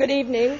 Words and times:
Good 0.00 0.10
evening. 0.12 0.58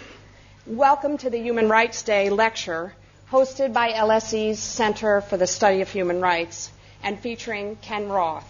Welcome 0.67 1.17
to 1.17 1.31
the 1.31 1.39
Human 1.39 1.71
Rights 1.71 2.03
Day 2.03 2.29
lecture 2.29 2.93
hosted 3.31 3.73
by 3.73 3.93
LSE's 3.93 4.59
Center 4.59 5.23
for 5.23 5.39
the 5.39 5.47
Study 5.47 5.81
of 5.81 5.89
Human 5.89 6.21
Rights 6.21 6.71
and 7.03 7.19
featuring 7.19 7.77
Ken 7.77 8.11
Roth, 8.11 8.45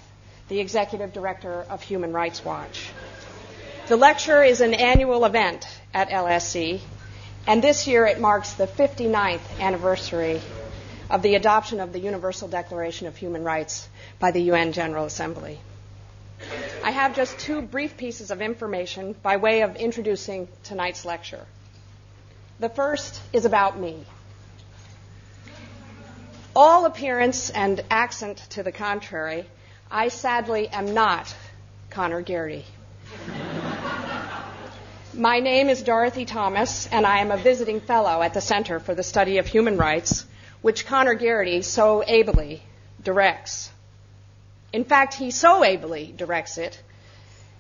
the 0.49 0.59
Executive 0.59 1.13
Director 1.13 1.65
of 1.71 1.81
Human 1.81 2.13
Rights 2.13 2.45
Watch. 2.45 2.89
The 3.87 3.97
lecture 3.97 4.43
is 4.43 4.61
an 4.61 4.75
annual 4.75 5.25
event 5.25 5.65
at 5.95 6.11
LSE, 6.11 6.81
and 7.47 7.63
this 7.63 7.87
year 7.87 8.05
it 8.07 8.19
marks 8.19 8.55
the 8.55 8.67
59th 8.67 9.61
anniversary 9.61 10.41
of 11.09 11.23
the 11.23 11.37
adoption 11.37 11.79
of 11.79 11.93
the 11.93 12.01
Universal 12.01 12.49
Declaration 12.49 13.07
of 13.07 13.17
Human 13.17 13.45
Rights 13.45 13.89
by 14.19 14.33
the 14.33 14.43
UN 14.43 14.73
General 14.73 15.05
Assembly. 15.05 15.61
I 16.83 16.91
have 16.91 17.15
just 17.15 17.39
two 17.39 17.63
brief 17.63 17.97
pieces 17.97 18.31
of 18.31 18.41
information 18.41 19.15
by 19.23 19.37
way 19.37 19.63
of 19.63 19.77
introducing 19.77 20.49
tonight's 20.65 21.05
lecture. 21.05 21.47
The 22.59 22.69
first 22.69 23.21
is 23.33 23.45
about 23.45 23.79
me. 23.79 24.05
All 26.57 26.85
appearance 26.85 27.51
and 27.51 27.83
accent 27.91 28.39
to 28.51 28.63
the 28.63 28.73
contrary, 28.73 29.47
I 29.91 30.09
sadly 30.09 30.69
am 30.69 30.95
not 30.95 31.35
Conor 31.91 32.23
Gearty. 32.23 32.65
My 35.13 35.41
name 35.41 35.69
is 35.69 35.83
Dorothy 35.83 36.25
Thomas, 36.25 36.87
and 36.87 37.07
I 37.07 37.19
am 37.19 37.31
a 37.31 37.37
visiting 37.37 37.81
fellow 37.81 38.23
at 38.23 38.33
the 38.33 38.41
Center 38.41 38.79
for 38.79 38.95
the 38.95 39.03
Study 39.03 39.39
of 39.39 39.47
Human 39.47 39.77
Rights, 39.77 40.25
which 40.63 40.87
Conor 40.87 41.15
Gearty 41.15 41.63
so 41.63 42.05
ably 42.07 42.63
directs. 43.03 43.71
In 44.73 44.85
fact, 44.85 45.15
he 45.15 45.31
so 45.31 45.65
ably 45.65 46.15
directs 46.17 46.59
it 46.59 46.81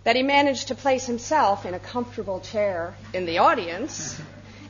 that 0.05 0.17
he 0.17 0.23
managed 0.23 0.69
to 0.69 0.75
place 0.75 1.07
himself 1.07 1.67
in 1.67 1.75
a 1.75 1.79
comfortable 1.79 2.41
chair 2.41 2.95
in 3.13 3.27
the 3.27 3.39
audience 3.39 4.21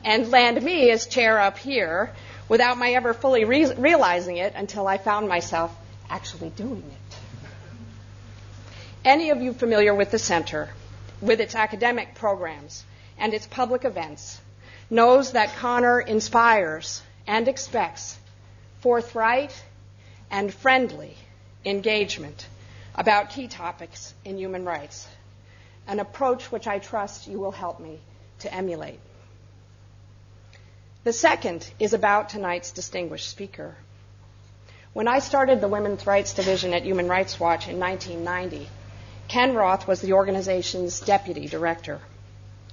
and 0.03 0.29
land 0.29 0.61
me 0.61 0.89
as 0.89 1.05
chair 1.05 1.39
up 1.39 1.57
here 1.57 2.11
without 2.49 2.77
my 2.77 2.91
ever 2.91 3.13
fully 3.13 3.45
re- 3.45 3.73
realizing 3.75 4.37
it 4.37 4.53
until 4.55 4.87
I 4.87 4.97
found 4.97 5.29
myself 5.29 5.73
actually 6.09 6.49
doing 6.49 6.83
it. 6.83 7.17
Any 9.05 9.29
of 9.29 9.41
you 9.41 9.53
familiar 9.53 9.95
with 9.95 10.11
the 10.11 10.19
center, 10.19 10.69
with 11.21 11.39
its 11.39 11.55
academic 11.55 12.15
programs 12.15 12.83
and 13.17 13.33
its 13.33 13.47
public 13.47 13.85
events, 13.85 14.41
knows 14.89 15.31
that 15.31 15.55
Conor 15.55 16.01
inspires 16.01 17.01
and 17.25 17.47
expects 17.47 18.17
forthright 18.81 19.63
and 20.29 20.53
friendly 20.53 21.15
engagement 21.65 22.47
about 22.95 23.29
key 23.29 23.47
topics 23.47 24.13
in 24.25 24.37
human 24.37 24.65
rights, 24.65 25.07
an 25.87 25.99
approach 25.99 26.51
which 26.51 26.67
I 26.67 26.79
trust 26.79 27.27
you 27.27 27.39
will 27.39 27.51
help 27.51 27.79
me 27.79 27.99
to 28.39 28.53
emulate. 28.53 28.99
The 31.03 31.13
second 31.13 31.69
is 31.79 31.93
about 31.93 32.29
tonight's 32.29 32.71
distinguished 32.71 33.29
speaker. 33.29 33.75
When 34.93 35.07
I 35.07 35.19
started 35.19 35.61
the 35.61 35.67
Women's 35.67 36.05
Rights 36.05 36.33
Division 36.33 36.73
at 36.73 36.83
Human 36.83 37.07
Rights 37.07 37.39
Watch 37.39 37.67
in 37.67 37.79
1990, 37.79 38.67
Ken 39.27 39.55
Roth 39.55 39.87
was 39.87 40.01
the 40.01 40.13
organization's 40.13 40.99
deputy 40.99 41.47
director. 41.47 42.01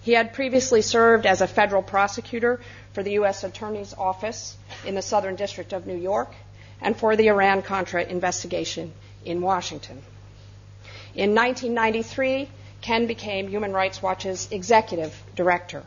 He 0.03 0.13
had 0.13 0.33
previously 0.33 0.83
served 0.83 1.27
as 1.27 1.41
a 1.41 1.47
federal 1.47 1.83
prosecutor 1.83 2.61
for 2.93 3.03
the 3.03 3.13
U.S. 3.13 3.45
Attorney's 3.45 3.95
Office 3.95 4.57
in 4.85 4.95
the 4.95 5.03
Southern 5.03 5.37
District 5.37 5.73
of 5.73 5.87
New 5.87 5.97
York 5.97 6.35
and 6.81 6.97
for 6.97 7.17
the 7.17 7.29
Iran 7.29 7.63
Contra 7.63 8.03
investigation 8.03 8.93
in 9.25 9.41
Washington. 9.41 10.03
In 11.15 11.35
1993, 11.35 12.49
Ken 12.81 13.07
became 13.07 13.49
Human 13.49 13.73
Rights 13.73 14.03
Watch's 14.03 14.49
executive 14.51 15.21
director. 15.35 15.83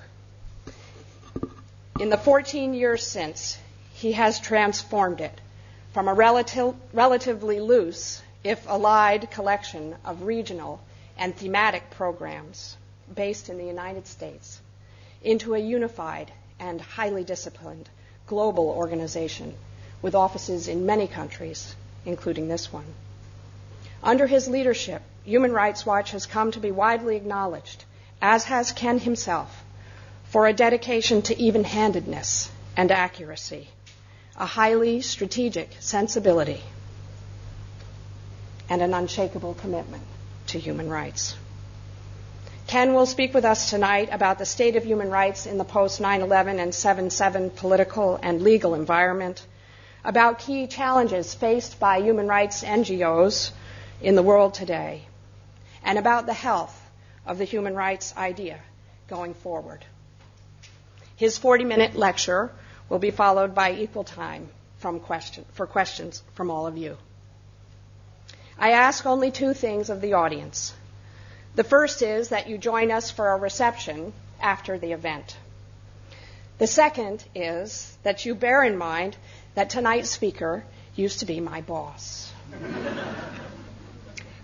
In 1.99 2.09
the 2.09 2.17
14 2.17 2.73
years 2.73 3.05
since, 3.05 3.57
he 3.93 4.13
has 4.13 4.39
transformed 4.39 5.21
it 5.21 5.39
from 5.93 6.07
a 6.07 6.13
relative, 6.13 6.75
relatively 6.93 7.59
loose, 7.59 8.21
if 8.43 8.67
allied, 8.67 9.29
collection 9.31 9.95
of 10.03 10.23
regional 10.23 10.81
and 11.17 11.35
thematic 11.35 11.89
programs 11.91 12.75
based 13.13 13.49
in 13.49 13.57
the 13.57 13.65
United 13.65 14.07
States 14.07 14.59
into 15.23 15.53
a 15.53 15.59
unified 15.59 16.31
and 16.59 16.81
highly 16.81 17.23
disciplined 17.23 17.89
global 18.25 18.69
organization 18.69 19.53
with 20.01 20.15
offices 20.15 20.67
in 20.67 20.85
many 20.85 21.07
countries, 21.07 21.75
including 22.05 22.47
this 22.47 22.71
one. 22.73 22.93
Under 24.03 24.27
his 24.27 24.47
leadership, 24.47 25.01
Human 25.23 25.51
Rights 25.51 25.85
Watch 25.85 26.11
has 26.11 26.25
come 26.25 26.51
to 26.51 26.59
be 26.59 26.71
widely 26.71 27.15
acknowledged, 27.15 27.85
as 28.21 28.45
has 28.45 28.71
Ken 28.71 28.99
himself, 28.99 29.63
for 30.25 30.47
a 30.47 30.53
dedication 30.53 31.21
to 31.23 31.37
even 31.39 31.63
handedness 31.63 32.49
and 32.75 32.91
accuracy, 32.91 33.67
a 34.37 34.45
highly 34.45 35.01
strategic 35.01 35.69
sensibility, 35.79 36.61
and 38.69 38.81
an 38.81 38.93
unshakable 38.93 39.53
commitment 39.53 40.03
to 40.47 40.57
human 40.57 40.89
rights. 40.89 41.35
Ken 42.67 42.93
will 42.93 43.05
speak 43.05 43.33
with 43.33 43.43
us 43.43 43.69
tonight 43.69 44.09
about 44.11 44.39
the 44.39 44.45
state 44.45 44.77
of 44.77 44.85
human 44.85 45.09
rights 45.09 45.45
in 45.45 45.57
the 45.57 45.65
post 45.65 45.99
9 45.99 46.21
11 46.21 46.59
and 46.59 46.73
7 46.73 47.09
7 47.09 47.49
political 47.49 48.17
and 48.23 48.41
legal 48.41 48.73
environment, 48.73 49.45
about 50.03 50.39
key 50.39 50.67
challenges 50.67 51.33
faced 51.33 51.79
by 51.79 52.01
human 52.01 52.27
rights 52.27 52.63
NGOs 52.63 53.51
in 54.01 54.15
the 54.15 54.23
world 54.23 54.53
today, 54.53 55.03
and 55.83 55.99
about 55.99 56.25
the 56.25 56.33
health 56.33 56.77
of 57.25 57.37
the 57.37 57.45
human 57.45 57.75
rights 57.75 58.15
idea 58.17 58.59
going 59.07 59.33
forward. 59.33 59.85
His 61.15 61.37
40 61.37 61.65
minute 61.65 61.95
lecture 61.95 62.51
will 62.89 62.99
be 62.99 63.11
followed 63.11 63.53
by 63.53 63.73
equal 63.73 64.03
time 64.03 64.49
question, 65.03 65.45
for 65.53 65.67
questions 65.67 66.23
from 66.33 66.49
all 66.49 66.65
of 66.65 66.77
you. 66.77 66.97
I 68.57 68.71
ask 68.71 69.05
only 69.05 69.31
two 69.31 69.53
things 69.53 69.89
of 69.89 70.01
the 70.01 70.13
audience. 70.13 70.73
The 71.55 71.63
first 71.63 72.01
is 72.01 72.29
that 72.29 72.49
you 72.49 72.57
join 72.57 72.91
us 72.91 73.11
for 73.11 73.29
a 73.29 73.37
reception 73.37 74.13
after 74.41 74.77
the 74.77 74.93
event. 74.93 75.37
The 76.57 76.67
second 76.67 77.23
is 77.35 77.97
that 78.03 78.25
you 78.25 78.35
bear 78.35 78.63
in 78.63 78.77
mind 78.77 79.17
that 79.55 79.69
tonight's 79.69 80.09
speaker 80.09 80.63
used 80.95 81.19
to 81.19 81.25
be 81.25 81.39
my 81.39 81.61
boss. 81.61 82.31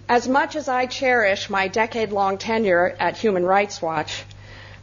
as 0.10 0.28
much 0.28 0.56
as 0.56 0.68
I 0.68 0.86
cherish 0.86 1.50
my 1.50 1.68
decade 1.68 2.12
long 2.12 2.38
tenure 2.38 2.96
at 3.00 3.18
Human 3.18 3.44
Rights 3.44 3.82
Watch, 3.82 4.24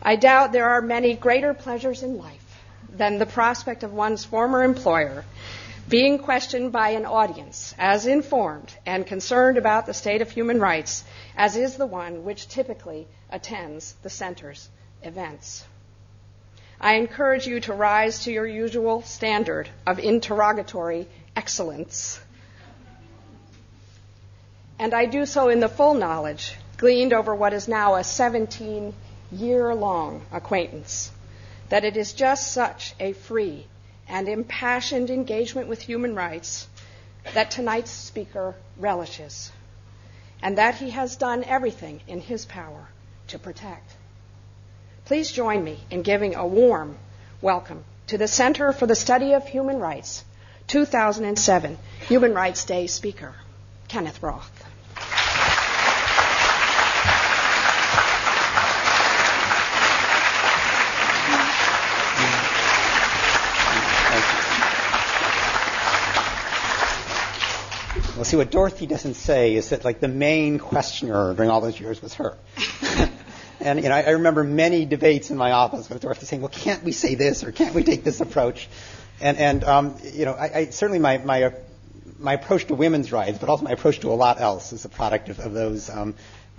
I 0.02 0.16
doubt 0.16 0.52
there 0.52 0.68
are 0.68 0.82
many 0.82 1.14
greater 1.14 1.54
pleasures 1.54 2.02
in 2.02 2.18
life 2.18 2.60
than 2.90 3.18
the 3.18 3.26
prospect 3.26 3.82
of 3.82 3.92
one's 3.92 4.24
former 4.24 4.62
employer 4.62 5.24
being 5.88 6.18
questioned 6.18 6.72
by 6.72 6.90
an 6.90 7.04
audience 7.04 7.74
as 7.78 8.06
informed 8.06 8.72
and 8.86 9.06
concerned 9.06 9.58
about 9.58 9.84
the 9.84 9.92
state 9.92 10.22
of 10.22 10.30
human 10.30 10.58
rights 10.58 11.04
as 11.36 11.56
is 11.56 11.76
the 11.76 11.86
one 11.86 12.24
which 12.24 12.48
typically 12.48 13.06
attends 13.30 13.94
the 14.02 14.08
center's 14.08 14.68
events. 15.02 15.64
I 16.80 16.94
encourage 16.94 17.46
you 17.46 17.60
to 17.60 17.72
rise 17.72 18.24
to 18.24 18.32
your 18.32 18.46
usual 18.46 19.02
standard 19.02 19.68
of 19.86 19.98
interrogatory 19.98 21.06
excellence. 21.36 22.20
And 24.78 24.92
I 24.92 25.06
do 25.06 25.24
so 25.24 25.48
in 25.48 25.60
the 25.60 25.68
full 25.68 25.94
knowledge 25.94 26.56
gleaned 26.76 27.12
over 27.12 27.34
what 27.34 27.52
is 27.52 27.68
now 27.68 27.94
a 27.94 28.04
17 28.04 28.92
year 29.32 29.74
long 29.74 30.22
acquaintance 30.32 31.10
that 31.68 31.84
it 31.84 31.96
is 31.96 32.12
just 32.12 32.52
such 32.52 32.94
a 33.00 33.12
free 33.12 33.66
and 34.08 34.28
impassioned 34.28 35.10
engagement 35.10 35.68
with 35.68 35.80
human 35.80 36.14
rights 36.14 36.68
that 37.32 37.50
tonight's 37.50 37.90
speaker 37.90 38.54
relishes, 38.76 39.50
and 40.42 40.58
that 40.58 40.74
he 40.74 40.90
has 40.90 41.16
done 41.16 41.42
everything 41.44 42.00
in 42.06 42.20
his 42.20 42.44
power 42.44 42.88
to 43.28 43.38
protect. 43.38 43.96
Please 45.06 45.30
join 45.30 45.62
me 45.62 45.78
in 45.90 46.00
giving 46.00 46.34
a 46.34 46.46
warm 46.46 46.96
welcome 47.42 47.84
to 48.06 48.16
the 48.16 48.26
Center 48.26 48.72
for 48.72 48.86
the 48.86 48.94
Study 48.94 49.34
of 49.34 49.46
Human 49.46 49.78
Rights 49.78 50.24
2007 50.68 51.76
Human 52.08 52.32
Rights 52.32 52.64
Day 52.64 52.86
speaker, 52.86 53.34
Kenneth 53.86 54.22
Roth. 54.22 54.50
Well, 68.16 68.24
see, 68.24 68.38
what 68.38 68.50
Dorothy 68.50 68.86
doesn't 68.86 69.14
say 69.14 69.54
is 69.54 69.68
that, 69.68 69.84
like, 69.84 70.00
the 70.00 70.08
main 70.08 70.58
questioner 70.58 71.34
during 71.34 71.50
all 71.50 71.60
those 71.60 71.78
years 71.78 72.00
was 72.00 72.14
her. 72.14 72.38
And 73.64 73.82
you 73.82 73.88
know, 73.88 73.94
I, 73.94 74.02
I 74.02 74.10
remember 74.10 74.44
many 74.44 74.84
debates 74.84 75.30
in 75.30 75.36
my 75.36 75.52
office 75.52 75.88
with 75.88 76.02
Dorothy 76.02 76.26
saying, 76.26 76.42
"Well, 76.42 76.50
can't 76.50 76.84
we 76.84 76.92
say 76.92 77.14
this 77.14 77.42
or 77.44 77.50
can't 77.50 77.74
we 77.74 77.82
take 77.82 78.04
this 78.04 78.20
approach?" 78.20 78.68
And 79.20 79.38
and 79.38 79.64
um, 79.64 79.96
you 80.12 80.26
know, 80.26 80.34
I, 80.34 80.58
I 80.58 80.64
certainly 80.66 80.98
my 80.98 81.18
my 81.18 81.54
my 82.18 82.34
approach 82.34 82.66
to 82.66 82.74
women's 82.74 83.10
rights, 83.10 83.38
but 83.38 83.48
also 83.48 83.64
my 83.64 83.72
approach 83.72 84.00
to 84.00 84.12
a 84.12 84.14
lot 84.14 84.40
else, 84.40 84.72
is 84.72 84.84
a 84.84 84.88
product 84.88 85.30
of, 85.30 85.40
of 85.40 85.52
those 85.52 85.88
um, 85.88 86.14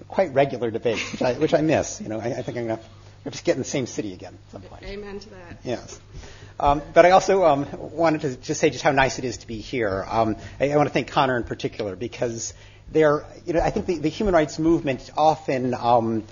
quite 0.07 0.34
regular 0.34 0.72
debates, 0.72 1.12
which 1.12 1.22
I 1.22 1.34
which 1.34 1.54
I 1.54 1.62
miss. 1.62 2.02
You 2.02 2.10
know, 2.10 2.19
I, 2.19 2.28
I 2.28 2.42
think 2.42 2.57
I'm 2.57 2.68
going 2.68 2.80
to 2.80 3.31
just 3.31 3.46
get 3.46 3.54
in 3.54 3.60
the 3.60 3.66
same 3.66 3.86
city 3.86 4.13
again 4.13 4.34
at 4.34 4.52
some 4.52 4.62
point. 4.63 4.84
Amen 4.84 5.19
to 5.19 5.30
that. 5.30 5.60
Yes. 5.63 6.00
Um, 6.60 6.81
but 6.94 7.06
I 7.06 7.12
also 7.12 7.44
um, 7.44 7.68
wanted 7.74 8.22
to 8.22 8.38
just 8.38 8.62
say 8.62 8.69
just 8.69 8.84
how 8.84 8.92
nice 8.92 9.19
it 9.19 9.25
is 9.25 9.38
to 9.38 9.48
be 9.48 9.60
here. 9.60 10.06
Um, 10.07 10.38
I, 10.60 10.72
I, 10.72 10.78
want 10.78 10.88
to 10.88 10.94
thank 10.94 11.10
Conor 11.10 11.36
in 11.36 11.44
particular 11.44 11.98
because 11.98 12.54
they're, 12.92 13.25
you 13.46 13.54
know, 13.54 13.60
I 13.60 13.72
think 13.72 13.88
the, 13.88 13.98
the 13.98 14.10
human 14.10 14.34
rights 14.34 14.57
movement 14.57 15.12
often, 15.18 15.74
um, 15.74 16.24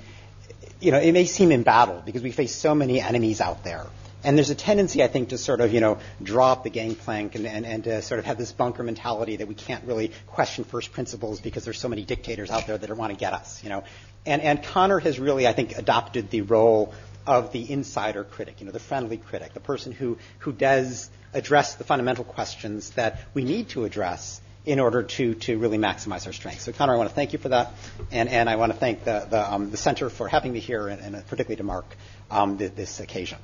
you 0.83 0.91
know, 0.91 0.99
it 0.99 1.13
may 1.13 1.25
seem 1.25 1.51
embattled 1.51 2.05
because 2.05 2.21
we 2.21 2.31
face 2.31 2.53
so 2.53 2.75
many 2.75 2.99
enemies 2.99 3.39
out 3.39 3.63
there. 3.63 3.85
And 4.25 4.37
there's 4.37 4.49
a 4.49 4.55
tendency, 4.55 5.03
I 5.03 5.07
think, 5.07 5.29
to 5.29 5.37
sort 5.37 5.59
of, 5.59 5.73
you 5.73 5.81
know, 5.81 5.97
drop 6.21 6.63
the 6.63 6.69
gangplank 6.69 7.35
and, 7.35 7.45
and, 7.45 7.65
and 7.65 7.83
to 7.85 8.01
sort 8.01 8.19
of 8.19 8.25
have 8.25 8.37
this 8.37 8.53
bunker 8.53 8.83
mentality 8.83 9.37
that 9.37 9.47
we 9.47 9.55
can't 9.55 9.83
really 9.85 10.11
question 10.27 10.63
first 10.63 10.93
principles 10.93 11.41
because 11.41 11.65
there's 11.65 11.79
so 11.79 11.89
many 11.89 12.03
dictators 12.03 12.49
out 12.49 12.67
there 12.67 12.77
that 12.77 12.97
want 12.97 13.11
to 13.11 13.19
get 13.19 13.33
us, 13.33 13.61
you 13.63 13.69
know. 13.69 13.83
And, 14.25 14.41
and 14.41 14.63
Conor 14.63 14.99
has 14.99 15.19
really, 15.19 15.45
I 15.45 15.53
think, 15.53 15.77
adopted 15.77 16.29
the 16.29 16.41
role 16.41 16.93
of 17.27 17.51
the 17.51 17.69
insider 17.69 18.23
critic, 18.23 18.55
you 18.59 18.65
know, 18.65 18.71
the 18.71 18.79
friendly 18.79 19.17
critic, 19.17 19.53
the 19.53 19.59
person 19.59 19.91
who, 19.91 20.17
who 20.39 20.53
does 20.53 21.09
address 21.33 21.75
the 21.75 21.83
fundamental 21.83 22.23
questions 22.23 22.91
that 22.91 23.19
we 23.33 23.43
need 23.43 23.69
to 23.69 23.83
address 23.85 24.41
in 24.65 24.79
order 24.79 25.03
to, 25.03 25.33
to 25.35 25.57
really 25.57 25.77
maximize 25.77 26.25
our 26.25 26.33
strengths. 26.33 26.63
So, 26.63 26.71
Conor, 26.71 26.93
I 26.93 26.97
want 26.97 27.09
to 27.09 27.15
thank 27.15 27.33
you 27.33 27.39
for 27.39 27.49
that, 27.49 27.73
and, 28.11 28.29
and 28.29 28.49
I 28.49 28.55
want 28.55 28.71
to 28.71 28.77
thank 28.77 29.03
the, 29.03 29.27
the, 29.29 29.53
um, 29.53 29.71
the 29.71 29.77
Center 29.77 30.09
for 30.09 30.27
having 30.27 30.53
me 30.53 30.59
here, 30.59 30.87
and, 30.87 31.01
and 31.01 31.27
particularly 31.27 31.57
to 31.57 31.63
Mark, 31.63 31.85
um, 32.31 32.57
th- 32.57 32.73
this 32.73 32.99
occasion. 32.99 33.39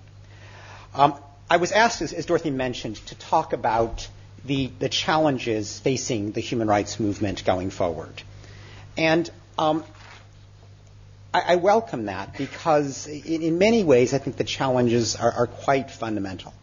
Um, 0.94 1.16
I 1.50 1.57
was 1.57 1.71
asked, 1.71 2.01
as, 2.01 2.13
as, 2.13 2.25
Dorothy 2.25 2.51
mentioned, 2.51 2.98
to 3.07 3.16
talk 3.16 3.54
about 3.54 4.07
the, 4.45 4.71
the 4.80 4.88
challenges 4.88 5.80
facing 5.80 6.31
the 6.31 6.42
human 6.42 6.68
rights 6.68 7.00
movement 7.00 7.44
going 7.44 7.69
forward. 7.69 8.21
And 8.98 9.30
um, 9.57 9.83
I, 11.33 11.42
I 11.48 11.56
welcome 11.57 12.06
that 12.06 12.38
because 12.38 13.07
in, 13.07 13.42
in, 13.42 13.57
many 13.57 13.83
ways 13.83 14.13
I 14.13 14.19
think 14.19 14.38
the 14.38 14.44
challenges 14.44 15.16
are, 15.16 15.31
are 15.31 15.48
quite 15.48 15.92
fundamental. 15.92 16.54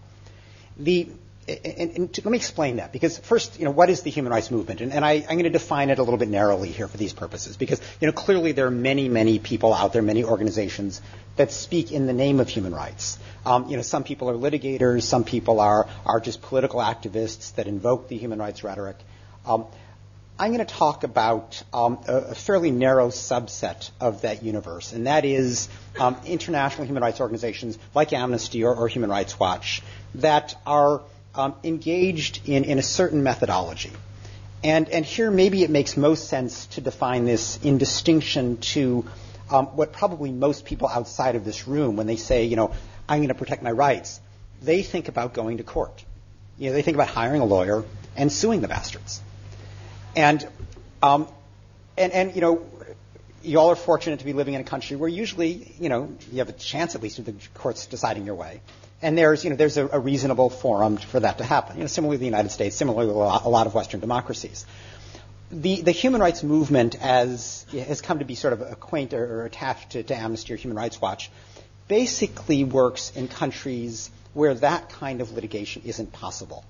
The, 0.78 1.10
and, 1.48 1.96
and 1.96 2.12
to, 2.14 2.22
let 2.22 2.30
me 2.30 2.38
explain 2.38 2.76
that 2.76 2.92
because 2.92 3.18
first, 3.18 3.58
you 3.58 3.64
know, 3.64 3.70
what 3.70 3.88
is 3.88 4.02
the 4.02 4.10
human 4.10 4.32
rights 4.32 4.50
movement? 4.50 4.80
And, 4.80 4.92
and 4.92 5.04
I, 5.04 5.12
am 5.12 5.36
going 5.36 5.44
to 5.44 5.50
define 5.50 5.90
it 5.90 5.98
a 5.98 6.02
little 6.02 6.18
bit 6.18 6.28
narrowly 6.28 6.70
here 6.70 6.88
for 6.88 6.96
these 6.96 7.12
purposes 7.12 7.56
because, 7.56 7.80
you 8.00 8.06
know, 8.06 8.12
clearly 8.12 8.52
there 8.52 8.66
are 8.66 8.70
many, 8.72 9.08
many 9.08 9.38
people 9.38 9.72
out 9.72 9.92
there, 9.92 10.02
many 10.02 10.24
organizations 10.24 11.00
that 11.36 11.52
speak 11.52 11.92
in 11.92 12.06
the 12.06 12.12
name 12.12 12.40
of 12.40 12.48
human 12.48 12.74
rights. 12.74 13.18
Um, 13.44 13.68
you 13.68 13.76
know, 13.76 13.82
some 13.82 14.02
people 14.02 14.28
are 14.28 14.34
litigators, 14.34 15.02
some 15.02 15.22
people 15.22 15.60
are, 15.60 15.88
are 16.04 16.18
just 16.18 16.42
political 16.42 16.80
activists 16.80 17.54
that 17.54 17.68
invoke 17.68 18.08
the 18.08 18.16
human 18.16 18.40
rights 18.40 18.64
rhetoric. 18.64 18.96
Um, 19.44 19.66
I'm 20.38 20.52
going 20.52 20.66
to 20.66 20.74
talk 20.74 21.04
about 21.04 21.62
um, 21.72 21.98
a, 22.08 22.16
a, 22.16 22.34
fairly 22.34 22.70
narrow 22.70 23.08
subset 23.08 23.90
of 24.00 24.22
that 24.22 24.42
universe, 24.42 24.92
and 24.92 25.06
that 25.06 25.24
is 25.24 25.68
um, 25.98 26.16
international 26.26 26.86
human 26.86 27.02
rights 27.02 27.20
organizations 27.20 27.78
like 27.94 28.12
Amnesty 28.12 28.62
or, 28.62 28.74
or 28.74 28.88
Human 28.88 29.08
Rights 29.08 29.40
Watch 29.40 29.82
that 30.16 30.54
are 30.66 31.00
um, 31.36 31.54
engaged 31.62 32.48
in, 32.48 32.64
in 32.64 32.78
a 32.78 32.82
certain 32.82 33.22
methodology. 33.22 33.92
And, 34.64 34.88
and 34.88 35.04
here, 35.04 35.30
maybe 35.30 35.62
it 35.62 35.70
makes 35.70 35.96
most 35.96 36.28
sense 36.28 36.66
to 36.68 36.80
define 36.80 37.24
this 37.24 37.58
in 37.62 37.78
distinction 37.78 38.56
to 38.72 39.04
um, 39.50 39.66
what 39.66 39.92
probably 39.92 40.32
most 40.32 40.64
people 40.64 40.88
outside 40.88 41.36
of 41.36 41.44
this 41.44 41.68
room, 41.68 41.96
when 41.96 42.06
they 42.06 42.16
say, 42.16 42.44
you 42.44 42.56
know, 42.56 42.74
I'm 43.08 43.18
going 43.18 43.28
to 43.28 43.34
protect 43.34 43.62
my 43.62 43.70
rights, 43.70 44.20
they 44.62 44.82
think 44.82 45.08
about 45.08 45.34
going 45.34 45.58
to 45.58 45.62
court. 45.62 46.04
You 46.58 46.70
know, 46.70 46.74
they 46.74 46.82
think 46.82 46.96
about 46.96 47.08
hiring 47.08 47.42
a 47.42 47.44
lawyer 47.44 47.84
and 48.16 48.32
suing 48.32 48.60
the 48.60 48.68
bastards. 48.68 49.20
And, 50.16 50.48
um, 51.02 51.28
and, 51.96 52.12
and, 52.12 52.34
you 52.34 52.40
know, 52.40 52.66
you 53.42 53.60
all 53.60 53.68
are 53.70 53.76
fortunate 53.76 54.18
to 54.18 54.24
be 54.24 54.32
living 54.32 54.54
in 54.54 54.60
a 54.60 54.64
country 54.64 54.96
where 54.96 55.08
usually, 55.08 55.74
you 55.78 55.88
know, 55.88 56.16
you 56.32 56.38
have 56.38 56.48
a 56.48 56.52
chance 56.52 56.94
at 56.94 57.02
least 57.02 57.18
of 57.18 57.26
the 57.26 57.34
courts 57.54 57.86
deciding 57.86 58.26
your 58.26 58.34
way. 58.34 58.62
And 59.02 59.16
there's, 59.16 59.44
you 59.44 59.50
know, 59.50 59.56
there's 59.56 59.76
a, 59.76 59.86
a 59.88 59.98
reasonable 59.98 60.48
forum 60.48 60.96
for 60.96 61.20
that 61.20 61.38
to 61.38 61.44
happen. 61.44 61.76
You 61.76 61.82
know, 61.82 61.86
similarly, 61.86 62.16
the 62.16 62.24
United 62.24 62.50
States, 62.50 62.76
similarly, 62.76 63.10
a 63.10 63.12
lot, 63.12 63.44
a 63.44 63.48
lot 63.48 63.66
of 63.66 63.74
Western 63.74 64.00
democracies. 64.00 64.64
The, 65.50 65.82
the 65.82 65.92
human 65.92 66.20
rights 66.20 66.42
movement 66.42 66.96
as 67.00 67.66
has 67.72 68.00
come 68.00 68.18
to 68.18 68.24
be 68.24 68.34
sort 68.34 68.52
of 68.52 68.62
acquainted 68.62 69.20
or 69.20 69.44
attached 69.44 69.90
to, 69.90 70.02
to 70.02 70.16
Amnesty 70.16 70.54
or 70.54 70.56
Human 70.56 70.76
Rights 70.76 71.00
Watch 71.00 71.30
basically 71.88 72.64
works 72.64 73.12
in 73.14 73.28
countries 73.28 74.10
where 74.34 74.54
that 74.54 74.88
kind 74.88 75.20
of 75.20 75.32
litigation 75.32 75.82
isn't 75.84 76.12
possible 76.12 76.64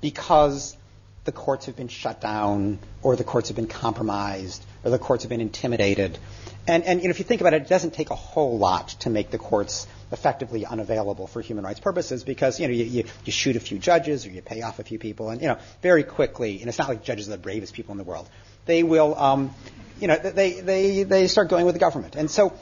because 0.00 0.76
the 1.24 1.32
courts 1.32 1.66
have 1.66 1.76
been 1.76 1.88
shut 1.88 2.20
down, 2.20 2.80
or 3.02 3.14
the 3.14 3.24
courts 3.24 3.48
have 3.48 3.56
been 3.56 3.68
compromised, 3.68 4.64
or 4.82 4.90
the 4.90 4.98
courts 4.98 5.22
have 5.22 5.30
been 5.30 5.40
intimidated. 5.40 6.18
And, 6.66 6.82
and 6.84 7.00
you 7.00 7.08
know, 7.08 7.10
if 7.10 7.20
you 7.20 7.24
think 7.24 7.40
about 7.40 7.54
it, 7.54 7.62
it 7.62 7.68
doesn't 7.68 7.94
take 7.94 8.10
a 8.10 8.16
whole 8.16 8.58
lot 8.58 8.88
to 9.00 9.10
make 9.10 9.30
the 9.30 9.38
courts 9.38 9.86
effectively 10.12 10.66
unavailable 10.66 11.26
for 11.26 11.40
human 11.40 11.64
rights 11.64 11.80
purposes 11.80 12.24
because 12.24 12.60
you 12.60 12.68
know 12.68 12.74
you, 12.74 12.84
you, 12.84 13.04
you, 13.24 13.32
shoot 13.32 13.56
a 13.56 13.60
few 13.60 13.78
judges 13.78 14.26
or 14.26 14.30
you 14.30 14.42
pay 14.42 14.62
off 14.62 14.78
a 14.78 14.84
few 14.84 14.98
people, 14.98 15.30
and 15.30 15.40
you 15.40 15.48
know 15.48 15.58
very 15.80 16.04
quickly. 16.04 16.60
And 16.60 16.68
it's 16.68 16.78
not 16.78 16.88
like 16.88 17.02
judges 17.02 17.28
are 17.28 17.32
the 17.32 17.38
bravest 17.38 17.74
people 17.74 17.92
in 17.92 17.98
the 17.98 18.04
world. 18.04 18.28
They 18.66 18.82
will, 18.82 19.16
um, 19.18 19.54
you 20.00 20.08
know, 20.08 20.16
they 20.16 20.60
they 20.60 21.02
they 21.02 21.26
start 21.28 21.48
going 21.48 21.64
with 21.64 21.74
the 21.74 21.80
government. 21.80 22.14
And 22.16 22.30
so, 22.30 22.52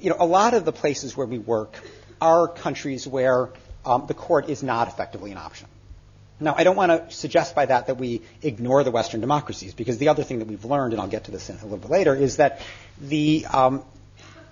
you 0.00 0.10
know, 0.10 0.16
a 0.18 0.26
lot 0.26 0.54
of 0.54 0.64
the 0.64 0.72
places 0.72 1.16
where 1.16 1.26
we 1.26 1.38
work 1.38 1.74
are 2.20 2.48
countries 2.48 3.06
where 3.06 3.50
um, 3.84 4.06
the 4.06 4.14
court 4.14 4.48
is 4.48 4.62
not 4.62 4.88
effectively 4.88 5.32
an 5.32 5.38
option. 5.38 5.68
Now, 6.38 6.54
I 6.56 6.64
don't 6.64 6.76
want 6.76 6.92
to 6.92 7.14
suggest 7.14 7.54
by 7.54 7.64
that 7.66 7.86
that 7.86 7.96
we 7.96 8.20
ignore 8.42 8.84
the 8.84 8.90
Western 8.90 9.22
democracies, 9.22 9.72
because 9.72 9.96
the 9.96 10.08
other 10.08 10.22
thing 10.22 10.40
that 10.40 10.48
we've 10.48 10.64
learned, 10.66 10.92
and 10.92 11.00
I'll 11.00 11.08
get 11.08 11.24
to 11.24 11.30
this 11.30 11.48
a 11.48 11.54
little 11.54 11.78
bit 11.78 11.90
later, 11.90 12.14
is 12.14 12.36
that 12.36 12.60
the, 13.00 13.46
um, 13.46 13.82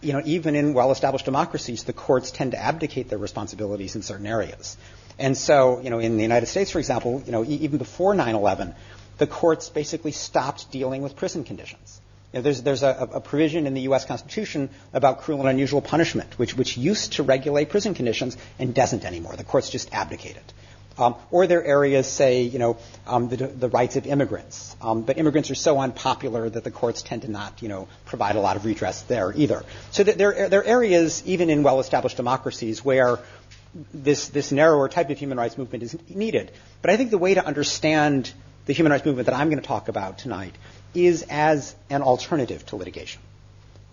you 0.05 0.13
know, 0.13 0.23
even 0.25 0.55
in 0.55 0.75
well-established 0.75 1.25
democracies, 1.25 1.85
the 1.85 1.93
courts 1.93 2.31
tend 2.31 2.53
to 2.53 2.59
abdicate 2.59 3.09
their 3.09 3.19
responsibilities 3.19 3.97
in 3.97 4.03
certain 4.03 4.27
areas. 4.27 4.77
And 5.19 5.37
so, 5.37 5.81
you 5.81 5.91
know, 5.91 5.99
in 5.99 6.17
the 6.17 6.23
United 6.23 6.47
States, 6.47 6.71
for 6.71 6.79
example, 6.79 7.23
you 7.25 7.33
know, 7.33 7.45
e- 7.45 7.61
even 7.63 7.79
before 7.79 8.15
9/11, 8.15 8.75
the 9.19 9.27
courts 9.27 9.69
basically 9.69 10.13
stopped 10.13 10.71
dealing 10.71 11.03
with 11.03 11.17
prison 11.17 11.45
conditions. 11.45 12.01
You 12.33 12.39
know, 12.39 12.43
there's, 12.43 12.63
there's 12.63 12.83
a, 12.83 13.09
a, 13.13 13.21
provision 13.21 13.69
in 13.69 13.75
the 13.75 13.83
U.S. 13.83 14.05
Constitution 14.05 14.71
about 14.93 15.21
cruel 15.21 15.39
and 15.41 15.49
unusual 15.49 15.81
punishment, 15.81 16.37
which, 16.37 16.57
which 16.57 16.77
used 16.77 17.13
to 17.13 17.23
regulate 17.23 17.71
prison 17.71 17.95
conditions 17.95 18.37
and 18.59 18.75
doesn't 18.75 19.05
anymore. 19.05 19.37
The 19.37 19.45
courts 19.45 19.71
just 19.71 19.95
abdicate 19.95 20.37
it. 20.37 20.53
Um, 20.97 21.17
or 21.33 21.47
there 21.47 21.59
are 21.59 21.65
areas, 21.65 22.07
say, 22.07 22.43
you 22.43 22.59
know, 22.59 22.77
um, 23.07 23.29
the, 23.29 23.37
the, 23.37 23.69
rights 23.69 23.97
of 23.97 24.07
immigrants. 24.07 24.77
Um, 24.81 25.03
but 25.03 25.19
immigrants 25.19 25.51
are 25.51 25.57
so 25.57 25.81
unpopular 25.81 26.49
that 26.49 26.63
the 26.63 26.71
courts 26.71 27.03
tend 27.03 27.23
to 27.23 27.31
not, 27.31 27.63
you 27.63 27.69
know, 27.69 27.89
provide 28.05 28.37
a 28.37 28.41
lot 28.41 28.57
of 28.57 28.65
redress 28.65 29.03
there 29.03 29.33
either. 29.35 29.65
So 29.91 30.05
there, 30.05 30.49
there 30.49 30.61
are 30.61 30.65
areas, 30.65 31.23
even 31.27 31.51
in 31.51 31.65
well-established 31.65 32.17
democracies, 32.17 32.85
where 32.85 33.19
this, 33.93 34.29
this 34.29 34.53
narrower 34.53 34.89
type 34.89 35.11
of 35.11 35.19
human 35.19 35.37
rights 35.37 35.59
movement 35.59 35.83
is 35.83 35.97
needed. 36.09 36.53
But 36.81 36.91
I 36.91 36.97
think 36.97 37.11
the 37.11 37.19
way 37.19 37.35
to 37.35 37.45
understand 37.45 38.33
the 38.67 38.73
human 38.73 38.93
rights 38.93 39.05
movement 39.05 39.27
that 39.27 39.35
I'm 39.35 39.49
going 39.49 39.61
to 39.61 39.67
talk 39.67 39.89
about 39.89 40.19
tonight 40.19 40.55
is 40.95 41.27
as 41.29 41.75
an 41.91 42.03
alternative 42.03 42.65
to 42.67 42.77
litigation. 42.77 43.21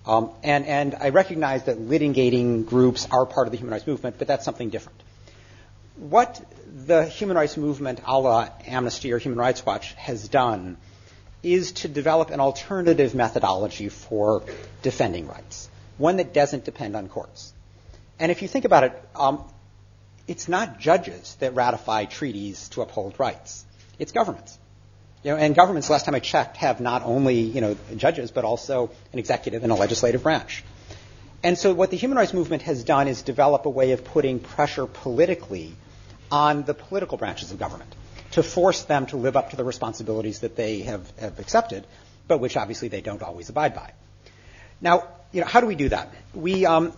Um, 0.06 0.30
and, 0.44 0.68
and 0.68 0.96
I 0.96 1.10
recognize 1.10 1.64
that 1.64 1.80
litigating 1.80 2.68
groups 2.68 3.08
are 3.10 3.26
part 3.26 3.48
of 3.48 3.52
the 3.52 3.58
human 3.58 3.74
rights 3.74 3.88
movement, 3.88 4.18
but 4.20 4.28
that's 4.28 4.46
something 4.46 4.70
different 4.70 5.01
what 5.96 6.42
the 6.86 7.06
human 7.06 7.36
rights 7.36 7.58
movement, 7.58 8.00
a 8.06 8.20
la 8.20 8.50
Amnesty 8.66 9.12
or 9.12 9.18
Human 9.18 9.40
Rights 9.40 9.66
Watch, 9.66 9.94
has 9.94 10.28
done 10.28 10.78
is 11.44 11.72
to 11.72 11.88
develop 11.88 12.30
an 12.30 12.40
alternative 12.40 13.16
methodology 13.16 13.90
for 13.90 14.44
defending 14.82 15.28
rights, 15.28 15.70
one 15.98 16.18
that 16.18 16.34
doesn't 16.34 16.66
depend 16.66 16.96
on 16.96 17.10
courts. 17.10 17.54
And 18.20 18.32
if 18.32 18.42
you 18.42 18.48
think 18.48 18.66
about 18.66 18.84
it, 18.84 19.04
um, 19.16 19.44
it's 20.28 20.48
not 20.48 20.80
judges 20.80 21.36
that 21.40 21.56
ratify 21.56 22.06
treaties 22.06 22.70
to 22.70 22.82
uphold 22.82 23.16
rights. 23.20 23.66
It's 23.98 24.12
governments. 24.12 24.58
You 25.24 25.32
know, 25.32 25.38
and 25.38 25.54
governments, 25.54 25.90
last 25.90 26.06
time 26.06 26.16
I 26.16 26.20
checked, 26.20 26.58
have 26.58 26.80
not 26.80 27.04
only 27.04 27.40
you 27.40 27.62
know 27.62 27.78
judges 27.96 28.32
but 28.32 28.44
also 28.44 28.90
an 29.14 29.20
executive 29.20 29.64
and 29.64 29.72
a 29.72 29.76
legislative 29.76 30.24
branch. 30.24 30.64
And 31.44 31.58
so 31.58 31.74
what 31.74 31.90
the 31.90 31.98
human 31.98 32.18
rights 32.18 32.34
movement 32.34 32.64
has 32.64 32.84
done 32.84 33.08
is 33.08 33.22
develop 33.24 33.66
a 33.66 33.70
way 33.70 33.92
of 33.92 34.04
putting 34.04 34.40
pressure 34.40 34.86
politically 34.86 35.74
on 36.32 36.64
the 36.64 36.74
political 36.74 37.18
branches 37.18 37.52
of 37.52 37.60
government 37.60 37.94
to 38.32 38.44
force 38.44 38.84
them 38.84 39.08
to 39.08 39.18
live 39.18 39.36
up 39.36 39.50
to 39.50 39.56
the 39.56 39.64
responsibilities 39.64 40.40
that 40.40 40.56
they 40.56 40.80
have, 40.80 41.10
have 41.20 41.40
accepted, 41.40 41.86
but 42.28 42.40
which 42.40 42.56
obviously 42.56 42.88
they 42.88 43.02
don't 43.02 43.22
always 43.22 43.50
abide 43.50 43.76
by. 43.76 43.92
Now, 44.80 45.08
you 45.32 45.42
know, 45.42 45.48
how 45.48 45.62
do 45.62 45.68
we 45.68 45.76
do 45.76 45.90
that? 45.90 46.14
We 46.34 46.66
um, 46.66 46.94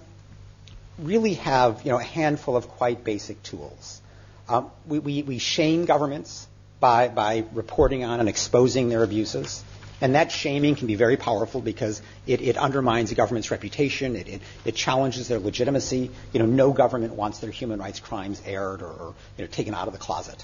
really 0.99 1.35
have 1.35 1.83
you 1.83 1.91
know, 1.91 1.99
a 1.99 2.03
handful 2.03 2.55
of 2.55 2.67
quite 2.67 3.03
basic 3.03 3.41
tools. 3.43 4.01
Um, 4.47 4.71
we, 4.85 4.99
we, 4.99 5.23
we 5.23 5.37
shame 5.39 5.85
governments 5.85 6.47
by, 6.79 7.07
by 7.07 7.45
reporting 7.53 8.03
on 8.03 8.19
and 8.19 8.27
exposing 8.27 8.89
their 8.89 9.03
abuses. 9.03 9.63
And 10.03 10.15
that 10.15 10.33
shaming 10.33 10.75
can 10.75 10.87
be 10.87 10.95
very 10.95 11.15
powerful 11.15 11.61
because 11.61 12.01
it, 12.27 12.41
it 12.41 12.57
undermines 12.57 13.07
the 13.07 13.15
government's 13.15 13.51
reputation. 13.51 14.17
It, 14.17 14.27
it, 14.27 14.41
it, 14.65 14.75
challenges 14.75 15.29
their 15.29 15.39
legitimacy. 15.39 16.11
You 16.33 16.39
know, 16.39 16.45
no 16.45 16.73
government 16.73 17.13
wants 17.13 17.39
their 17.39 17.51
human 17.51 17.79
rights 17.79 18.01
crimes 18.01 18.41
aired 18.45 18.81
or, 18.81 18.91
or 18.91 19.15
you 19.37 19.45
know, 19.45 19.49
taken 19.49 19.73
out 19.73 19.87
of 19.87 19.93
the 19.93 19.99
closet. 19.99 20.43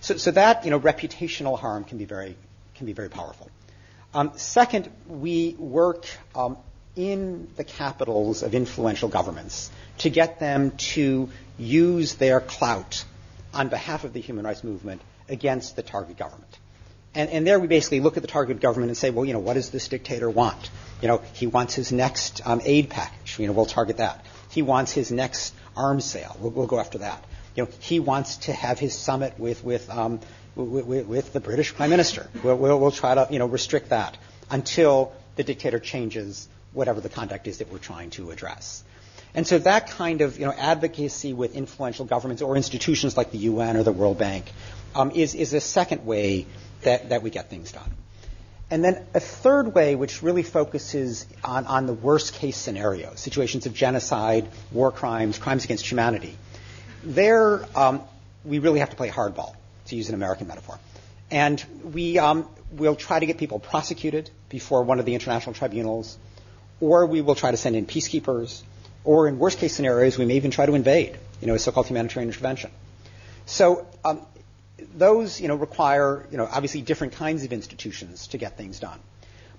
So, 0.00 0.16
so 0.16 0.32
that 0.32 0.64
you 0.64 0.72
know, 0.72 0.80
reputational 0.80 1.56
harm 1.56 1.84
can 1.84 1.98
be 1.98 2.04
very, 2.04 2.36
can 2.74 2.86
be 2.86 2.94
very 2.94 3.08
powerful. 3.08 3.48
Um, 4.12 4.32
second, 4.34 4.90
we 5.06 5.54
work 5.56 6.04
um, 6.34 6.56
in 6.96 7.46
the 7.54 7.62
capitals 7.62 8.42
of 8.42 8.56
influential 8.56 9.08
governments 9.08 9.70
to 9.98 10.10
get 10.10 10.40
them 10.40 10.72
to 10.78 11.30
use 11.58 12.16
their 12.16 12.40
clout 12.40 13.04
on 13.54 13.68
behalf 13.68 14.02
of 14.02 14.12
the 14.12 14.20
human 14.20 14.44
rights 14.44 14.64
movement 14.64 15.00
against 15.28 15.76
the 15.76 15.82
target 15.84 16.16
government. 16.16 16.45
And, 17.16 17.30
and, 17.30 17.46
there 17.46 17.58
we 17.58 17.66
basically 17.66 18.00
look 18.00 18.18
at 18.18 18.22
the 18.22 18.28
target 18.28 18.60
government 18.60 18.90
and 18.90 18.96
say, 18.96 19.08
well, 19.08 19.24
you 19.24 19.32
know, 19.32 19.38
what 19.38 19.54
does 19.54 19.70
this 19.70 19.88
dictator 19.88 20.28
want? 20.28 20.70
You 21.00 21.08
know, 21.08 21.22
he 21.32 21.46
wants 21.46 21.74
his 21.74 21.90
next 21.90 22.46
um, 22.46 22.60
aid 22.62 22.90
package. 22.90 23.38
You 23.38 23.46
know, 23.46 23.54
we'll 23.54 23.64
target 23.64 23.96
that. 23.96 24.24
He 24.50 24.60
wants 24.60 24.92
his 24.92 25.10
next 25.10 25.54
arms 25.74 26.04
sale. 26.04 26.36
We'll, 26.38 26.50
we'll, 26.50 26.66
go 26.66 26.78
after 26.78 26.98
that. 26.98 27.24
You 27.54 27.64
know, 27.64 27.70
he 27.80 28.00
wants 28.00 28.36
to 28.48 28.52
have 28.52 28.78
his 28.78 28.94
summit 28.94 29.38
with 29.38 29.64
with 29.64 29.88
um, 29.88 30.20
with, 30.54 31.06
with, 31.06 31.32
the 31.32 31.40
British 31.40 31.74
Prime 31.74 31.90
Minister. 31.90 32.28
We'll, 32.42 32.56
we'll, 32.56 32.78
we'll 32.78 32.90
try 32.90 33.14
to 33.14 33.26
you 33.30 33.38
know 33.38 33.46
restrict 33.46 33.88
that 33.90 34.18
until 34.50 35.12
the 35.36 35.44
dictator 35.44 35.78
changes 35.78 36.48
whatever 36.72 37.00
the 37.00 37.08
conduct 37.08 37.46
is 37.46 37.58
that 37.58 37.72
we're 37.72 37.78
trying 37.78 38.10
to 38.10 38.30
address. 38.30 38.84
And 39.34 39.46
so 39.46 39.58
that 39.58 39.90
kind 39.90 40.22
of 40.22 40.38
you 40.38 40.46
know, 40.46 40.52
advocacy 40.52 41.34
with 41.34 41.54
influential 41.54 42.06
governments 42.06 42.42
or 42.42 42.56
institutions 42.56 43.16
like 43.16 43.32
the 43.32 43.38
UN 43.38 43.76
or 43.76 43.82
the 43.82 43.92
World 43.92 44.18
Bank 44.18 44.50
um, 44.94 45.10
is, 45.10 45.34
is 45.34 45.52
a 45.52 45.60
second 45.60 46.06
way 46.06 46.46
that, 46.82 47.10
that 47.10 47.22
we 47.22 47.30
get 47.30 47.50
things 47.50 47.72
done. 47.72 47.90
And 48.68 48.84
then 48.84 49.06
a 49.14 49.20
third 49.20 49.74
way, 49.74 49.94
which 49.94 50.22
really 50.22 50.42
focuses 50.42 51.26
on, 51.44 51.66
on 51.66 51.86
the 51.86 51.92
worst 51.92 52.34
case 52.34 52.56
scenarios, 52.56 53.20
situations 53.20 53.66
of 53.66 53.74
genocide, 53.74 54.48
war 54.72 54.90
crimes, 54.90 55.38
crimes 55.38 55.64
against 55.64 55.88
humanity. 55.88 56.36
There, 57.04 57.64
um, 57.76 58.02
we 58.44 58.58
really 58.58 58.80
have 58.80 58.90
to 58.90 58.96
play 58.96 59.08
hardball, 59.08 59.54
to 59.86 59.96
use 59.96 60.08
an 60.08 60.16
American 60.16 60.48
metaphor. 60.48 60.80
And 61.30 61.64
we 61.92 62.18
um, 62.18 62.48
will 62.72 62.96
try 62.96 63.20
to 63.20 63.26
get 63.26 63.38
people 63.38 63.60
prosecuted 63.60 64.30
before 64.48 64.82
one 64.82 64.98
of 64.98 65.06
the 65.06 65.14
international 65.14 65.54
tribunals, 65.54 66.18
or 66.80 67.06
we 67.06 67.20
will 67.20 67.36
try 67.36 67.52
to 67.52 67.56
send 67.56 67.76
in 67.76 67.86
peacekeepers, 67.86 68.62
or 69.04 69.28
in 69.28 69.38
worst 69.38 69.58
case 69.58 69.76
scenarios, 69.76 70.18
we 70.18 70.24
may 70.24 70.34
even 70.34 70.50
try 70.50 70.66
to 70.66 70.74
invade, 70.74 71.16
you 71.40 71.46
know, 71.46 71.54
a 71.54 71.58
so-called 71.58 71.86
humanitarian 71.86 72.28
intervention. 72.28 72.72
So 73.46 73.86
um, 74.04 74.26
those, 74.78 75.40
you 75.40 75.48
know, 75.48 75.54
require, 75.54 76.26
you 76.30 76.36
know, 76.36 76.46
obviously 76.50 76.82
different 76.82 77.14
kinds 77.14 77.44
of 77.44 77.52
institutions 77.52 78.28
to 78.28 78.38
get 78.38 78.56
things 78.56 78.78
done. 78.78 78.98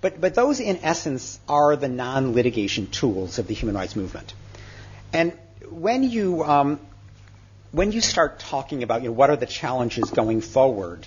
But, 0.00 0.20
but 0.20 0.34
those, 0.34 0.60
in 0.60 0.78
essence, 0.82 1.40
are 1.48 1.74
the 1.74 1.88
non-litigation 1.88 2.88
tools 2.88 3.38
of 3.38 3.48
the 3.48 3.54
human 3.54 3.74
rights 3.74 3.96
movement. 3.96 4.32
And 5.12 5.32
when 5.70 6.04
you, 6.04 6.44
um, 6.44 6.78
when 7.72 7.90
you 7.92 8.00
start 8.00 8.38
talking 8.38 8.82
about, 8.82 9.02
you 9.02 9.08
know, 9.08 9.14
what 9.14 9.30
are 9.30 9.36
the 9.36 9.46
challenges 9.46 10.10
going 10.10 10.40
forward, 10.40 11.06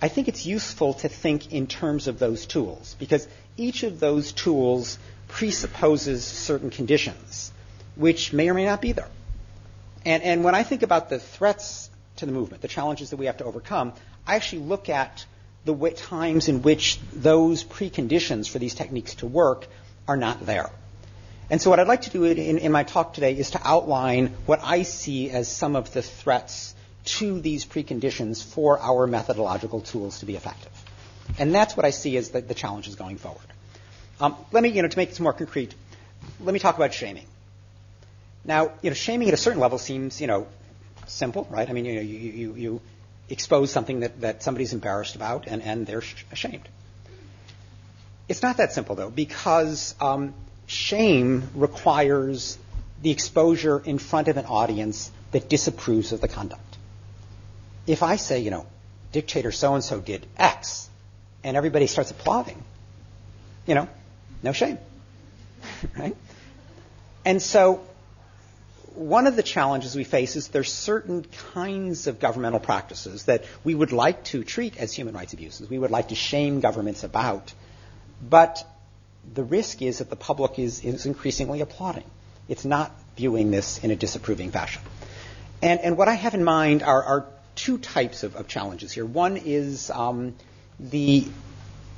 I 0.00 0.08
think 0.08 0.28
it's 0.28 0.46
useful 0.46 0.94
to 0.94 1.08
think 1.08 1.52
in 1.52 1.66
terms 1.66 2.08
of 2.08 2.18
those 2.18 2.46
tools 2.46 2.96
because 2.98 3.28
each 3.58 3.82
of 3.82 4.00
those 4.00 4.32
tools 4.32 4.98
presupposes 5.28 6.24
certain 6.24 6.70
conditions 6.70 7.52
which 7.96 8.32
may 8.32 8.48
or 8.48 8.54
may 8.54 8.64
not 8.64 8.80
be 8.80 8.92
there. 8.92 9.08
And, 10.04 10.22
and 10.22 10.42
when 10.42 10.54
I 10.54 10.62
think 10.62 10.82
about 10.82 11.10
the 11.10 11.18
threats 11.18 11.89
to 12.20 12.26
the 12.26 12.32
movement, 12.32 12.62
the 12.62 12.68
challenges 12.68 13.10
that 13.10 13.16
we 13.16 13.26
have 13.26 13.38
to 13.38 13.44
overcome, 13.44 13.92
I 14.26 14.36
actually 14.36 14.62
look 14.62 14.88
at 14.88 15.26
the 15.64 15.72
w- 15.72 15.94
times 15.94 16.48
in 16.48 16.62
which 16.62 16.98
those 17.12 17.64
preconditions 17.64 18.48
for 18.48 18.58
these 18.58 18.74
techniques 18.74 19.16
to 19.16 19.26
work 19.26 19.66
are 20.08 20.16
not 20.16 20.46
there. 20.46 20.70
And 21.50 21.60
so 21.60 21.68
what 21.68 21.80
I'd 21.80 21.88
like 21.88 22.02
to 22.02 22.10
do 22.10 22.24
in, 22.24 22.58
in, 22.58 22.72
my 22.72 22.84
talk 22.84 23.12
today 23.12 23.36
is 23.36 23.50
to 23.52 23.60
outline 23.64 24.28
what 24.46 24.60
I 24.62 24.82
see 24.84 25.30
as 25.30 25.48
some 25.48 25.74
of 25.74 25.92
the 25.92 26.00
threats 26.00 26.74
to 27.04 27.40
these 27.40 27.66
preconditions 27.66 28.44
for 28.44 28.78
our 28.78 29.06
methodological 29.06 29.80
tools 29.80 30.20
to 30.20 30.26
be 30.26 30.36
effective. 30.36 30.70
And 31.38 31.54
that's 31.54 31.76
what 31.76 31.84
I 31.84 31.90
see 31.90 32.16
as 32.16 32.30
the, 32.30 32.40
the 32.40 32.54
challenges 32.54 32.94
going 32.94 33.16
forward. 33.16 33.46
Um, 34.20 34.36
let 34.52 34.62
me, 34.62 34.68
you 34.68 34.82
know, 34.82 34.88
to 34.88 34.96
make 34.96 35.08
this 35.08 35.20
more 35.20 35.32
concrete, 35.32 35.74
let 36.40 36.52
me 36.52 36.60
talk 36.60 36.76
about 36.76 36.94
shaming. 36.94 37.26
Now, 38.44 38.72
you 38.82 38.90
know, 38.90 38.94
shaming 38.94 39.28
at 39.28 39.34
a 39.34 39.38
certain 39.38 39.60
level 39.60 39.78
seems, 39.78 40.20
you 40.20 40.26
know, 40.26 40.46
simple, 41.10 41.46
right? 41.50 41.68
I 41.68 41.72
mean, 41.72 41.84
you 41.84 41.94
know, 41.96 42.00
you, 42.00 42.18
you, 42.18 42.54
you 42.54 42.80
expose 43.28 43.70
something 43.70 44.00
that, 44.00 44.20
that 44.20 44.42
somebody's 44.42 44.72
embarrassed 44.72 45.16
about 45.16 45.46
and, 45.46 45.62
and 45.62 45.86
they're 45.86 46.02
ashamed. 46.32 46.68
It's 48.28 48.42
not 48.42 48.58
that 48.58 48.72
simple, 48.72 48.94
though, 48.94 49.10
because 49.10 49.94
um, 50.00 50.34
shame 50.66 51.50
requires 51.54 52.58
the 53.02 53.10
exposure 53.10 53.82
in 53.84 53.98
front 53.98 54.28
of 54.28 54.36
an 54.36 54.46
audience 54.46 55.10
that 55.32 55.48
disapproves 55.48 56.12
of 56.12 56.20
the 56.20 56.28
conduct. 56.28 56.76
If 57.86 58.02
I 58.02 58.16
say, 58.16 58.40
you 58.40 58.50
know, 58.50 58.66
dictator 59.12 59.50
so 59.50 59.74
and 59.74 59.82
so 59.82 60.00
did 60.00 60.26
X, 60.36 60.88
and 61.42 61.56
everybody 61.56 61.86
starts 61.86 62.10
applauding, 62.10 62.62
you 63.66 63.74
know, 63.74 63.88
no 64.42 64.52
shame. 64.52 64.78
right? 65.98 66.16
And 67.24 67.42
so 67.42 67.84
one 68.94 69.26
of 69.26 69.36
the 69.36 69.42
challenges 69.42 69.94
we 69.94 70.04
face 70.04 70.36
is 70.36 70.48
there's 70.48 70.72
certain 70.72 71.24
kinds 71.52 72.06
of 72.06 72.18
governmental 72.18 72.60
practices 72.60 73.24
that 73.24 73.44
we 73.64 73.74
would 73.74 73.92
like 73.92 74.24
to 74.24 74.44
treat 74.44 74.76
as 74.76 74.92
human 74.92 75.14
rights 75.14 75.32
abuses. 75.32 75.70
We 75.70 75.78
would 75.78 75.90
like 75.90 76.08
to 76.08 76.14
shame 76.14 76.60
governments 76.60 77.04
about. 77.04 77.52
But 78.22 78.64
the 79.32 79.44
risk 79.44 79.82
is 79.82 79.98
that 79.98 80.10
the 80.10 80.16
public 80.16 80.58
is, 80.58 80.84
is 80.84 81.06
increasingly 81.06 81.60
applauding. 81.60 82.04
It's 82.48 82.64
not 82.64 82.92
viewing 83.16 83.50
this 83.50 83.78
in 83.78 83.90
a 83.90 83.96
disapproving 83.96 84.50
fashion. 84.50 84.82
And, 85.62 85.80
and 85.80 85.96
what 85.96 86.08
I 86.08 86.14
have 86.14 86.34
in 86.34 86.42
mind 86.42 86.82
are, 86.82 87.02
are 87.02 87.26
two 87.54 87.78
types 87.78 88.22
of, 88.22 88.34
of, 88.34 88.48
challenges 88.48 88.92
here. 88.92 89.04
One 89.04 89.36
is 89.36 89.90
um, 89.90 90.34
the 90.78 91.26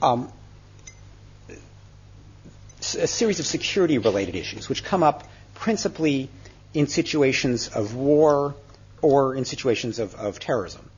um, 0.00 0.32
a 2.98 3.06
series 3.06 3.38
of 3.38 3.46
security 3.46 3.98
related 3.98 4.34
issues, 4.34 4.68
which 4.68 4.82
come 4.84 5.02
up 5.02 5.28
principally 5.54 6.28
in 6.74 6.86
situations 6.86 7.68
of 7.68 7.94
war 7.94 8.54
or 9.00 9.34
in 9.34 9.44
situations 9.44 9.98
of, 9.98 10.14
of 10.14 10.38
terrorism. 10.38 10.88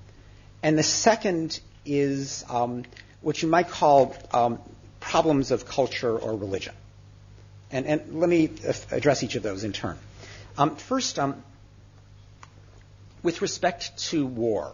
And 0.62 0.78
the 0.78 0.82
second 0.82 1.60
is 1.84 2.44
um, 2.48 2.84
what 3.20 3.42
you 3.42 3.48
might 3.48 3.68
call 3.68 4.14
um, 4.32 4.58
problems 5.00 5.50
of 5.50 5.66
culture 5.66 6.16
or 6.16 6.36
religion. 6.36 6.74
And, 7.70 7.86
and, 7.86 8.20
let 8.20 8.28
me 8.28 8.50
address 8.90 9.22
each 9.22 9.34
of 9.34 9.42
those 9.42 9.64
in 9.64 9.72
turn. 9.72 9.98
Um, 10.56 10.76
first, 10.76 11.18
um, 11.18 11.42
with 13.22 13.42
respect 13.42 13.96
to 14.10 14.26
war, 14.26 14.72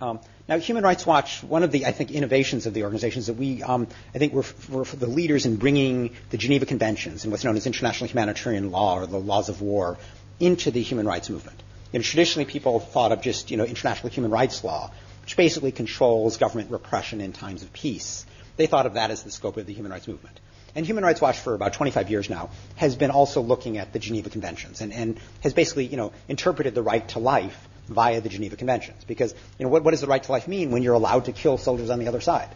um, 0.00 0.18
now, 0.50 0.58
Human 0.58 0.82
Rights 0.82 1.06
Watch, 1.06 1.44
one 1.44 1.62
of 1.62 1.70
the, 1.70 1.86
I 1.86 1.92
think, 1.92 2.10
innovations 2.10 2.66
of 2.66 2.74
the 2.74 2.82
organization 2.82 3.20
is 3.20 3.28
that 3.28 3.34
we, 3.34 3.62
um, 3.62 3.86
I 4.12 4.18
think, 4.18 4.32
we're, 4.32 4.42
we're 4.68 4.82
the 4.84 5.06
leaders 5.06 5.46
in 5.46 5.54
bringing 5.54 6.16
the 6.30 6.38
Geneva 6.38 6.66
Conventions 6.66 7.22
and 7.22 7.30
what's 7.30 7.44
known 7.44 7.56
as 7.56 7.68
international 7.68 8.10
humanitarian 8.10 8.72
law 8.72 8.98
or 8.98 9.06
the 9.06 9.20
laws 9.20 9.48
of 9.48 9.62
war 9.62 9.96
into 10.40 10.72
the 10.72 10.82
human 10.82 11.06
rights 11.06 11.30
movement. 11.30 11.62
You 11.92 12.00
know, 12.00 12.02
traditionally, 12.02 12.46
people 12.46 12.80
thought 12.80 13.12
of 13.12 13.22
just, 13.22 13.52
you 13.52 13.58
know, 13.58 13.64
international 13.64 14.08
human 14.08 14.32
rights 14.32 14.64
law, 14.64 14.90
which 15.22 15.36
basically 15.36 15.70
controls 15.70 16.36
government 16.36 16.72
repression 16.72 17.20
in 17.20 17.32
times 17.32 17.62
of 17.62 17.72
peace. 17.72 18.26
They 18.56 18.66
thought 18.66 18.86
of 18.86 18.94
that 18.94 19.12
as 19.12 19.22
the 19.22 19.30
scope 19.30 19.56
of 19.56 19.66
the 19.66 19.72
human 19.72 19.92
rights 19.92 20.08
movement. 20.08 20.40
And 20.74 20.84
Human 20.84 21.04
Rights 21.04 21.20
Watch 21.20 21.38
for 21.38 21.54
about 21.54 21.74
25 21.74 22.10
years 22.10 22.28
now 22.28 22.50
has 22.74 22.96
been 22.96 23.10
also 23.12 23.40
looking 23.40 23.78
at 23.78 23.92
the 23.92 24.00
Geneva 24.00 24.30
Conventions 24.30 24.80
and, 24.80 24.92
and 24.92 25.20
has 25.44 25.54
basically, 25.54 25.86
you 25.86 25.96
know, 25.96 26.12
interpreted 26.28 26.74
the 26.74 26.82
right 26.82 27.06
to 27.10 27.20
life 27.20 27.68
via 27.90 28.20
the 28.20 28.28
Geneva 28.28 28.56
Conventions. 28.56 29.04
Because, 29.04 29.34
you 29.58 29.64
know, 29.64 29.68
what, 29.68 29.84
what 29.84 29.90
does 29.90 30.00
the 30.00 30.06
right 30.06 30.22
to 30.22 30.32
life 30.32 30.48
mean 30.48 30.70
when 30.70 30.82
you're 30.82 30.94
allowed 30.94 31.26
to 31.26 31.32
kill 31.32 31.58
soldiers 31.58 31.90
on 31.90 31.98
the 31.98 32.08
other 32.08 32.20
side? 32.20 32.48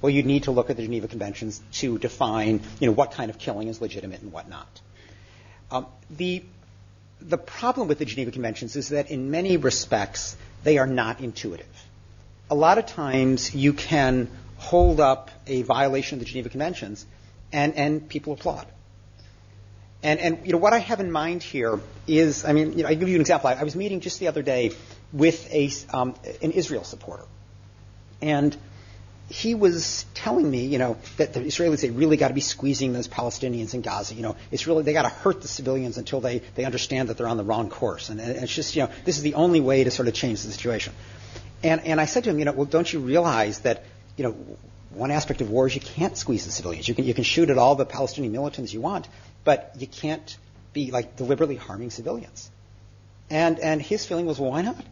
Well, 0.00 0.10
you 0.10 0.22
need 0.22 0.44
to 0.44 0.50
look 0.50 0.70
at 0.70 0.76
the 0.76 0.82
Geneva 0.82 1.08
Conventions 1.08 1.60
to 1.74 1.98
define, 1.98 2.60
you 2.78 2.86
know, 2.86 2.92
what 2.92 3.12
kind 3.12 3.30
of 3.30 3.38
killing 3.38 3.68
is 3.68 3.80
legitimate 3.80 4.20
and 4.20 4.32
what 4.32 4.48
not. 4.48 4.80
Um, 5.70 5.86
the, 6.10 6.44
the 7.20 7.38
problem 7.38 7.88
with 7.88 7.98
the 7.98 8.04
Geneva 8.04 8.30
Conventions 8.30 8.76
is 8.76 8.90
that 8.90 9.10
in 9.10 9.30
many 9.30 9.56
respects, 9.56 10.36
they 10.62 10.78
are 10.78 10.86
not 10.86 11.20
intuitive. 11.20 11.66
A 12.50 12.54
lot 12.54 12.78
of 12.78 12.86
times 12.86 13.54
you 13.54 13.72
can 13.72 14.28
hold 14.58 15.00
up 15.00 15.30
a 15.46 15.62
violation 15.62 16.16
of 16.16 16.20
the 16.20 16.26
Geneva 16.26 16.50
Conventions 16.50 17.06
and, 17.52 17.74
and 17.74 18.08
people 18.08 18.34
applaud. 18.34 18.66
And, 20.02 20.18
and 20.18 20.46
you 20.46 20.52
know, 20.52 20.58
what 20.58 20.72
I 20.72 20.78
have 20.78 21.00
in 21.00 21.12
mind 21.12 21.42
here 21.42 21.80
is, 22.06 22.44
I 22.44 22.52
mean, 22.52 22.76
you 22.76 22.82
know, 22.82 22.88
I 22.88 22.94
give 22.94 23.08
you 23.08 23.14
an 23.14 23.20
example. 23.20 23.50
I, 23.50 23.54
I 23.54 23.62
was 23.62 23.76
meeting 23.76 24.00
just 24.00 24.18
the 24.18 24.28
other 24.28 24.42
day 24.42 24.72
with 25.12 25.52
a, 25.52 25.70
um, 25.96 26.14
an 26.42 26.50
Israel 26.50 26.84
supporter. 26.84 27.24
And 28.20 28.56
he 29.28 29.54
was 29.54 30.04
telling 30.14 30.50
me, 30.50 30.66
you 30.66 30.78
know, 30.78 30.96
that 31.16 31.32
the 31.32 31.40
Israelis, 31.40 31.80
they 31.80 31.90
really 31.90 32.16
got 32.16 32.28
to 32.28 32.34
be 32.34 32.40
squeezing 32.40 32.92
those 32.92 33.08
Palestinians 33.08 33.74
in 33.74 33.80
Gaza. 33.80 34.14
You 34.14 34.22
know, 34.22 34.36
it's 34.50 34.66
really, 34.66 34.82
they 34.82 34.92
got 34.92 35.02
to 35.02 35.08
hurt 35.08 35.40
the 35.40 35.48
civilians 35.48 35.98
until 35.98 36.20
they, 36.20 36.40
they 36.54 36.64
understand 36.64 37.08
that 37.08 37.16
they're 37.16 37.28
on 37.28 37.36
the 37.36 37.44
wrong 37.44 37.70
course. 37.70 38.10
And, 38.10 38.20
and 38.20 38.30
it's 38.42 38.54
just, 38.54 38.74
you 38.74 38.82
know, 38.82 38.90
this 39.04 39.16
is 39.16 39.22
the 39.22 39.34
only 39.34 39.60
way 39.60 39.84
to 39.84 39.90
sort 39.90 40.08
of 40.08 40.14
change 40.14 40.42
the 40.42 40.50
situation. 40.50 40.92
And, 41.62 41.80
and 41.86 42.00
I 42.00 42.06
said 42.06 42.24
to 42.24 42.30
him, 42.30 42.38
you 42.40 42.44
know, 42.44 42.52
well, 42.52 42.66
don't 42.66 42.92
you 42.92 42.98
realize 43.00 43.60
that, 43.60 43.84
you 44.16 44.24
know, 44.24 44.32
one 44.90 45.10
aspect 45.10 45.40
of 45.40 45.48
war 45.48 45.66
is 45.66 45.74
you 45.74 45.80
can't 45.80 46.16
squeeze 46.16 46.44
the 46.44 46.50
civilians. 46.50 46.86
You 46.86 46.94
can, 46.94 47.04
you 47.04 47.14
can 47.14 47.24
shoot 47.24 47.48
at 47.48 47.56
all 47.56 47.76
the 47.76 47.86
Palestinian 47.86 48.32
militants 48.32 48.74
you 48.74 48.80
want, 48.80 49.08
but 49.44 49.74
you 49.78 49.86
can't 49.86 50.36
be 50.72 50.90
like 50.90 51.16
deliberately 51.16 51.56
harming 51.56 51.90
civilians. 51.90 52.50
And 53.30 53.58
and 53.60 53.80
his 53.80 54.06
feeling 54.06 54.26
was, 54.26 54.38
well, 54.38 54.50
why 54.50 54.62
not? 54.62 54.84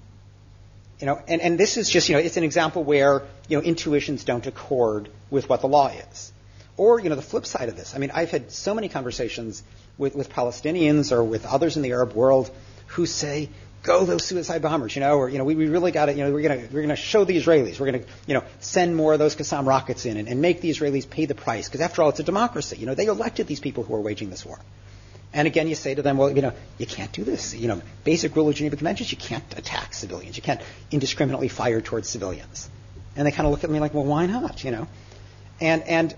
You 1.00 1.06
know, 1.06 1.22
and, 1.26 1.40
and 1.40 1.58
this 1.58 1.78
is 1.78 1.88
just, 1.88 2.08
you 2.08 2.14
know, 2.14 2.20
it's 2.20 2.36
an 2.36 2.44
example 2.44 2.84
where, 2.84 3.22
you 3.48 3.56
know, 3.56 3.62
intuitions 3.62 4.24
don't 4.24 4.46
accord 4.46 5.08
with 5.30 5.48
what 5.48 5.62
the 5.62 5.66
law 5.66 5.88
is. 5.88 6.32
Or, 6.76 7.00
you 7.00 7.08
know, 7.08 7.16
the 7.16 7.22
flip 7.22 7.46
side 7.46 7.70
of 7.70 7.76
this. 7.76 7.94
I 7.94 7.98
mean, 7.98 8.10
I've 8.10 8.30
had 8.30 8.52
so 8.52 8.74
many 8.74 8.88
conversations 8.90 9.62
with, 9.96 10.14
with 10.14 10.30
Palestinians 10.30 11.10
or 11.10 11.24
with 11.24 11.46
others 11.46 11.76
in 11.76 11.82
the 11.82 11.92
Arab 11.92 12.12
world 12.12 12.50
who 12.88 13.06
say, 13.06 13.48
go 13.82 14.04
those 14.04 14.24
suicide 14.24 14.62
bombers, 14.62 14.94
you 14.94 15.00
know, 15.00 15.16
or, 15.16 15.28
you 15.28 15.38
know, 15.38 15.44
we, 15.44 15.54
we 15.54 15.68
really 15.68 15.90
got 15.90 16.06
to, 16.06 16.12
you 16.12 16.24
know, 16.24 16.32
we're 16.32 16.48
to, 16.48 16.68
we're 16.72 16.86
to 16.86 16.96
show 16.96 17.24
the 17.24 17.36
Israelis. 17.36 17.80
We're 17.80 17.92
to, 17.92 18.04
you 18.26 18.34
know, 18.34 18.44
send 18.60 18.94
more 18.94 19.12
of 19.14 19.18
those 19.18 19.36
Qassam 19.36 19.66
rockets 19.66 20.04
in 20.06 20.16
and, 20.16 20.28
and 20.28 20.42
make 20.42 20.60
the 20.60 20.70
Israelis 20.70 21.08
pay 21.08 21.24
the 21.24 21.34
price. 21.34 21.68
Because 21.68 21.80
after 21.80 22.02
all, 22.02 22.10
it's 22.10 22.20
a 22.20 22.24
democracy. 22.24 22.76
You 22.76 22.86
know, 22.86 22.94
they 22.94 23.06
elected 23.06 23.46
these 23.46 23.60
people 23.60 23.84
who 23.84 23.94
are 23.94 24.00
waging 24.00 24.30
this 24.30 24.44
war. 24.44 24.58
And 25.32 25.46
again, 25.46 25.68
you 25.68 25.76
say 25.76 25.94
to 25.94 26.02
them, 26.02 26.18
well, 26.18 26.30
you 26.30 26.42
know, 26.42 26.52
you 26.78 26.86
can't 26.86 27.12
do 27.12 27.24
this. 27.24 27.54
You 27.54 27.68
know, 27.68 27.82
basic 28.04 28.34
rule 28.34 28.48
of 28.48 28.54
Geneva 28.56 28.76
Conventions, 28.76 29.12
you 29.12 29.18
can't 29.18 29.44
attack 29.56 29.94
civilians. 29.94 30.36
You 30.36 30.42
can't 30.42 30.60
indiscriminately 30.90 31.48
fire 31.48 31.80
towards 31.80 32.08
civilians. 32.08 32.68
And 33.16 33.26
they 33.26 33.30
kind 33.30 33.46
of 33.46 33.52
look 33.52 33.64
at 33.64 33.70
me 33.70 33.80
like, 33.80 33.94
well, 33.94 34.04
why 34.04 34.26
not? 34.26 34.64
You 34.64 34.72
know, 34.72 34.88
and 35.60 35.82
and 35.82 36.14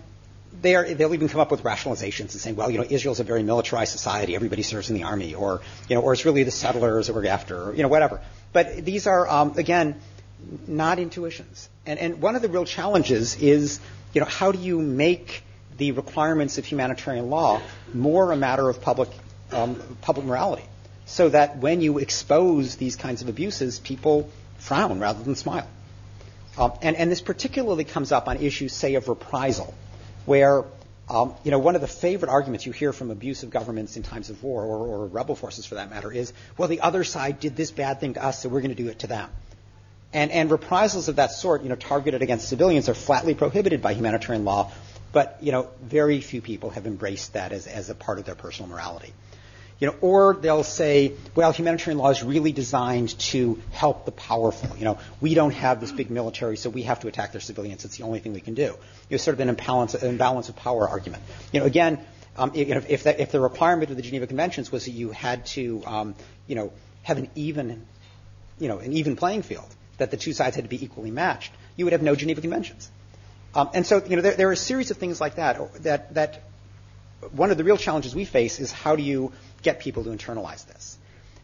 they 0.61 0.75
are, 0.75 0.94
they'll 0.94 1.14
even 1.14 1.28
come 1.28 1.40
up 1.40 1.50
with 1.50 1.62
rationalizations 1.62 2.21
and 2.21 2.40
saying, 2.40 2.56
well, 2.56 2.71
you 2.71 2.78
know, 2.78 2.85
Israel's 2.88 3.21
a 3.21 3.25
very 3.25 3.42
militarized 3.42 3.92
society. 3.92 4.35
Everybody 4.35 4.62
serves 4.62 4.90
in 4.90 4.97
the 4.97 5.04
army, 5.04 5.35
or 5.35 5.62
you 5.88 5.97
know, 5.97 6.02
or 6.02 6.12
it's 6.12 6.25
really 6.25 6.42
the 6.42 6.50
settlers 6.50 7.06
that 7.06 7.14
we're 7.14 7.26
after, 7.26 7.71
or 7.71 7.75
you 7.75 7.82
know, 7.82 7.88
whatever. 7.88 8.21
But 8.52 8.85
these 8.85 9.06
are 9.06 9.28
um, 9.28 9.54
again 9.56 10.00
not 10.66 10.99
intuitions. 10.99 11.68
And 11.87 11.99
and 11.99 12.21
one 12.21 12.37
of 12.37 12.42
the 12.42 12.49
real 12.49 12.64
challenges 12.64 13.37
is, 13.37 13.80
you 14.12 14.21
know, 14.21 14.26
how 14.26 14.52
do 14.52 14.59
you 14.59 14.80
make 14.80 15.42
the 15.78 15.92
requirements 15.92 16.59
of 16.59 16.66
humanitarian 16.66 17.30
law 17.30 17.61
more 17.94 18.30
a 18.30 18.37
matter 18.37 18.68
of 18.68 18.82
public 18.82 19.09
um, 19.52 19.80
public 20.02 20.26
morality, 20.26 20.64
so 21.06 21.30
that 21.30 21.59
when 21.59 21.80
you 21.80 21.99
expose 21.99 22.76
these 22.76 22.97
kinds 22.97 23.23
of 23.23 23.28
abuses, 23.28 23.78
people 23.78 24.30
frown 24.59 25.00
rather 25.00 25.23
than 25.23 25.35
smile. 25.35 25.68
Um, 26.59 26.73
and, 26.82 26.97
and 26.97 27.11
this 27.11 27.23
particularly 27.23 27.85
comes 27.85 28.12
up 28.12 28.28
on 28.28 28.37
issues, 28.37 28.75
say, 28.75 28.94
of 28.97 29.09
reprisal 29.09 29.75
where 30.25 30.64
um, 31.12 31.35
you 31.45 31.50
know, 31.50 31.59
one 31.59 31.75
of 31.75 31.81
the 31.81 31.88
favorite 31.88 32.31
arguments 32.31 32.64
you 32.64 32.73
hear 32.73 32.93
from 32.93 33.11
abusive 33.11 33.50
governments 33.50 33.97
in 33.97 34.02
times 34.02 34.31
of 34.31 34.43
war, 34.43 34.64
or, 34.64 34.87
or 34.87 35.07
rebel 35.07 35.35
forces 35.35 35.67
for 35.67 35.75
that 35.75 35.91
matter, 35.91 36.11
is, 36.11 36.33
well, 36.57 36.69
the 36.69 36.81
other 36.81 37.05
side 37.05 37.38
did 37.38 37.55
this 37.55 37.71
bad 37.71 38.00
thing 38.00 38.14
to 38.14 38.25
us, 38.25 38.41
so 38.41 38.49
we're 38.49 38.61
going 38.62 38.75
to 38.75 38.83
do 38.83 38.88
it 38.88 39.00
to 39.00 39.07
them. 39.09 39.29
And, 40.14 40.31
and 40.31 40.50
reprisals 40.50 41.09
of 41.09 41.17
that 41.17 41.33
sort, 41.33 41.62
you 41.62 41.69
know, 41.69 41.75
targeted 41.75 42.23
against 42.23 42.49
civilians 42.49 42.88
are 42.88 42.95
flatly 42.95 43.35
prohibited 43.35 43.83
by 43.83 43.95
humanitarian 43.95 44.45
law, 44.45 44.71
but, 45.12 45.38
you 45.43 45.52
know, 45.52 45.69
very 45.83 46.21
few 46.21 46.41
people 46.41 46.71
have 46.71 46.87
embraced 46.87 47.35
that 47.35 47.52
as, 47.52 47.67
as 47.67 47.91
a 47.91 47.95
part 47.95 48.19
of 48.19 48.25
their 48.25 48.35
personal 48.35 48.71
morality. 48.71 49.12
You 49.83 49.89
know, 49.89 49.97
or 50.01 50.35
they'll 50.35 50.62
say, 50.62 51.15
well, 51.35 51.51
humanitarian 51.51 51.99
law 51.99 52.11
is 52.11 52.23
really 52.23 52.53
designed 52.53 53.19
to 53.19 53.61
help 53.73 54.05
the 54.05 54.12
powerful. 54.12 54.77
You 54.79 54.85
know, 54.85 54.99
we 55.21 55.35
don't 55.35 55.51
have 55.51 55.81
this 55.81 55.91
big 55.91 56.09
military, 56.09 56.57
so 56.57 56.71
we 56.71 56.83
have 56.85 57.01
to 57.01 57.09
attack 57.09 57.33
their 57.33 57.41
civilians. 57.41 57.85
It's 57.85 57.97
the 57.97 58.05
only 58.05 58.21
thing 58.21 58.33
we 58.33 58.41
can 58.41 58.55
do. 58.55 58.62
You 58.62 58.77
know, 59.11 59.17
sort 59.17 59.35
of 59.35 59.41
an 59.41 59.49
imbalance, 59.49 59.95
an 59.95 60.09
imbalance 60.09 60.49
of 60.49 60.55
power 60.55 60.89
argument. 60.89 61.25
You 61.53 61.59
know, 61.59 61.67
again, 61.67 61.99
um, 62.37 62.53
if, 62.55 63.03
that, 63.03 63.19
if 63.19 63.33
the 63.33 63.41
requirement 63.41 63.91
of 63.91 63.97
the 63.97 64.05
Geneva 64.05 64.29
Conventions 64.29 64.71
was 64.71 64.85
that 64.85 64.93
you 64.93 65.11
had 65.11 65.47
to, 65.47 65.83
um, 65.85 66.15
you 66.47 66.55
know, 66.55 66.73
have 67.03 67.19
an 67.19 67.29
even, 67.35 67.85
you 68.61 68.69
know, 68.69 68.79
an 68.79 68.93
even 68.93 69.17
playing 69.17 69.43
field, 69.43 69.67
that 69.99 70.12
the 70.12 70.17
two 70.17 70.33
sides 70.33 70.55
had 70.55 70.65
to 70.65 70.71
be 70.71 70.85
equally 70.85 71.11
matched, 71.11 71.53
you 71.75 71.87
would 71.87 71.93
have 71.93 72.03
no 72.03 72.15
Geneva 72.15 72.41
Conventions. 72.41 72.89
Um, 73.53 73.69
and 73.75 73.85
so, 73.85 74.01
you 74.01 74.15
know, 74.15 74.23
there, 74.23 74.35
there, 74.35 74.49
are 74.49 74.53
a 74.53 74.57
series 74.57 74.93
of 74.93 74.99
things 74.99 75.21
like 75.21 75.35
that 75.35 75.83
that 75.83 76.15
that 76.15 76.45
one 77.33 77.51
of 77.51 77.57
the 77.57 77.65
real 77.65 77.77
challenges 77.77 78.15
we 78.15 78.25
face 78.25 78.61
is 78.61 78.71
how 78.71 78.97
do 78.97 79.03
you 79.03 79.33
get 79.62 79.81
people 79.81 80.04
to 80.04 80.11
internalize 80.11 80.66
this? 80.66 80.99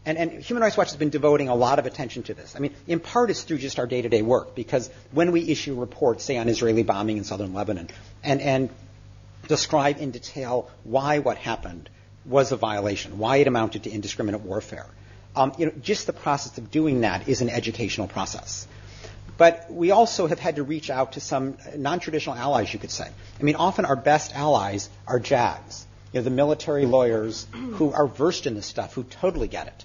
And, 0.05 0.17
and, 0.17 0.33
Human 0.43 0.63
Rights 0.63 0.77
Watch 0.77 0.89
has 0.89 0.97
been 0.97 1.11
devoting 1.11 1.49
a 1.49 1.55
lot 1.55 1.79
of 1.79 1.87
attention 1.87 2.23
to 2.25 2.35
this. 2.35 2.55
I 2.57 2.61
mean, 2.61 2.75
in 2.87 3.01
part 3.01 3.31
it's 3.31 3.43
through 3.43 3.59
just 3.59 3.79
our 3.79 3.87
day-to-day 3.87 4.23
work 4.23 4.55
because 4.55 4.89
when 5.13 5.33
we 5.33 5.49
issue 5.49 5.79
reports, 5.79 6.25
say 6.25 6.39
on 6.39 6.49
Israeli 6.49 6.83
bombing 6.83 7.19
in 7.19 7.25
southern 7.25 7.53
Lebanon, 7.53 7.89
and, 8.23 8.41
and 8.41 8.71
describe 9.49 9.99
in 9.99 10.11
detail 10.11 10.71
why 10.85 11.19
what 11.19 11.37
happened 11.37 11.91
was 12.25 12.53
a 12.53 12.57
violation, 12.57 13.19
why 13.19 13.39
it 13.39 13.47
amounted 13.47 13.85
to 13.85 13.91
indiscriminate 13.91 14.41
warfare, 14.41 14.87
um, 15.37 15.53
you 15.59 15.67
know, 15.67 15.73
just 15.83 16.07
the 16.07 16.13
process 16.13 16.59
of 16.59 16.71
doing 16.71 17.03
that 17.03 17.29
is 17.29 17.43
an 17.43 17.51
educational 17.51 18.09
process. 18.09 18.67
But 19.37 19.71
we 19.71 19.93
also 19.93 20.27
have 20.27 20.41
had 20.41 20.57
to 20.57 20.65
reach 20.65 20.91
out 20.91 21.13
to 21.13 21.21
some 21.21 21.59
non-traditional 21.77 22.35
allies, 22.35 22.73
you 22.73 22.81
could 22.81 22.91
say. 22.91 23.09
I 23.39 23.43
mean, 23.43 23.55
often 23.55 23.85
our 23.85 23.95
best 23.95 24.35
allies 24.35 24.91
are 25.07 25.21
JAGs, 25.21 25.87
you 26.13 26.21
know, 26.21 26.25
the 26.25 26.31
military 26.31 26.87
lawyers 26.87 27.47
who 27.53 27.93
are 27.93 28.07
versed 28.07 28.47
in 28.47 28.55
this 28.55 28.67
stuff, 28.67 28.95
who 28.95 29.05
totally 29.05 29.49
get 29.49 29.67
it, 29.67 29.85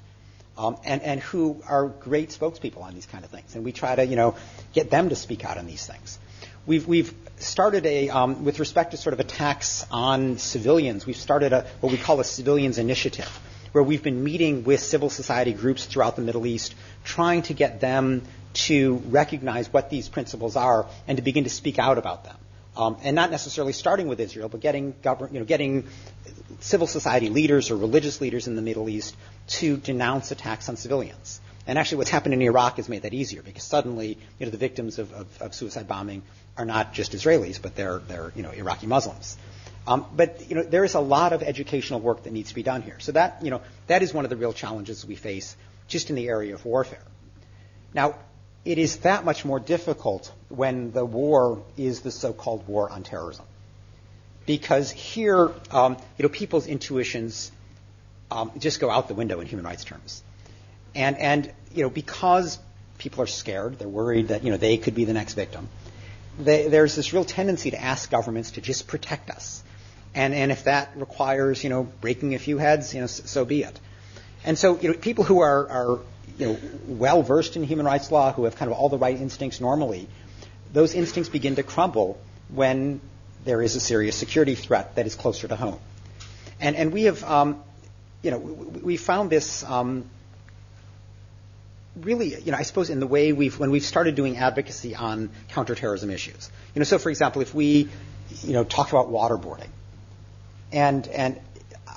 um, 0.58 0.78
and, 0.86 1.02
and 1.02 1.20
who 1.20 1.62
are 1.68 1.88
great 1.88 2.30
spokespeople 2.30 2.82
on 2.82 2.94
these 2.94 3.06
kind 3.06 3.26
of 3.26 3.32
things. 3.32 3.56
And 3.56 3.66
we 3.66 3.72
try 3.72 3.96
to, 3.96 4.06
you 4.06 4.16
know, 4.16 4.36
get 4.74 4.90
them 4.90 5.10
to 5.10 5.16
speak 5.16 5.44
out 5.44 5.58
on 5.58 5.66
these 5.66 5.86
things. 5.86 6.20
We've, 6.66 6.88
we've 6.88 7.14
started 7.38 7.86
a, 7.86 8.10
um, 8.10 8.46
with 8.46 8.60
respect 8.60 8.92
to 8.92 8.98
sort 8.98 9.14
of 9.14 9.20
attacks 9.20 9.86
on 9.92 10.38
civilians, 10.38 11.06
we've 11.06 11.18
started 11.18 11.52
a, 11.52 11.66
what 11.82 11.92
we 11.92 11.98
call 11.98 12.20
a 12.20 12.24
civilians 12.24 12.78
initiative, 12.78 13.28
where 13.74 13.84
we've 13.84 14.04
been 14.04 14.24
meeting 14.24 14.64
with 14.64 14.80
civil 14.80 15.10
society 15.10 15.52
groups 15.52 15.86
throughout 15.86 16.16
the 16.16 16.22
Middle 16.22 16.46
East, 16.46 16.76
trying 17.04 17.42
to 17.44 17.54
get 17.54 17.82
them 17.82 18.22
to 18.54 19.02
recognize 19.08 19.74
what 19.74 19.90
these 19.90 20.08
principles 20.08 20.56
are 20.56 20.88
and 21.08 21.18
to 21.18 21.24
begin 21.24 21.44
to 21.44 21.50
speak 21.50 21.80
out 21.80 21.98
about 21.98 22.24
them. 22.24 22.38
Um, 22.76 22.98
and 23.04 23.16
not 23.16 23.30
necessarily 23.30 23.74
starting 23.74 24.08
with 24.08 24.20
Israel, 24.20 24.50
but 24.50 24.60
getting, 24.60 24.96
you 25.04 25.40
know, 25.40 25.46
getting 25.46 25.88
civil 26.60 26.88
society 26.88 27.30
leaders 27.30 27.70
or 27.70 27.78
religious 27.78 28.20
leaders 28.20 28.48
in 28.48 28.56
the 28.56 28.64
Middle 28.64 28.90
East 28.90 29.16
to 29.48 29.78
denounce 29.78 30.32
attacks 30.32 30.70
on 30.70 30.76
civilians. 30.76 31.40
And 31.68 31.78
actually, 31.78 32.00
what's 32.00 32.10
happened 32.10 32.34
in 32.34 32.42
Iraq 32.42 32.78
has 32.78 32.90
made 32.90 33.04
that 33.04 33.14
easier 33.14 33.42
because 33.42 33.64
suddenly, 33.64 34.18
you 34.40 34.46
know, 34.46 34.52
the 34.52 34.58
victims 34.58 35.00
of, 35.00 35.14
of, 35.14 35.42
of 35.42 35.56
suicide 35.56 35.88
bombing 35.88 36.24
are 36.58 36.66
not 36.66 36.94
just 36.94 37.14
Israelis, 37.14 37.62
but 37.62 37.76
they're, 37.76 38.00
they're 38.00 38.32
you 38.36 38.44
know, 38.44 38.52
Iraqi 38.52 38.88
Muslims. 38.88 39.38
Um, 39.86 40.06
but 40.16 40.50
you 40.50 40.56
know, 40.56 40.64
there 40.64 40.84
is 40.84 40.94
a 40.94 41.00
lot 41.00 41.34
of 41.34 41.44
educational 41.44 42.00
work 42.00 42.24
that 42.24 42.34
needs 42.34 42.50
to 42.50 42.56
be 42.56 42.64
done 42.64 42.82
here. 42.82 43.00
So 43.00 43.12
that, 43.14 43.44
you 43.44 43.52
know, 43.52 43.62
that 43.88 44.02
is 44.02 44.14
one 44.14 44.26
of 44.26 44.30
the 44.30 44.38
real 44.38 44.54
challenges 44.54 45.06
we 45.06 45.16
face 45.16 45.56
just 45.88 46.10
in 46.10 46.16
the 46.16 46.28
area 46.28 46.54
of 46.54 46.66
warfare. 46.66 47.04
Now, 47.94 48.16
it 48.66 48.78
is 48.78 48.98
that 48.98 49.26
much 49.26 49.44
more 49.44 49.60
difficult 49.60 50.32
when 50.50 50.92
the 50.92 51.04
war 51.04 51.64
is 51.78 52.02
the 52.02 52.12
so-called 52.12 52.68
war 52.68 52.90
on 52.90 53.04
terrorism. 53.04 53.46
Because 54.46 54.92
here, 54.92 55.52
um, 55.72 55.98
you 56.18 56.24
know, 56.24 56.30
people's 56.30 56.68
intuitions 56.68 57.52
um, 58.32 58.52
just 58.58 58.80
go 58.80 58.90
out 58.90 59.08
the 59.08 59.14
window 59.14 59.40
in 59.40 59.48
human 59.48 59.66
rights 59.66 59.84
terms. 59.84 60.24
And, 60.96 61.18
and, 61.18 61.52
you 61.74 61.84
know, 61.84 61.90
because 61.90 62.60
people 62.98 63.24
are 63.24 63.28
scared, 63.28 63.80
they're 63.80 63.88
worried 63.88 64.30
that, 64.30 64.44
you 64.44 64.52
know, 64.52 64.58
they 64.58 64.78
could 64.78 64.96
be 64.96 65.06
the 65.06 65.14
next 65.14 65.34
victim, 65.34 65.68
they, 66.40 66.68
there's 66.68 66.96
this 66.96 67.14
real 67.14 67.26
tendency 67.26 67.72
to 67.72 67.82
ask 67.82 68.10
governments 68.10 68.52
to 68.52 68.62
just 68.62 68.88
protect 68.88 69.30
us. 69.30 69.64
And, 70.16 70.34
and 70.34 70.52
if 70.52 70.66
that 70.66 70.92
requires, 70.96 71.64
you 71.64 71.70
know, 71.70 71.84
breaking 71.84 72.36
a 72.36 72.40
few 72.40 72.58
heads, 72.58 72.94
you 72.94 73.02
know, 73.02 73.08
so, 73.08 73.24
so 73.26 73.46
be 73.46 73.64
it. 73.64 73.80
And 74.46 74.58
so, 74.58 74.80
you 74.80 74.90
know, 74.90 74.98
people 74.98 75.24
who 75.24 75.40
are, 75.42 75.70
are 75.70 76.00
you 76.38 76.48
know, 76.48 76.60
well 76.88 77.24
versed 77.24 77.56
in 77.56 77.64
human 77.64 77.86
rights 77.86 78.12
law, 78.12 78.34
who 78.34 78.46
have 78.46 78.56
kind 78.56 78.72
of 78.72 78.78
all 78.78 78.90
the 78.90 78.98
right 78.98 79.20
instincts 79.20 79.62
normally, 79.62 80.08
those 80.72 80.94
instincts 80.96 81.30
begin 81.30 81.56
to 81.56 81.64
crumble 81.64 82.20
when 82.50 83.02
there 83.46 83.62
is 83.62 83.76
a 83.76 83.80
serious 83.80 84.16
security 84.16 84.56
threat 84.56 84.96
that 84.96 85.06
is 85.06 85.16
closer 85.16 85.48
to 85.48 85.56
home. 85.56 85.80
And, 86.60 86.76
and 86.76 86.94
we 86.94 87.04
have, 87.04 87.24
um, 87.24 87.62
you 88.22 88.32
know, 88.32 88.38
we, 88.38 88.80
we 88.82 88.98
found 88.98 89.30
this 89.30 89.64
um, 89.64 90.10
really, 91.96 92.40
you 92.42 92.52
know, 92.52 92.58
I 92.58 92.64
suppose 92.64 92.90
in 92.90 93.00
the 93.00 93.08
way 93.08 93.34
we've, 93.34 93.60
when 93.60 93.70
we've 93.70 93.84
started 93.86 94.16
doing 94.16 94.38
advocacy 94.38 94.96
on 94.96 95.30
counterterrorism 95.50 96.10
issues. 96.10 96.50
You 96.74 96.80
know, 96.80 96.86
so 96.86 96.98
for 96.98 97.10
example, 97.10 97.42
if 97.42 97.54
we, 97.54 97.90
you 98.42 98.54
know, 98.54 98.64
talk 98.64 98.90
about 98.90 99.10
waterboarding, 99.10 99.70
and, 100.72 101.08
and 101.08 101.40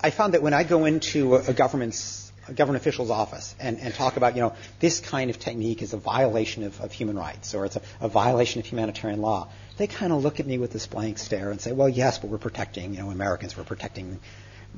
I 0.02 0.10
found 0.10 0.34
that 0.34 0.42
when 0.42 0.52
I 0.52 0.64
go 0.64 0.84
into 0.84 1.36
a, 1.36 1.50
a 1.50 1.52
government's 1.54 2.25
government 2.54 2.82
official's 2.82 3.10
office 3.10 3.54
and, 3.58 3.78
and 3.78 3.94
talk 3.94 4.16
about, 4.16 4.36
you 4.36 4.42
know, 4.42 4.54
this 4.80 5.00
kind 5.00 5.30
of 5.30 5.38
technique 5.38 5.82
is 5.82 5.92
a 5.92 5.96
violation 5.96 6.62
of, 6.64 6.80
of 6.80 6.92
human 6.92 7.16
rights 7.16 7.54
or 7.54 7.66
it's 7.66 7.76
a, 7.76 7.82
a 8.00 8.08
violation 8.08 8.60
of 8.60 8.66
humanitarian 8.66 9.20
law, 9.20 9.48
they 9.76 9.86
kind 9.86 10.12
of 10.12 10.22
look 10.22 10.40
at 10.40 10.46
me 10.46 10.58
with 10.58 10.72
this 10.72 10.86
blank 10.86 11.18
stare 11.18 11.50
and 11.50 11.60
say, 11.60 11.72
well, 11.72 11.88
yes, 11.88 12.18
but 12.18 12.30
we're 12.30 12.38
protecting, 12.38 12.94
you 12.94 13.00
know, 13.00 13.10
Americans, 13.10 13.56
we're 13.56 13.64
protecting 13.64 14.20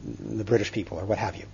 the 0.03 0.45
British 0.45 0.73
people 0.73 0.99
or 0.99 1.05
what 1.05 1.19
have 1.19 1.37
you. 1.37 1.45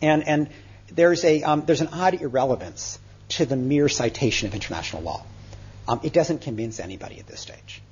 And, 0.00 0.26
and 0.26 0.50
there's, 0.90 1.24
a, 1.24 1.42
um, 1.42 1.64
there's 1.66 1.80
an 1.80 1.88
odd 1.92 2.20
irrelevance 2.20 2.98
to 3.30 3.46
the 3.46 3.56
mere 3.56 3.88
citation 3.88 4.48
of 4.48 4.54
international 4.54 5.02
law. 5.02 5.24
Um, 5.88 6.00
it 6.02 6.12
doesn't 6.12 6.42
convince 6.42 6.80
anybody 6.80 7.18
at 7.18 7.26
this 7.26 7.40
stage. 7.40 7.82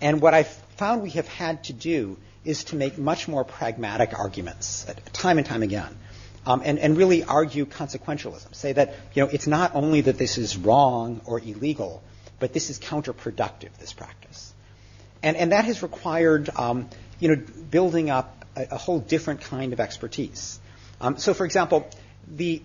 And 0.00 0.20
what 0.20 0.34
I've 0.34 0.48
found 0.76 1.02
we 1.02 1.10
have 1.10 1.28
had 1.28 1.64
to 1.64 1.72
do 1.72 2.16
is 2.44 2.64
to 2.64 2.76
make 2.76 2.96
much 2.96 3.28
more 3.28 3.44
pragmatic 3.44 4.18
arguments, 4.18 4.86
time 5.12 5.38
and 5.38 5.46
time 5.46 5.62
again, 5.62 5.94
um, 6.46 6.62
and, 6.64 6.78
and 6.78 6.96
really 6.96 7.24
argue 7.24 7.66
consequentialism. 7.66 8.54
Say 8.54 8.72
that 8.72 8.94
you 9.14 9.22
know 9.22 9.30
it's 9.32 9.46
not 9.46 9.74
only 9.74 10.00
that 10.02 10.18
this 10.18 10.38
is 10.38 10.56
wrong 10.56 11.20
or 11.24 11.38
illegal, 11.40 12.02
but 12.38 12.52
this 12.52 12.70
is 12.70 12.78
counterproductive. 12.78 13.76
This 13.78 13.92
practice, 13.92 14.52
and 15.22 15.36
and 15.36 15.52
that 15.52 15.64
has 15.64 15.82
required 15.82 16.50
um, 16.56 16.88
you 17.18 17.28
know 17.28 17.42
building 17.70 18.10
up 18.10 18.44
a, 18.56 18.68
a, 18.72 18.78
whole 18.78 18.98
different 18.98 19.42
kind 19.42 19.72
of 19.72 19.80
expertise. 19.80 20.58
Um, 21.00 21.18
so, 21.18 21.34
for 21.34 21.44
example, 21.44 21.88
the 22.28 22.62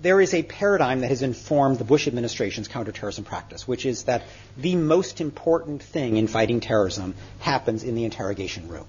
there 0.00 0.20
is 0.20 0.32
a 0.32 0.42
paradigm 0.42 1.00
that 1.00 1.08
has 1.08 1.22
informed 1.22 1.78
the 1.78 1.84
Bush 1.84 2.06
administration's 2.06 2.68
counterterrorism 2.68 3.24
practice, 3.24 3.66
which 3.66 3.84
is 3.84 4.04
that 4.04 4.22
the 4.56 4.76
most 4.76 5.20
important 5.20 5.82
thing 5.82 6.16
in 6.16 6.28
fighting 6.28 6.60
terrorism 6.60 7.14
happens 7.40 7.82
in 7.82 7.96
the 7.96 8.04
interrogation 8.04 8.68
room. 8.68 8.86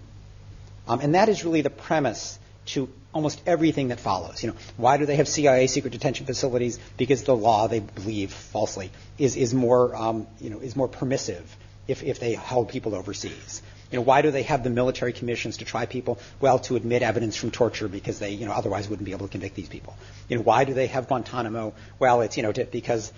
Um, 0.88 1.00
and 1.02 1.15
that 1.15 1.30
is 1.30 1.44
really 1.44 1.62
the 1.62 1.70
premise 1.70 2.38
to 2.73 2.89
almost 3.13 3.41
everything 3.45 3.89
that 3.89 3.99
follows. 3.99 4.43
You 4.43 4.49
know, 4.51 4.55
why 4.77 4.97
do 4.97 5.05
they 5.05 5.15
have 5.15 5.27
CIA 5.27 5.67
secret 5.67 5.91
detention 5.91 6.25
facilities? 6.25 6.79
Because 6.97 7.23
the 7.23 7.36
law, 7.36 7.67
they 7.67 7.79
believe 7.79 8.32
falsely, 8.32 8.91
is, 9.17 9.36
is 9.36 9.53
more 9.53 9.95
um, 9.95 10.27
you 10.39 10.49
know 10.49 10.60
is 10.60 10.75
more 10.75 10.88
permissive 10.88 11.55
if, 11.88 12.03
if 12.03 12.19
they 12.19 12.34
held 12.34 12.69
people 12.69 12.95
overseas. 12.95 13.62
You 13.91 13.97
know, 13.97 14.03
why 14.03 14.21
do 14.21 14.29
they 14.29 14.43
have 14.43 14.63
the 14.63 14.69
military 14.69 15.13
commissions 15.13 15.58
to 15.58 15.65
try 15.65 15.88
people? 15.88 16.19
Well, 16.39 16.60
to 16.60 16.75
admit 16.75 17.01
evidence 17.01 17.36
from 17.36 17.49
torture 17.49 17.88
because 17.88 18.19
they, 18.19 18.32
you 18.32 18.45
know, 18.45 18.51
otherwise 18.51 18.88
wouldn't 18.88 19.05
be 19.05 19.13
able 19.13 19.25
to 19.27 19.32
convict 19.32 19.55
these 19.55 19.69
people. 19.69 19.97
You 20.27 20.38
know, 20.38 20.43
why 20.43 20.63
do 20.63 20.75
they 20.75 20.86
have 20.88 21.08
Guantanamo? 21.08 21.73
Well, 21.97 22.21
it's, 22.21 22.38
you 22.38 22.43
know, 22.43 22.51
to, 22.51 22.65
because 22.65 23.12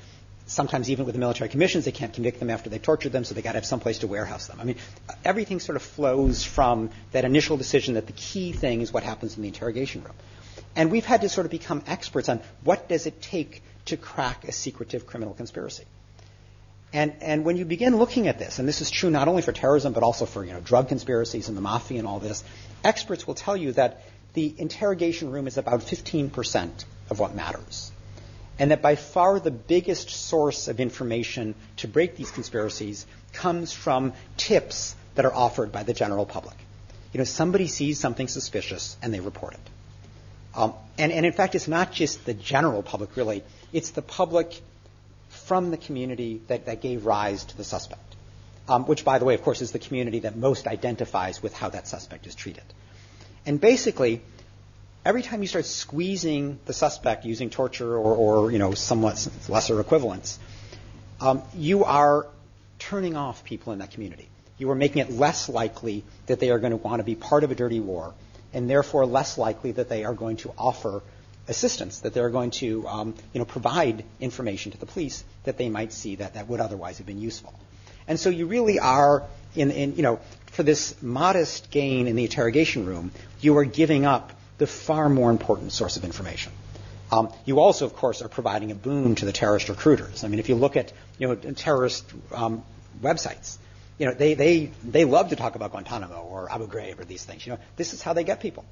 sometimes 0.48 0.90
even 0.90 1.06
with 1.06 1.14
the 1.16 1.20
military 1.20 1.50
commissions, 1.50 1.86
they 1.86 1.92
can't 1.92 2.14
convict 2.14 2.40
them 2.40 2.50
after 2.50 2.70
they've 2.70 2.82
tortured 2.82 3.12
them, 3.12 3.24
so 3.24 3.34
they 3.34 3.42
got 3.42 3.54
to 3.54 3.58
have 3.58 3.66
some 3.66 3.80
place 3.80 4.00
to 4.00 4.08
warehouse 4.08 4.48
them. 4.48 4.60
I 4.60 4.64
mean, 4.64 4.78
everything 5.24 5.60
sort 5.60 5.76
of 5.76 5.82
flows 5.82 6.44
from 6.44 6.90
that 7.12 7.26
initial 7.26 7.58
decision 7.58 7.96
that 7.96 8.08
the 8.08 8.14
key 8.14 8.52
thing 8.52 8.82
is 8.82 8.92
what 8.92 9.04
happens 9.04 9.36
in 9.36 9.42
the 9.42 9.48
interrogation 9.48 10.04
room. 10.04 10.16
And 10.76 10.92
we've 10.92 11.06
had 11.06 11.22
to 11.22 11.30
sort 11.30 11.46
of 11.46 11.52
become 11.52 11.84
experts 11.88 12.30
on 12.30 12.42
what 12.64 12.88
does 12.88 13.06
it 13.06 13.22
take 13.22 13.64
to 13.86 13.98
crack 13.98 14.48
a 14.48 14.52
secretive 14.52 15.06
criminal 15.06 15.34
conspiracy. 15.34 15.86
And, 16.94 17.14
and 17.22 17.46
when 17.46 17.56
you 17.56 17.66
begin 17.66 17.96
looking 17.96 18.28
at 18.28 18.38
this, 18.38 18.60
and 18.60 18.68
this 18.68 18.82
is 18.82 18.92
true 18.92 19.10
not 19.10 19.28
only 19.28 19.42
for 19.42 19.54
terrorism, 19.54 19.94
but 19.94 20.04
also 20.04 20.26
for 20.26 20.44
you 20.44 20.54
know, 20.54 20.60
drug 20.60 20.90
conspiracies 20.90 21.48
and 21.48 21.56
the 21.56 21.62
mafia 21.62 22.00
and 22.00 22.08
all 22.08 22.20
this, 22.20 22.44
experts 22.84 23.26
will 23.26 23.36
tell 23.36 23.56
you 23.56 23.72
that 23.74 24.02
the 24.34 24.54
interrogation 24.58 25.32
room 25.32 25.48
is 25.48 25.58
about 25.58 25.82
15% 25.82 26.86
of 27.10 27.20
what 27.20 27.36
matters. 27.36 27.92
And 28.62 28.70
that 28.70 28.84
by 28.84 28.94
far 28.94 29.40
the 29.40 29.50
biggest 29.50 30.12
source 30.12 30.68
of 30.68 30.80
information 30.80 31.56
to 31.78 31.88
break 31.88 32.16
these 32.16 32.30
conspiracies 32.30 33.08
comes 33.34 33.74
from 33.74 34.14
tips 34.38 34.96
that 35.16 35.26
are 35.26 35.34
offered 35.34 35.72
by 35.72 35.82
the 35.82 35.94
general 35.94 36.28
public. 36.28 36.56
You 37.12 37.18
know, 37.18 37.24
somebody 37.24 37.66
sees 37.66 38.00
something 38.00 38.28
suspicious 38.28 38.98
and 39.02 39.12
they 39.12 39.20
report 39.20 39.56
it. 39.56 39.70
Um, 40.54 40.76
and, 41.00 41.12
and 41.12 41.26
in 41.26 41.34
fact, 41.34 41.56
it's 41.56 41.68
not 41.68 41.92
just 41.92 42.24
the 42.26 42.36
general 42.36 42.84
public, 42.84 43.18
really. 43.18 43.44
It's 43.74 43.90
the 43.90 44.04
public 44.04 44.62
from 45.30 45.72
the 45.72 45.78
community 45.78 46.40
that, 46.46 46.68
that 46.68 46.84
gave 46.84 47.08
rise 47.08 47.46
to 47.46 47.58
the 47.58 47.64
suspect, 47.64 48.16
um, 48.68 48.86
which, 48.86 49.04
by 49.04 49.18
the 49.18 49.26
way, 49.26 49.34
of 49.34 49.42
course, 49.42 49.64
is 49.64 49.72
the 49.72 49.80
community 49.80 50.20
that 50.20 50.36
most 50.36 50.68
identifies 50.68 51.42
with 51.42 51.56
how 51.56 51.70
that 51.70 51.88
suspect 51.88 52.28
is 52.28 52.36
treated. 52.36 52.66
And 53.44 53.60
basically, 53.60 54.22
every 55.06 55.24
time 55.24 55.42
you 55.42 55.48
start 55.48 55.66
squeezing 55.66 56.60
the 56.66 56.74
suspect 56.74 57.26
using 57.26 57.50
torture 57.50 57.96
or, 57.96 58.16
or 58.16 58.52
you 58.52 58.60
know, 58.60 58.74
somewhat 58.74 59.28
lesser 59.50 59.80
equivalents, 59.80 60.40
um, 61.20 61.42
you 61.56 61.84
are 61.84 62.28
turning 62.80 63.16
off 63.16 63.44
people 63.44 63.74
in 63.74 63.80
that 63.80 63.92
community. 63.92 64.28
You 64.58 64.70
are 64.72 64.76
making 64.76 65.02
it 65.02 65.12
less 65.12 65.50
likely 65.50 66.04
that 66.28 66.40
they 66.40 66.52
are 66.52 66.60
going 66.60 66.72
to 66.72 66.78
want 66.78 67.00
to 67.00 67.04
be 67.04 67.16
part 67.16 67.44
of 67.44 67.52
a 67.52 67.56
dirty 67.56 67.80
war, 67.80 68.14
and 68.54 68.70
therefore 68.70 69.06
less 69.06 69.38
likely 69.38 69.72
that 69.74 69.90
they 69.90 70.04
are 70.04 70.14
going 70.14 70.38
to 70.38 70.54
offer 70.58 71.02
assistance, 71.48 72.00
that 72.00 72.14
they're 72.14 72.30
going 72.30 72.52
to 72.52 72.88
um, 72.88 73.16
you 73.34 73.40
know, 73.40 73.46
provide 73.46 74.06
information 74.20 74.72
to 74.72 74.78
the 74.78 74.86
police 74.86 75.24
that 75.44 75.58
they 75.58 75.70
might 75.70 75.92
see 75.92 76.16
that, 76.16 76.36
that 76.36 76.48
would 76.48 76.60
otherwise 76.60 77.00
have 77.00 77.08
been 77.08 77.20
useful. 77.20 77.54
And 78.08 78.20
so 78.20 78.30
you 78.30 78.46
really 78.46 78.80
are, 78.80 79.24
in, 79.56 79.72
in, 79.72 79.96
you 79.96 80.04
know, 80.04 80.20
for 80.52 80.64
this 80.64 81.02
modest 81.02 81.72
gain 81.72 82.08
in 82.08 82.16
the 82.16 82.24
interrogation 82.24 82.86
room, 82.86 83.12
you 83.40 83.58
are 83.58 83.66
giving 83.66 84.06
up 84.06 84.34
the 84.62 84.68
far 84.68 85.10
more 85.10 85.32
important 85.32 85.72
source 85.72 85.98
of 85.98 86.06
information. 86.06 86.52
Um, 87.12 87.34
you 87.46 87.60
also, 87.60 87.88
of 87.88 87.96
course, 87.96 88.22
are 88.22 88.30
providing 88.30 88.70
a 88.70 88.76
boon 88.76 89.16
to 89.16 89.26
the 89.26 89.32
terrorist 89.32 89.70
recruiters. 89.70 90.24
I 90.24 90.28
mean, 90.28 90.40
if 90.40 90.50
you 90.50 90.56
look 90.56 90.78
at 90.78 90.94
you 91.18 91.28
know 91.28 91.36
terrorist 91.36 92.06
um, 92.32 92.64
websites, 93.02 93.58
you 93.98 94.06
know 94.06 94.14
they, 94.14 94.36
they 94.36 94.72
they 94.84 95.04
love 95.04 95.30
to 95.30 95.36
talk 95.36 95.56
about 95.56 95.72
Guantanamo 95.72 96.22
or 96.22 96.52
Abu 96.52 96.68
Ghraib 96.68 97.00
or 97.00 97.06
these 97.06 97.26
things. 97.26 97.44
You 97.44 97.54
know, 97.54 97.60
this 97.76 97.94
is 97.94 98.04
how 98.04 98.14
they 98.14 98.24
get 98.24 98.40
people. 98.40 98.64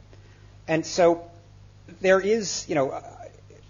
And 0.68 0.86
so 0.86 1.32
there 2.02 2.20
is, 2.20 2.70
you 2.70 2.76
know, 2.76 2.92
uh, 2.92 3.02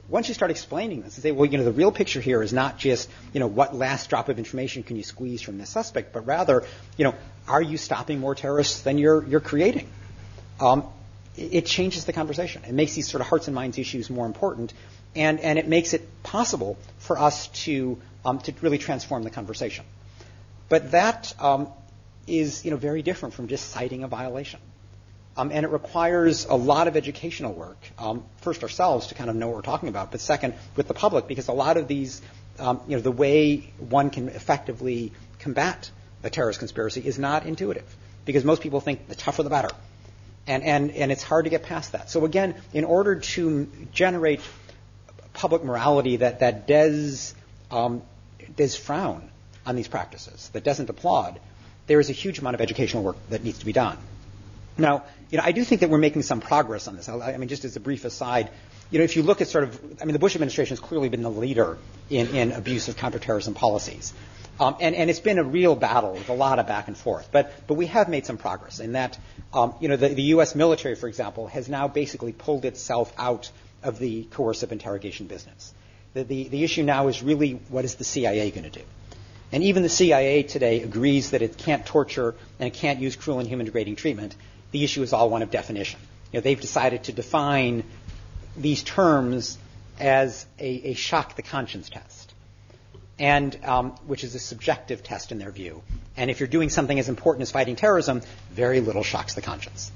once 0.10 0.27
you 0.27 0.34
start 0.34 0.51
explaining 0.51 1.01
this 1.03 1.15
and 1.15 1.23
say, 1.23 1.32
well, 1.32 1.45
you 1.45 1.58
know, 1.58 1.63
the 1.63 1.71
real 1.71 1.93
picture 1.93 2.19
here 2.19 2.43
is 2.43 2.51
not 2.51 2.77
just, 2.77 3.10
you 3.32 3.39
know, 3.39 3.47
what 3.47 3.73
last 3.73 4.10
drop 4.10 4.27
of 4.27 4.38
information 4.38 4.84
can 4.84 4.97
you 4.97 5.03
squeeze 5.03 5.41
from 5.41 5.58
this 5.58 5.69
suspect, 5.69 6.12
but 6.12 6.25
rather, 6.25 6.65
you 6.97 7.05
know, 7.05 7.15
are 7.47 7.62
you 7.62 7.77
stopping 7.77 8.19
more 8.19 8.36
terrorists 8.36 8.82
than 8.82 8.97
you're, 8.97 9.23
you're 9.25 9.39
creating? 9.39 9.88
Um, 10.60 10.84
it 11.35 11.65
changes 11.65 12.05
the 12.05 12.13
conversation. 12.13 12.63
It 12.67 12.73
makes 12.73 12.95
these 12.95 13.07
sort 13.07 13.21
of 13.21 13.27
hearts 13.27 13.47
and 13.47 13.55
minds 13.55 13.77
issues 13.77 14.09
more 14.09 14.25
important, 14.25 14.73
and, 15.15 15.39
and 15.39 15.57
it 15.57 15.67
makes 15.67 15.93
it 15.93 16.07
possible 16.23 16.77
for 16.97 17.17
us 17.17 17.47
to, 17.65 17.99
um, 18.25 18.39
to 18.39 18.53
really 18.61 18.77
transform 18.77 19.23
the 19.23 19.29
conversation. 19.29 19.85
But 20.67 20.91
that 20.91 21.33
um, 21.39 21.69
is, 22.27 22.63
you 22.65 22.71
know, 22.71 22.77
very 22.77 23.01
different 23.01 23.33
from 23.33 23.47
just 23.47 23.69
citing 23.69 24.03
a 24.03 24.07
violation. 24.07 24.59
Um, 25.37 25.51
and 25.51 25.63
it 25.63 25.69
requires 25.69 26.45
a 26.45 26.55
lot 26.55 26.87
of 26.87 26.97
educational 26.97 27.53
work. 27.53 27.77
Um, 27.97 28.25
first, 28.41 28.61
ourselves 28.61 29.07
to 29.07 29.15
kind 29.15 29.29
of 29.29 29.35
know 29.35 29.47
what 29.47 29.55
we're 29.55 29.61
talking 29.61 29.87
about, 29.87 30.11
but 30.11 30.19
second, 30.19 30.53
with 30.75 30.87
the 30.87 30.93
public, 30.93 31.27
because 31.27 31.47
a 31.47 31.53
lot 31.53 31.77
of 31.77 31.87
these, 31.87 32.21
um, 32.59 32.81
you 32.87 32.97
know, 32.97 33.01
the 33.01 33.11
way 33.11 33.71
one 33.77 34.09
can 34.09 34.27
effectively 34.27 35.13
combat 35.39 35.89
a 36.23 36.29
terrorist 36.29 36.59
conspiracy 36.59 37.01
is 37.05 37.17
not 37.17 37.45
intuitive, 37.45 37.95
because 38.25 38.43
most 38.43 38.61
people 38.61 38.81
think 38.81 39.07
the 39.07 39.15
tougher 39.15 39.43
the 39.43 39.49
better. 39.49 39.69
And, 40.49 40.63
and, 40.63 40.91
and 40.91 41.12
it's 41.12 41.21
hard 41.21 41.45
to 41.45 41.51
get 41.51 41.62
past 41.62 41.91
that. 41.91 42.09
So 42.09 42.25
again, 42.25 42.55
in 42.73 42.83
order 42.83 43.17
to 43.17 43.69
generate 43.93 44.41
public 45.33 45.63
morality 45.63 46.17
that, 46.17 46.39
that 46.39 46.67
does, 46.67 47.35
um, 47.69 48.01
does 48.57 48.75
frown 48.75 49.29
on 49.67 49.75
these 49.75 49.88
practices, 49.88 50.49
that 50.53 50.63
doesn't 50.63 50.89
applaud, 50.89 51.39
there 51.85 51.99
is 51.99 52.09
a 52.09 52.13
huge 52.13 52.39
amount 52.39 52.55
of 52.55 52.62
educational 52.62 53.03
work 53.03 53.17
that 53.29 53.43
needs 53.43 53.59
to 53.59 53.65
be 53.65 53.73
done. 53.73 53.97
Now, 54.75 55.03
you 55.29 55.38
know, 55.38 55.43
I 55.45 55.51
do 55.51 55.63
think 55.63 55.81
that 55.81 55.91
we're 55.91 55.99
making 55.99 56.23
some 56.23 56.41
progress 56.41 56.88
on 56.88 56.95
this. 56.95 57.07
I 57.07 57.38
mean, 57.38 57.47
just 57.47 57.63
as 57.63 57.75
a 57.75 57.79
brief 57.79 58.03
aside, 58.03 58.49
you 58.89 58.97
know, 58.97 59.05
if 59.05 59.15
you 59.15 59.21
look 59.21 59.41
at 59.41 59.47
sort 59.49 59.65
of, 59.65 60.01
I 60.01 60.05
mean, 60.05 60.13
the 60.13 60.19
Bush 60.19 60.35
administration 60.35 60.71
has 60.71 60.79
clearly 60.79 61.09
been 61.09 61.21
the 61.21 61.29
leader 61.29 61.77
in, 62.09 62.35
in 62.35 62.51
abusive 62.53 62.97
counterterrorism 62.97 63.53
policies. 63.53 64.13
Um, 64.59 64.75
and, 64.81 64.93
and, 64.93 65.09
it's 65.09 65.21
been 65.21 65.37
a 65.37 65.43
real 65.43 65.73
battle 65.73 66.13
with 66.13 66.27
a 66.27 66.33
lot 66.33 66.59
of 66.59 66.67
back 66.67 66.89
and 66.89 66.97
forth. 66.97 67.29
But, 67.31 67.65
but 67.65 67.75
we 67.75 67.85
have 67.85 68.09
made 68.09 68.25
some 68.25 68.37
progress 68.37 68.81
in 68.81 68.91
that, 68.91 69.17
um, 69.53 69.73
you 69.79 69.87
know, 69.87 69.95
the, 69.95 70.09
the, 70.09 70.21
U.S. 70.33 70.53
military, 70.53 70.95
for 70.95 71.07
example, 71.07 71.47
has 71.47 71.69
now 71.69 71.87
basically 71.87 72.33
pulled 72.33 72.65
itself 72.65 73.13
out 73.17 73.49
of 73.83 73.99
the 73.99 74.25
coercive 74.25 74.73
interrogation 74.73 75.27
business. 75.27 75.73
The, 76.13 76.23
the, 76.23 76.49
the 76.49 76.63
issue 76.65 76.83
now 76.83 77.07
is 77.07 77.23
really 77.23 77.53
what 77.69 77.85
is 77.85 77.95
the 77.95 78.03
CIA 78.03 78.51
going 78.51 78.69
to 78.69 78.79
do? 78.79 78.85
And 79.53 79.63
even 79.63 79.81
the 79.81 79.89
CIA 79.89 80.43
today 80.43 80.81
agrees 80.81 81.31
that 81.31 81.41
it 81.41 81.57
can't 81.57 81.85
torture 81.85 82.35
and 82.59 82.67
it 82.67 82.73
can't 82.73 82.99
use 82.99 83.15
cruel 83.15 83.39
and 83.39 83.47
human 83.47 83.65
degrading 83.65 83.95
treatment 83.95 84.35
the 84.71 84.83
issue 84.83 85.01
is 85.01 85.13
all 85.13 85.29
one 85.29 85.41
of 85.41 85.51
definition. 85.51 85.99
You 86.31 86.39
know, 86.39 86.41
they've 86.41 86.59
decided 86.59 87.05
to 87.05 87.13
define 87.13 87.83
these 88.55 88.83
terms 88.83 89.57
as 89.99 90.45
a, 90.59 90.91
a 90.91 90.93
shock 90.93 91.35
the 91.35 91.41
conscience 91.41 91.89
test, 91.89 92.18
and 93.19 93.58
um, 93.65 93.91
which 94.08 94.23
is 94.23 94.34
a 94.34 94.39
subjective 94.39 95.03
test 95.03 95.32
in 95.32 95.38
their 95.38 95.51
view. 95.51 95.84
And 96.17 96.32
if 96.32 96.39
you're 96.39 96.47
doing 96.47 96.69
something 96.69 96.97
as 96.97 97.10
important 97.10 97.43
as 97.43 97.51
fighting 97.51 97.75
terrorism, 97.75 98.21
very 98.51 98.79
little 98.79 99.03
shocks 99.03 99.34
the 99.34 99.41
conscience. 99.41 99.91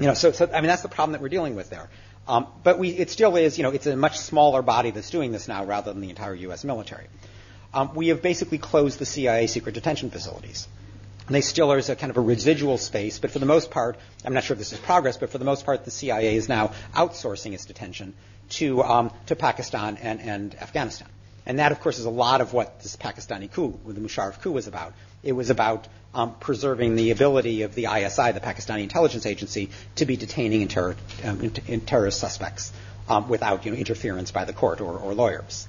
You 0.00 0.06
know, 0.06 0.14
so, 0.14 0.32
so 0.32 0.50
I 0.52 0.60
mean 0.60 0.68
that's 0.68 0.82
the 0.82 0.88
problem 0.88 1.12
that 1.12 1.20
we're 1.20 1.28
dealing 1.28 1.54
with 1.54 1.70
there. 1.70 1.88
Um, 2.28 2.48
but 2.64 2.78
we, 2.78 2.88
it 2.90 3.10
still 3.10 3.36
is, 3.36 3.56
you 3.56 3.62
know, 3.62 3.70
it's 3.70 3.86
a 3.86 3.96
much 3.96 4.18
smaller 4.18 4.60
body 4.62 4.90
that's 4.90 5.10
doing 5.10 5.30
this 5.30 5.46
now 5.46 5.64
rather 5.64 5.92
than 5.92 6.02
the 6.02 6.10
entire 6.10 6.34
U.S. 6.34 6.64
military. 6.64 7.06
Um, 7.72 7.94
we 7.94 8.08
have 8.08 8.20
basically 8.20 8.58
closed 8.58 8.98
the 8.98 9.06
CIA 9.06 9.46
secret 9.46 9.74
detention 9.74 10.10
facilities. 10.10 10.66
And 11.26 11.34
they 11.34 11.40
still 11.40 11.72
are 11.72 11.78
a 11.78 11.96
kind 11.96 12.10
of 12.10 12.16
a 12.16 12.20
residual 12.20 12.78
space, 12.78 13.18
but 13.18 13.30
for 13.30 13.38
the 13.38 13.46
most 13.46 13.70
part, 13.70 13.96
I'm 14.24 14.32
not 14.32 14.44
sure 14.44 14.54
if 14.54 14.58
this 14.58 14.72
is 14.72 14.78
progress, 14.78 15.16
but 15.16 15.30
for 15.30 15.38
the 15.38 15.44
most 15.44 15.66
part, 15.66 15.84
the 15.84 15.90
CIA 15.90 16.36
is 16.36 16.48
now 16.48 16.72
outsourcing 16.94 17.52
its 17.52 17.64
detention 17.64 18.14
to, 18.50 18.82
um, 18.82 19.10
to 19.26 19.34
Pakistan 19.34 19.96
and, 19.96 20.20
and 20.20 20.54
Afghanistan. 20.54 21.08
And 21.46 21.60
that, 21.60 21.72
of 21.72 21.80
course, 21.80 21.98
is 21.98 22.04
a 22.04 22.10
lot 22.10 22.40
of 22.40 22.52
what 22.52 22.80
this 22.82 22.96
Pakistani 22.96 23.50
coup, 23.50 23.78
the 23.86 24.00
Musharraf 24.00 24.40
coup, 24.42 24.52
was 24.52 24.66
about. 24.66 24.94
It 25.22 25.32
was 25.32 25.48
about 25.50 25.86
um, 26.12 26.34
preserving 26.40 26.96
the 26.96 27.12
ability 27.12 27.62
of 27.62 27.74
the 27.74 27.84
ISI, 27.84 28.32
the 28.32 28.40
Pakistani 28.40 28.82
intelligence 28.82 29.26
agency, 29.26 29.70
to 29.96 30.06
be 30.06 30.16
detaining 30.16 30.62
in 30.62 30.68
terror, 30.68 30.96
um, 31.24 31.40
in, 31.40 31.52
in 31.68 31.80
terrorist 31.82 32.18
suspects 32.18 32.72
um, 33.08 33.28
without 33.28 33.64
you 33.64 33.70
know, 33.70 33.76
interference 33.76 34.32
by 34.32 34.44
the 34.44 34.52
court 34.52 34.80
or, 34.80 34.98
or 34.98 35.14
lawyers. 35.14 35.68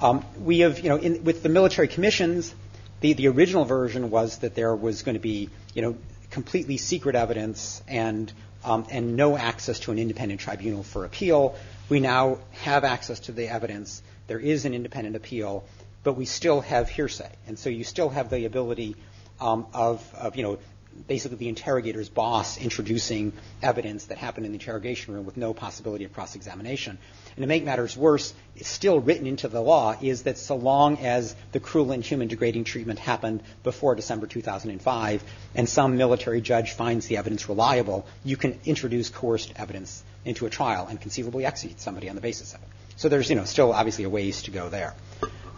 Um, 0.00 0.24
we 0.40 0.60
have, 0.60 0.80
you 0.80 0.88
know, 0.88 0.96
in, 0.96 1.24
with 1.24 1.42
the 1.42 1.48
military 1.48 1.88
commissions, 1.88 2.54
the, 3.00 3.12
the 3.12 3.28
original 3.28 3.64
version 3.64 4.10
was 4.10 4.38
that 4.38 4.54
there 4.54 4.74
was 4.74 5.02
going 5.02 5.14
to 5.14 5.20
be, 5.20 5.50
you 5.74 5.82
know, 5.82 5.96
completely 6.30 6.78
secret 6.78 7.14
evidence 7.14 7.82
and 7.86 8.32
um, 8.64 8.86
and 8.90 9.16
no 9.16 9.36
access 9.36 9.80
to 9.80 9.92
an 9.92 9.98
independent 9.98 10.40
tribunal 10.40 10.82
for 10.82 11.04
appeal. 11.04 11.56
We 11.88 12.00
now 12.00 12.38
have 12.62 12.84
access 12.84 13.20
to 13.20 13.32
the 13.32 13.48
evidence. 13.48 14.02
There 14.32 14.40
is 14.40 14.64
an 14.64 14.72
independent 14.72 15.14
appeal, 15.14 15.62
but 16.04 16.14
we 16.14 16.24
still 16.24 16.62
have 16.62 16.88
hearsay, 16.88 17.28
and 17.46 17.58
so 17.58 17.68
you 17.68 17.84
still 17.84 18.08
have 18.08 18.30
the 18.30 18.46
ability 18.46 18.96
um, 19.38 19.66
of, 19.74 20.02
you 20.34 20.42
know 20.42 20.58
basically 21.06 21.36
the 21.36 21.48
interrogator's 21.50 22.08
boss 22.08 22.56
introducing 22.56 23.34
evidence 23.62 24.06
that 24.06 24.16
happened 24.16 24.46
in 24.46 24.52
the 24.52 24.58
interrogation 24.58 25.12
room 25.12 25.26
with 25.26 25.36
no 25.36 25.52
possibility 25.52 26.04
of 26.04 26.14
cross 26.14 26.34
examination. 26.34 26.96
And 27.36 27.42
to 27.42 27.46
make 27.46 27.62
matters 27.62 27.94
worse, 27.94 28.32
it's 28.56 28.70
still 28.70 29.00
written 29.00 29.26
into 29.26 29.48
the 29.48 29.60
law 29.60 29.96
is 30.00 30.22
that 30.22 30.38
so 30.38 30.56
long 30.56 30.96
as 31.00 31.36
the 31.52 31.60
cruel 31.60 31.92
and 31.92 32.02
human 32.02 32.28
degrading 32.28 32.64
treatment 32.64 33.00
happened 33.00 33.42
before 33.62 33.94
December 33.94 34.26
2005 34.26 35.22
and 35.54 35.68
some 35.68 35.98
military 35.98 36.40
judge 36.40 36.72
finds 36.72 37.06
the 37.06 37.18
evidence 37.18 37.50
reliable, 37.50 38.06
you 38.24 38.38
can 38.38 38.58
introduce 38.64 39.10
coerced 39.10 39.52
evidence 39.56 40.02
into 40.24 40.46
a 40.46 40.50
trial 40.50 40.86
and 40.88 40.98
conceivably 40.98 41.44
execute 41.44 41.80
somebody 41.80 42.08
on 42.08 42.14
the 42.14 42.22
basis 42.22 42.54
of 42.54 42.62
it. 42.62 42.68
So 43.02 43.08
there's, 43.08 43.28
you 43.28 43.34
know, 43.34 43.42
still 43.42 43.72
obviously 43.72 44.04
a 44.04 44.08
ways 44.08 44.42
to 44.42 44.52
go 44.52 44.68
there. 44.68 44.94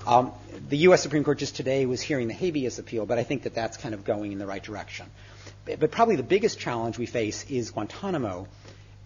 Um, 0.06 0.32
the 0.70 0.78
U.S. 0.88 1.02
Supreme 1.02 1.24
Court 1.24 1.36
just 1.36 1.54
today 1.54 1.84
was 1.84 2.00
hearing 2.00 2.26
the 2.26 2.32
habeas 2.32 2.78
appeal, 2.78 3.04
but 3.04 3.18
I 3.18 3.22
think 3.22 3.42
that 3.42 3.54
that's 3.54 3.76
kind 3.76 3.94
of 3.94 4.02
going 4.02 4.32
in 4.32 4.38
the 4.38 4.46
right 4.46 4.62
direction. 4.62 5.04
But 5.66 5.90
probably 5.90 6.16
the 6.16 6.22
biggest 6.22 6.58
challenge 6.58 6.96
we 6.96 7.04
face 7.04 7.44
is 7.50 7.70
Guantanamo. 7.72 8.48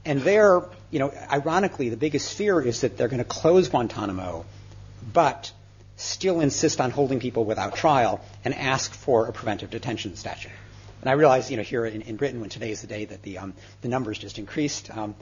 And 0.05 0.21
there, 0.21 0.63
you 0.93 1.01
know, 1.01 1.13
ironically, 1.33 1.89
the 1.89 1.97
biggest 1.97 2.33
fear 2.33 2.61
is 2.61 2.83
that 2.83 2.97
they're 2.97 3.09
going 3.09 3.19
to 3.19 3.25
close 3.25 3.69
Guantanamo, 3.71 4.47
but 5.13 5.51
still 5.97 6.41
insist 6.41 6.81
on 6.81 6.93
holding 6.93 7.19
people 7.19 7.45
without 7.45 7.75
trial 7.75 8.25
and 8.45 8.55
ask 8.55 8.93
for 8.93 9.27
a 9.27 9.33
preventive 9.33 9.71
detention 9.71 10.15
statute. 10.15 10.53
And 11.01 11.11
I 11.11 11.15
realize, 11.15 11.51
you 11.51 11.57
know, 11.57 11.65
here 11.65 11.85
in, 11.85 12.03
in 12.03 12.15
Britain, 12.15 12.41
when 12.41 12.51
today 12.51 12.71
is 12.71 12.83
the 12.83 12.87
day 12.87 13.05
that 13.05 13.23
the 13.23 13.39
um, 13.39 13.55
the 13.81 13.89
numbers 13.89 14.17
just 14.17 14.39
increased, 14.39 14.97
um, 14.97 15.17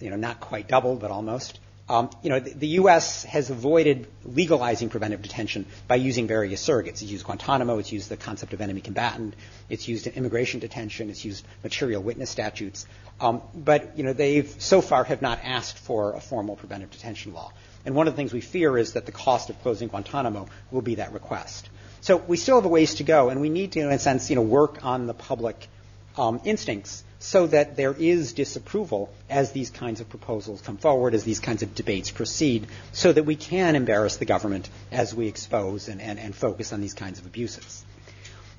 you 0.00 0.10
know, 0.10 0.16
not 0.16 0.40
quite 0.40 0.68
doubled, 0.68 1.00
but 1.00 1.10
almost. 1.10 1.60
Um, 1.90 2.10
you 2.22 2.28
know, 2.28 2.38
the, 2.38 2.66
U.S. 2.68 3.24
has 3.24 3.48
avoided 3.48 4.08
legalizing 4.24 4.90
preventive 4.90 5.22
detention 5.22 5.64
by 5.86 5.96
using 5.96 6.26
various 6.26 6.66
surrogates. 6.66 6.88
It's 6.88 7.02
used 7.04 7.24
Guantanamo. 7.24 7.78
It's 7.78 7.90
used 7.92 8.10
the 8.10 8.18
concept 8.18 8.52
of 8.52 8.60
enemy 8.60 8.82
combatant. 8.82 9.34
It's 9.70 9.88
used 9.88 10.06
immigration 10.06 10.60
detention. 10.60 11.08
It's 11.08 11.24
used 11.24 11.46
material 11.62 12.02
witness 12.02 12.28
statutes. 12.28 12.86
Um, 13.20 13.40
but 13.54 13.96
you 13.96 14.04
know, 14.04 14.12
they've 14.12 14.54
so 14.58 14.82
far 14.82 15.04
have 15.04 15.22
not 15.22 15.40
asked 15.42 15.78
for 15.78 16.12
a 16.12 16.20
formal 16.20 16.56
preventive 16.56 16.90
detention 16.90 17.32
law. 17.32 17.52
And 17.86 17.94
one 17.94 18.06
of 18.06 18.12
the 18.12 18.16
things 18.18 18.34
we 18.34 18.42
fear 18.42 18.76
is 18.76 18.92
that 18.92 19.06
the 19.06 19.12
cost 19.12 19.48
of 19.48 19.60
closing 19.62 19.88
Guantanamo 19.88 20.46
will 20.70 20.82
be 20.82 20.96
that 20.96 21.14
request. 21.14 21.70
So 22.02 22.18
we 22.18 22.36
still 22.36 22.56
have 22.56 22.66
a 22.66 22.68
ways 22.68 22.96
to 22.96 23.02
go, 23.02 23.30
and 23.30 23.40
we 23.40 23.48
need 23.48 23.72
to, 23.72 23.80
in 23.80 23.90
a 23.90 23.98
sense, 23.98 24.28
you 24.28 24.36
know, 24.36 24.42
work 24.42 24.84
on 24.84 25.06
the 25.06 25.14
public 25.14 25.68
um, 26.18 26.40
instincts 26.44 27.02
so 27.20 27.46
that 27.48 27.76
there 27.76 27.92
is 27.92 28.32
disapproval 28.32 29.12
as 29.28 29.52
these 29.52 29.70
kinds 29.70 30.00
of 30.00 30.08
proposals 30.08 30.60
come 30.60 30.76
forward, 30.76 31.14
as 31.14 31.24
these 31.24 31.40
kinds 31.40 31.62
of 31.62 31.74
debates 31.74 32.10
proceed, 32.10 32.66
so 32.92 33.12
that 33.12 33.24
we 33.24 33.34
can 33.34 33.74
embarrass 33.74 34.16
the 34.16 34.24
government 34.24 34.68
as 34.92 35.14
we 35.14 35.26
expose 35.26 35.88
and, 35.88 36.00
and, 36.00 36.18
and 36.18 36.34
focus 36.34 36.72
on 36.72 36.80
these 36.80 36.94
kinds 36.94 37.18
of 37.18 37.26
abuses. 37.26 37.84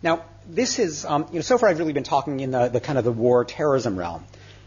Now, 0.02 0.24
this 0.48 0.80
is, 0.80 1.06
um, 1.06 1.28
you 1.30 1.36
know, 1.36 1.42
so 1.42 1.58
far 1.58 1.70
I've 1.70 1.80
really 1.80 1.94
been 1.94 2.04
talking 2.04 2.40
in 2.40 2.52
the, 2.52 2.68
the 2.70 2.80
kind 2.80 2.98
of 2.98 3.06
the 3.06 3.12
war 3.12 3.46
terrorism 3.46 3.98
realm. 3.98 4.24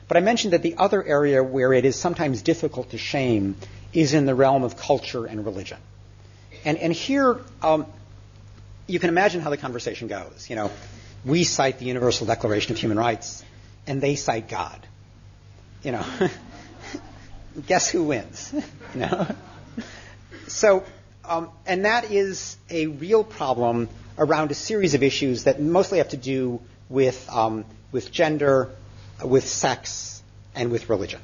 But 0.09 0.17
I 0.17 0.21
mentioned 0.21 0.53
that 0.53 0.63
the 0.63 0.77
other 0.77 1.03
area 1.03 1.43
where 1.43 1.73
it 1.73 1.85
is 1.85 1.97
sometimes 1.97 2.43
difficult 2.43 2.91
to 2.91 2.99
shame 2.99 3.57
is 3.93 4.15
in 4.15 4.27
the 4.27 4.35
realm 4.35 4.63
of 4.63 4.77
culture 4.77 5.27
and 5.27 5.45
religion. 5.45 5.79
And, 6.65 6.79
and 6.79 6.93
here, 6.93 7.41
um, 7.63 7.87
you 8.87 8.99
can 8.99 9.09
imagine 9.09 9.41
how 9.41 9.51
the 9.51 9.57
conversation 9.57 10.09
goes. 10.09 10.49
You 10.51 10.57
know, 10.57 10.71
we 11.25 11.45
cite 11.45 11.79
the 11.79 11.87
Universal 11.87 12.27
Declaration 12.27 12.73
of 12.73 12.79
Human 12.79 12.99
Rights, 12.99 13.43
and 13.87 14.01
they 14.01 14.17
cite 14.17 14.49
God. 14.49 14.87
You 15.83 15.93
know, 15.93 16.07
guess 17.67 17.89
who 17.89 18.05
wins? 18.05 18.53
you 18.95 19.01
know, 19.01 19.27
so 20.47 20.85
um, 21.25 21.51
and 21.67 21.85
that 21.85 22.11
is 22.11 22.57
a 22.71 22.87
real 22.87 23.25
problem 23.25 23.89
around 24.19 24.51
a 24.51 24.55
series 24.55 24.95
of 24.95 25.03
issues 25.03 25.45
that 25.45 25.61
mostly 25.61 25.99
have 25.99 26.11
to 26.11 26.17
do 26.17 26.61
with 26.89 27.29
um, 27.31 27.65
with 27.91 28.11
gender, 28.11 28.71
with 29.25 29.47
sex, 29.47 30.23
and 30.55 30.71
with 30.71 30.89
religion. 30.89 31.21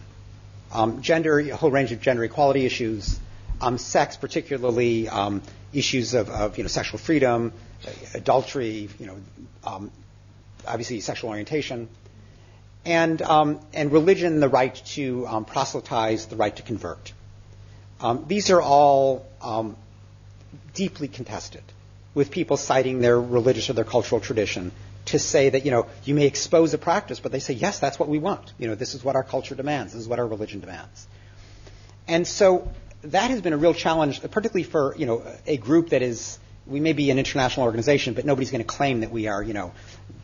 Um, 0.72 1.02
gender, 1.02 1.38
a 1.38 1.56
whole 1.56 1.70
range 1.70 1.92
of 1.92 2.00
gender 2.00 2.24
equality 2.24 2.66
issues, 2.66 3.18
um, 3.60 3.78
sex, 3.78 4.16
particularly 4.16 5.08
um, 5.08 5.42
issues 5.72 6.14
of, 6.14 6.28
of, 6.28 6.58
you 6.58 6.64
know 6.64 6.68
sexual 6.68 6.98
freedom, 6.98 7.52
adultery, 8.14 8.88
you 8.98 9.06
know, 9.06 9.16
um, 9.64 9.90
obviously 10.66 11.00
sexual 11.00 11.30
orientation, 11.30 11.88
and, 12.84 13.20
um, 13.22 13.60
and 13.72 13.92
religion, 13.92 14.40
the 14.40 14.48
right 14.48 14.74
to 14.74 15.26
um, 15.26 15.44
proselytize, 15.44 16.26
the 16.26 16.36
right 16.36 16.54
to 16.56 16.62
convert. 16.62 17.12
Um, 18.00 18.24
these 18.28 18.50
are 18.50 18.62
all 18.62 19.26
um, 19.42 19.76
deeply 20.74 21.08
contested, 21.08 21.62
with 22.14 22.30
people 22.30 22.56
citing 22.56 23.00
their 23.00 23.20
religious 23.20 23.68
or 23.70 23.72
their 23.74 23.84
cultural 23.84 24.20
tradition 24.20 24.72
to 25.06 25.18
say 25.18 25.48
that 25.48 25.64
you 25.64 25.70
know 25.70 25.86
you 26.04 26.14
may 26.14 26.26
expose 26.26 26.74
a 26.74 26.78
practice, 26.78 27.18
but 27.20 27.32
they 27.32 27.40
say 27.40 27.54
yes, 27.54 27.78
that's 27.78 27.98
what 27.98 28.08
we 28.08 28.18
want. 28.18 28.52
You 28.58 28.68
know, 28.68 28.74
this 28.74 28.94
is 28.94 29.02
what 29.02 29.16
our 29.16 29.24
culture 29.24 29.54
demands. 29.54 29.92
This 29.92 30.02
is 30.02 30.08
what 30.08 30.18
our 30.18 30.26
religion 30.26 30.60
demands. 30.60 31.06
And 32.06 32.26
so 32.26 32.70
that 33.02 33.30
has 33.30 33.40
been 33.40 33.52
a 33.52 33.56
real 33.56 33.74
challenge, 33.74 34.20
particularly 34.20 34.64
for 34.64 34.94
you 34.96 35.06
know 35.06 35.22
a 35.46 35.56
group 35.56 35.90
that 35.90 36.02
is 36.02 36.38
we 36.66 36.80
may 36.80 36.92
be 36.92 37.10
an 37.10 37.18
international 37.18 37.64
organization, 37.64 38.14
but 38.14 38.24
nobody's 38.24 38.50
going 38.50 38.62
to 38.62 38.66
claim 38.66 39.00
that 39.00 39.10
we 39.10 39.26
are 39.26 39.42
you 39.42 39.54
know 39.54 39.72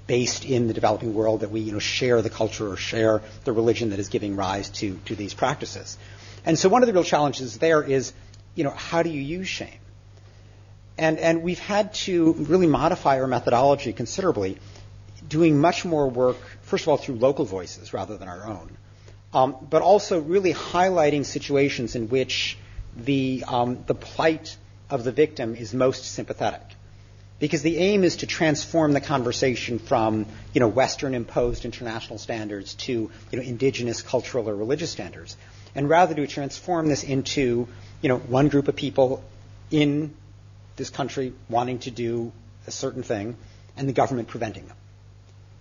based 0.06 0.44
in 0.44 0.68
the 0.68 0.74
developing 0.74 1.14
world, 1.14 1.40
that 1.40 1.50
we 1.50 1.60
you 1.60 1.72
know, 1.72 1.78
share 1.78 2.20
the 2.22 2.30
culture 2.30 2.70
or 2.70 2.76
share 2.76 3.22
the 3.44 3.52
religion 3.52 3.90
that 3.90 3.98
is 3.98 4.08
giving 4.08 4.36
rise 4.36 4.68
to, 4.68 4.98
to 5.06 5.14
these 5.14 5.34
practices. 5.34 5.96
And 6.44 6.58
so 6.58 6.68
one 6.68 6.82
of 6.82 6.86
the 6.86 6.92
real 6.92 7.04
challenges 7.04 7.58
there 7.58 7.82
is, 7.82 8.12
you 8.54 8.64
know, 8.64 8.70
how 8.70 9.02
do 9.02 9.10
you 9.10 9.20
use 9.20 9.48
shame? 9.48 9.78
And, 10.98 11.18
and 11.18 11.42
we've 11.42 11.58
had 11.58 11.94
to 11.94 12.32
really 12.34 12.66
modify 12.66 13.20
our 13.20 13.26
methodology 13.26 13.92
considerably, 13.92 14.58
doing 15.26 15.58
much 15.58 15.84
more 15.84 16.08
work, 16.08 16.36
first 16.62 16.84
of 16.84 16.88
all, 16.88 16.96
through 16.96 17.16
local 17.16 17.44
voices 17.44 17.92
rather 17.92 18.16
than 18.16 18.28
our 18.28 18.46
own, 18.46 18.76
um, 19.32 19.56
but 19.68 19.82
also 19.82 20.20
really 20.20 20.52
highlighting 20.52 21.24
situations 21.24 21.96
in 21.96 22.08
which 22.08 22.58
the, 22.96 23.42
um, 23.48 23.82
the 23.86 23.94
plight 23.94 24.56
of 24.90 25.02
the 25.02 25.10
victim 25.10 25.56
is 25.56 25.72
most 25.74 26.04
sympathetic 26.04 26.62
because 27.38 27.62
the 27.62 27.78
aim 27.78 28.04
is 28.04 28.16
to 28.16 28.26
transform 28.26 28.92
the 28.92 29.00
conversation 29.00 29.78
from 29.78 30.26
you 30.52 30.60
know 30.60 30.68
Western 30.68 31.14
imposed 31.14 31.64
international 31.64 32.18
standards 32.18 32.74
to 32.74 32.92
you 32.92 33.38
know 33.38 33.42
indigenous 33.42 34.02
cultural 34.02 34.48
or 34.48 34.54
religious 34.54 34.90
standards, 34.90 35.36
and 35.74 35.88
rather 35.88 36.14
to 36.14 36.26
transform 36.26 36.88
this 36.88 37.02
into 37.02 37.68
you 38.02 38.08
know 38.08 38.18
one 38.18 38.48
group 38.48 38.68
of 38.68 38.76
people 38.76 39.24
in 39.70 40.14
this 40.76 40.90
country 40.90 41.32
wanting 41.48 41.78
to 41.80 41.90
do 41.90 42.32
a 42.66 42.70
certain 42.70 43.02
thing, 43.02 43.36
and 43.76 43.88
the 43.88 43.92
government 43.92 44.28
preventing 44.28 44.66
them, 44.66 44.76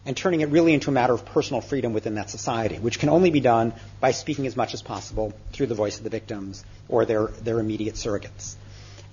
and 0.05 0.15
turning 0.15 0.41
it 0.41 0.49
really 0.49 0.73
into 0.73 0.89
a 0.89 0.93
matter 0.93 1.13
of 1.13 1.25
personal 1.25 1.61
freedom 1.61 1.93
within 1.93 2.15
that 2.15 2.29
society, 2.29 2.77
which 2.77 2.99
can 2.99 3.09
only 3.09 3.31
be 3.31 3.39
done 3.39 3.73
by 3.99 4.11
speaking 4.11 4.45
as 4.47 4.55
much 4.55 4.73
as 4.73 4.81
possible 4.81 5.33
through 5.51 5.67
the 5.67 5.75
voice 5.75 5.97
of 5.97 6.03
the 6.03 6.09
victims 6.09 6.63
or 6.87 7.05
their 7.05 7.27
their 7.27 7.59
immediate 7.59 7.95
surrogates. 7.95 8.55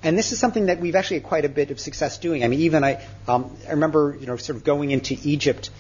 And 0.03 0.17
this 0.17 0.33
is 0.33 0.39
something 0.39 0.67
that 0.67 0.81
we've 0.81 0.95
actually 0.95 1.19
had 1.19 1.25
quite 1.25 1.45
a 1.45 1.49
bit 1.49 1.71
of 1.71 1.79
success 1.79 2.19
doing. 2.19 2.43
I 2.43 2.49
mean, 2.49 2.61
even 2.61 2.85
I, 2.85 3.05
um, 3.29 3.55
I 3.69 3.73
remember, 3.73 4.17
you 4.19 4.27
know, 4.27 4.37
sort 4.37 4.57
of 4.57 4.65
going 4.65 4.91
into 4.91 5.17
Egypt 5.23 5.71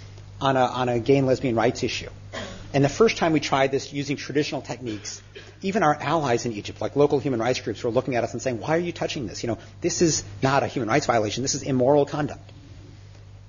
on 0.41 0.57
a, 0.57 0.65
on 0.65 0.89
a 0.89 0.99
gay 0.99 1.17
and 1.17 1.27
lesbian 1.27 1.55
rights 1.55 1.83
issue. 1.83 2.11
And 2.73 2.85
the 2.85 2.89
first 2.89 3.17
time 3.17 3.33
we 3.33 3.41
tried 3.41 3.71
this 3.73 3.93
using 3.93 4.17
traditional 4.17 4.63
techniques, 4.63 5.23
even 5.63 5.83
our 5.83 5.95
allies 5.95 6.47
in 6.47 6.53
Egypt, 6.53 6.81
like 6.81 6.97
local 6.97 7.19
human 7.19 7.41
rights 7.41 7.61
groups, 7.61 7.83
were 7.83 7.91
looking 7.91 8.15
at 8.15 8.23
us 8.23 8.33
and 8.33 8.41
saying, 8.41 8.61
why 8.61 8.77
are 8.77 8.81
you 8.81 8.93
touching 8.93 9.27
this? 9.27 9.43
You 9.43 9.49
know, 9.49 9.59
this 9.81 10.03
is 10.03 10.23
not 10.43 10.63
a 10.63 10.67
human 10.67 10.89
rights 10.89 11.07
violation. 11.07 11.43
This 11.43 11.55
is 11.55 11.63
immoral 11.63 12.07
conduct. 12.07 12.53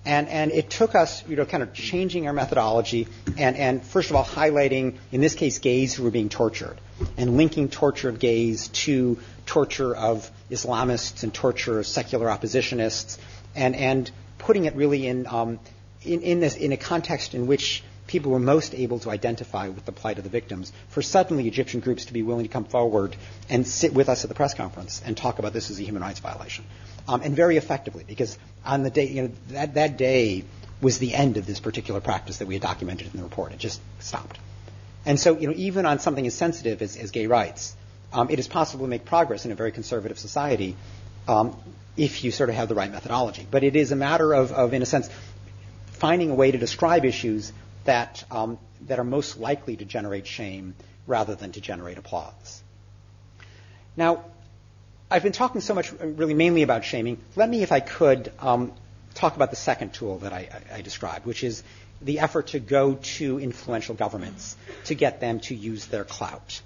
And, 0.04 0.28
and 0.30 0.52
it 0.52 0.70
took 0.70 0.96
us, 0.96 1.28
you 1.28 1.36
know, 1.36 1.46
kind 1.46 1.62
of 1.62 1.74
changing 1.74 2.26
our 2.26 2.34
methodology 2.34 3.08
and, 3.38 3.56
and 3.56 3.86
first 3.86 4.10
of 4.10 4.16
all 4.16 4.26
highlighting, 4.26 4.96
in 5.12 5.22
this 5.22 5.36
case, 5.36 5.60
gays 5.60 5.94
who 5.94 6.04
were 6.04 6.10
being 6.10 6.30
tortured 6.30 6.80
and 7.18 7.38
linking 7.38 7.70
torture 7.70 8.10
of 8.10 8.18
gays 8.18 8.70
to 8.70 9.20
torture 9.46 9.96
of 9.96 10.32
Islamists 10.52 11.24
and 11.24 11.34
torture 11.34 11.80
of 11.80 11.88
secular 11.88 12.28
oppositionists, 12.28 13.18
and, 13.56 13.76
and 13.76 14.12
putting 14.38 14.66
it 14.66 14.76
really 14.76 15.08
in, 15.08 15.26
um, 15.28 15.60
in, 16.04 16.22
in, 16.22 16.40
this, 16.40 16.56
in 16.56 16.72
a 16.72 16.78
context 16.78 17.34
in 17.34 17.48
which 17.48 17.84
people 18.08 18.32
were 18.32 18.40
most 18.40 18.76
able 18.76 19.00
to 19.00 19.10
identify 19.10 19.70
with 19.70 19.86
the 19.86 19.92
plight 19.92 20.18
of 20.18 20.24
the 20.24 20.30
victims, 20.30 20.74
for 20.90 21.02
suddenly 21.02 21.48
Egyptian 21.48 21.80
groups 21.80 22.06
to 22.06 22.14
be 22.14 22.24
willing 22.24 22.44
to 22.44 22.52
come 22.52 22.66
forward 22.66 23.16
and 23.50 23.66
sit 23.66 23.94
with 23.94 24.10
us 24.10 24.26
at 24.26 24.30
the 24.30 24.36
press 24.36 24.54
conference 24.54 25.02
and 25.06 25.16
talk 25.16 25.40
about 25.40 25.54
this 25.54 25.72
as 25.72 25.80
a 25.80 25.84
human 25.84 26.02
rights 26.02 26.20
violation. 26.20 26.66
Um, 27.08 27.22
and 27.22 27.36
very 27.36 27.58
effectively, 27.58 28.04
because 28.06 28.38
on 28.66 28.84
the 28.84 28.90
day, 28.90 29.08
you 29.08 29.22
know, 29.24 29.32
that, 29.50 29.76
that 29.76 29.98
day 29.98 30.44
was 30.82 31.00
the 31.00 31.14
end 31.14 31.38
of 31.38 31.46
this 31.46 31.60
particular 31.60 32.02
practice 32.02 32.38
that 32.38 32.48
we 32.48 32.56
had 32.56 32.62
documented 32.62 33.08
in 33.14 33.18
the 33.18 33.24
report. 33.24 33.54
It 33.54 33.60
just 33.60 33.80
stopped. 34.00 34.40
And 35.06 35.20
so, 35.20 35.38
you 35.38 35.48
know, 35.48 35.54
even 35.56 35.86
on 35.86 36.00
something 36.00 36.28
as 36.28 36.36
sensitive 36.36 36.82
as, 36.82 36.98
as 36.98 37.12
gay 37.12 37.28
rights, 37.28 37.76
um, 38.14 38.30
it 38.30 38.40
is 38.40 38.48
possible 38.48 38.86
to 38.86 38.90
make 38.90 39.06
progress 39.06 39.46
in 39.46 39.52
a 39.52 39.56
very 39.56 39.72
conservative 39.72 40.20
society 40.20 40.76
um, 41.28 41.56
if 41.98 42.24
you 42.24 42.32
sort 42.32 42.50
of 42.50 42.56
have 42.56 42.70
the 42.70 42.76
right 42.76 42.92
methodology. 42.92 43.48
But 43.50 43.64
it 43.64 43.76
is 43.76 43.92
a 43.92 43.96
matter 43.96 44.34
of, 44.34 44.52
of 44.52 44.74
in 44.74 44.82
a 44.82 44.86
sense, 44.86 45.10
finding 45.94 46.32
a 46.32 46.36
way 46.36 46.52
to 46.52 46.58
describe 46.58 47.06
issues 47.06 47.52
that, 47.86 48.24
um, 48.32 48.58
that 48.88 49.00
are 49.00 49.04
most 49.04 49.38
likely 49.40 49.78
to 49.78 49.86
generate 49.86 50.28
shame 50.28 50.76
rather 51.08 51.36
than 51.36 51.52
to 51.54 51.62
generate 51.62 51.98
applause. 51.98 52.62
Now, 53.98 54.26
I've 55.10 55.24
been 55.24 55.34
talking 55.34 55.62
so 55.62 55.74
much, 55.74 55.92
really 55.92 56.34
mainly 56.34 56.62
about 56.62 56.86
shaming. 56.86 57.18
Let 57.36 57.50
me, 57.50 57.64
if 57.64 57.72
I 57.72 57.82
could, 57.82 58.32
um, 58.40 58.72
talk 59.14 59.36
about 59.36 59.50
the 59.50 59.58
second 59.58 59.94
tool 59.94 60.20
that 60.20 60.32
I, 60.32 60.48
I, 60.72 60.78
I 60.78 60.82
described, 60.82 61.26
which 61.26 61.44
is 61.44 61.64
the 62.02 62.20
effort 62.20 62.48
to 62.48 62.60
go 62.60 62.96
to 62.96 63.40
influential 63.40 63.94
governments 63.94 64.56
to 64.86 64.96
get 64.96 65.20
them 65.20 65.40
to 65.42 65.56
use 65.56 65.86
their 65.88 66.04
clout. 66.04 66.62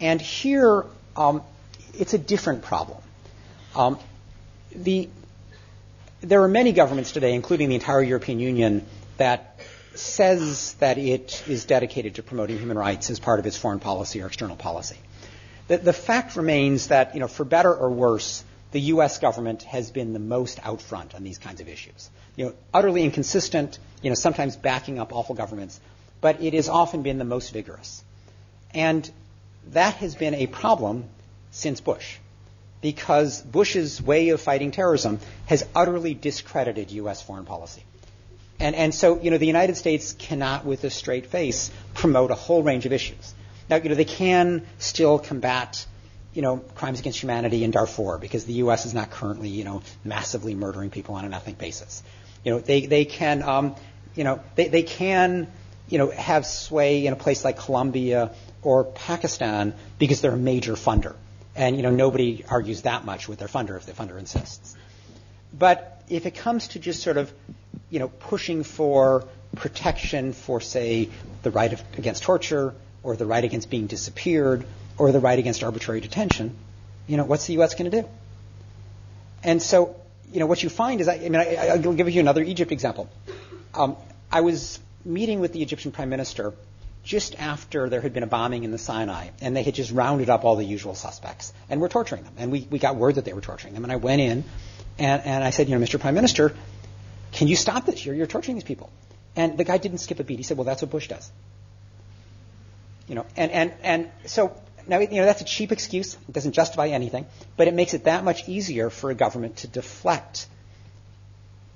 And 0.00 0.20
here, 0.20 0.84
um, 1.16 1.42
it's 1.98 2.14
a 2.14 2.18
different 2.18 2.62
problem. 2.62 2.98
Um, 3.74 3.98
the, 4.74 5.08
there 6.20 6.42
are 6.42 6.48
many 6.48 6.72
governments 6.72 7.12
today, 7.12 7.34
including 7.34 7.68
the 7.68 7.74
entire 7.74 8.02
European 8.02 8.40
Union, 8.40 8.86
that 9.16 9.60
says 9.94 10.74
that 10.74 10.98
it 10.98 11.44
is 11.46 11.64
dedicated 11.64 12.16
to 12.16 12.22
promoting 12.22 12.58
human 12.58 12.76
rights 12.76 13.10
as 13.10 13.20
part 13.20 13.38
of 13.38 13.46
its 13.46 13.56
foreign 13.56 13.80
policy 13.80 14.20
or 14.22 14.26
external 14.26 14.56
policy. 14.56 14.96
The, 15.68 15.78
the 15.78 15.92
fact 15.92 16.36
remains 16.36 16.88
that, 16.88 17.14
you 17.14 17.20
know, 17.20 17.28
for 17.28 17.44
better 17.44 17.72
or 17.74 17.90
worse, 17.90 18.44
the 18.72 18.80
U.S. 18.80 19.18
government 19.18 19.62
has 19.62 19.90
been 19.90 20.12
the 20.12 20.18
most 20.18 20.58
out 20.64 20.82
front 20.82 21.14
on 21.14 21.22
these 21.22 21.38
kinds 21.38 21.60
of 21.60 21.68
issues. 21.68 22.10
You 22.36 22.46
know, 22.46 22.54
utterly 22.72 23.04
inconsistent, 23.04 23.78
you 24.02 24.10
know, 24.10 24.14
sometimes 24.14 24.56
backing 24.56 24.98
up 24.98 25.12
awful 25.12 25.36
governments, 25.36 25.80
but 26.20 26.42
it 26.42 26.54
has 26.54 26.68
often 26.68 27.02
been 27.02 27.18
the 27.18 27.24
most 27.24 27.52
vigorous. 27.52 28.02
And 28.74 29.08
that 29.72 29.94
has 29.96 30.14
been 30.14 30.34
a 30.34 30.46
problem 30.46 31.04
since 31.50 31.80
Bush, 31.80 32.18
because 32.80 33.40
Bush's 33.42 34.00
way 34.00 34.30
of 34.30 34.40
fighting 34.40 34.70
terrorism 34.70 35.20
has 35.46 35.64
utterly 35.74 36.14
discredited 36.14 36.90
U.S. 36.92 37.22
foreign 37.22 37.44
policy. 37.44 37.84
And, 38.60 38.76
and 38.76 38.94
so, 38.94 39.20
you 39.20 39.30
know, 39.30 39.38
the 39.38 39.46
United 39.46 39.76
States 39.76 40.12
cannot, 40.12 40.64
with 40.64 40.84
a 40.84 40.90
straight 40.90 41.26
face, 41.26 41.70
promote 41.94 42.30
a 42.30 42.36
whole 42.36 42.62
range 42.62 42.86
of 42.86 42.92
issues. 42.92 43.34
Now, 43.68 43.76
you 43.76 43.88
know, 43.88 43.94
they 43.94 44.04
can 44.04 44.66
still 44.78 45.18
combat 45.18 45.86
you 46.34 46.42
know, 46.42 46.58
crimes 46.74 47.00
against 47.00 47.20
humanity 47.20 47.62
in 47.64 47.70
Darfur 47.70 48.18
because 48.18 48.44
the 48.44 48.54
U.S. 48.54 48.86
is 48.86 48.92
not 48.92 49.10
currently, 49.10 49.48
you 49.48 49.64
know, 49.64 49.82
massively 50.04 50.54
murdering 50.54 50.90
people 50.90 51.14
on 51.14 51.24
an 51.24 51.32
ethnic 51.32 51.58
basis. 51.58 52.02
You 52.44 52.52
know, 52.52 52.58
they, 52.58 52.86
they 52.86 53.04
can, 53.04 53.42
um, 53.42 53.76
you 54.16 54.24
know, 54.24 54.40
they, 54.56 54.68
they 54.68 54.82
can, 54.82 55.46
you 55.88 55.98
know, 55.98 56.10
have 56.10 56.46
sway 56.46 57.06
in 57.06 57.12
a 57.12 57.16
place 57.16 57.44
like 57.44 57.58
Colombia 57.58 58.32
or 58.62 58.84
Pakistan 58.84 59.74
because 59.98 60.20
they're 60.20 60.32
a 60.32 60.36
major 60.36 60.74
funder. 60.74 61.14
And, 61.56 61.76
you 61.76 61.82
know, 61.82 61.90
nobody 61.90 62.44
argues 62.48 62.82
that 62.82 63.04
much 63.04 63.28
with 63.28 63.38
their 63.38 63.48
funder 63.48 63.76
if 63.76 63.86
the 63.86 63.92
funder 63.92 64.18
insists. 64.18 64.76
But 65.56 66.02
if 66.08 66.26
it 66.26 66.34
comes 66.34 66.68
to 66.68 66.78
just 66.78 67.02
sort 67.02 67.16
of, 67.16 67.32
you 67.90 67.98
know, 67.98 68.08
pushing 68.08 68.64
for 68.64 69.26
protection 69.54 70.32
for, 70.32 70.60
say, 70.60 71.10
the 71.42 71.50
right 71.50 71.72
of, 71.72 71.82
against 71.96 72.24
torture 72.24 72.74
or 73.02 73.16
the 73.16 73.26
right 73.26 73.44
against 73.44 73.70
being 73.70 73.86
disappeared 73.86 74.66
or 74.98 75.12
the 75.12 75.20
right 75.20 75.38
against 75.38 75.62
arbitrary 75.62 76.00
detention, 76.00 76.56
you 77.06 77.16
know, 77.16 77.24
what's 77.24 77.46
the 77.46 77.52
U.S. 77.54 77.74
going 77.74 77.90
to 77.90 78.02
do? 78.02 78.08
And 79.44 79.62
so, 79.62 79.94
you 80.32 80.40
know, 80.40 80.46
what 80.46 80.62
you 80.62 80.68
find 80.68 81.00
is, 81.00 81.06
I, 81.06 81.14
I 81.14 81.28
mean, 81.28 81.36
I, 81.36 81.76
will 81.76 81.92
give 81.92 82.08
you 82.10 82.20
another 82.20 82.42
Egypt 82.42 82.72
example. 82.72 83.08
Um, 83.74 83.96
I 84.32 84.40
was 84.40 84.80
meeting 85.04 85.40
with 85.40 85.52
the 85.52 85.62
Egyptian 85.62 85.92
prime 85.92 86.08
minister 86.08 86.54
just 87.04 87.38
after 87.38 87.88
there 87.90 88.00
had 88.00 88.14
been 88.14 88.22
a 88.22 88.26
bombing 88.26 88.64
in 88.64 88.70
the 88.70 88.78
Sinai, 88.78 89.28
and 89.42 89.54
they 89.54 89.62
had 89.62 89.74
just 89.74 89.90
rounded 89.90 90.30
up 90.30 90.44
all 90.44 90.56
the 90.56 90.64
usual 90.64 90.94
suspects, 90.94 91.52
and 91.68 91.80
were 91.80 91.88
torturing 91.88 92.24
them. 92.24 92.32
And 92.38 92.50
we, 92.50 92.66
we 92.70 92.78
got 92.78 92.96
word 92.96 93.16
that 93.16 93.26
they 93.26 93.34
were 93.34 93.42
torturing 93.42 93.74
them. 93.74 93.84
And 93.84 93.92
I 93.92 93.96
went 93.96 94.22
in, 94.22 94.44
and, 94.98 95.22
and 95.22 95.44
I 95.44 95.50
said, 95.50 95.68
you 95.68 95.78
know, 95.78 95.84
Mr. 95.84 96.00
Prime 96.00 96.14
Minister, 96.14 96.54
can 97.32 97.48
you 97.48 97.56
stop 97.56 97.84
this? 97.84 98.04
You're, 98.06 98.14
you're 98.14 98.26
torturing 98.26 98.56
these 98.56 98.64
people. 98.64 98.90
And 99.36 99.58
the 99.58 99.64
guy 99.64 99.76
didn't 99.76 99.98
skip 99.98 100.18
a 100.20 100.24
beat. 100.24 100.38
He 100.38 100.44
said, 100.44 100.56
well, 100.56 100.64
that's 100.64 100.80
what 100.80 100.90
Bush 100.90 101.08
does. 101.08 101.30
You 103.06 103.16
know, 103.16 103.26
and, 103.36 103.50
and, 103.50 103.74
and 103.82 104.10
so 104.24 104.56
now, 104.86 104.98
you 104.98 105.08
know, 105.08 105.24
that's 105.24 105.40
a 105.40 105.44
cheap 105.44 105.72
excuse. 105.72 106.14
It 106.28 106.32
doesn't 106.32 106.52
justify 106.52 106.88
anything, 106.88 107.26
but 107.56 107.68
it 107.68 107.74
makes 107.74 107.94
it 107.94 108.04
that 108.04 108.24
much 108.24 108.48
easier 108.48 108.90
for 108.90 109.10
a 109.10 109.14
government 109.14 109.56
to 109.58 109.68
deflect 109.68 110.46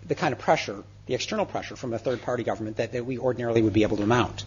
the 0.07 0.15
kind 0.15 0.33
of 0.33 0.39
pressure, 0.39 0.85
the 1.09 1.15
external 1.15 1.45
pressure 1.45 1.75
from 1.75 1.93
a 1.93 1.99
third 1.99 2.23
party 2.23 2.45
government 2.45 2.77
that, 2.77 2.93
that 2.93 3.05
we 3.05 3.19
ordinarily 3.19 3.63
would 3.63 3.73
be 3.73 3.83
able 3.83 3.97
to 3.97 4.07
mount. 4.07 4.45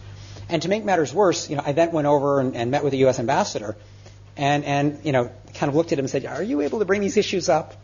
And 0.48 0.62
to 0.62 0.68
make 0.68 0.84
matters 0.84 1.12
worse, 1.12 1.50
you 1.50 1.56
know, 1.56 1.62
I 1.64 1.72
then 1.72 1.92
went 1.92 2.06
over 2.06 2.40
and, 2.40 2.56
and 2.56 2.70
met 2.70 2.82
with 2.82 2.92
the 2.92 2.98
U.S. 2.98 3.18
ambassador 3.18 3.76
and, 4.36 4.64
and, 4.64 5.04
you 5.04 5.12
know, 5.12 5.30
kind 5.54 5.68
of 5.68 5.76
looked 5.76 5.92
at 5.92 5.98
him 5.98 6.04
and 6.04 6.10
said, 6.10 6.24
are 6.24 6.42
you 6.42 6.62
able 6.62 6.78
to 6.78 6.84
bring 6.84 7.00
these 7.00 7.16
issues 7.16 7.48
up? 7.48 7.74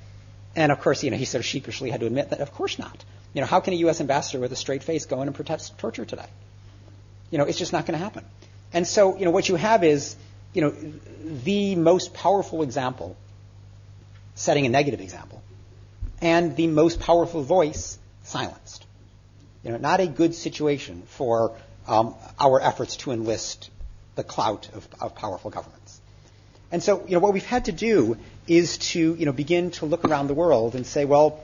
And 0.57 0.73
of 0.73 0.81
course, 0.81 1.03
you 1.03 1.11
know, 1.11 1.17
he 1.17 1.25
sort 1.25 1.41
of 1.41 1.47
sheepishly 1.47 1.91
had 1.91 2.01
to 2.01 2.07
admit 2.07 2.31
that, 2.31 2.41
of 2.41 2.55
course 2.55 2.79
not. 2.79 3.05
You 3.35 3.43
know, 3.43 3.47
how 3.47 3.61
can 3.61 3.75
a 3.75 3.77
U.S. 3.77 4.01
ambassador 4.01 4.41
with 4.41 4.53
a 4.53 4.57
straight 4.57 4.83
face 4.83 5.05
go 5.07 5.21
in 5.21 5.29
and 5.29 5.35
protest 5.35 5.77
torture 5.79 6.05
today? 6.05 6.27
You 7.31 7.39
know, 7.39 7.45
it's 7.45 7.59
just 7.59 7.73
not 7.73 7.85
going 7.85 7.99
to 7.99 8.03
happen. 8.03 8.25
And 8.73 8.87
so, 8.87 9.19
you 9.19 9.25
know, 9.25 9.31
what 9.31 9.49
you 9.49 9.57
have 9.57 9.85
is 9.85 10.17
you 10.53 10.63
know, 10.63 10.75
the 11.45 11.75
most 11.77 12.15
powerful 12.15 12.63
example, 12.63 13.17
setting 14.35 14.67
a 14.67 14.69
negative 14.69 15.01
example, 15.01 15.43
and 16.21 16.57
the 16.57 16.67
most 16.67 17.01
powerful 17.01 17.43
voice 17.43 17.99
silenced. 18.29 18.87
You 19.63 19.73
know, 19.73 19.79
not 19.79 20.01
a 20.01 20.07
good 20.07 20.35
situation 20.35 21.03
for 21.07 21.57
um, 21.87 22.15
our 22.39 22.61
efforts 22.61 22.97
to 22.99 23.11
enlist 23.11 23.71
the 24.15 24.25
clout 24.25 24.69
of, 24.75 24.87
of 25.01 25.15
powerful 25.15 25.51
governments. 25.51 26.01
And 26.71 26.83
so, 26.83 27.05
you 27.07 27.15
know, 27.15 27.21
what 27.21 27.33
we've 27.33 27.45
had 27.45 27.65
to 27.65 27.73
do 27.73 28.19
is 28.47 28.79
to, 28.79 29.15
you 29.15 29.27
know, 29.27 29.33
begin 29.33 29.71
to 29.73 29.87
look 29.87 30.05
around 30.05 30.27
the 30.27 30.35
world 30.35 30.75
and 30.75 30.87
say, 30.87 31.05
well, 31.05 31.41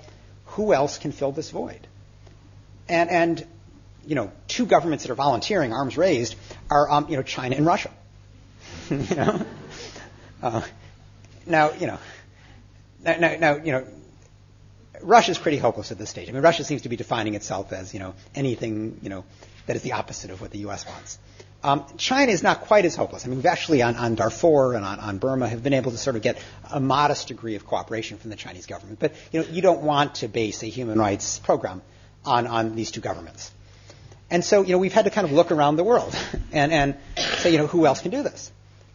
who 0.46 0.72
else 0.74 0.98
can 0.98 1.12
fill 1.12 1.32
this 1.32 1.50
void? 1.50 1.86
And, 2.88 3.10
and 3.10 3.46
you 4.06 4.14
know, 4.14 4.30
two 4.48 4.66
governments 4.66 5.04
that 5.04 5.10
are 5.10 5.16
volunteering, 5.16 5.72
arms 5.72 5.96
raised, 5.96 6.36
are, 6.70 6.90
um, 6.90 7.08
you 7.08 7.16
know, 7.16 7.22
China 7.22 7.56
and 7.56 7.64
Russia. 7.64 7.90
you 8.90 9.16
know. 9.16 9.46
Uh, 10.42 10.62
now, 11.46 11.72
you 11.72 11.86
know, 11.86 11.98
now, 13.02 13.16
now, 13.16 13.36
now, 13.36 13.56
you 13.56 13.72
know, 13.72 13.86
Russia's 15.02 15.38
pretty 15.38 15.58
hopeless 15.58 15.90
at 15.92 15.98
this 15.98 16.10
stage. 16.10 16.28
I 16.28 16.32
mean, 16.32 16.42
Russia 16.42 16.64
seems 16.64 16.82
to 16.82 16.88
be 16.88 16.96
defining 16.96 17.34
itself 17.34 17.72
as, 17.72 17.92
you 17.92 18.00
know, 18.00 18.14
anything, 18.34 18.98
you 19.02 19.08
know, 19.08 19.24
that 19.66 19.76
is 19.76 19.82
the 19.82 19.92
opposite 19.92 20.30
of 20.30 20.40
what 20.40 20.50
the 20.50 20.58
U.S. 20.60 20.86
wants. 20.86 21.18
Um, 21.62 21.86
China 21.96 22.30
is 22.30 22.42
not 22.42 22.60
quite 22.60 22.84
as 22.84 22.94
hopeless. 22.94 23.24
I 23.24 23.28
mean, 23.28 23.38
we've 23.38 23.46
actually 23.46 23.80
on, 23.80 23.96
on 23.96 24.16
Darfur 24.16 24.74
and 24.74 24.84
on, 24.84 25.00
on, 25.00 25.16
Burma 25.16 25.48
have 25.48 25.62
been 25.62 25.72
able 25.72 25.92
to 25.92 25.96
sort 25.96 26.14
of 26.14 26.20
get 26.20 26.38
a 26.70 26.78
modest 26.78 27.28
degree 27.28 27.54
of 27.54 27.64
cooperation 27.64 28.18
from 28.18 28.28
the 28.28 28.36
Chinese 28.36 28.66
government. 28.66 28.98
But 28.98 29.14
you 29.32 29.40
know, 29.40 29.46
you 29.48 29.62
don't 29.62 29.82
want 29.82 30.16
to 30.16 30.28
base 30.28 30.62
a 30.62 30.66
human 30.66 30.98
rights 30.98 31.38
program 31.38 31.80
on, 32.24 32.46
on 32.46 32.76
these 32.76 32.90
two 32.90 33.00
governments. 33.00 33.50
And 34.30 34.44
so, 34.44 34.62
you 34.62 34.72
know, 34.72 34.78
we've 34.78 34.92
had 34.92 35.06
to 35.06 35.10
kind 35.10 35.26
of 35.26 35.32
look 35.32 35.52
around 35.52 35.76
the 35.76 35.84
world 35.84 36.14
and, 36.52 36.70
and 36.70 36.96
say, 37.38 37.50
you 37.50 37.58
know, 37.58 37.66
who 37.66 37.86
else 37.86 38.02
can 38.02 38.10
do 38.10 38.22
this? 38.22 38.52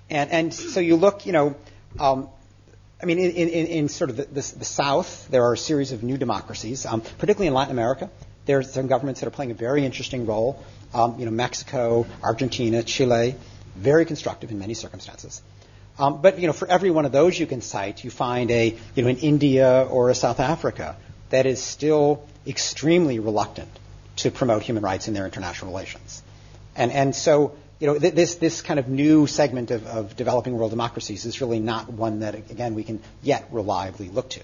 And, 0.10 0.30
and 0.30 0.54
so 0.54 0.80
you 0.80 0.96
look, 0.96 1.26
you 1.26 1.32
know, 1.32 1.56
um, 2.00 2.30
I 3.02 3.06
mean, 3.06 3.18
in, 3.18 3.32
in, 3.32 3.68
in 3.68 3.90
sort 3.90 4.10
of 4.10 4.18
the, 4.18 4.24
the, 4.26 4.54
the, 4.58 4.66
South, 4.66 5.28
there 5.30 5.46
are 5.46 5.54
a 5.54 5.58
series 5.58 5.94
of 5.94 6.04
new 6.04 6.18
democracies, 6.18 6.86
um, 6.86 7.00
particularly 7.00 7.48
in 7.48 7.54
Latin 7.54 7.72
America. 7.72 8.10
There 8.46 8.60
are 8.60 8.64
some 8.64 8.88
governments 8.88 9.22
that 9.22 9.28
are 9.28 9.32
playing 9.32 9.52
a 9.52 9.56
very 9.56 9.86
interesting 9.86 10.26
role. 10.26 10.62
Um, 10.94 11.18
you 11.18 11.26
know, 11.26 11.32
Mexico, 11.32 12.06
Argentina, 12.22 12.84
Chile, 12.84 13.36
very 13.78 14.06
constructive 14.06 14.52
in 14.52 14.60
many 14.60 14.74
circumstances. 14.74 15.42
Um, 15.98 16.22
but 16.22 16.40
you 16.40 16.48
know, 16.48 16.54
for 16.54 16.68
every 16.68 16.92
one 16.92 17.06
of 17.06 17.12
those 17.12 17.40
you 17.40 17.46
can 17.46 17.62
cite, 17.62 18.04
you 18.04 18.10
find 18.10 18.52
a 18.52 18.76
you 18.96 19.04
know 19.04 19.10
an 19.10 19.18
India 19.18 19.88
or 19.90 20.10
a 20.10 20.16
South 20.16 20.40
Africa 20.40 20.98
that 21.30 21.46
is 21.46 21.62
still 21.62 22.28
extremely 22.46 23.20
reluctant 23.20 23.70
to 24.18 24.32
promote 24.32 24.64
human 24.64 24.84
rights 24.84 25.08
in 25.08 25.14
their 25.14 25.26
international 25.26 25.72
relations. 25.72 26.22
And 26.76 26.92
and 26.92 27.16
so 27.16 27.56
you 27.80 27.88
know, 27.88 27.98
th- 27.98 28.14
this, 28.14 28.36
this 28.36 28.62
kind 28.62 28.80
of 28.80 28.90
new 28.90 29.26
segment 29.26 29.72
of, 29.72 29.86
of 29.88 30.16
developing 30.16 30.58
world 30.58 30.72
democracies 30.72 31.26
is 31.26 31.40
really 31.42 31.60
not 31.60 31.92
one 31.92 32.20
that, 32.20 32.36
again, 32.36 32.76
we 32.76 32.84
can 32.84 33.02
yet 33.24 33.48
reliably 33.52 34.10
look 34.10 34.30
to. 34.32 34.42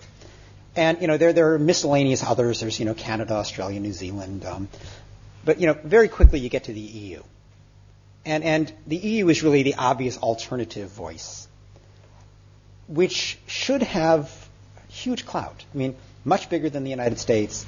And, 0.76 1.02
you 1.02 1.08
know, 1.08 1.18
there, 1.18 1.34
there 1.34 1.54
are 1.54 1.60
miscellaneous 1.60 2.24
others. 2.24 2.62
There's, 2.62 2.80
you 2.80 2.86
know, 2.86 2.94
Canada, 2.94 3.34
Australia, 3.34 3.80
New 3.80 3.94
Zealand. 3.94 4.46
Um, 4.46 4.70
but, 5.44 5.60
you 5.60 5.68
know, 5.68 5.74
very 5.84 6.08
quickly 6.08 6.40
you 6.40 6.50
get 6.50 6.66
to 6.66 6.74
the 6.74 6.80
EU. 6.80 7.22
And, 8.26 8.44
and 8.44 8.74
the 8.88 8.98
EU 8.98 9.30
is 9.30 9.44
really 9.44 9.64
the 9.64 9.76
obvious 9.76 10.18
alternative 10.18 10.90
voice, 10.90 11.48
which 12.88 13.38
should 13.48 13.84
have 13.84 14.32
huge 14.90 15.26
clout. 15.26 15.64
I 15.74 15.78
mean, 15.78 15.96
much 16.24 16.50
bigger 16.50 16.70
than 16.70 16.84
the 16.84 16.90
United 16.90 17.20
States, 17.20 17.66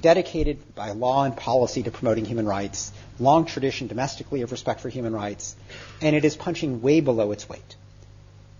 dedicated 0.00 0.74
by 0.74 0.90
law 0.92 1.24
and 1.24 1.36
policy 1.36 1.82
to 1.82 1.90
promoting 1.90 2.24
human 2.24 2.46
rights, 2.46 2.92
long 3.18 3.44
tradition 3.44 3.86
domestically 3.86 4.42
of 4.42 4.52
respect 4.52 4.80
for 4.80 4.88
human 4.88 5.12
rights, 5.12 5.56
and 6.00 6.14
it 6.14 6.24
is 6.24 6.36
punching 6.36 6.82
way 6.82 7.00
below 7.00 7.32
its 7.32 7.48
weight. 7.48 7.76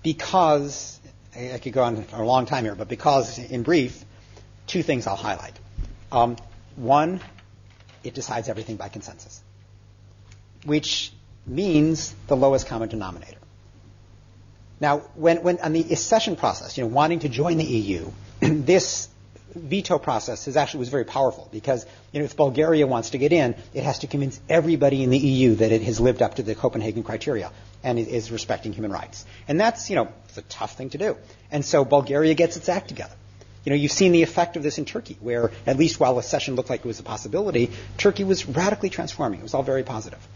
Because, 0.02 0.98
I 1.36 1.58
could 1.58 1.72
go 1.72 1.82
on 1.82 2.02
for 2.04 2.16
a 2.22 2.26
long 2.26 2.46
time 2.46 2.64
here, 2.64 2.74
but 2.74 2.88
because, 2.88 3.38
in 3.38 3.62
brief, 3.62 4.04
two 4.66 4.82
things 4.82 5.06
I'll 5.06 5.16
highlight. 5.16 5.58
Um, 6.10 6.36
one, 6.76 7.20
it 8.04 8.14
decides 8.14 8.48
everything 8.48 8.76
by 8.76 8.88
consensus, 8.88 9.42
which 10.64 11.12
means 11.46 12.14
the 12.26 12.36
lowest 12.36 12.66
common 12.66 12.88
denominator. 12.88 13.38
Now, 14.80 14.98
when, 15.14 15.42
when 15.42 15.58
on 15.60 15.72
the 15.72 15.80
accession 15.92 16.36
process, 16.36 16.78
you 16.78 16.84
know, 16.84 16.88
wanting 16.88 17.20
to 17.20 17.28
join 17.28 17.56
the 17.56 17.64
EU, 17.64 18.10
this 18.40 19.08
veto 19.54 19.98
process 19.98 20.48
is 20.48 20.56
actually 20.56 20.80
was 20.80 20.88
very 20.88 21.04
powerful 21.04 21.48
because 21.52 21.86
you 22.12 22.20
know, 22.20 22.24
if 22.24 22.36
Bulgaria 22.36 22.86
wants 22.86 23.10
to 23.10 23.18
get 23.18 23.32
in, 23.32 23.54
it 23.74 23.82
has 23.82 24.00
to 24.00 24.06
convince 24.06 24.40
everybody 24.48 25.02
in 25.02 25.10
the 25.10 25.18
EU 25.18 25.54
that 25.56 25.72
it 25.72 25.82
has 25.82 26.00
lived 26.00 26.22
up 26.22 26.36
to 26.36 26.42
the 26.42 26.54
Copenhagen 26.54 27.02
criteria 27.02 27.50
and 27.82 27.98
is 27.98 28.30
respecting 28.30 28.72
human 28.72 28.92
rights. 28.92 29.24
And 29.46 29.60
that's, 29.60 29.88
you 29.90 29.96
know, 29.96 30.08
it's 30.28 30.38
a 30.38 30.42
tough 30.42 30.76
thing 30.76 30.90
to 30.90 30.98
do. 30.98 31.16
And 31.50 31.64
so 31.64 31.84
Bulgaria 31.84 32.34
gets 32.34 32.56
its 32.56 32.68
act 32.68 32.88
together. 32.88 33.14
you 33.64 33.70
know, 33.70 33.76
you've 33.76 33.92
seen 33.92 34.12
the 34.12 34.22
effect 34.22 34.56
of 34.56 34.62
this 34.62 34.78
in 34.78 34.84
Turkey, 34.84 35.16
where 35.20 35.50
at 35.66 35.76
least 35.76 36.00
while 36.00 36.18
accession 36.18 36.54
looked 36.54 36.70
like 36.70 36.80
it 36.80 36.86
was 36.86 37.00
a 37.00 37.02
possibility, 37.02 37.70
Turkey 37.96 38.24
was 38.24 38.46
radically 38.46 38.90
transforming. 38.90 39.40
It 39.40 39.42
was 39.42 39.54
all 39.54 39.62
very 39.62 39.82
positive. 39.82 40.26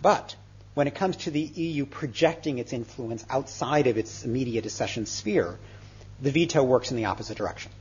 But 0.00 0.36
when 0.74 0.86
it 0.86 0.94
comes 0.94 1.16
to 1.16 1.30
the 1.30 1.40
EU 1.40 1.86
projecting 1.86 2.58
its 2.58 2.72
influence 2.72 3.24
outside 3.28 3.86
of 3.86 3.98
its 3.98 4.24
immediate 4.24 4.66
accession 4.66 5.06
sphere, 5.06 5.58
the 6.20 6.30
veto 6.30 6.62
works 6.62 6.90
in 6.90 6.96
the 6.96 7.06
opposite 7.06 7.36
direction. 7.36 7.72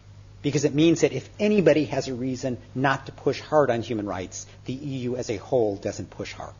Because 0.41 0.63
it 0.63 0.73
means 0.73 1.01
that 1.01 1.11
if 1.11 1.29
anybody 1.39 1.85
has 1.85 2.07
a 2.07 2.13
reason 2.13 2.57
not 2.73 3.05
to 3.07 3.11
push 3.11 3.41
hard 3.41 3.69
on 3.69 3.81
human 3.81 4.05
rights, 4.05 4.45
the 4.65 4.73
EU 4.73 5.15
as 5.15 5.29
a 5.29 5.37
whole 5.37 5.75
doesn't 5.75 6.09
push 6.09 6.33
hard. 6.33 6.53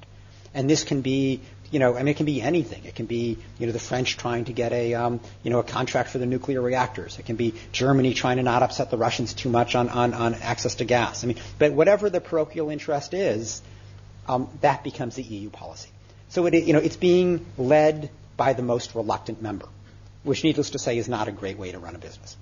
And 0.53 0.69
this 0.69 0.83
can 0.83 1.01
be, 1.01 1.41
you 1.71 1.79
know, 1.79 1.95
I 1.95 1.99
mean, 1.99 2.09
it 2.09 2.17
can 2.17 2.25
be 2.25 2.41
anything. 2.41 2.83
It 2.85 2.95
can 2.95 3.05
be, 3.05 3.37
you 3.57 3.67
know, 3.67 3.71
the 3.71 3.79
French 3.79 4.17
trying 4.17 4.45
to 4.45 4.53
get 4.53 4.73
a, 4.73 4.95
um, 4.95 5.21
you 5.43 5.51
know, 5.51 5.59
a 5.59 5.63
contract 5.63 6.09
for 6.09 6.17
the 6.17 6.25
nuclear 6.25 6.61
reactors. 6.61 7.19
It 7.19 7.25
can 7.25 7.35
be 7.35 7.53
Germany 7.71 8.13
trying 8.13 8.37
to 8.37 8.43
not 8.43 8.63
upset 8.63 8.91
the 8.91 8.97
Russians 8.97 9.33
too 9.33 9.49
much 9.49 9.75
on, 9.75 9.89
on, 9.89 10.13
on 10.13 10.33
access 10.35 10.75
to 10.75 10.85
gas. 10.85 11.23
I 11.23 11.27
mean, 11.27 11.37
but 11.57 11.71
whatever 11.71 12.09
the 12.09 12.19
parochial 12.19 12.69
interest 12.69 13.13
is, 13.13 13.61
um, 14.27 14.49
that 14.61 14.83
becomes 14.83 15.15
the 15.15 15.23
EU 15.23 15.49
policy. 15.49 15.89
So 16.29 16.45
it, 16.45 16.53
you 16.53 16.73
know, 16.73 16.79
it's 16.79 16.97
being 16.97 17.45
led 17.57 18.09
by 18.35 18.53
the 18.53 18.61
most 18.61 18.95
reluctant 18.95 19.41
member, 19.41 19.67
which, 20.23 20.43
needless 20.43 20.71
to 20.71 20.79
say, 20.79 20.97
is 20.97 21.07
not 21.07 21.27
a 21.27 21.31
great 21.31 21.57
way 21.57 21.71
to 21.71 21.79
run 21.79 21.95
a 21.95 21.99
business. 21.99 22.37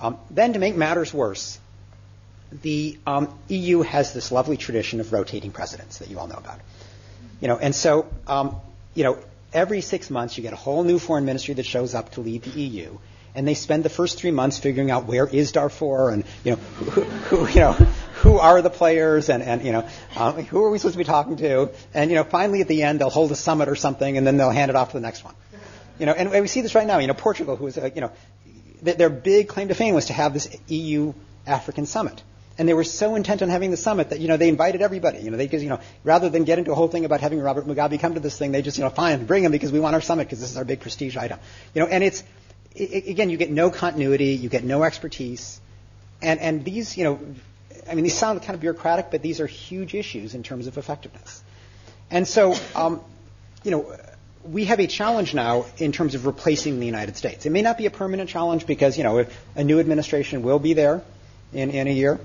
Um, 0.00 0.18
then, 0.30 0.54
to 0.54 0.58
make 0.58 0.76
matters 0.76 1.12
worse, 1.12 1.58
the 2.62 2.98
um, 3.06 3.32
EU 3.48 3.82
has 3.82 4.12
this 4.12 4.32
lovely 4.32 4.56
tradition 4.56 5.00
of 5.00 5.12
rotating 5.12 5.52
presidents 5.52 5.98
that 5.98 6.08
you 6.08 6.18
all 6.18 6.26
know 6.26 6.36
about. 6.36 6.60
You 7.40 7.48
know, 7.48 7.58
and 7.58 7.74
so, 7.74 8.06
um, 8.26 8.56
you 8.94 9.04
know, 9.04 9.18
every 9.52 9.80
six 9.80 10.10
months 10.10 10.36
you 10.36 10.42
get 10.42 10.52
a 10.52 10.56
whole 10.56 10.82
new 10.82 10.98
foreign 10.98 11.24
ministry 11.24 11.54
that 11.54 11.66
shows 11.66 11.94
up 11.94 12.12
to 12.12 12.20
lead 12.20 12.42
the 12.42 12.50
EU, 12.50 12.98
and 13.34 13.46
they 13.46 13.54
spend 13.54 13.84
the 13.84 13.90
first 13.90 14.18
three 14.18 14.30
months 14.30 14.58
figuring 14.58 14.90
out 14.90 15.04
where 15.06 15.26
is 15.26 15.52
Darfur 15.52 16.10
and 16.10 16.24
you 16.44 16.52
know 16.52 16.56
who, 16.56 17.02
who 17.02 17.48
you 17.54 17.60
know 17.60 17.72
who 17.72 18.38
are 18.38 18.60
the 18.62 18.70
players 18.70 19.28
and 19.28 19.42
and 19.42 19.64
you 19.64 19.72
know 19.72 19.88
um, 20.16 20.44
who 20.44 20.64
are 20.64 20.70
we 20.70 20.78
supposed 20.78 20.94
to 20.94 20.98
be 20.98 21.04
talking 21.04 21.36
to, 21.36 21.70
and 21.94 22.10
you 22.10 22.16
know 22.16 22.24
finally 22.24 22.60
at 22.60 22.68
the 22.68 22.82
end 22.82 23.00
they'll 23.00 23.10
hold 23.10 23.32
a 23.32 23.36
summit 23.36 23.68
or 23.68 23.76
something, 23.76 24.16
and 24.16 24.26
then 24.26 24.36
they'll 24.36 24.50
hand 24.50 24.70
it 24.70 24.76
off 24.76 24.90
to 24.90 24.96
the 24.96 25.02
next 25.02 25.24
one. 25.24 25.34
You 25.98 26.06
know, 26.06 26.12
and 26.12 26.30
we 26.30 26.46
see 26.46 26.62
this 26.62 26.74
right 26.74 26.86
now. 26.86 26.98
You 26.98 27.08
know, 27.08 27.14
Portugal, 27.14 27.56
who 27.56 27.66
is 27.66 27.76
you 27.76 28.00
know, 28.00 28.10
their 28.82 29.10
big 29.10 29.48
claim 29.48 29.68
to 29.68 29.74
fame 29.74 29.94
was 29.94 30.06
to 30.06 30.12
have 30.12 30.32
this 30.32 30.48
EU 30.68 31.12
African 31.46 31.86
summit 31.86 32.22
and 32.60 32.68
they 32.68 32.74
were 32.74 32.84
so 32.84 33.14
intent 33.14 33.40
on 33.40 33.48
having 33.48 33.70
the 33.70 33.76
summit 33.78 34.10
that 34.10 34.20
you 34.20 34.28
know 34.28 34.36
they 34.36 34.50
invited 34.50 34.82
everybody. 34.82 35.20
You 35.20 35.30
know, 35.30 35.38
they 35.38 35.48
you 35.48 35.70
know 35.70 35.80
rather 36.04 36.28
than 36.28 36.44
get 36.44 36.58
into 36.58 36.72
a 36.72 36.74
whole 36.74 36.88
thing 36.88 37.06
about 37.06 37.22
having 37.22 37.40
Robert 37.40 37.66
Mugabe 37.66 37.98
come 37.98 38.12
to 38.14 38.20
this 38.20 38.36
thing, 38.38 38.52
they 38.52 38.60
just 38.60 38.76
you 38.76 38.84
know 38.84 38.90
fine 38.90 39.24
bring 39.24 39.44
him 39.44 39.50
because 39.50 39.72
we 39.72 39.80
want 39.80 39.94
our 39.94 40.02
summit 40.02 40.24
because 40.24 40.40
this 40.40 40.50
is 40.50 40.58
our 40.58 40.64
big 40.66 40.80
prestige 40.80 41.16
item. 41.16 41.38
You 41.74 41.80
know, 41.80 41.88
and 41.88 42.04
it's 42.04 42.22
it, 42.74 43.08
again 43.08 43.30
you 43.30 43.38
get 43.38 43.50
no 43.50 43.70
continuity, 43.70 44.34
you 44.34 44.50
get 44.50 44.62
no 44.62 44.82
expertise, 44.82 45.58
and 46.20 46.38
and 46.38 46.62
these 46.62 46.98
you 46.98 47.04
know, 47.04 47.18
I 47.88 47.94
mean 47.94 48.04
these 48.04 48.18
sound 48.18 48.42
kind 48.42 48.54
of 48.54 48.60
bureaucratic, 48.60 49.10
but 49.10 49.22
these 49.22 49.40
are 49.40 49.46
huge 49.46 49.94
issues 49.94 50.34
in 50.34 50.42
terms 50.42 50.66
of 50.66 50.76
effectiveness. 50.76 51.42
And 52.10 52.28
so 52.28 52.54
um, 52.74 53.00
you 53.64 53.70
know 53.70 53.96
we 54.44 54.64
have 54.66 54.80
a 54.80 54.86
challenge 54.86 55.34
now 55.34 55.66
in 55.78 55.92
terms 55.92 56.14
of 56.14 56.26
replacing 56.26 56.80
the 56.80 56.86
United 56.86 57.16
States. 57.16 57.46
It 57.46 57.50
may 57.50 57.62
not 57.62 57.76
be 57.78 57.86
a 57.86 57.90
permanent 57.90 58.30
challenge 58.30 58.66
because, 58.66 58.96
you 58.96 59.04
know, 59.04 59.26
a 59.54 59.64
new 59.64 59.80
administration 59.80 60.42
will 60.42 60.58
be 60.58 60.72
there 60.72 61.02
in, 61.52 61.70
in 61.70 61.86
a 61.86 61.92
year. 61.92 62.18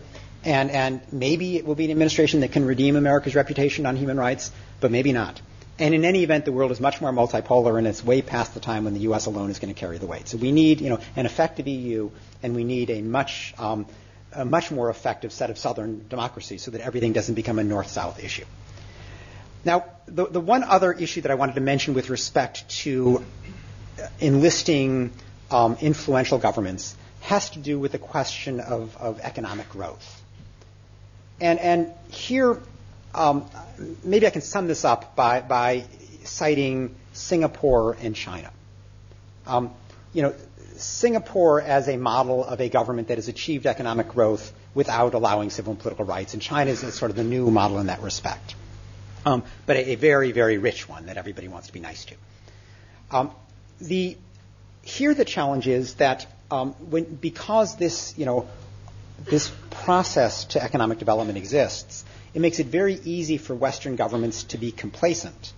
And, 0.43 0.70
and 0.70 1.01
maybe 1.11 1.57
it 1.57 1.66
will 1.66 1.76
be 1.76 1.86
an 1.86 1.91
administration 1.91 2.41
that 2.41 2.51
can 2.51 2.66
redeem 2.66 2.95
America's 2.95 3.36
reputation 3.36 3.86
on 3.86 3.95
human 3.95 4.18
rights, 4.18 4.51
but 4.80 4.91
maybe 4.91 5.11
not. 5.11 5.41
And 5.78 5.93
in 5.93 6.05
any 6.05 6.24
event, 6.24 6.45
the 6.45 6.51
world 6.53 6.72
is 6.72 6.80
much 6.80 7.01
more 7.01 7.11
multipolar, 7.11 7.78
and 7.78 7.86
it's 7.86 8.03
way 8.03 8.22
past 8.22 8.53
the 8.53 8.59
time 8.61 8.86
when 8.86 8.93
the 8.93 9.01
U.S. 9.01 9.26
alone 9.26 9.49
is 9.49 9.59
going 9.59 9.74
to 9.74 9.78
carry 9.80 9.97
the 9.97 10.05
weight. 10.05 10.28
So 10.30 10.38
we 10.38 10.51
need, 10.53 10.80
you 10.80 10.89
know, 10.89 10.99
an 11.18 11.26
effective 11.26 11.68
EU, 11.68 12.11
and 12.41 12.55
we 12.55 12.63
need 12.63 12.89
a 12.91 13.01
much, 13.01 13.53
um, 13.57 13.86
a 14.32 14.45
much 14.45 14.72
more 14.72 14.89
effective 14.89 15.34
set 15.34 15.49
of 15.49 15.57
southern 15.57 16.07
democracies, 16.07 16.61
so 16.61 16.72
that 16.72 16.80
everything 16.82 17.11
doesn't 17.11 17.36
become 17.36 17.59
a 17.59 17.63
north-south 17.63 18.24
issue. 18.24 18.45
Now, 19.66 19.86
the, 20.05 20.28
the 20.28 20.39
one 20.39 20.63
other 20.63 20.93
issue 20.93 21.22
that 21.22 21.32
I 21.32 21.36
wanted 21.36 21.55
to 21.55 21.61
mention 21.61 21.95
with 21.95 22.09
respect 22.11 22.70
to 22.84 23.26
enlisting 24.20 25.11
um, 25.49 25.78
influential 25.82 26.38
governments 26.38 26.95
has 27.22 27.49
to 27.51 27.59
do 27.59 27.80
with 27.80 27.91
the 27.91 27.97
question 27.97 28.59
of, 28.59 28.95
of 28.97 29.20
economic 29.20 29.68
growth. 29.70 30.22
And, 31.41 31.59
and 31.59 31.91
here, 32.09 32.61
um, 33.16 33.49
maybe 34.03 34.28
I 34.28 34.30
can 34.30 34.41
sum 34.41 34.68
this 34.68 34.86
up 34.86 35.16
by, 35.16 35.41
by 35.41 35.86
citing 36.24 36.95
Singapore 37.13 37.97
and 37.99 38.16
China. 38.16 38.51
Um, 39.47 39.72
you 40.13 40.22
know, 40.22 40.36
Singapore 40.78 41.61
as 41.61 41.88
a 41.88 41.97
model 41.97 42.45
of 42.45 42.61
a 42.61 42.70
government 42.70 43.07
that 43.07 43.18
has 43.18 43.28
achieved 43.28 43.66
economic 43.66 44.09
growth 44.09 44.53
without 44.76 45.13
allowing 45.13 45.49
civil 45.49 45.72
and 45.72 45.80
political 45.80 46.05
rights, 46.05 46.34
and 46.34 46.41
China 46.41 46.70
is 46.70 46.82
sort 46.93 47.09
of 47.09 47.18
the 47.18 47.24
new 47.24 47.49
model 47.49 47.80
in 47.80 47.88
that 47.88 48.01
respect. 48.01 48.55
Um, 49.26 49.44
but 49.66 49.76
a, 49.76 49.92
a, 49.92 49.96
very, 49.96 50.32
very 50.32 50.58
rich 50.60 50.88
one 50.88 51.08
that 51.08 51.18
everybody 51.18 51.48
wants 51.48 51.68
to 51.68 51.74
be 51.74 51.80
nice 51.80 52.06
to. 52.06 52.16
Um, 53.12 53.32
the, 53.82 54.18
here 54.84 55.14
the 55.14 55.26
challenge 55.26 55.68
is 55.68 55.96
that 55.96 56.28
um, 56.52 56.74
when, 56.92 57.04
because 57.04 57.76
this, 57.76 58.14
you 58.18 58.26
know, 58.26 58.48
this 59.24 59.52
process 59.72 60.46
to 60.46 60.64
economic 60.64 61.00
development 61.00 61.38
exists, 61.38 62.06
it 62.34 62.42
makes 62.42 62.60
it 62.60 62.68
very 62.68 62.96
easy 63.04 63.38
for 63.38 63.56
Western 63.56 63.96
governments 63.96 64.44
to 64.44 64.58
be 64.58 64.72
complacent 64.72 65.54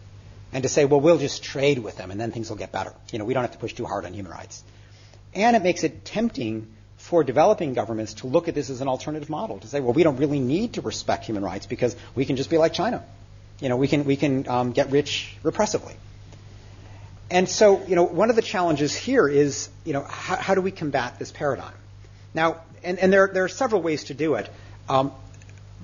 and 0.53 0.63
to 0.63 0.69
say, 0.69 0.85
well, 0.85 1.01
we'll 1.01 1.17
just 1.17 1.43
trade 1.43 1.79
with 1.79 1.97
them 1.97 2.11
and 2.11 2.19
then 2.19 2.31
things 2.31 2.49
will 2.49 2.57
get 2.57 2.71
better. 2.71 2.93
You 3.11 3.19
know, 3.19 3.25
we 3.25 3.33
don't 3.33 3.43
have 3.43 3.51
to 3.51 3.57
push 3.57 3.73
too 3.73 3.85
hard 3.85 4.05
on 4.05 4.13
human 4.13 4.31
rights. 4.31 4.63
And 5.33 5.55
it 5.55 5.63
makes 5.63 5.83
it 5.83 6.05
tempting 6.05 6.67
for 6.97 7.23
developing 7.23 7.73
governments 7.73 8.15
to 8.15 8.27
look 8.27 8.47
at 8.47 8.55
this 8.55 8.69
as 8.69 8.81
an 8.81 8.87
alternative 8.87 9.29
model, 9.29 9.59
to 9.59 9.67
say, 9.67 9.79
well, 9.81 9.93
we 9.93 10.03
don't 10.03 10.17
really 10.17 10.39
need 10.39 10.73
to 10.73 10.81
respect 10.81 11.25
human 11.25 11.43
rights 11.43 11.65
because 11.65 11.95
we 12.15 12.25
can 12.25 12.37
just 12.37 12.49
be 12.49 12.57
like 12.57 12.73
China. 12.73 13.03
You 13.59 13.69
know, 13.69 13.77
we 13.77 13.87
can, 13.87 14.05
we 14.05 14.15
can 14.15 14.47
um, 14.47 14.71
get 14.71 14.91
rich 14.91 15.35
repressively. 15.43 15.95
And 17.29 17.49
so, 17.49 17.85
you 17.85 17.95
know, 17.95 18.03
one 18.03 18.29
of 18.29 18.35
the 18.35 18.41
challenges 18.41 18.95
here 18.95 19.27
is, 19.27 19.69
you 19.83 19.93
know, 19.93 20.03
how, 20.03 20.37
how 20.37 20.55
do 20.55 20.61
we 20.61 20.71
combat 20.71 21.19
this 21.19 21.31
paradigm? 21.31 21.73
Now, 22.33 22.61
and, 22.83 22.99
and 22.99 23.11
there, 23.11 23.27
there 23.27 23.43
are 23.43 23.49
several 23.49 23.81
ways 23.81 24.05
to 24.05 24.13
do 24.13 24.35
it. 24.35 24.49
Um, 24.87 25.11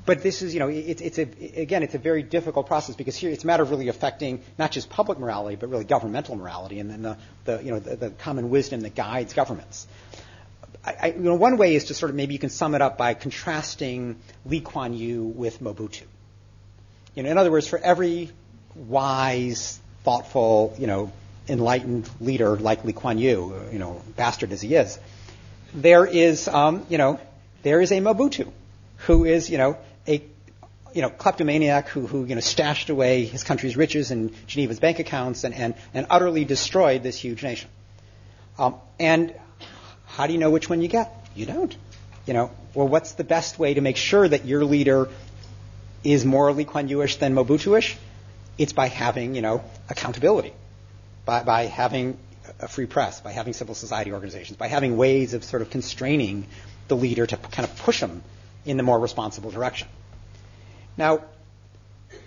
but 0.05 0.21
this 0.21 0.41
is, 0.41 0.53
you 0.53 0.59
know, 0.59 0.69
it, 0.69 1.01
it's 1.01 1.17
a, 1.17 1.24
again, 1.59 1.84
it's 1.84 1.95
a 1.95 1.99
very 1.99 2.24
difficult 2.24 2.67
process 2.67 2.95
because 2.95 3.15
here 3.15 3.30
it's 3.30 3.43
a 3.43 3.47
matter 3.47 3.63
of 3.63 3.71
really 3.71 3.88
affecting 3.88 4.41
not 4.57 4.71
just 4.71 4.89
public 4.89 5.19
morality, 5.19 5.55
but 5.55 5.69
really 5.69 5.86
governmental 5.86 6.36
morality 6.36 6.80
and 6.80 6.89
then 6.89 7.01
the, 7.01 7.17
the 7.45 7.63
you 7.63 7.71
know, 7.71 7.80
the, 7.80 7.95
the 7.95 8.09
common 8.09 8.49
wisdom 8.49 8.82
that 8.82 8.95
guides 8.95 9.34
governments. 9.34 9.88
I, 10.86 10.95
I, 11.01 11.07
you 11.07 11.19
know, 11.19 11.36
one 11.36 11.57
way 11.57 11.76
is 11.76 11.86
to 11.86 11.93
sort 11.93 12.09
of 12.09 12.15
maybe 12.15 12.34
you 12.34 12.39
can 12.39 12.49
sum 12.49 12.76
it 12.76 12.82
up 12.82 12.97
by 12.97 13.13
contrasting 13.13 14.17
Lee 14.45 14.61
Kuan 14.61 14.93
Yew 14.93 15.24
with 15.24 15.61
Mobutu. 15.61 16.03
You 17.16 17.24
know, 17.24 17.30
in 17.30 17.38
other 17.38 17.51
words, 17.51 17.68
for 17.68 17.80
every 17.80 18.32
wise, 18.76 19.80
thoughtful, 20.03 20.76
you 20.80 20.88
know, 20.88 21.11
enlightened 21.47 22.09
leader 22.20 22.55
like 22.55 22.84
Lee 22.86 22.93
Kuan 22.93 23.18
Yew, 23.18 23.53
you 23.72 23.80
know, 23.80 24.01
bastard 24.16 24.51
as 24.51 24.61
he 24.61 24.76
is, 24.76 24.97
there 25.74 26.05
is, 26.05 26.47
um, 26.47 26.86
you 26.89 26.97
know, 26.97 27.20
there 27.64 27.82
is 27.82 27.91
a 27.91 27.99
Mobutu 27.99 28.51
who 28.97 29.26
is, 29.26 29.49
you 29.49 29.57
know, 29.57 29.78
a 30.07 30.24
you 30.93 31.01
know, 31.01 31.09
kleptomaniac 31.09 31.89
who, 31.89 32.05
who, 32.05 32.26
you 32.26 32.36
know, 32.36 32.41
stashed 32.41 32.89
away 32.89 33.26
his 33.26 33.43
country's 33.43 33.76
riches 33.76 34.11
in 34.11 34.34
Geneva's 34.47 34.80
bank 34.80 34.99
accounts 34.99 35.43
and, 35.43 35.53
and, 35.53 35.74
and 35.93 36.05
utterly 36.09 36.45
destroyed 36.45 37.01
this 37.01 37.18
huge 37.18 37.41
nation. 37.41 37.70
Um, 38.59 38.76
and 38.99 39.34
how 40.05 40.28
do 40.28 40.34
you 40.34 40.39
know 40.39 40.51
which 40.51 40.70
one 40.70 40.82
you 40.82 40.88
get? 40.88 41.11
You 41.36 41.47
don't. 41.47 41.76
You 42.28 42.34
know, 42.34 42.51
well, 42.74 42.88
what's 42.88 43.14
the 43.14 43.24
best 43.24 43.57
way 43.57 43.74
to 43.74 43.82
make 43.82 43.97
sure 43.97 44.28
that 44.28 44.45
your 44.45 44.64
leader 44.64 45.09
is 46.04 46.26
more 46.26 46.51
Lee 46.51 46.66
Kuan 46.66 46.88
Yewish 46.88 47.20
than 47.20 47.34
Mobutuish? 47.34 47.95
It's 48.58 48.74
by 48.74 48.88
having, 48.88 49.36
you 49.36 49.41
know, 49.41 49.64
accountability, 49.89 50.54
by, 51.26 51.43
by 51.43 51.66
having 51.66 52.18
a 52.60 52.68
free 52.68 52.86
press, 52.86 53.22
by 53.22 53.32
having 53.32 53.54
civil 53.54 53.76
society 53.76 54.12
organizations, 54.12 54.58
by 54.58 54.68
having 54.68 54.97
ways 54.97 55.34
of 55.34 55.43
sort 55.43 55.62
of 55.62 55.70
constraining 55.70 56.47
the 56.88 56.95
leader 56.95 57.26
to 57.26 57.38
kind 57.38 57.68
of 57.68 57.76
push 57.78 57.99
him 57.99 58.22
in 58.66 58.78
the 58.78 58.84
more 58.84 58.99
responsible 58.99 59.51
direction. 59.51 59.88
Now, 60.97 61.24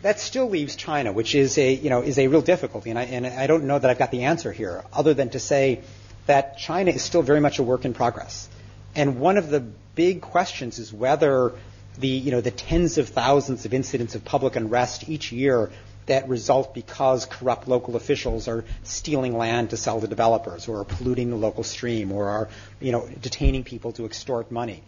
that 0.03 0.21
still 0.21 0.49
leaves 0.49 0.77
China, 0.77 1.13
which 1.13 1.35
is 1.35 1.59
a 1.59 1.73
you 1.73 1.91
know 1.91 2.03
is 2.03 2.19
a 2.19 2.27
real 2.29 2.43
difficulty, 2.43 2.91
and 2.91 2.99
I, 2.99 3.05
and 3.05 3.27
I 3.27 3.47
don't 3.47 3.65
know 3.65 3.79
that 3.79 3.91
I've 3.91 3.99
got 3.99 4.11
the 4.11 4.25
answer 4.25 4.53
here, 4.53 4.85
other 4.93 5.15
than 5.15 5.31
to 5.31 5.41
say 5.41 5.81
that 6.27 6.59
China 6.59 6.91
is 6.91 7.03
still 7.03 7.23
very 7.23 7.41
much 7.41 7.59
a 7.59 7.63
work 7.63 7.85
in 7.85 7.95
progress. 7.95 8.49
And 8.95 9.21
one 9.21 9.37
of 9.37 9.51
the 9.51 9.61
big 9.95 10.21
questions 10.21 10.79
is 10.79 10.93
whether 10.93 11.53
the 11.99 12.09
you 12.09 12.31
know 12.31 12.41
the 12.41 12.51
tens 12.51 12.99
of 12.99 13.09
thousands 13.09 13.65
of 13.65 13.75
incidents 13.75 14.15
of 14.15 14.25
public 14.25 14.57
unrest 14.57 15.09
each 15.09 15.33
year 15.33 15.71
that 16.07 16.29
result 16.29 16.75
because 16.75 17.27
corrupt 17.27 17.69
local 17.69 17.97
officials 17.97 18.49
are 18.49 18.65
stealing 18.85 19.37
land 19.37 19.71
to 19.71 19.77
sell 19.77 20.01
to 20.01 20.07
developers 20.07 20.69
or 20.69 20.81
are 20.81 20.85
polluting 20.85 21.31
the 21.31 21.37
local 21.37 21.65
stream 21.65 22.13
or 22.13 22.29
are 22.29 22.49
you 22.81 22.93
know, 22.93 23.09
detaining 23.21 23.65
people 23.65 23.93
to 23.93 24.07
extort 24.07 24.51
money. 24.51 24.83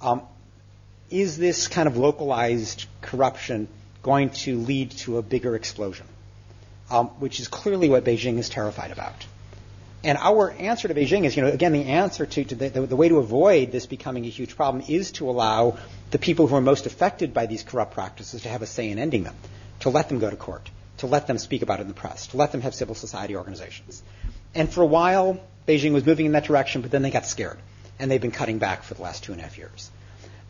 Um, 0.00 0.22
is 1.10 1.36
this 1.36 1.66
kind 1.68 1.88
of 1.88 1.96
localized 1.96 2.86
corruption 3.00 3.68
going 4.02 4.30
to 4.30 4.58
lead 4.58 4.92
to 4.92 5.18
a 5.18 5.22
bigger 5.22 5.56
explosion? 5.56 6.06
Um, 6.88 7.08
which 7.20 7.38
is 7.38 7.46
clearly 7.46 7.88
what 7.88 8.04
Beijing 8.04 8.38
is 8.38 8.48
terrified 8.48 8.90
about. 8.90 9.26
And 10.02 10.16
our 10.18 10.50
answer 10.52 10.88
to 10.88 10.94
Beijing 10.94 11.24
is, 11.24 11.36
you 11.36 11.42
know, 11.42 11.50
again, 11.50 11.72
the 11.72 11.84
answer 11.84 12.24
to, 12.24 12.44
to 12.44 12.54
the, 12.54 12.68
the, 12.70 12.80
the, 12.86 12.96
way 12.96 13.10
to 13.10 13.18
avoid 13.18 13.70
this 13.70 13.84
becoming 13.84 14.24
a 14.24 14.28
huge 14.28 14.56
problem 14.56 14.82
is 14.88 15.12
to 15.12 15.28
allow 15.28 15.76
the 16.10 16.18
people 16.18 16.46
who 16.46 16.56
are 16.56 16.62
most 16.62 16.86
affected 16.86 17.34
by 17.34 17.46
these 17.46 17.62
corrupt 17.62 17.92
practices 17.92 18.42
to 18.42 18.48
have 18.48 18.62
a 18.62 18.66
say 18.66 18.88
in 18.88 18.98
ending 18.98 19.24
them, 19.24 19.36
to 19.80 19.90
let 19.90 20.08
them 20.08 20.18
go 20.18 20.30
to 20.30 20.36
court, 20.36 20.70
to 20.98 21.06
let 21.06 21.26
them 21.26 21.36
speak 21.36 21.60
about 21.60 21.80
it 21.80 21.82
in 21.82 21.88
the 21.88 21.94
press, 21.94 22.28
to 22.28 22.38
let 22.38 22.50
them 22.50 22.62
have 22.62 22.74
civil 22.74 22.94
society 22.94 23.36
organizations. 23.36 24.02
And 24.54 24.72
for 24.72 24.80
a 24.80 24.86
while, 24.86 25.38
Beijing 25.68 25.92
was 25.92 26.06
moving 26.06 26.24
in 26.24 26.32
that 26.32 26.44
direction, 26.44 26.80
but 26.80 26.90
then 26.90 27.02
they 27.02 27.10
got 27.10 27.26
scared, 27.26 27.58
and 27.98 28.10
they've 28.10 28.22
been 28.22 28.30
cutting 28.30 28.58
back 28.58 28.84
for 28.84 28.94
the 28.94 29.02
last 29.02 29.22
two 29.24 29.32
and 29.32 29.40
a 29.40 29.44
half 29.44 29.58
years. 29.58 29.90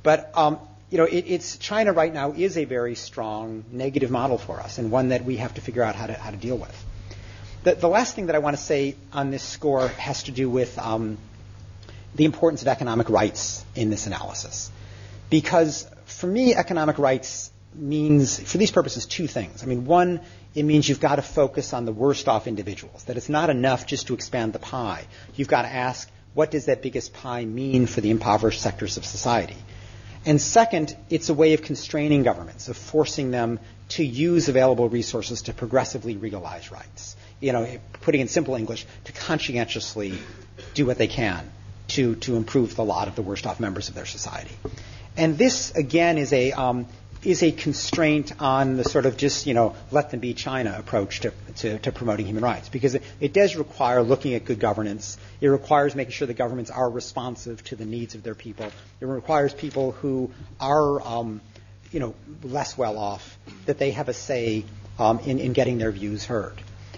But 0.04 0.30
um, 0.38 0.60
you 0.90 0.98
know, 0.98 1.04
it, 1.04 1.24
it's 1.26 1.56
China 1.56 1.92
right 1.92 2.12
now 2.12 2.32
is 2.32 2.56
a 2.56 2.64
very 2.64 2.94
strong 2.94 3.64
negative 3.72 4.12
model 4.12 4.38
for 4.38 4.60
us, 4.60 4.78
and 4.78 4.92
one 4.92 5.08
that 5.08 5.24
we 5.24 5.38
have 5.38 5.54
to 5.54 5.60
figure 5.60 5.82
out 5.82 5.96
how 5.96 6.06
to 6.06 6.14
how 6.14 6.30
to 6.30 6.36
deal 6.36 6.56
with. 6.56 6.84
The, 7.62 7.74
the 7.74 7.88
last 7.88 8.14
thing 8.14 8.26
that 8.26 8.34
I 8.34 8.38
want 8.38 8.56
to 8.56 8.62
say 8.62 8.96
on 9.12 9.30
this 9.30 9.42
score 9.42 9.88
has 9.88 10.22
to 10.24 10.32
do 10.32 10.48
with 10.48 10.78
um, 10.78 11.18
the 12.14 12.24
importance 12.24 12.62
of 12.62 12.68
economic 12.68 13.10
rights 13.10 13.64
in 13.74 13.90
this 13.90 14.06
analysis. 14.06 14.70
Because 15.28 15.86
for 16.06 16.26
me, 16.26 16.54
economic 16.54 16.98
rights 16.98 17.50
means, 17.74 18.40
for 18.40 18.56
these 18.56 18.70
purposes, 18.70 19.04
two 19.04 19.26
things. 19.26 19.62
I 19.62 19.66
mean, 19.66 19.84
one, 19.84 20.20
it 20.54 20.62
means 20.62 20.88
you've 20.88 21.00
got 21.00 21.16
to 21.16 21.22
focus 21.22 21.74
on 21.74 21.84
the 21.84 21.92
worst 21.92 22.28
off 22.28 22.46
individuals, 22.46 23.04
that 23.04 23.18
it's 23.18 23.28
not 23.28 23.50
enough 23.50 23.86
just 23.86 24.06
to 24.06 24.14
expand 24.14 24.54
the 24.54 24.58
pie. 24.58 25.04
You've 25.36 25.48
got 25.48 25.62
to 25.62 25.68
ask, 25.68 26.10
what 26.32 26.50
does 26.50 26.64
that 26.64 26.80
biggest 26.80 27.12
pie 27.12 27.44
mean 27.44 27.86
for 27.86 28.00
the 28.00 28.10
impoverished 28.10 28.62
sectors 28.62 28.96
of 28.96 29.04
society? 29.04 29.56
And 30.24 30.40
second, 30.40 30.96
it's 31.10 31.28
a 31.28 31.34
way 31.34 31.52
of 31.52 31.62
constraining 31.62 32.22
governments, 32.22 32.68
of 32.68 32.76
forcing 32.78 33.30
them 33.30 33.60
to 33.90 34.04
use 34.04 34.48
available 34.48 34.88
resources 34.88 35.42
to 35.42 35.52
progressively 35.52 36.16
realize 36.16 36.72
rights 36.72 37.16
you 37.40 37.52
know, 37.52 37.66
putting 38.02 38.20
in 38.20 38.28
simple 38.28 38.54
English, 38.54 38.86
to 39.04 39.12
conscientiously 39.12 40.18
do 40.74 40.86
what 40.86 40.98
they 40.98 41.08
can 41.08 41.50
to, 41.88 42.14
to 42.16 42.36
improve 42.36 42.76
the 42.76 42.84
lot 42.84 43.08
of 43.08 43.16
the 43.16 43.22
worst 43.22 43.46
off 43.46 43.60
members 43.60 43.88
of 43.88 43.94
their 43.94 44.06
society. 44.06 44.54
And 45.16 45.36
this, 45.36 45.72
again, 45.72 46.18
is 46.18 46.32
a, 46.32 46.52
um, 46.52 46.86
is 47.22 47.42
a 47.42 47.52
constraint 47.52 48.32
on 48.40 48.76
the 48.76 48.84
sort 48.84 49.06
of 49.06 49.16
just, 49.16 49.46
you 49.46 49.54
know, 49.54 49.74
let 49.90 50.10
them 50.10 50.20
be 50.20 50.32
China 50.32 50.74
approach 50.78 51.20
to, 51.20 51.32
to, 51.56 51.78
to 51.80 51.92
promoting 51.92 52.26
human 52.26 52.42
rights. 52.42 52.68
Because 52.68 52.94
it, 52.94 53.02
it, 53.20 53.32
does 53.32 53.56
require 53.56 54.02
looking 54.02 54.34
at 54.34 54.44
good 54.44 54.60
governance. 54.60 55.18
It 55.40 55.48
requires 55.48 55.94
making 55.94 56.12
sure 56.12 56.26
the 56.26 56.34
governments 56.34 56.70
are 56.70 56.88
responsive 56.88 57.62
to 57.64 57.76
the 57.76 57.84
needs 57.84 58.14
of 58.14 58.22
their 58.22 58.34
people. 58.34 58.70
It 59.00 59.06
requires 59.06 59.52
people 59.52 59.92
who 59.92 60.30
are, 60.60 61.02
um, 61.06 61.40
you 61.90 62.00
know, 62.00 62.14
less 62.42 62.78
well 62.78 62.96
off, 62.96 63.36
that 63.66 63.78
they 63.78 63.90
have 63.90 64.08
a 64.08 64.14
say 64.14 64.64
um, 64.98 65.18
in, 65.20 65.38
in 65.40 65.52
getting 65.52 65.78
their 65.78 65.92
views 65.92 66.24
heard. 66.24 66.54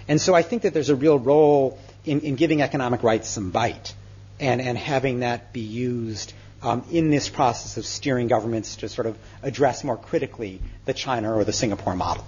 And 0.07 0.19
so 0.19 0.33
I 0.33 0.41
think 0.41 0.63
that 0.63 0.73
there's 0.73 0.89
a 0.89 0.95
real 0.95 1.17
role 1.17 1.79
in, 2.05 2.21
in 2.21 2.35
giving 2.35 2.61
economic 2.61 3.03
rights 3.03 3.29
some 3.29 3.51
bite 3.51 3.93
and, 4.39 4.61
and 4.61 4.77
having 4.77 5.19
that 5.19 5.53
be 5.53 5.61
used 5.61 6.33
um, 6.61 6.83
in 6.91 7.09
this 7.09 7.29
process 7.29 7.77
of 7.77 7.85
steering 7.85 8.27
governments 8.27 8.77
to 8.77 8.89
sort 8.89 9.07
of 9.07 9.17
address 9.41 9.83
more 9.83 9.97
critically 9.97 10.61
the 10.85 10.93
China 10.93 11.35
or 11.35 11.43
the 11.43 11.53
Singapore 11.53 11.95
model. 11.95 12.25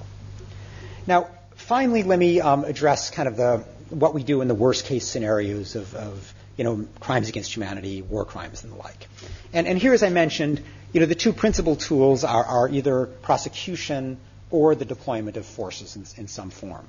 Now, 1.07 1.29
finally, 1.55 2.03
let 2.03 2.19
me 2.19 2.41
um, 2.41 2.63
address 2.65 3.09
kind 3.09 3.27
of 3.27 3.37
the 3.37 3.63
what 3.89 4.15
we 4.15 4.23
do 4.23 4.41
in 4.41 4.47
the 4.47 4.55
worst 4.55 4.85
case 4.85 5.07
scenarios 5.07 5.75
of, 5.75 5.93
of 5.93 6.33
you 6.57 6.63
know 6.63 6.87
crimes 6.99 7.29
against 7.29 7.53
humanity, 7.55 8.01
war 8.01 8.25
crimes, 8.25 8.63
and 8.63 8.73
the 8.73 8.77
like. 8.77 9.07
And, 9.53 9.67
and 9.67 9.77
here, 9.77 9.93
as 9.93 10.03
I 10.03 10.09
mentioned, 10.09 10.61
you 10.91 10.99
know 10.99 11.05
the 11.05 11.15
two 11.15 11.33
principal 11.33 11.75
tools 11.75 12.23
are, 12.23 12.43
are 12.43 12.69
either 12.69 13.05
prosecution 13.05 14.17
or 14.51 14.75
the 14.75 14.85
deployment 14.85 15.37
of 15.37 15.45
forces 15.45 15.95
in, 15.95 16.05
in 16.21 16.27
some 16.27 16.49
form. 16.49 16.87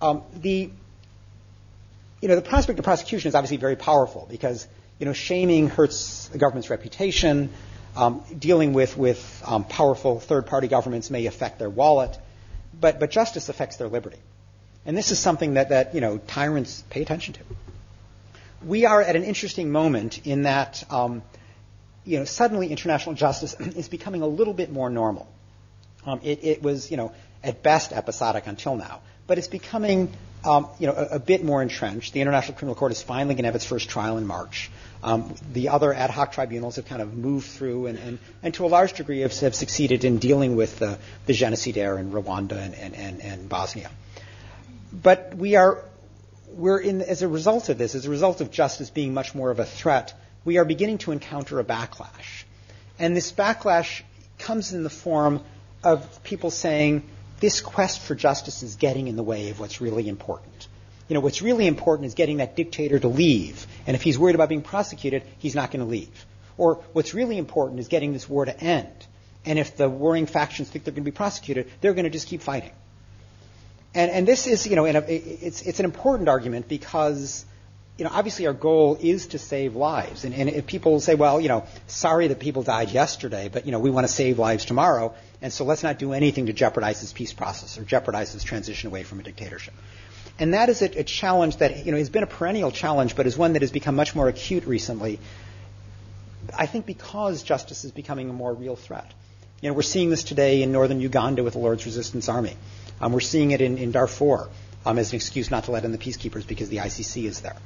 Um, 0.00 0.22
the 0.34 0.70
you 2.20 2.28
know 2.28 2.36
the 2.36 2.42
prospect 2.42 2.78
of 2.78 2.84
prosecution 2.86 3.28
is 3.28 3.34
obviously 3.34 3.58
very 3.58 3.76
powerful 3.76 4.26
because 4.30 4.66
you 4.98 5.06
know 5.06 5.12
shaming 5.12 5.68
hurts 5.68 6.28
the 6.28 6.38
government's 6.38 6.70
reputation. 6.70 7.50
Um, 7.96 8.24
dealing 8.38 8.72
with 8.72 8.96
with 8.96 9.42
um, 9.46 9.64
powerful 9.64 10.18
third 10.18 10.46
party 10.46 10.66
governments 10.66 11.10
may 11.10 11.26
affect 11.26 11.58
their 11.58 11.70
wallet, 11.70 12.18
but 12.80 12.98
but 12.98 13.10
justice 13.10 13.48
affects 13.48 13.76
their 13.76 13.88
liberty, 13.88 14.16
and 14.86 14.96
this 14.96 15.12
is 15.12 15.18
something 15.18 15.54
that 15.54 15.68
that 15.68 15.94
you 15.94 16.00
know 16.00 16.18
tyrants 16.18 16.82
pay 16.90 17.02
attention 17.02 17.34
to. 17.34 17.40
We 18.64 18.86
are 18.86 19.02
at 19.02 19.16
an 19.16 19.24
interesting 19.24 19.70
moment 19.70 20.26
in 20.26 20.42
that 20.42 20.82
um, 20.90 21.22
you 22.04 22.18
know 22.18 22.24
suddenly 22.24 22.68
international 22.68 23.14
justice 23.14 23.54
is 23.60 23.88
becoming 23.88 24.22
a 24.22 24.26
little 24.26 24.54
bit 24.54 24.72
more 24.72 24.90
normal. 24.90 25.28
Um, 26.06 26.20
it, 26.24 26.42
it 26.42 26.62
was 26.62 26.90
you 26.90 26.96
know 26.96 27.12
at 27.42 27.62
best 27.62 27.92
episodic 27.92 28.46
until 28.46 28.76
now 28.76 29.02
but 29.26 29.38
it's 29.38 29.48
becoming 29.48 30.12
um, 30.44 30.68
you 30.78 30.86
know, 30.86 30.92
a, 30.92 31.16
a, 31.16 31.18
bit 31.18 31.42
more 31.42 31.62
entrenched. 31.62 32.12
The 32.12 32.20
International 32.20 32.56
Criminal 32.56 32.74
Court 32.74 32.92
is 32.92 33.02
finally 33.02 33.34
going 33.34 33.44
to 33.44 33.48
have 33.48 33.54
its 33.54 33.64
first 33.64 33.88
trial 33.88 34.18
in 34.18 34.26
March. 34.26 34.70
Um, 35.02 35.34
the 35.52 35.70
other 35.70 35.92
ad 35.92 36.10
hoc 36.10 36.32
tribunals 36.32 36.76
have 36.76 36.84
kind 36.84 37.00
of 37.00 37.14
moved 37.14 37.46
through 37.46 37.86
and, 37.86 37.98
and, 37.98 38.18
and 38.42 38.54
to 38.54 38.66
a 38.66 38.68
large 38.68 38.92
degree 38.92 39.20
have, 39.20 39.38
have 39.40 39.54
succeeded 39.54 40.04
in 40.04 40.18
dealing 40.18 40.54
with 40.54 40.78
the, 40.78 40.98
the 41.26 41.32
genocidaire 41.32 41.98
in 41.98 42.12
Rwanda 42.12 42.52
and, 42.52 42.74
and, 42.74 42.94
and, 42.94 43.22
and 43.22 43.48
Bosnia. 43.48 43.90
But 44.92 45.34
we 45.34 45.56
are, 45.56 45.82
we're 46.48 46.78
in, 46.78 47.00
as 47.00 47.22
a 47.22 47.28
result 47.28 47.68
of 47.68 47.78
this, 47.78 47.94
as 47.94 48.06
a 48.06 48.10
result 48.10 48.40
of 48.40 48.50
justice 48.50 48.90
being 48.90 49.14
much 49.14 49.34
more 49.34 49.50
of 49.50 49.58
a 49.58 49.64
threat, 49.64 50.12
we 50.44 50.58
are 50.58 50.64
beginning 50.64 50.98
to 50.98 51.12
encounter 51.12 51.58
a 51.58 51.64
backlash. 51.64 52.44
And 52.98 53.16
this 53.16 53.32
backlash 53.32 54.02
comes 54.38 54.72
in 54.72 54.82
the 54.82 54.90
form 54.90 55.42
of 55.82 56.22
people 56.22 56.50
saying, 56.50 57.08
this 57.40 57.60
quest 57.60 58.00
for 58.00 58.14
justice 58.14 58.62
is 58.62 58.76
getting 58.76 59.08
in 59.08 59.16
the 59.16 59.22
way 59.22 59.50
of 59.50 59.60
what's 59.60 59.80
really 59.80 60.08
important. 60.08 60.68
You 61.08 61.14
know, 61.14 61.20
what's 61.20 61.42
really 61.42 61.66
important 61.66 62.06
is 62.06 62.14
getting 62.14 62.38
that 62.38 62.56
dictator 62.56 62.98
to 62.98 63.08
leave. 63.08 63.66
And 63.86 63.94
if 63.94 64.02
he's 64.02 64.18
worried 64.18 64.34
about 64.34 64.48
being 64.48 64.62
prosecuted, 64.62 65.22
he's 65.38 65.54
not 65.54 65.70
going 65.70 65.84
to 65.84 65.90
leave. 65.90 66.26
Or 66.56 66.76
what's 66.92 67.12
really 67.14 67.36
important 67.36 67.80
is 67.80 67.88
getting 67.88 68.12
this 68.12 68.28
war 68.28 68.44
to 68.44 68.58
end. 68.58 69.06
And 69.44 69.58
if 69.58 69.76
the 69.76 69.88
warring 69.88 70.26
factions 70.26 70.70
think 70.70 70.84
they're 70.84 70.92
going 70.92 71.04
to 71.04 71.10
be 71.10 71.14
prosecuted, 71.14 71.70
they're 71.80 71.92
going 71.92 72.04
to 72.04 72.10
just 72.10 72.28
keep 72.28 72.40
fighting. 72.40 72.72
And, 73.94 74.10
and 74.10 74.26
this 74.26 74.46
is, 74.46 74.66
you 74.66 74.76
know, 74.76 74.86
a, 74.86 74.90
it's, 74.90 75.62
it's 75.62 75.78
an 75.78 75.84
important 75.84 76.28
argument 76.28 76.68
because 76.68 77.44
you 77.96 78.04
know, 78.04 78.10
obviously 78.12 78.46
our 78.46 78.52
goal 78.52 78.98
is 79.00 79.28
to 79.28 79.38
save 79.38 79.76
lives. 79.76 80.24
And, 80.24 80.34
and 80.34 80.48
if 80.48 80.66
people 80.66 80.98
say, 80.98 81.14
well, 81.14 81.40
you 81.40 81.48
know, 81.48 81.64
sorry 81.86 82.26
that 82.28 82.40
people 82.40 82.64
died 82.64 82.90
yesterday, 82.90 83.48
but, 83.52 83.66
you 83.66 83.72
know, 83.72 83.78
we 83.78 83.90
want 83.90 84.06
to 84.06 84.12
save 84.12 84.38
lives 84.38 84.64
tomorrow, 84.64 85.14
and 85.40 85.52
so 85.52 85.64
let's 85.64 85.84
not 85.84 85.98
do 85.98 86.12
anything 86.12 86.46
to 86.46 86.52
jeopardize 86.52 87.00
this 87.00 87.12
peace 87.12 87.32
process 87.32 87.78
or 87.78 87.84
jeopardize 87.84 88.32
this 88.32 88.42
transition 88.42 88.88
away 88.88 89.04
from 89.04 89.20
a 89.20 89.22
dictatorship. 89.22 89.74
And 90.40 90.54
that 90.54 90.68
is 90.68 90.82
a, 90.82 91.00
a 91.00 91.04
challenge 91.04 91.58
that, 91.58 91.86
you 91.86 91.92
know, 91.92 91.98
has 91.98 92.10
been 92.10 92.24
a 92.24 92.28
perennial 92.28 92.72
challenge, 92.72 93.14
but 93.14 93.26
is 93.26 93.38
one 93.38 93.52
that 93.52 93.62
has 93.62 93.70
become 93.70 93.94
much 93.94 94.16
more 94.16 94.26
acute 94.26 94.66
recently. 94.66 95.20
I 96.56 96.66
think 96.66 96.86
because 96.86 97.44
justice 97.44 97.84
is 97.84 97.92
becoming 97.92 98.28
a 98.28 98.32
more 98.32 98.52
real 98.52 98.74
threat. 98.74 99.12
You 99.60 99.68
know, 99.68 99.74
we're 99.74 99.82
seeing 99.82 100.10
this 100.10 100.24
today 100.24 100.62
in 100.62 100.72
northern 100.72 101.00
Uganda 101.00 101.44
with 101.44 101.52
the 101.52 101.60
Lord's 101.60 101.86
Resistance 101.86 102.28
Army. 102.28 102.56
Um, 103.00 103.12
we're 103.12 103.20
seeing 103.20 103.52
it 103.52 103.60
in, 103.60 103.78
in 103.78 103.92
Darfur 103.92 104.48
um, 104.84 104.98
as 104.98 105.12
an 105.12 105.16
excuse 105.16 105.50
not 105.50 105.64
to 105.64 105.70
let 105.70 105.84
in 105.84 105.92
the 105.92 105.98
peacekeepers 105.98 106.46
because 106.46 106.68
the 106.68 106.78
ICC 106.78 107.24
is 107.26 107.40
there. 107.40 107.56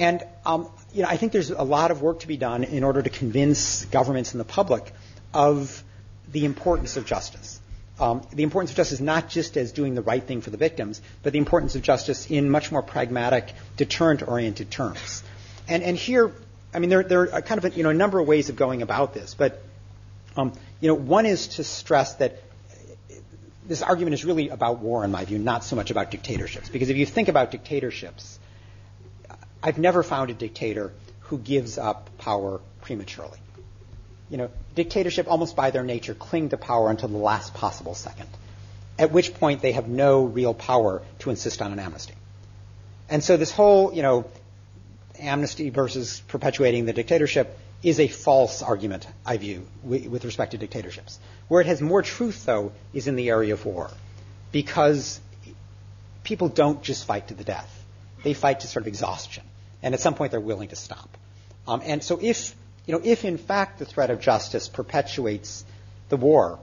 And 0.00 0.24
um, 0.46 0.66
you 0.94 1.02
know, 1.02 1.08
I 1.08 1.18
think 1.18 1.32
there's 1.32 1.50
a 1.50 1.62
lot 1.62 1.90
of 1.90 2.00
work 2.00 2.20
to 2.20 2.26
be 2.26 2.38
done 2.38 2.64
in 2.64 2.84
order 2.84 3.02
to 3.02 3.10
convince 3.10 3.84
governments 3.84 4.32
and 4.32 4.40
the 4.40 4.46
public 4.46 4.92
of 5.34 5.84
the 6.32 6.46
importance 6.46 6.96
of 6.96 7.04
justice. 7.04 7.60
Um, 8.00 8.22
the 8.32 8.42
importance 8.42 8.70
of 8.70 8.78
justice 8.78 8.98
not 8.98 9.28
just 9.28 9.58
as 9.58 9.72
doing 9.72 9.94
the 9.94 10.00
right 10.00 10.24
thing 10.24 10.40
for 10.40 10.48
the 10.48 10.56
victims, 10.56 11.02
but 11.22 11.34
the 11.34 11.38
importance 11.38 11.74
of 11.74 11.82
justice 11.82 12.30
in 12.30 12.48
much 12.48 12.72
more 12.72 12.82
pragmatic, 12.82 13.52
deterrent-oriented 13.76 14.70
terms. 14.70 15.22
And, 15.68 15.82
and 15.82 15.98
here, 15.98 16.32
I 16.72 16.78
mean, 16.78 16.88
there, 16.88 17.02
there 17.02 17.34
are 17.34 17.42
kind 17.42 17.62
of 17.62 17.70
a, 17.70 17.76
you 17.76 17.82
know, 17.82 17.90
a 17.90 17.94
number 17.94 18.18
of 18.18 18.26
ways 18.26 18.48
of 18.48 18.56
going 18.56 18.80
about 18.80 19.12
this, 19.12 19.34
but 19.34 19.62
um, 20.34 20.54
you 20.80 20.88
know, 20.88 20.94
one 20.94 21.26
is 21.26 21.46
to 21.56 21.64
stress 21.64 22.14
that 22.14 22.42
this 23.68 23.82
argument 23.82 24.14
is 24.14 24.24
really 24.24 24.48
about 24.48 24.78
war, 24.78 25.04
in 25.04 25.10
my 25.10 25.26
view, 25.26 25.38
not 25.38 25.62
so 25.62 25.76
much 25.76 25.90
about 25.90 26.10
dictatorships. 26.10 26.70
Because 26.70 26.88
if 26.88 26.96
you 26.96 27.04
think 27.04 27.28
about 27.28 27.50
dictatorships, 27.50 28.38
I've 29.62 29.78
never 29.78 30.02
found 30.02 30.30
a 30.30 30.34
dictator 30.34 30.92
who 31.20 31.38
gives 31.38 31.78
up 31.78 32.10
power 32.18 32.60
prematurely. 32.82 33.38
You 34.30 34.38
know, 34.38 34.50
dictatorship 34.74 35.26
almost 35.28 35.56
by 35.56 35.70
their 35.70 35.84
nature 35.84 36.14
cling 36.14 36.50
to 36.50 36.56
power 36.56 36.90
until 36.90 37.08
the 37.08 37.18
last 37.18 37.54
possible 37.54 37.94
second, 37.94 38.28
at 38.98 39.12
which 39.12 39.34
point 39.34 39.60
they 39.60 39.72
have 39.72 39.88
no 39.88 40.24
real 40.24 40.54
power 40.54 41.02
to 41.20 41.30
insist 41.30 41.60
on 41.62 41.72
an 41.72 41.78
amnesty. 41.78 42.14
And 43.08 43.22
so 43.24 43.36
this 43.36 43.50
whole, 43.50 43.92
you 43.92 44.02
know, 44.02 44.24
amnesty 45.18 45.70
versus 45.70 46.22
perpetuating 46.28 46.86
the 46.86 46.92
dictatorship 46.92 47.58
is 47.82 47.98
a 47.98 48.08
false 48.08 48.62
argument, 48.62 49.06
I 49.24 49.36
view, 49.36 49.66
with 49.82 50.24
respect 50.24 50.52
to 50.52 50.58
dictatorships. 50.58 51.18
Where 51.48 51.60
it 51.60 51.66
has 51.66 51.80
more 51.80 52.02
truth, 52.02 52.44
though, 52.44 52.72
is 52.92 53.08
in 53.08 53.16
the 53.16 53.30
area 53.30 53.54
of 53.54 53.64
war. 53.64 53.90
Because 54.52 55.20
people 56.24 56.48
don't 56.48 56.82
just 56.82 57.06
fight 57.06 57.28
to 57.28 57.34
the 57.34 57.44
death. 57.44 57.79
They 58.22 58.34
fight 58.34 58.60
to 58.60 58.66
sort 58.66 58.84
of 58.84 58.88
exhaustion 58.88 59.44
and 59.82 59.94
at 59.94 60.00
some 60.00 60.14
point 60.14 60.30
they're 60.30 60.40
willing 60.40 60.68
to 60.68 60.76
stop. 60.76 61.16
Um, 61.66 61.82
and 61.84 62.02
so 62.02 62.18
if, 62.20 62.54
you 62.86 62.94
know, 62.94 63.00
if 63.04 63.24
in 63.24 63.38
fact 63.38 63.78
the 63.78 63.84
threat 63.84 64.10
of 64.10 64.20
justice 64.20 64.68
perpetuates 64.68 65.64
the 66.08 66.16
war, 66.16 66.58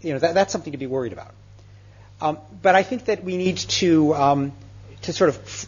you 0.00 0.12
know, 0.12 0.18
that, 0.18 0.34
that's 0.34 0.52
something 0.52 0.72
to 0.72 0.78
be 0.78 0.86
worried 0.86 1.12
about. 1.12 1.34
Um, 2.20 2.38
but 2.62 2.74
I 2.74 2.82
think 2.82 3.06
that 3.06 3.24
we 3.24 3.36
need 3.36 3.58
to, 3.58 4.14
um, 4.14 4.52
to 5.02 5.12
sort 5.12 5.30
of 5.30 5.38
f- 5.38 5.66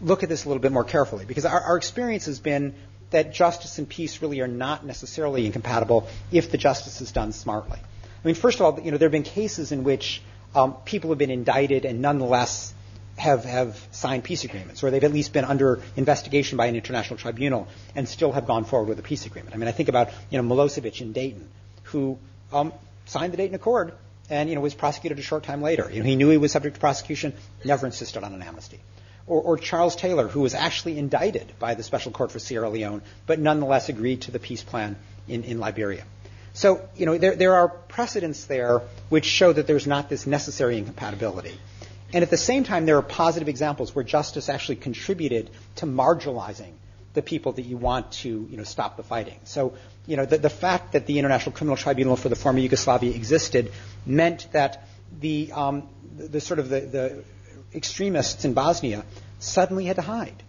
look 0.00 0.22
at 0.22 0.28
this 0.28 0.44
a 0.44 0.48
little 0.48 0.60
bit 0.60 0.72
more 0.72 0.84
carefully 0.84 1.24
because 1.24 1.44
our, 1.44 1.60
our 1.60 1.76
experience 1.76 2.26
has 2.26 2.40
been 2.40 2.74
that 3.10 3.32
justice 3.32 3.78
and 3.78 3.88
peace 3.88 4.20
really 4.20 4.40
are 4.40 4.48
not 4.48 4.84
necessarily 4.84 5.46
incompatible 5.46 6.08
if 6.32 6.50
the 6.50 6.58
justice 6.58 7.00
is 7.00 7.12
done 7.12 7.32
smartly. 7.32 7.78
I 7.78 8.26
mean, 8.26 8.34
first 8.34 8.58
of 8.58 8.66
all, 8.66 8.80
you 8.80 8.90
know, 8.90 8.98
there 8.98 9.06
have 9.06 9.12
been 9.12 9.22
cases 9.22 9.70
in 9.70 9.84
which 9.84 10.22
um, 10.56 10.74
people 10.84 11.10
have 11.10 11.18
been 11.18 11.30
indicted 11.30 11.84
and 11.84 12.00
nonetheless 12.00 12.74
have, 13.16 13.44
have 13.44 13.86
signed 13.92 14.24
peace 14.24 14.44
agreements, 14.44 14.82
or 14.82 14.90
they've 14.90 15.04
at 15.04 15.12
least 15.12 15.32
been 15.32 15.44
under 15.44 15.80
investigation 15.96 16.56
by 16.58 16.66
an 16.66 16.76
international 16.76 17.18
tribunal 17.18 17.68
and 17.94 18.08
still 18.08 18.32
have 18.32 18.46
gone 18.46 18.64
forward 18.64 18.88
with 18.88 18.98
a 18.98 19.02
peace 19.02 19.26
agreement. 19.26 19.54
I 19.54 19.58
mean, 19.58 19.68
I 19.68 19.72
think 19.72 19.88
about 19.88 20.10
you 20.30 20.40
know 20.40 20.54
Milosevic 20.54 21.00
in 21.00 21.12
Dayton, 21.12 21.48
who 21.84 22.18
um, 22.52 22.72
signed 23.06 23.32
the 23.32 23.36
Dayton 23.36 23.54
Accord 23.54 23.92
and 24.28 24.48
you 24.48 24.54
know 24.54 24.60
was 24.60 24.74
prosecuted 24.74 25.18
a 25.18 25.22
short 25.22 25.44
time 25.44 25.62
later. 25.62 25.90
You 25.90 26.00
know, 26.00 26.06
he 26.06 26.16
knew 26.16 26.28
he 26.30 26.36
was 26.36 26.52
subject 26.52 26.74
to 26.74 26.80
prosecution, 26.80 27.32
never 27.64 27.86
insisted 27.86 28.22
on 28.22 28.34
an 28.34 28.42
amnesty. 28.42 28.80
Or, 29.28 29.42
or 29.42 29.58
Charles 29.58 29.96
Taylor, 29.96 30.28
who 30.28 30.40
was 30.40 30.54
actually 30.54 30.98
indicted 30.98 31.52
by 31.58 31.74
the 31.74 31.82
Special 31.82 32.12
Court 32.12 32.30
for 32.30 32.38
Sierra 32.38 32.70
Leone, 32.70 33.02
but 33.26 33.40
nonetheless 33.40 33.88
agreed 33.88 34.22
to 34.22 34.30
the 34.30 34.38
peace 34.38 34.62
plan 34.62 34.96
in, 35.26 35.42
in 35.42 35.58
Liberia. 35.58 36.04
So, 36.52 36.88
you 36.96 37.06
know, 37.06 37.18
there, 37.18 37.34
there 37.34 37.54
are 37.54 37.68
precedents 37.68 38.44
there 38.44 38.82
which 39.08 39.24
show 39.24 39.52
that 39.52 39.66
there's 39.66 39.86
not 39.86 40.08
this 40.08 40.26
necessary 40.26 40.78
incompatibility. 40.78 41.58
And 42.12 42.22
at 42.22 42.30
the 42.30 42.36
same 42.36 42.64
time, 42.64 42.86
there 42.86 42.96
are 42.96 43.02
positive 43.02 43.48
examples 43.48 43.94
where 43.94 44.04
justice 44.04 44.48
actually 44.48 44.76
contributed 44.76 45.50
to 45.76 45.86
marginalizing 45.86 46.72
the 47.14 47.22
people 47.22 47.52
that 47.52 47.62
you 47.62 47.76
want 47.76 48.12
to, 48.12 48.46
you 48.50 48.56
know, 48.56 48.62
stop 48.62 48.96
the 48.96 49.02
fighting. 49.02 49.40
So, 49.44 49.74
you 50.06 50.16
know, 50.16 50.26
the, 50.26 50.38
the 50.38 50.50
fact 50.50 50.92
that 50.92 51.06
the 51.06 51.18
International 51.18 51.52
Criminal 51.52 51.76
Tribunal 51.76 52.14
for 52.16 52.28
the 52.28 52.36
former 52.36 52.60
Yugoslavia 52.60 53.14
existed 53.14 53.72
meant 54.04 54.46
that 54.52 54.86
the, 55.18 55.50
um, 55.52 55.88
the, 56.16 56.28
the 56.28 56.40
sort 56.40 56.60
of 56.60 56.68
the, 56.68 56.80
the 56.80 57.24
extremists 57.74 58.44
in 58.44 58.54
Bosnia 58.54 59.04
suddenly 59.38 59.86
had 59.86 59.96
to 59.96 60.02
hide. 60.02 60.42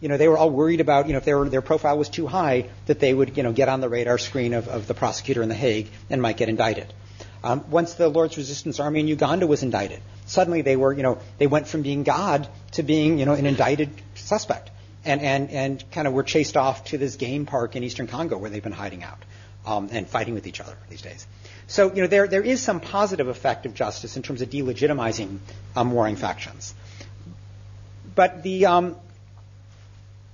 You 0.00 0.08
know, 0.08 0.16
they 0.16 0.28
were 0.28 0.36
all 0.36 0.50
worried 0.50 0.80
about, 0.80 1.06
you 1.06 1.12
know, 1.12 1.18
if 1.18 1.24
their, 1.24 1.44
their 1.44 1.62
profile 1.62 1.96
was 1.96 2.08
too 2.08 2.26
high, 2.26 2.68
that 2.86 2.98
they 2.98 3.14
would, 3.14 3.36
you 3.36 3.42
know, 3.42 3.52
get 3.52 3.68
on 3.68 3.80
the 3.80 3.88
radar 3.88 4.18
screen 4.18 4.54
of, 4.54 4.68
of 4.68 4.86
the 4.86 4.94
prosecutor 4.94 5.42
in 5.42 5.48
The 5.48 5.54
Hague 5.54 5.88
and 6.10 6.20
might 6.20 6.36
get 6.36 6.48
indicted. 6.48 6.92
Um, 7.42 7.64
once 7.70 7.94
the 7.94 8.08
Lord's 8.08 8.36
Resistance 8.36 8.80
Army 8.80 9.00
in 9.00 9.08
Uganda 9.08 9.46
was 9.46 9.62
indicted, 9.62 10.00
suddenly 10.26 10.62
they 10.62 10.76
were, 10.76 10.92
you 10.92 11.02
know, 11.02 11.18
they 11.38 11.46
went 11.46 11.68
from 11.68 11.82
being 11.82 12.02
God 12.02 12.48
to 12.72 12.82
being, 12.82 13.18
you 13.18 13.26
know, 13.26 13.34
an 13.34 13.46
indicted 13.46 13.90
suspect, 14.14 14.70
and 15.04 15.20
and 15.20 15.50
and 15.50 15.90
kind 15.90 16.06
of 16.06 16.12
were 16.12 16.22
chased 16.22 16.56
off 16.56 16.84
to 16.84 16.98
this 16.98 17.16
game 17.16 17.46
park 17.46 17.76
in 17.76 17.84
eastern 17.84 18.06
Congo 18.06 18.38
where 18.38 18.50
they've 18.50 18.62
been 18.62 18.72
hiding 18.72 19.02
out 19.04 19.18
um, 19.66 19.88
and 19.92 20.08
fighting 20.08 20.34
with 20.34 20.46
each 20.46 20.60
other 20.60 20.76
these 20.88 21.02
days. 21.02 21.26
So, 21.66 21.92
you 21.92 22.02
know, 22.02 22.08
there 22.08 22.28
there 22.28 22.42
is 22.42 22.62
some 22.62 22.80
positive 22.80 23.28
effect 23.28 23.66
of 23.66 23.74
justice 23.74 24.16
in 24.16 24.22
terms 24.22 24.40
of 24.40 24.50
delegitimizing 24.50 25.38
um, 25.74 25.92
warring 25.92 26.16
factions, 26.16 26.74
but 28.14 28.42
the 28.42 28.66
um, 28.66 28.96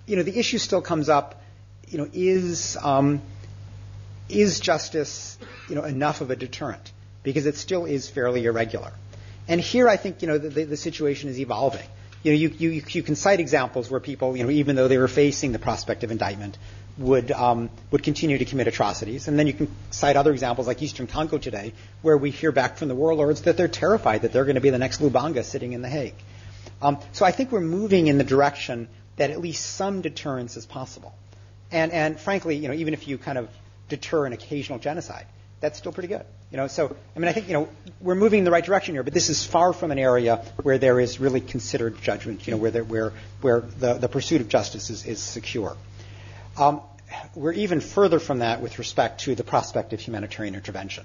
you 0.06 0.16
know 0.16 0.22
the 0.22 0.38
issue 0.38 0.58
still 0.58 0.82
comes 0.82 1.08
up. 1.08 1.40
You 1.88 1.98
know, 1.98 2.08
is 2.12 2.78
um, 2.80 3.20
is 4.28 4.60
justice 4.60 5.38
you 5.68 5.74
know 5.74 5.84
enough 5.84 6.20
of 6.20 6.30
a 6.30 6.36
deterrent? 6.36 6.92
because 7.22 7.46
it 7.46 7.56
still 7.56 7.84
is 7.84 8.08
fairly 8.08 8.44
irregular. 8.44 8.92
And 9.48 9.60
here 9.60 9.88
I 9.88 9.96
think, 9.96 10.22
you 10.22 10.28
know, 10.28 10.38
the, 10.38 10.64
the 10.64 10.76
situation 10.76 11.28
is 11.28 11.38
evolving. 11.38 11.86
You 12.22 12.32
know, 12.32 12.38
you, 12.38 12.48
you, 12.56 12.82
you 12.88 13.02
can 13.02 13.16
cite 13.16 13.40
examples 13.40 13.90
where 13.90 14.00
people, 14.00 14.36
you 14.36 14.44
know, 14.44 14.50
even 14.50 14.76
though 14.76 14.88
they 14.88 14.98
were 14.98 15.08
facing 15.08 15.52
the 15.52 15.58
prospect 15.58 16.04
of 16.04 16.10
indictment, 16.10 16.56
would 16.98 17.32
um, 17.32 17.70
would 17.90 18.02
continue 18.02 18.36
to 18.36 18.44
commit 18.44 18.68
atrocities. 18.68 19.26
And 19.26 19.38
then 19.38 19.46
you 19.46 19.54
can 19.54 19.74
cite 19.90 20.14
other 20.14 20.30
examples 20.30 20.66
like 20.66 20.82
Eastern 20.82 21.06
Congo 21.06 21.38
today, 21.38 21.72
where 22.02 22.16
we 22.16 22.30
hear 22.30 22.52
back 22.52 22.76
from 22.76 22.88
the 22.88 22.94
warlords 22.94 23.42
that 23.42 23.56
they're 23.56 23.66
terrified 23.66 24.22
that 24.22 24.32
they're 24.32 24.44
going 24.44 24.56
to 24.56 24.60
be 24.60 24.70
the 24.70 24.78
next 24.78 25.00
Lubanga 25.00 25.42
sitting 25.42 25.72
in 25.72 25.82
the 25.82 25.88
Hague. 25.88 26.14
Um, 26.82 26.98
so 27.12 27.24
I 27.24 27.32
think 27.32 27.50
we're 27.50 27.60
moving 27.60 28.08
in 28.08 28.18
the 28.18 28.24
direction 28.24 28.88
that 29.16 29.30
at 29.30 29.40
least 29.40 29.64
some 29.64 30.02
deterrence 30.02 30.56
is 30.56 30.66
possible. 30.66 31.14
And 31.72 31.90
and 31.92 32.20
frankly, 32.20 32.56
you 32.56 32.68
know, 32.68 32.74
even 32.74 32.94
if 32.94 33.08
you 33.08 33.18
kind 33.18 33.38
of 33.38 33.48
deter 33.92 34.24
an 34.24 34.32
occasional 34.32 34.78
genocide, 34.78 35.26
that's 35.60 35.78
still 35.78 35.92
pretty 35.92 36.08
good. 36.08 36.24
You 36.50 36.56
know, 36.56 36.66
so 36.66 36.96
I 37.14 37.18
mean, 37.18 37.28
I 37.28 37.32
think 37.32 37.46
you 37.48 37.54
know 37.54 37.68
we're 38.00 38.14
moving 38.14 38.38
in 38.38 38.44
the 38.44 38.50
right 38.50 38.64
direction 38.64 38.94
here, 38.94 39.02
but 39.02 39.12
this 39.12 39.28
is 39.28 39.44
far 39.44 39.72
from 39.72 39.90
an 39.90 39.98
area 39.98 40.36
where 40.62 40.78
there 40.78 40.98
is 40.98 41.20
really 41.20 41.40
considered 41.40 42.00
judgment. 42.02 42.46
You 42.46 42.52
know, 42.52 42.56
where 42.56 42.70
there, 42.70 42.84
where 42.84 43.12
where 43.42 43.60
the, 43.60 43.94
the 43.94 44.08
pursuit 44.08 44.40
of 44.40 44.48
justice 44.48 44.90
is, 44.90 45.04
is 45.06 45.20
secure. 45.20 45.76
Um, 46.58 46.80
we're 47.34 47.52
even 47.52 47.80
further 47.80 48.18
from 48.18 48.38
that 48.38 48.62
with 48.62 48.78
respect 48.78 49.20
to 49.22 49.34
the 49.34 49.44
prospect 49.44 49.92
of 49.92 50.00
humanitarian 50.00 50.54
intervention. 50.54 51.04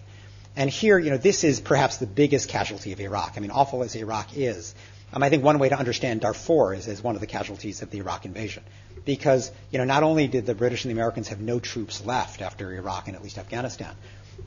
And 0.55 0.69
here, 0.69 0.97
you 0.97 1.11
know, 1.11 1.17
this 1.17 1.43
is 1.43 1.59
perhaps 1.59 1.97
the 1.97 2.07
biggest 2.07 2.49
casualty 2.49 2.93
of 2.93 2.99
Iraq. 2.99 3.33
I 3.35 3.41
mean, 3.41 3.51
awful 3.51 3.83
as 3.83 3.95
Iraq 3.95 4.35
is, 4.35 4.73
um, 5.13 5.21
I 5.21 5.29
think 5.29 5.43
one 5.43 5.59
way 5.59 5.69
to 5.69 5.77
understand 5.77 6.21
Darfur 6.21 6.73
is 6.73 6.87
as 6.87 7.03
one 7.03 7.15
of 7.15 7.21
the 7.21 7.27
casualties 7.27 7.81
of 7.81 7.91
the 7.91 7.99
Iraq 7.99 8.25
invasion. 8.25 8.63
Because, 9.07 9.51
you 9.71 9.79
know, 9.79 9.85
not 9.85 10.03
only 10.03 10.27
did 10.27 10.45
the 10.45 10.53
British 10.53 10.83
and 10.83 10.91
the 10.91 10.95
Americans 10.95 11.29
have 11.29 11.39
no 11.39 11.59
troops 11.59 12.05
left 12.05 12.41
after 12.41 12.71
Iraq 12.73 13.07
and 13.07 13.15
at 13.15 13.23
least 13.23 13.39
Afghanistan, 13.39 13.95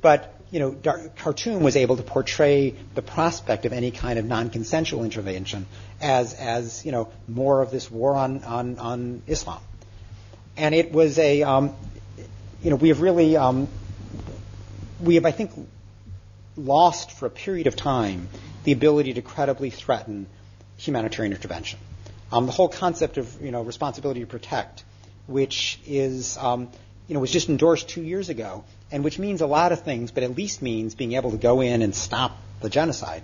but 0.03 0.33
you 0.51 0.61
know, 0.61 0.73
Dar- 0.73 1.09
Khartoum 1.17 1.63
was 1.63 1.77
able 1.77 1.97
to 1.97 2.03
portray 2.03 2.75
the 2.95 3.03
prospect 3.03 3.65
of 3.65 3.73
any 3.73 3.91
kind 3.91 4.19
of 4.19 4.25
non-consensual 4.25 5.05
intervention 5.05 5.67
as, 6.01 6.35
as 6.35 6.85
you 6.85 6.93
know, 6.93 7.09
more 7.27 7.63
of 7.63 7.71
this 7.71 7.91
war 7.91 8.15
on, 8.15 8.45
on, 8.45 8.79
on 8.79 9.23
Islam. 9.27 9.61
And 10.57 10.75
it 10.75 10.93
was 10.93 11.19
a, 11.19 11.43
um, 11.43 11.75
you 12.63 12.71
know, 12.71 12.77
we 12.77 12.89
have 12.89 13.01
really, 13.01 13.37
um, 13.37 13.69
we 15.01 15.15
have, 15.15 15.25
I 15.25 15.31
think, 15.31 15.53
lost 16.57 17.13
for 17.13 17.27
a 17.27 17.31
period 17.31 17.67
of 17.67 17.77
time 17.77 18.29
the 18.65 18.73
ability 18.73 19.15
to 19.15 19.23
credibly 19.23 19.71
threaten 19.71 20.27
humanitarian 20.77 21.33
intervention. 21.33 21.79
Um, 22.33 22.47
the 22.47 22.53
whole 22.53 22.69
concept 22.69 23.19
of, 23.19 23.41
you 23.43 23.51
know, 23.51 23.63
responsibility 23.63 24.21
to 24.21 24.27
protect, 24.27 24.85
which 25.27 25.81
is, 25.87 26.37
um, 26.39 26.69
you 27.09 27.15
know, 27.15 27.21
was 27.21 27.31
just 27.31 27.49
endorsed 27.49 27.89
two 27.89 28.03
years 28.03 28.29
ago, 28.29 28.65
and 28.93 29.03
which 29.03 29.19
means 29.19 29.41
a 29.41 29.47
lot 29.47 29.73
of 29.73 29.83
things, 29.83 30.11
but 30.11 30.23
at 30.23 30.37
least 30.37 30.63
means 30.63 30.95
being 30.95 31.15
able 31.15 31.33
to 31.33 31.37
go 31.37 31.61
in 31.61 31.83
and 31.83 31.95
stop 31.95 32.39
the 32.61 32.71
genocide, 32.71 33.23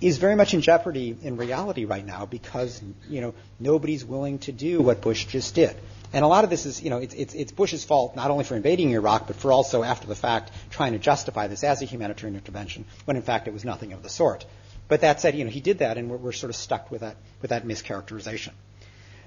is 0.00 0.18
very 0.18 0.34
much 0.34 0.54
in 0.54 0.60
jeopardy 0.60 1.16
in 1.22 1.36
reality 1.36 1.84
right 1.84 2.04
now 2.04 2.26
because 2.26 2.82
you 3.08 3.20
know 3.20 3.34
nobody's 3.58 4.04
willing 4.04 4.38
to 4.40 4.52
do 4.52 4.82
what 4.82 5.00
Bush 5.00 5.24
just 5.26 5.54
did. 5.54 5.74
And 6.12 6.24
a 6.24 6.28
lot 6.28 6.44
of 6.44 6.50
this 6.50 6.66
is, 6.66 6.82
you 6.82 6.90
know, 6.90 6.98
it's, 6.98 7.14
it's, 7.14 7.34
it's 7.34 7.52
Bush's 7.52 7.84
fault 7.84 8.14
not 8.14 8.30
only 8.30 8.44
for 8.44 8.54
invading 8.54 8.92
Iraq, 8.92 9.26
but 9.26 9.36
for 9.36 9.52
also 9.52 9.82
after 9.82 10.06
the 10.06 10.14
fact 10.14 10.50
trying 10.70 10.92
to 10.92 10.98
justify 10.98 11.46
this 11.46 11.64
as 11.64 11.82
a 11.82 11.84
humanitarian 11.84 12.36
intervention, 12.36 12.84
when 13.04 13.16
in 13.16 13.22
fact 13.22 13.48
it 13.48 13.52
was 13.52 13.64
nothing 13.64 13.92
of 13.92 14.02
the 14.02 14.08
sort. 14.08 14.44
But 14.88 15.00
that 15.00 15.20
said, 15.20 15.34
you 15.34 15.44
know, 15.44 15.50
he 15.50 15.60
did 15.60 15.78
that, 15.78 15.98
and 15.98 16.08
we're, 16.08 16.16
we're 16.16 16.32
sort 16.32 16.50
of 16.50 16.56
stuck 16.56 16.90
with 16.90 17.00
that 17.00 17.16
with 17.42 17.50
that 17.50 17.66
mischaracterization. 17.66 18.52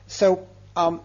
So 0.07 0.47
um, 0.76 1.01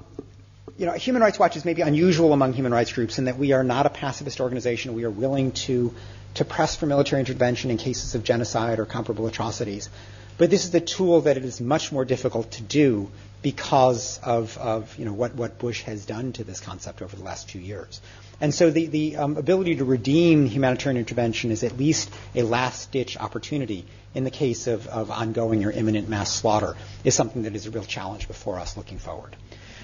you 0.77 0.87
know, 0.87 0.93
Human 0.93 1.23
Rights 1.23 1.39
Watch 1.39 1.57
is 1.57 1.65
maybe 1.65 1.83
unusual 1.83 2.33
among 2.33 2.53
human 2.53 2.73
rights 2.73 2.93
groups 2.93 3.19
in 3.19 3.27
that 3.27 3.39
we 3.39 3.53
are 3.53 3.63
not 3.63 3.87
a 3.87 3.91
pacifist 3.91 4.41
organization. 4.41 4.95
We 4.95 5.05
are 5.05 5.11
willing 5.11 5.53
to, 5.53 5.95
to 6.35 6.45
press 6.45 6.75
for 6.75 6.87
military 6.87 7.21
intervention 7.21 7.71
in 7.71 7.77
cases 7.77 8.15
of 8.15 8.25
genocide 8.25 8.79
or 8.79 8.87
comparable 8.87 9.27
atrocities. 9.27 9.89
But 10.37 10.51
this 10.51 10.65
is 10.65 10.75
a 10.75 10.81
tool 10.81 11.23
that 11.23 11.37
it 11.37 11.45
is 11.45 11.61
much 11.61 11.93
more 11.93 12.05
difficult 12.05 12.51
to 12.53 12.63
do 12.63 13.11
because 13.43 14.19
of, 14.19 14.57
of 14.59 14.99
you 14.99 15.05
know, 15.05 15.13
what, 15.13 15.35
what 15.37 15.59
Bush 15.59 15.83
has 15.83 16.07
done 16.07 16.33
to 16.33 16.45
this 16.45 16.61
concept 16.61 17.03
over 17.03 17.15
the 17.15 17.23
last 17.23 17.51
few 17.51 17.61
years. 17.61 18.01
And 18.41 18.53
so 18.53 18.71
the, 18.71 18.87
the 18.87 19.17
um, 19.17 19.37
ability 19.37 19.77
to 19.77 19.85
redeem 19.85 20.47
humanitarian 20.47 20.99
intervention 20.99 21.53
is 21.53 21.63
at 21.63 21.77
least 21.77 22.11
a 22.35 22.43
last 22.43 22.91
ditch 22.91 23.17
opportunity 23.17 23.87
in 24.15 24.25
the 24.25 24.31
case 24.31 24.67
of, 24.67 24.87
of 24.87 25.11
ongoing 25.11 25.65
or 25.65 25.71
imminent 25.71 26.09
mass 26.09 26.33
slaughter 26.33 26.77
is 27.05 27.15
something 27.15 27.43
that 27.43 27.55
is 27.55 27.67
a 27.67 27.71
real 27.71 27.85
challenge 27.85 28.29
before 28.29 28.59
us 28.59 28.77
looking 28.77 28.99
forward. 28.99 29.37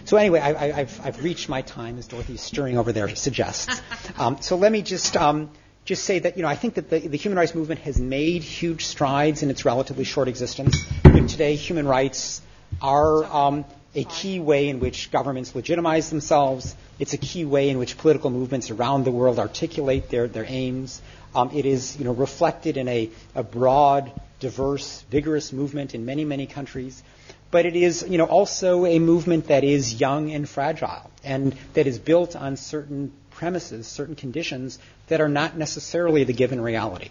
So 0.04 0.16
anyway, 0.16 0.40
I, 0.40 0.70
have 0.72 1.00
I've 1.04 1.22
reached 1.22 1.48
my 1.48 1.62
time, 1.62 1.98
as 1.98 2.06
Dorothy's 2.06 2.40
stirring 2.40 2.78
over 2.78 2.92
there 2.92 3.14
suggests. 3.14 3.80
Um, 4.18 4.42
so 4.42 4.56
let 4.56 4.72
me 4.72 4.82
just 4.82 5.16
um, 5.16 5.50
just 5.84 6.04
say 6.04 6.18
that 6.18 6.36
you 6.36 6.42
know 6.42 6.48
I 6.48 6.56
think 6.56 6.74
that 6.74 6.90
the, 6.90 6.98
the, 6.98 7.16
human 7.16 7.38
rights 7.38 7.54
movement 7.54 7.80
has 7.80 7.98
made 7.98 8.42
huge 8.42 8.84
strides 8.84 9.42
in 9.42 9.50
its 9.50 9.64
relatively 9.64 10.04
short 10.04 10.28
existence. 10.28 10.76
today, 11.04 11.54
human 11.54 11.86
rights 11.86 12.42
are 12.82 13.24
um, 13.24 13.64
a 13.94 14.04
key 14.04 14.38
way 14.38 14.68
in 14.68 14.78
which 14.78 15.10
governments 15.10 15.54
legitimize 15.54 16.10
themselves. 16.10 16.76
It's 16.98 17.12
a 17.12 17.18
key 17.18 17.44
way 17.44 17.70
in 17.70 17.78
which 17.78 17.98
political 17.98 18.30
movements 18.30 18.70
around 18.70 19.04
the 19.04 19.10
world 19.10 19.38
articulate 19.38 20.10
their, 20.10 20.28
their 20.28 20.44
aims. 20.46 21.00
Um, 21.34 21.50
it 21.52 21.66
is 21.66 21.96
you 21.96 22.04
know, 22.04 22.12
reflected 22.12 22.76
in 22.76 22.88
a, 22.88 23.10
a 23.34 23.42
broad, 23.42 24.12
diverse, 24.40 25.02
vigorous 25.10 25.52
movement 25.52 25.94
in 25.94 26.04
many, 26.04 26.24
many 26.24 26.46
countries 26.46 27.02
but 27.50 27.66
it 27.66 27.76
is 27.76 28.06
you 28.08 28.18
know 28.18 28.26
also 28.26 28.86
a 28.86 28.98
movement 28.98 29.48
that 29.48 29.64
is 29.64 30.00
young 30.00 30.30
and 30.30 30.48
fragile 30.48 31.10
and 31.24 31.54
that 31.74 31.86
is 31.86 31.98
built 31.98 32.36
on 32.36 32.56
certain 32.56 33.12
premises, 33.30 33.86
certain 33.86 34.14
conditions 34.14 34.78
that 35.08 35.20
are 35.20 35.28
not 35.28 35.56
necessarily 35.56 36.24
the 36.24 36.32
given 36.32 36.60
reality. 36.60 37.08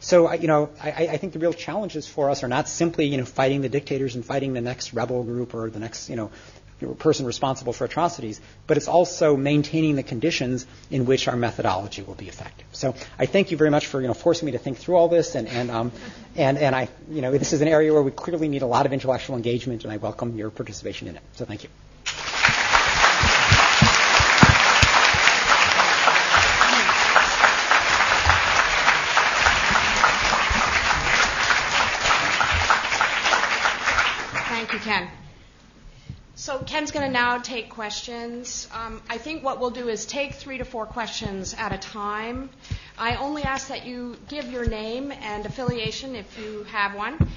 So 0.00 0.32
you 0.32 0.48
know, 0.48 0.70
I, 0.82 1.08
I, 1.14 1.16
think 1.16 1.32
the 1.32 1.38
real 1.38 1.52
challenges 1.52 2.08
for 2.08 2.30
us 2.30 2.42
are 2.42 2.48
not 2.48 2.68
simply 2.68 3.06
you 3.06 3.18
know 3.18 3.24
fighting 3.24 3.60
the 3.62 3.68
dictators 3.68 4.14
and 4.14 4.24
fighting 4.24 4.52
the 4.52 4.60
next 4.60 4.94
rebel 4.94 5.22
group 5.22 5.54
or 5.54 5.70
the 5.70 5.78
next 5.78 6.08
you 6.08 6.16
know 6.16 6.30
person 6.98 7.26
responsible 7.26 7.72
for 7.72 7.84
atrocities, 7.84 8.40
but 8.66 8.76
it's 8.76 8.88
also 8.88 9.36
maintaining 9.36 9.96
the 9.96 10.02
conditions 10.02 10.66
in 10.90 11.06
which 11.06 11.28
our 11.28 11.36
methodology 11.36 12.02
will 12.02 12.14
be 12.14 12.28
effective. 12.28 12.66
So 12.72 12.94
I 13.18 13.26
thank 13.26 13.50
you 13.50 13.56
very 13.56 13.70
much 13.70 13.86
for 13.86 14.00
you 14.00 14.08
know 14.08 14.14
forcing 14.14 14.46
me 14.46 14.52
to 14.52 14.58
think 14.58 14.78
through 14.78 14.96
all 14.96 15.08
this, 15.08 15.34
and 15.34 15.48
and 15.48 15.70
um, 15.70 15.92
and 16.36 16.58
and 16.58 16.74
I 16.74 16.88
you 17.10 17.22
know 17.22 17.32
this 17.32 17.52
is 17.52 17.60
an 17.60 17.68
area 17.68 17.92
where 17.92 18.02
we 18.02 18.10
clearly 18.10 18.48
need 18.48 18.62
a 18.62 18.66
lot 18.66 18.86
of 18.86 18.92
intellectual 18.92 19.36
engagement, 19.36 19.84
and 19.84 19.92
I 19.92 19.96
welcome 19.96 20.36
your 20.36 20.50
participation 20.50 21.08
in 21.08 21.16
it. 21.16 21.22
So 21.34 21.44
thank 21.44 21.62
you. 21.64 21.70
Thank 34.48 34.72
you, 34.74 34.78
Ken. 34.78 35.08
So 36.36 36.61
Ken's 36.72 36.90
going 36.90 37.04
to 37.04 37.12
now 37.12 37.36
take 37.36 37.68
questions. 37.68 38.66
Um, 38.72 39.02
I 39.06 39.18
think 39.18 39.44
what 39.44 39.60
we'll 39.60 39.68
do 39.68 39.90
is 39.90 40.06
take 40.06 40.32
three 40.32 40.56
to 40.56 40.64
four 40.64 40.86
questions 40.86 41.54
at 41.58 41.70
a 41.70 41.76
time. 41.76 42.48
I 42.96 43.16
only 43.16 43.42
ask 43.42 43.68
that 43.68 43.84
you 43.84 44.16
give 44.26 44.50
your 44.50 44.64
name 44.64 45.12
and 45.12 45.44
affiliation 45.44 46.16
if 46.16 46.38
you 46.38 46.62
have 46.72 46.94
one. 46.94 47.28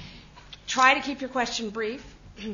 Try 0.66 0.94
to 0.94 1.00
keep 1.00 1.20
your 1.20 1.28
question 1.28 1.68
brief. 1.68 2.02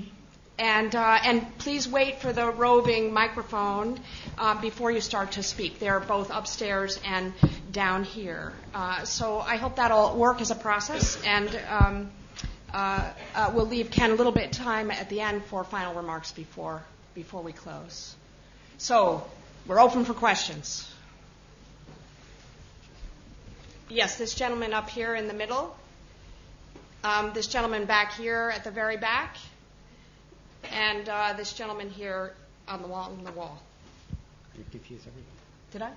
And, 0.59 0.95
uh, 0.95 1.19
and 1.25 1.59
please 1.59 1.89
wait 1.89 2.21
for 2.21 2.33
the 2.33 2.51
roving 2.51 3.13
microphone 3.13 3.99
uh, 4.37 4.61
before 4.61 4.93
you 4.93 5.01
start 5.01 5.33
to 5.33 5.43
speak. 5.43 5.79
They're 5.79 5.99
both 5.99 6.31
upstairs 6.31 7.01
and 7.07 7.33
down 7.73 8.05
here. 8.05 8.53
Uh, 8.75 9.05
so 9.05 9.41
I 9.41 9.57
hope 9.57 9.77
that'll 9.77 10.15
work 10.15 10.43
as 10.43 10.51
a 10.51 10.55
process. 10.55 11.21
And 11.25 11.59
um, 11.69 12.11
we'll 12.73 13.67
leave 13.67 13.91
Ken 13.91 14.11
a 14.11 14.15
little 14.15 14.33
bit 14.33 14.47
of 14.47 14.51
time 14.53 14.91
at 14.91 15.09
the 15.09 15.21
end 15.21 15.45
for 15.45 15.65
final 15.65 15.95
remarks 15.95 16.33
before 16.33 16.83
before 17.15 17.43
we 17.43 17.53
close. 17.53 18.15
So 18.79 19.27
we're 19.67 19.81
open 19.81 20.05
for 20.05 20.15
questions. 20.15 20.93
Yes, 23.89 24.17
this 24.17 24.35
gentleman 24.35 24.73
up 24.73 24.89
here 24.89 25.15
in 25.15 25.29
the 25.29 25.35
middle. 25.35 25.77
Um, 27.05 27.33
this 27.35 27.47
gentleman 27.47 27.85
back 27.85 28.15
here 28.15 28.51
at 28.55 28.65
the 28.65 28.71
very 28.71 28.97
back, 28.97 29.37
and 30.73 31.09
uh, 31.09 31.35
this 31.37 31.53
gentleman 31.53 31.91
here 31.91 32.33
on 32.69 32.81
the 32.81 32.89
wall. 32.89 33.13
On 33.17 33.25
the 33.25 33.33
wall. 33.33 33.61
You 34.57 34.65
confuse 34.71 35.01
everything. 35.01 35.25
Did 35.73 35.83
I? 35.83 35.91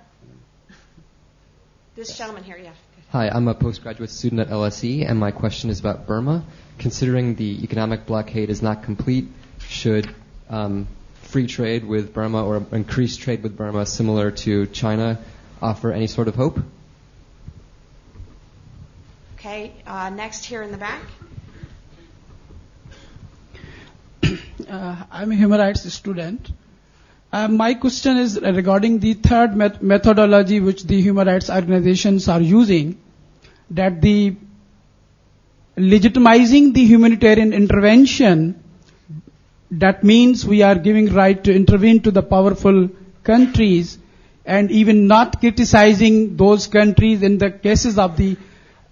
This 1.94 2.08
yes. 2.10 2.18
gentleman 2.18 2.44
here, 2.44 2.58
yeah. 2.58 2.72
Hi, 3.10 3.28
I'm 3.28 3.48
a 3.48 3.54
postgraduate 3.54 4.10
student 4.10 4.42
at 4.42 4.48
LSE, 4.48 5.08
and 5.08 5.18
my 5.18 5.30
question 5.30 5.70
is 5.70 5.80
about 5.80 6.06
Burma 6.06 6.44
considering 6.78 7.34
the 7.34 7.62
economic 7.64 8.06
blockade 8.06 8.50
is 8.50 8.62
not 8.62 8.82
complete, 8.82 9.28
should 9.60 10.12
um, 10.48 10.86
free 11.22 11.46
trade 11.46 11.84
with 11.84 12.12
Burma 12.14 12.44
or 12.44 12.64
increased 12.72 13.20
trade 13.20 13.42
with 13.42 13.56
Burma, 13.56 13.86
similar 13.86 14.30
to 14.30 14.66
China, 14.66 15.18
offer 15.60 15.92
any 15.92 16.06
sort 16.06 16.28
of 16.28 16.34
hope? 16.34 16.58
Okay, 19.34 19.72
uh, 19.86 20.10
next 20.10 20.44
here 20.44 20.62
in 20.62 20.70
the 20.72 20.78
back. 20.78 21.02
Uh, 24.68 24.96
I'm 25.12 25.30
a 25.30 25.34
human 25.36 25.60
rights 25.60 25.90
student. 25.92 26.50
Uh, 27.32 27.46
my 27.48 27.74
question 27.74 28.16
is 28.16 28.40
regarding 28.40 28.98
the 28.98 29.14
third 29.14 29.54
met- 29.56 29.82
methodology 29.82 30.58
which 30.58 30.84
the 30.84 31.00
human 31.00 31.26
rights 31.28 31.48
organizations 31.50 32.28
are 32.28 32.40
using, 32.40 32.98
that 33.70 34.00
the 34.00 34.34
legitimizing 35.76 36.72
the 36.74 36.84
humanitarian 36.84 37.52
intervention, 37.52 38.62
that 39.70 40.02
means 40.04 40.44
we 40.46 40.62
are 40.62 40.74
giving 40.76 41.12
right 41.12 41.42
to 41.44 41.54
intervene 41.54 42.00
to 42.02 42.10
the 42.10 42.22
powerful 42.22 42.88
countries 43.24 43.98
and 44.44 44.70
even 44.70 45.06
not 45.06 45.40
criticizing 45.40 46.36
those 46.36 46.66
countries 46.68 47.22
in 47.22 47.38
the 47.38 47.50
cases 47.50 47.98
of 47.98 48.16
the 48.16 48.36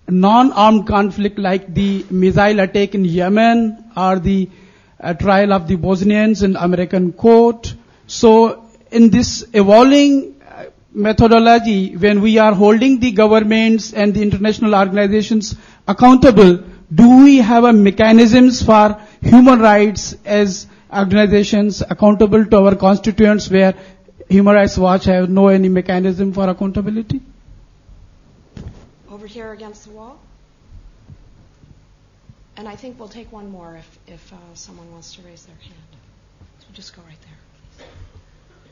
non-armed 0.08 0.86
conflict 0.86 1.38
like 1.38 1.72
the 1.72 2.04
missile 2.10 2.60
attack 2.60 2.94
in 2.94 3.04
Yemen 3.04 3.84
or 3.96 4.18
the 4.18 4.50
uh, 5.00 5.14
trial 5.14 5.52
of 5.52 5.68
the 5.68 5.76
Bosnians 5.76 6.42
in 6.42 6.56
American 6.56 7.12
court. 7.12 7.72
So 8.06 8.66
in 8.90 9.10
this 9.10 9.44
evolving 9.54 10.42
uh, 10.42 10.64
methodology, 10.92 11.96
when 11.96 12.20
we 12.20 12.38
are 12.38 12.52
holding 12.52 13.00
the 13.00 13.12
governments 13.12 13.92
and 13.94 14.12
the 14.12 14.22
international 14.22 14.74
organizations 14.74 15.54
accountable, 15.86 16.62
do 16.94 17.24
we 17.24 17.38
have 17.38 17.64
a 17.64 17.72
mechanisms 17.72 18.62
for 18.62 19.00
human 19.20 19.58
rights 19.58 20.16
as 20.24 20.66
organizations 20.92 21.82
accountable 21.82 22.44
to 22.44 22.56
our 22.58 22.76
constituents 22.76 23.50
where 23.50 23.74
Human 24.28 24.54
Rights 24.54 24.78
Watch 24.78 25.04
have 25.04 25.28
no 25.28 25.48
any 25.48 25.68
mechanism 25.68 26.32
for 26.32 26.48
accountability? 26.48 27.20
Over 29.10 29.26
here 29.26 29.52
against 29.52 29.84
the 29.84 29.90
wall. 29.90 30.18
And 32.56 32.68
I 32.68 32.76
think 32.76 32.98
we'll 32.98 33.08
take 33.08 33.32
one 33.32 33.50
more 33.50 33.76
if, 33.76 33.98
if 34.06 34.32
uh, 34.32 34.36
someone 34.54 34.90
wants 34.92 35.14
to 35.16 35.22
raise 35.22 35.44
their 35.44 35.56
hand. 35.56 35.74
So 36.60 36.66
just 36.72 36.94
go 36.94 37.02
right 37.02 37.18
there. 37.20 37.86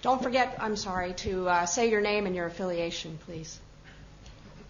Don't 0.03 0.23
forget, 0.23 0.57
I'm 0.59 0.77
sorry, 0.77 1.15
to 1.15 1.49
uh, 1.49 1.67
say 1.67 1.91
your 1.91 2.01
name 2.01 2.27
and 2.27 2.35
your 2.35 2.47
affiliation, 2.47 3.19
please. 3.27 3.59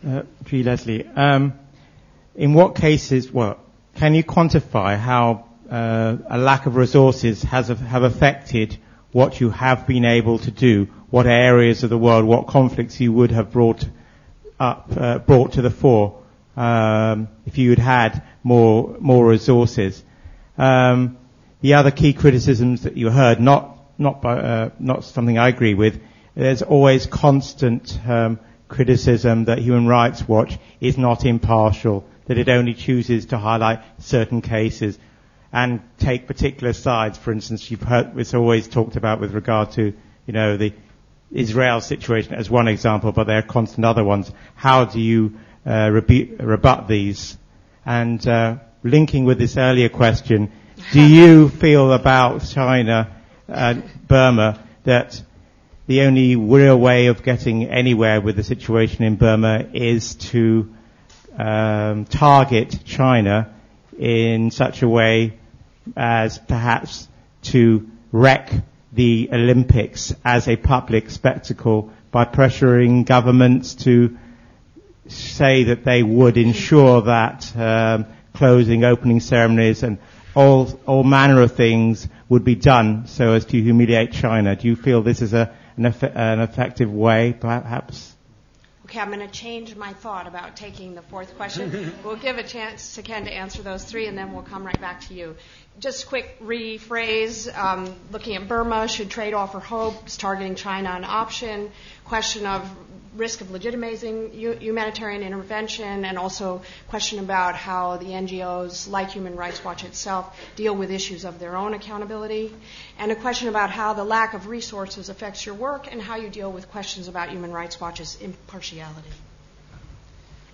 Uh, 0.06 0.22
G. 0.44 0.62
Leslie. 0.62 1.06
Um, 1.06 1.54
in 2.34 2.54
what 2.54 2.74
cases, 2.74 3.30
well, 3.30 3.58
can 3.96 4.14
you 4.14 4.24
quantify 4.24 4.98
how 4.98 5.46
uh, 5.70 6.16
a 6.28 6.38
lack 6.38 6.66
of 6.66 6.76
resources 6.76 7.42
has 7.42 7.68
have 7.68 8.02
affected 8.02 8.78
what 9.12 9.40
you 9.40 9.50
have 9.50 9.86
been 9.86 10.04
able 10.04 10.38
to 10.38 10.50
do? 10.50 10.88
What 11.10 11.26
areas 11.26 11.84
of 11.84 11.90
the 11.90 11.98
world, 11.98 12.24
what 12.24 12.46
conflicts 12.46 13.00
you 13.00 13.12
would 13.12 13.32
have 13.32 13.52
brought 13.52 13.86
up, 14.58 14.90
uh, 14.96 15.18
brought 15.18 15.52
to 15.52 15.62
the 15.62 15.70
fore 15.70 16.22
um, 16.56 17.28
if 17.44 17.58
you 17.58 17.70
had 17.70 17.78
had 17.78 18.22
more 18.42 18.96
more 18.98 19.26
resources? 19.26 20.02
Um, 20.56 21.18
the 21.60 21.74
other 21.74 21.90
key 21.90 22.14
criticisms 22.14 22.82
that 22.84 22.96
you 22.96 23.10
heard, 23.10 23.40
not 23.40 23.76
not 23.98 24.22
by, 24.22 24.38
uh, 24.38 24.70
not 24.78 25.04
something 25.04 25.38
I 25.38 25.48
agree 25.48 25.74
with. 25.74 26.00
There's 26.34 26.62
always 26.62 27.04
constant 27.04 27.98
um, 28.08 28.40
criticism 28.68 29.44
that 29.44 29.58
Human 29.58 29.86
Rights 29.86 30.26
Watch 30.26 30.58
is 30.80 30.96
not 30.96 31.26
impartial 31.26 32.06
that 32.26 32.38
it 32.38 32.48
only 32.48 32.74
chooses 32.74 33.26
to 33.26 33.38
highlight 33.38 33.80
certain 33.98 34.40
cases 34.40 34.98
and 35.52 35.80
take 35.98 36.26
particular 36.26 36.72
sides. 36.72 37.18
For 37.18 37.32
instance, 37.32 37.70
you've 37.70 37.82
heard 37.82 38.18
it's 38.18 38.34
always 38.34 38.68
talked 38.68 38.96
about 38.96 39.20
with 39.20 39.34
regard 39.34 39.72
to, 39.72 39.92
you 40.26 40.32
know, 40.32 40.56
the 40.56 40.72
Israel 41.30 41.80
situation 41.80 42.34
as 42.34 42.50
one 42.50 42.68
example, 42.68 43.12
but 43.12 43.24
there 43.26 43.38
are 43.38 43.42
constant 43.42 43.84
other 43.84 44.04
ones. 44.04 44.30
How 44.54 44.84
do 44.84 45.00
you 45.00 45.38
uh, 45.66 45.90
rebu- 45.92 46.36
rebut 46.38 46.88
these? 46.88 47.36
And 47.84 48.26
uh, 48.26 48.56
linking 48.82 49.24
with 49.24 49.38
this 49.38 49.56
earlier 49.56 49.88
question, 49.88 50.52
do 50.92 51.02
you 51.06 51.48
feel 51.48 51.92
about 51.92 52.44
China, 52.46 53.16
and 53.48 53.82
Burma, 54.08 54.62
that 54.84 55.22
the 55.86 56.02
only 56.02 56.36
real 56.36 56.78
way 56.78 57.06
of 57.06 57.22
getting 57.22 57.64
anywhere 57.64 58.20
with 58.20 58.36
the 58.36 58.42
situation 58.42 59.04
in 59.04 59.16
Burma 59.16 59.68
is 59.72 60.14
to 60.14 60.72
um, 61.38 62.04
target 62.04 62.80
China 62.84 63.54
in 63.98 64.50
such 64.50 64.82
a 64.82 64.88
way 64.88 65.38
as 65.96 66.38
perhaps 66.38 67.08
to 67.42 67.88
wreck 68.12 68.52
the 68.92 69.30
Olympics 69.32 70.14
as 70.24 70.48
a 70.48 70.56
public 70.56 71.10
spectacle 71.10 71.90
by 72.10 72.24
pressuring 72.24 73.06
governments 73.06 73.74
to 73.74 74.18
say 75.08 75.64
that 75.64 75.84
they 75.84 76.02
would 76.02 76.36
ensure 76.36 77.02
that 77.02 77.56
um, 77.56 78.06
closing, 78.34 78.84
opening 78.84 79.20
ceremonies, 79.20 79.82
and 79.82 79.98
all 80.34 80.80
all 80.86 81.04
manner 81.04 81.42
of 81.42 81.54
things 81.54 82.08
would 82.28 82.44
be 82.44 82.54
done 82.54 83.06
so 83.06 83.32
as 83.32 83.44
to 83.46 83.60
humiliate 83.60 84.12
China. 84.12 84.56
Do 84.56 84.68
you 84.68 84.76
feel 84.76 85.02
this 85.02 85.22
is 85.22 85.32
a 85.34 85.54
an, 85.76 85.86
eff- 85.86 86.02
an 86.02 86.40
effective 86.40 86.92
way, 86.92 87.34
perhaps? 87.38 88.11
Okay, 88.92 89.00
I'm 89.00 89.10
going 89.10 89.20
to 89.20 89.26
change 89.26 89.74
my 89.74 89.94
thought 89.94 90.26
about 90.26 90.54
taking 90.54 90.94
the 90.94 91.00
fourth 91.00 91.34
question. 91.38 91.94
we'll 92.04 92.16
give 92.16 92.36
a 92.36 92.42
chance 92.42 92.96
to 92.96 93.02
Ken 93.02 93.24
to 93.24 93.32
answer 93.32 93.62
those 93.62 93.82
three, 93.82 94.06
and 94.06 94.18
then 94.18 94.34
we'll 94.34 94.42
come 94.42 94.66
right 94.66 94.78
back 94.78 95.00
to 95.08 95.14
you. 95.14 95.34
Just 95.78 96.08
quick 96.08 96.38
rephrase. 96.40 97.48
Um, 97.56 97.94
looking 98.10 98.36
at 98.36 98.48
Burma, 98.48 98.88
should 98.88 99.08
trade 99.08 99.32
offer 99.32 99.60
hope? 99.60 100.08
Is 100.08 100.18
targeting 100.18 100.56
China 100.56 100.90
an 100.90 101.04
option? 101.04 101.70
Question 102.04 102.44
of 102.44 102.70
risk 103.16 103.40
of 103.40 103.48
legitimizing 103.48 104.32
humanitarian 104.60 105.22
intervention, 105.22 106.04
and 106.04 106.18
also 106.18 106.62
question 106.88 107.18
about 107.18 107.54
how 107.54 107.96
the 107.98 108.06
NGOs, 108.06 108.88
like 108.88 109.10
Human 109.10 109.36
Rights 109.36 109.62
Watch 109.64 109.84
itself, 109.84 110.38
deal 110.56 110.74
with 110.74 110.90
issues 110.90 111.24
of 111.24 111.38
their 111.38 111.56
own 111.56 111.74
accountability, 111.74 112.54
and 112.98 113.12
a 113.12 113.16
question 113.16 113.48
about 113.48 113.70
how 113.70 113.92
the 113.92 114.04
lack 114.04 114.34
of 114.34 114.46
resources 114.46 115.08
affects 115.08 115.44
your 115.44 115.54
work 115.54 115.92
and 115.92 116.00
how 116.00 116.16
you 116.16 116.28
deal 116.28 116.50
with 116.50 116.70
questions 116.70 117.08
about 117.08 117.30
Human 117.30 117.52
Rights 117.52 117.80
Watch's 117.80 118.16
impartiality. 118.20 119.10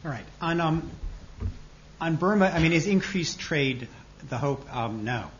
All 0.05 0.11
right. 0.11 0.25
On 0.41 0.61
um, 0.61 0.91
on 2.01 2.17
Burma, 2.17 2.47
I 2.47 2.61
mean, 2.61 2.73
is 2.73 2.87
increased 2.87 3.39
trade 3.39 3.89
the 4.29 4.39
hope? 4.39 4.75
Um, 4.75 5.05
no, 5.05 5.31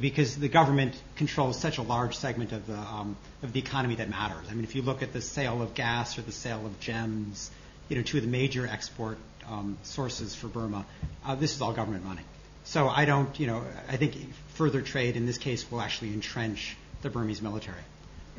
because 0.00 0.36
the 0.36 0.48
government 0.48 0.94
controls 1.16 1.58
such 1.58 1.78
a 1.78 1.82
large 1.82 2.16
segment 2.16 2.52
of 2.52 2.66
the 2.66 2.78
um, 2.78 3.16
of 3.42 3.52
the 3.52 3.60
economy 3.60 3.96
that 3.96 4.08
matters. 4.08 4.46
I 4.50 4.54
mean, 4.54 4.64
if 4.64 4.74
you 4.74 4.82
look 4.82 5.02
at 5.02 5.12
the 5.12 5.20
sale 5.20 5.62
of 5.62 5.74
gas 5.74 6.18
or 6.18 6.22
the 6.22 6.32
sale 6.32 6.64
of 6.64 6.78
gems, 6.80 7.50
you 7.88 7.96
know, 7.96 8.02
two 8.02 8.18
of 8.18 8.22
the 8.22 8.30
major 8.30 8.66
export 8.66 9.18
um, 9.48 9.76
sources 9.82 10.34
for 10.34 10.48
Burma, 10.48 10.84
uh, 11.24 11.34
this 11.34 11.54
is 11.54 11.60
all 11.60 11.72
government 11.72 12.04
money. 12.04 12.22
So 12.64 12.88
I 12.88 13.04
don't, 13.04 13.38
you 13.40 13.46
know, 13.46 13.64
I 13.88 13.96
think 13.96 14.16
further 14.54 14.82
trade 14.82 15.16
in 15.16 15.26
this 15.26 15.38
case 15.38 15.68
will 15.70 15.80
actually 15.80 16.12
entrench 16.12 16.76
the 17.02 17.10
Burmese 17.10 17.42
military. 17.42 17.82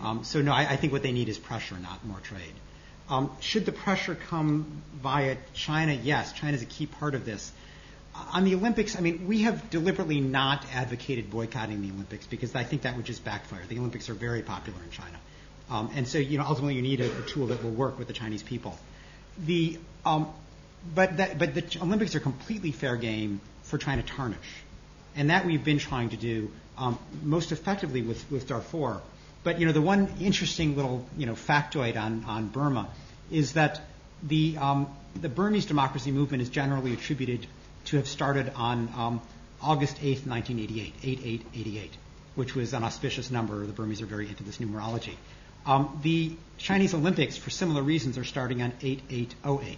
Um, 0.02 0.24
so 0.24 0.42
no, 0.42 0.54
I, 0.54 0.72
I, 0.72 0.76
think 0.78 0.92
what 0.92 1.04
they 1.04 1.12
need 1.12 1.30
is 1.30 1.38
pressure, 1.38 1.78
not 1.78 2.04
more 2.06 2.20
trade. 2.20 2.54
Um, 3.10 3.32
should 3.42 3.66
the 3.66 3.72
pressure 3.72 4.16
come 4.16 4.82
via 5.02 5.38
China? 5.54 5.94
Yes, 5.94 6.34
China 6.34 6.54
is 6.54 6.62
a 6.62 6.66
key 6.66 6.88
part 6.88 7.16
of 7.16 7.26
this 7.26 7.52
on 8.16 8.44
the 8.44 8.56
Olympics, 8.56 8.96
I 8.96 9.02
mean, 9.02 9.28
we 9.28 9.42
have 9.44 9.70
deliberately 9.70 10.20
not 10.20 10.66
advocated 10.74 11.32
boycotting 11.32 11.82
the 11.82 11.90
Olympics 11.90 12.28
because 12.28 12.56
I 12.56 12.64
think 12.64 12.84
that 12.84 12.96
would 12.96 13.06
just 13.06 13.24
backfire. 13.24 13.62
The 13.68 13.80
Olympics 13.80 14.10
are 14.10 14.14
very 14.14 14.42
popular 14.42 14.80
in 14.84 14.92
China. 14.92 15.18
Um, 15.70 15.90
and 15.96 16.08
so, 16.08 16.18
you 16.18 16.38
know, 16.38 16.44
ultimately 16.44 16.76
you 16.76 16.82
need 16.82 17.02
a, 17.02 17.06
a, 17.06 17.22
tool 17.24 17.48
that 17.48 17.64
will 17.64 17.72
work 17.72 17.98
with 17.98 18.08
the 18.08 18.14
Chinese 18.14 18.44
people. 18.44 18.78
The, 19.46 19.80
um, 20.06 20.28
but, 20.94 21.18
that, 21.18 21.40
but 21.40 21.56
the 21.56 21.80
Olympics 21.82 22.16
are 22.16 22.20
completely 22.20 22.72
fair 22.72 22.98
game 22.98 23.42
for 23.64 23.78
trying 23.78 24.02
to 24.02 24.08
tarnish. 24.08 24.38
And 25.16 25.30
that 25.30 25.46
we've 25.46 25.64
been 25.64 25.80
trying 25.80 26.10
to 26.10 26.18
do 26.18 26.52
um, 26.78 27.00
most 27.24 27.52
effectively 27.52 28.02
with, 28.02 28.30
with 28.30 28.48
Darfur. 28.48 29.02
But, 29.44 29.60
you 29.60 29.66
know, 29.66 29.72
the 29.72 29.82
one 29.82 30.10
interesting 30.20 30.76
little, 30.76 31.06
you 31.18 31.26
know, 31.26 31.34
factoid 31.34 31.98
on, 31.98 32.26
on 32.26 32.50
Burma 32.50 32.90
is 33.32 33.54
that 33.54 33.82
the, 34.22 34.58
um, 34.58 34.88
the 35.20 35.30
Burmese 35.30 35.66
democracy 35.66 36.12
movement 36.12 36.44
is 36.44 36.50
generally 36.50 36.94
attributed 36.94 37.48
to 37.86 37.98
have 37.98 38.08
started 38.08 38.52
on 38.56 38.90
um, 38.96 39.22
August 39.62 39.98
8th, 39.98 40.28
1988, 40.28 40.94
8888, 41.04 41.92
which 42.36 42.56
was 42.56 42.74
an 42.74 42.84
auspicious 42.84 43.32
number. 43.32 43.66
The 43.66 43.74
Burmese 43.74 44.02
are 44.02 44.06
very 44.06 44.28
into 44.28 44.44
this 44.44 44.58
numerology. 44.58 45.16
Um, 45.66 46.00
the 46.04 46.36
Chinese 46.58 46.94
Olympics, 46.94 47.38
for 47.38 47.50
similar 47.50 47.82
reasons, 47.82 48.18
are 48.18 48.24
starting 48.26 48.62
on 48.62 48.74
8808, 48.82 49.78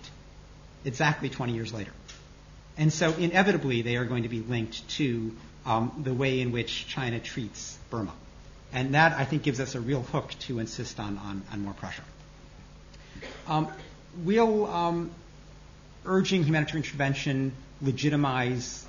exactly 0.83 1.29
20 1.29 1.53
years 1.53 1.73
later. 1.73 1.91
And 2.77 2.91
so 2.91 3.13
inevitably 3.13 3.83
they 3.83 3.95
are 3.95 4.05
going 4.05 4.23
to 4.23 4.29
be 4.29 4.41
linked 4.41 4.87
to 4.97 5.35
um, 5.65 6.01
the 6.03 6.13
way 6.13 6.41
in 6.41 6.51
which 6.51 6.87
China 6.87 7.19
treats 7.19 7.77
Burma. 7.89 8.13
And 8.73 8.95
that, 8.95 9.13
I 9.13 9.25
think, 9.25 9.43
gives 9.43 9.59
us 9.59 9.75
a 9.75 9.79
real 9.79 10.01
hook 10.01 10.33
to 10.41 10.59
insist 10.59 10.99
on, 10.99 11.17
on, 11.17 11.43
on 11.51 11.63
more 11.63 11.73
pressure. 11.73 12.03
Um, 13.47 13.69
we'll 14.23 14.65
um, 14.65 15.11
urging 16.05 16.43
humanitarian 16.43 16.83
intervention 16.83 17.53
legitimize, 17.82 18.86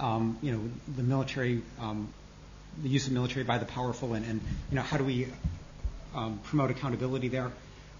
um, 0.00 0.38
you 0.42 0.52
know, 0.52 0.60
the 0.96 1.02
military, 1.02 1.62
um, 1.80 2.12
the 2.82 2.88
use 2.88 3.06
of 3.06 3.12
military 3.12 3.44
by 3.44 3.58
the 3.58 3.64
powerful, 3.66 4.14
and, 4.14 4.24
and 4.24 4.40
you 4.70 4.76
know, 4.76 4.82
how 4.82 4.96
do 4.96 5.04
we 5.04 5.28
um, 6.14 6.40
promote 6.44 6.70
accountability 6.70 7.28
there? 7.28 7.50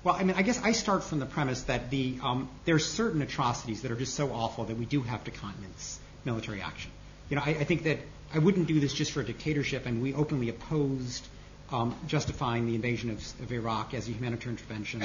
Well, 0.05 0.15
I 0.15 0.23
mean, 0.23 0.37
I 0.37 0.43
guess 0.43 0.63
I 0.63 0.73
start 0.73 1.03
from 1.03 1.19
the 1.19 1.27
premise 1.27 1.63
that 1.65 1.91
the 1.91 2.19
um, 2.23 2.49
there 2.65 2.77
are 2.77 2.79
certain 2.79 3.21
atrocities 3.21 3.83
that 3.83 3.91
are 3.91 3.97
just 3.97 4.15
so 4.15 4.33
awful 4.33 4.65
that 4.65 4.77
we 4.77 4.85
do 4.85 5.03
have 5.03 5.25
to 5.25 5.31
countenance 5.31 5.99
military 6.25 6.63
action. 6.63 6.91
You 7.31 7.37
know, 7.37 7.43
I, 7.45 7.51
I 7.51 7.65
think 7.65 7.83
that 7.83 7.99
I 8.33 8.39
wouldn't 8.39 8.69
do 8.69 8.79
this 8.79 8.95
just 8.95 9.13
for 9.13 9.21
a 9.21 9.25
dictatorship, 9.25 9.87
and 9.87 10.01
we 10.01 10.15
openly 10.15 10.51
opposed 10.51 11.27
um, 11.73 11.95
justifying 12.07 12.67
the 12.67 12.75
invasion 12.75 13.11
of, 13.11 13.19
of 13.43 13.53
Iraq 13.53 13.93
as 13.95 14.09
a 14.09 14.13
humanitarian 14.13 14.59
intervention 14.59 15.03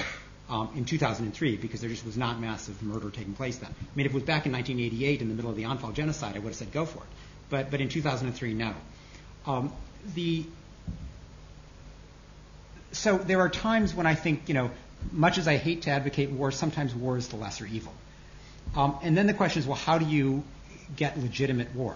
um, 0.49 0.69
in 0.75 0.85
2003 0.85 1.57
because 1.57 1.81
there 1.81 1.89
just 1.89 2.05
was 2.05 2.17
not 2.17 2.39
massive 2.39 2.81
murder 2.83 3.09
taking 3.09 3.33
place 3.33 3.57
then. 3.57 3.69
I 3.69 3.95
mean, 3.95 4.05
if 4.05 4.11
it 4.11 4.15
was 4.15 4.23
back 4.23 4.45
in 4.45 4.51
1988 4.51 5.21
in 5.21 5.29
the 5.29 5.35
middle 5.35 5.49
of 5.49 5.57
the 5.57 5.63
Anfal 5.63 5.93
genocide, 5.93 6.35
I 6.35 6.39
would 6.39 6.49
have 6.49 6.55
said 6.55 6.71
go 6.71 6.85
for 6.85 6.99
it. 6.99 7.09
But, 7.49 7.71
but 7.71 7.81
in 7.81 7.89
2003, 7.89 8.53
no. 8.53 8.73
Um, 9.45 9.73
the, 10.15 10.45
so 12.91 13.17
there 13.17 13.39
are 13.39 13.49
times 13.49 13.93
when 13.93 14.05
I 14.05 14.15
think, 14.15 14.47
you 14.47 14.53
know, 14.53 14.71
much 15.11 15.37
as 15.37 15.47
I 15.47 15.57
hate 15.57 15.83
to 15.83 15.91
advocate 15.91 16.31
war, 16.31 16.51
sometimes 16.51 16.95
war 16.95 17.17
is 17.17 17.27
the 17.27 17.35
lesser 17.35 17.65
evil. 17.65 17.93
Um, 18.75 18.97
and 19.03 19.17
then 19.17 19.27
the 19.27 19.33
question 19.33 19.61
is, 19.61 19.67
well, 19.67 19.77
how 19.77 19.97
do 19.97 20.05
you 20.05 20.43
get 20.95 21.19
legitimate 21.19 21.75
war? 21.75 21.95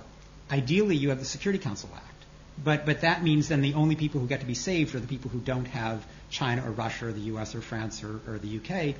Ideally, 0.51 0.95
you 0.95 1.09
have 1.09 1.19
the 1.19 1.25
Security 1.25 1.61
Council 1.61 1.89
Act. 1.95 2.16
But, 2.63 2.85
but 2.85 3.01
that 3.01 3.23
means 3.23 3.49
then 3.49 3.61
the 3.61 3.75
only 3.75 3.95
people 3.95 4.19
who 4.19 4.27
get 4.27 4.39
to 4.39 4.45
be 4.45 4.55
saved 4.55 4.95
are 4.95 4.99
the 4.99 5.07
people 5.07 5.29
who 5.29 5.39
don't 5.39 5.65
have 5.65 6.05
China 6.29 6.65
or 6.67 6.71
Russia 6.71 7.07
or 7.07 7.11
the 7.11 7.21
U.S. 7.21 7.53
or 7.55 7.61
France 7.61 8.03
or, 8.03 8.19
or 8.27 8.39
the 8.39 8.47
U.K. 8.47 8.95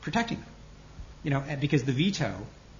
protecting 0.00 0.38
them. 0.38 0.48
You 1.22 1.30
know, 1.30 1.44
because 1.60 1.84
the 1.84 1.92
veto 1.92 2.34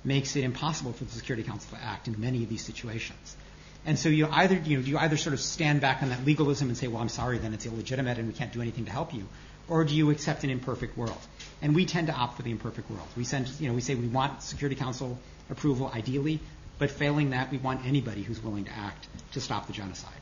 makes 0.04 0.34
it 0.34 0.44
impossible 0.44 0.92
for 0.92 1.04
the 1.04 1.12
Security 1.12 1.42
Council 1.42 1.76
to 1.76 1.84
act 1.84 2.08
in 2.08 2.20
many 2.20 2.42
of 2.42 2.48
these 2.48 2.64
situations. 2.64 3.36
And 3.84 3.98
so 3.98 4.08
you 4.08 4.28
either 4.30 4.56
you 4.56 4.78
know 4.78 4.84
you 4.84 4.98
either 4.98 5.16
sort 5.16 5.34
of 5.34 5.40
stand 5.40 5.80
back 5.80 6.02
on 6.02 6.10
that 6.10 6.24
legalism 6.24 6.68
and 6.68 6.76
say, 6.76 6.88
well, 6.88 7.02
I'm 7.02 7.08
sorry, 7.08 7.38
then 7.38 7.52
it's 7.52 7.66
illegitimate 7.66 8.18
and 8.18 8.28
we 8.28 8.34
can't 8.34 8.52
do 8.52 8.60
anything 8.60 8.84
to 8.84 8.92
help 8.92 9.12
you, 9.12 9.26
or 9.68 9.84
do 9.84 9.94
you 9.94 10.10
accept 10.10 10.44
an 10.44 10.50
imperfect 10.50 10.96
world? 10.96 11.18
And 11.60 11.74
we 11.74 11.84
tend 11.84 12.06
to 12.06 12.12
opt 12.12 12.36
for 12.36 12.42
the 12.42 12.50
imperfect 12.50 12.90
world. 12.90 13.06
We 13.16 13.24
send 13.24 13.48
you 13.60 13.68
know 13.68 13.74
we 13.74 13.80
say 13.80 13.94
we 13.94 14.06
want 14.06 14.42
Security 14.42 14.76
Council 14.76 15.18
approval 15.50 15.90
ideally, 15.92 16.38
but 16.78 16.90
failing 16.90 17.30
that, 17.30 17.50
we 17.50 17.58
want 17.58 17.86
anybody 17.86 18.22
who's 18.22 18.42
willing 18.42 18.64
to 18.64 18.72
act 18.72 19.06
to 19.32 19.40
stop 19.40 19.66
the 19.66 19.72
genocide. 19.72 20.12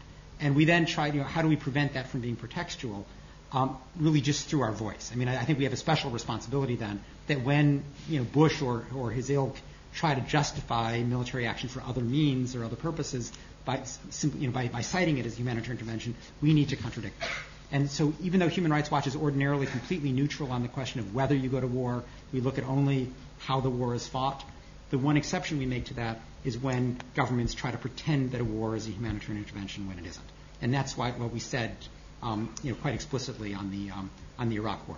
And 0.41 0.57
we 0.57 0.65
then 0.65 0.87
try, 0.87 1.09
you 1.09 1.21
know, 1.21 1.25
how 1.25 1.43
do 1.43 1.49
we 1.49 1.57
prevent 1.57 1.95
that 1.95 2.09
from 2.09 2.21
being 2.21 2.37
pretextual? 2.37 3.05
Um, 3.53 3.77
really 3.97 4.21
just 4.21 4.49
through 4.49 4.61
our 4.63 4.73
voice. 4.73 5.11
I 5.13 5.17
mean, 5.17 5.29
I, 5.29 5.41
I, 5.41 5.45
think 5.45 5.59
we 5.59 5.65
have 5.65 5.73
a 5.73 5.77
special 5.77 6.13
responsibility 6.13 6.77
then 6.77 7.03
that 7.27 7.43
when, 7.43 7.83
you 8.09 8.21
know, 8.21 8.25
Bush 8.25 8.63
or, 8.63 8.85
or 8.95 9.11
his 9.11 9.29
ilk 9.29 9.57
try 9.93 10.15
to 10.15 10.21
justify 10.21 11.03
military 11.03 11.47
action 11.47 11.69
for 11.69 11.83
other 11.83 12.01
means 12.01 12.55
or 12.55 12.65
other 12.65 12.77
purposes 12.77 13.33
by, 13.65 13.81
simply, 14.11 14.43
you 14.43 14.47
know, 14.47 14.53
by, 14.53 14.69
by 14.69 14.83
citing 14.83 15.19
it 15.19 15.27
as 15.27 15.37
humanitarian 15.37 15.79
intervention, 15.79 16.15
we 16.41 16.55
need 16.55 16.69
to 16.69 16.77
contradict 16.77 17.19
that. 17.19 17.29
And 17.73 17.91
so 17.91 18.13
even 18.21 18.41
though 18.41 18.49
Human 18.49 18.73
Rights 18.73 18.91
Watch 18.91 19.07
is 19.07 19.15
ordinarily 19.15 19.67
completely 19.67 20.13
neutral 20.13 20.51
on 20.51 20.63
the 20.63 20.69
question 20.69 21.01
of 21.01 21.15
whether 21.15 21.35
you 21.35 21.49
go 21.49 21.61
to 21.61 21.67
war, 21.67 22.03
we 22.33 22.41
look 22.41 22.59
at 22.59 22.65
only 22.65 23.09
how 23.39 23.61
the 23.61 23.71
war 23.71 23.95
is 23.95 24.07
fought. 24.07 24.45
The 24.91 24.99
one 24.99 25.17
exception 25.17 25.59
we 25.59 25.67
make 25.67 25.87
to 25.87 25.95
that 25.95 26.21
is 26.45 26.57
when 26.59 26.99
governments 27.15 27.55
try 27.55 27.71
to 27.71 27.79
pretend 27.79 28.33
that 28.33 28.41
a 28.41 28.45
war 28.45 28.77
is 28.77 28.87
a 28.87 28.91
humanitarian 28.91 29.43
intervention 29.45 29.89
when 29.89 29.99
it 29.99 30.07
isn't. 30.07 30.27
And 30.63 30.73
that's 30.73 30.97
why 30.97 31.11
what 31.11 31.33
we 31.33 31.41
said, 31.41 31.77
um, 32.23 32.53
you 32.63 32.71
know, 32.71 32.77
quite 32.77 32.95
explicitly 32.95 33.55
on 33.55 33.71
the 33.71 33.91
um, 33.91 34.11
on 34.39 34.49
the 34.49 34.57
Iraq 34.57 34.87
War. 34.89 34.97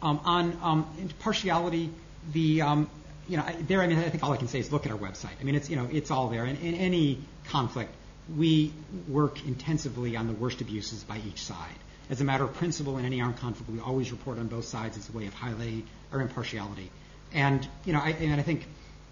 Um, 0.00 0.20
on 0.24 0.58
um, 0.62 1.08
partiality, 1.20 1.90
the 2.32 2.62
um, 2.62 2.90
you 3.28 3.36
know, 3.36 3.44
there. 3.62 3.82
I 3.82 3.86
mean, 3.86 3.98
I 3.98 4.08
think 4.08 4.22
all 4.22 4.32
I 4.32 4.36
can 4.36 4.48
say 4.48 4.58
is 4.58 4.72
look 4.72 4.86
at 4.86 4.92
our 4.92 4.98
website. 4.98 5.40
I 5.40 5.44
mean, 5.44 5.54
it's 5.54 5.68
you 5.68 5.76
know, 5.76 5.88
it's 5.90 6.10
all 6.10 6.28
there. 6.28 6.44
And 6.44 6.58
in 6.58 6.74
any 6.74 7.18
conflict, 7.46 7.92
we 8.36 8.72
work 9.08 9.44
intensively 9.46 10.16
on 10.16 10.26
the 10.26 10.32
worst 10.34 10.60
abuses 10.60 11.02
by 11.04 11.20
each 11.26 11.42
side. 11.42 11.74
As 12.10 12.20
a 12.20 12.24
matter 12.24 12.44
of 12.44 12.54
principle, 12.54 12.96
in 12.98 13.04
any 13.04 13.20
armed 13.20 13.36
conflict, 13.38 13.70
we 13.70 13.80
always 13.80 14.10
report 14.12 14.38
on 14.38 14.46
both 14.46 14.64
sides 14.64 14.96
as 14.96 15.08
a 15.08 15.12
way 15.12 15.26
of 15.26 15.34
highlighting 15.34 15.82
our 16.12 16.20
impartiality. 16.20 16.90
And 17.32 17.66
you 17.84 17.92
know, 17.92 18.00
I, 18.00 18.10
and 18.10 18.40
I 18.40 18.42
think 18.42 18.66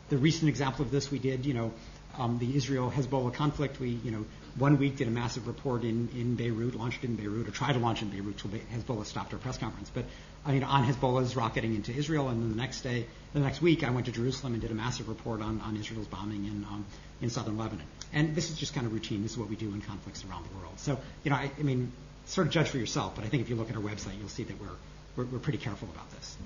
the 0.09 0.19
recent 0.19 0.49
example 0.49 0.85
of 0.85 0.91
this 0.91 1.11
we 1.11 1.19
did, 1.19 1.47
you 1.47 1.55
know, 1.55 1.73
um, 2.19 2.39
the 2.39 2.57
Israel-Hezbollah 2.57 3.35
conflict. 3.35 3.79
We, 3.81 3.91
you 3.91 4.11
know, 4.11 4.25
one 4.57 4.79
week 4.79 4.97
did 4.97 5.09
a 5.09 5.11
massive 5.11 5.47
report 5.47 5.83
in, 5.83 6.09
in 6.15 6.35
Beirut, 6.35 6.75
launched 6.75 7.05
in 7.05 7.15
Beirut, 7.17 7.47
or 7.47 7.51
tried 7.51 7.75
to 7.75 7.79
launch 7.79 8.03
in 8.03 8.09
Beirut 8.09 8.43
until 8.43 8.59
Hezbollah 8.75 9.05
stopped 9.05 9.33
our 9.35 9.39
press 9.39 9.59
conference. 9.59 9.91
But 9.93 10.05
I 10.47 10.53
mean, 10.53 10.65
on 10.65 10.85
Hezbollah's 10.85 11.37
rocketing 11.37 11.75
into 11.75 11.93
Israel, 11.93 12.29
and 12.29 12.41
then 12.43 12.51
the 12.51 12.57
next 12.57 12.81
day, 12.81 13.07
the 13.35 13.41
next 13.41 13.61
week, 13.61 13.85
I 13.85 13.91
went 13.91 14.07
to 14.07 14.13
Jerusalem 14.13 14.55
and 14.55 14.63
did 14.63 14.71
a 14.71 14.75
massive 14.75 15.09
report 15.09 15.43
on, 15.43 15.61
on 15.61 15.77
Israel's 15.77 16.07
bombing 16.07 16.47
in 16.47 16.65
um, 16.65 16.87
in 17.21 17.31
southern 17.31 17.59
Lebanon. 17.59 17.85
And 18.13 18.35
this 18.35 18.51
is 18.51 18.59
just 18.59 18.75
kind 18.75 18.87
of 18.87 18.93
routine. 18.93 19.23
This 19.23 19.33
is 19.33 19.39
what 19.39 19.51
we 19.51 19.57
do 19.57 19.67
in 19.67 19.81
conflicts 19.81 20.25
around 20.25 20.45
the 20.45 20.57
world. 20.59 20.79
So, 20.79 20.99
you 21.25 21.31
know, 21.31 21.37
I, 21.37 21.51
I 21.59 21.63
mean, 21.63 21.93
sort 22.27 22.47
of 22.47 22.53
judge 22.53 22.69
for 22.69 22.79
yourself. 22.79 23.15
But 23.17 23.25
I 23.25 23.29
think 23.29 23.43
if 23.43 23.51
you 23.51 23.57
look 23.57 23.71
at 23.71 23.77
our 23.77 23.83
website, 23.83 24.19
you'll 24.19 24.29
see 24.29 24.45
that 24.45 24.61
we're 24.61 24.69
we're, 25.17 25.25
we're 25.25 25.39
pretty 25.39 25.59
careful 25.59 25.89
about 25.93 26.11
this. 26.13 26.37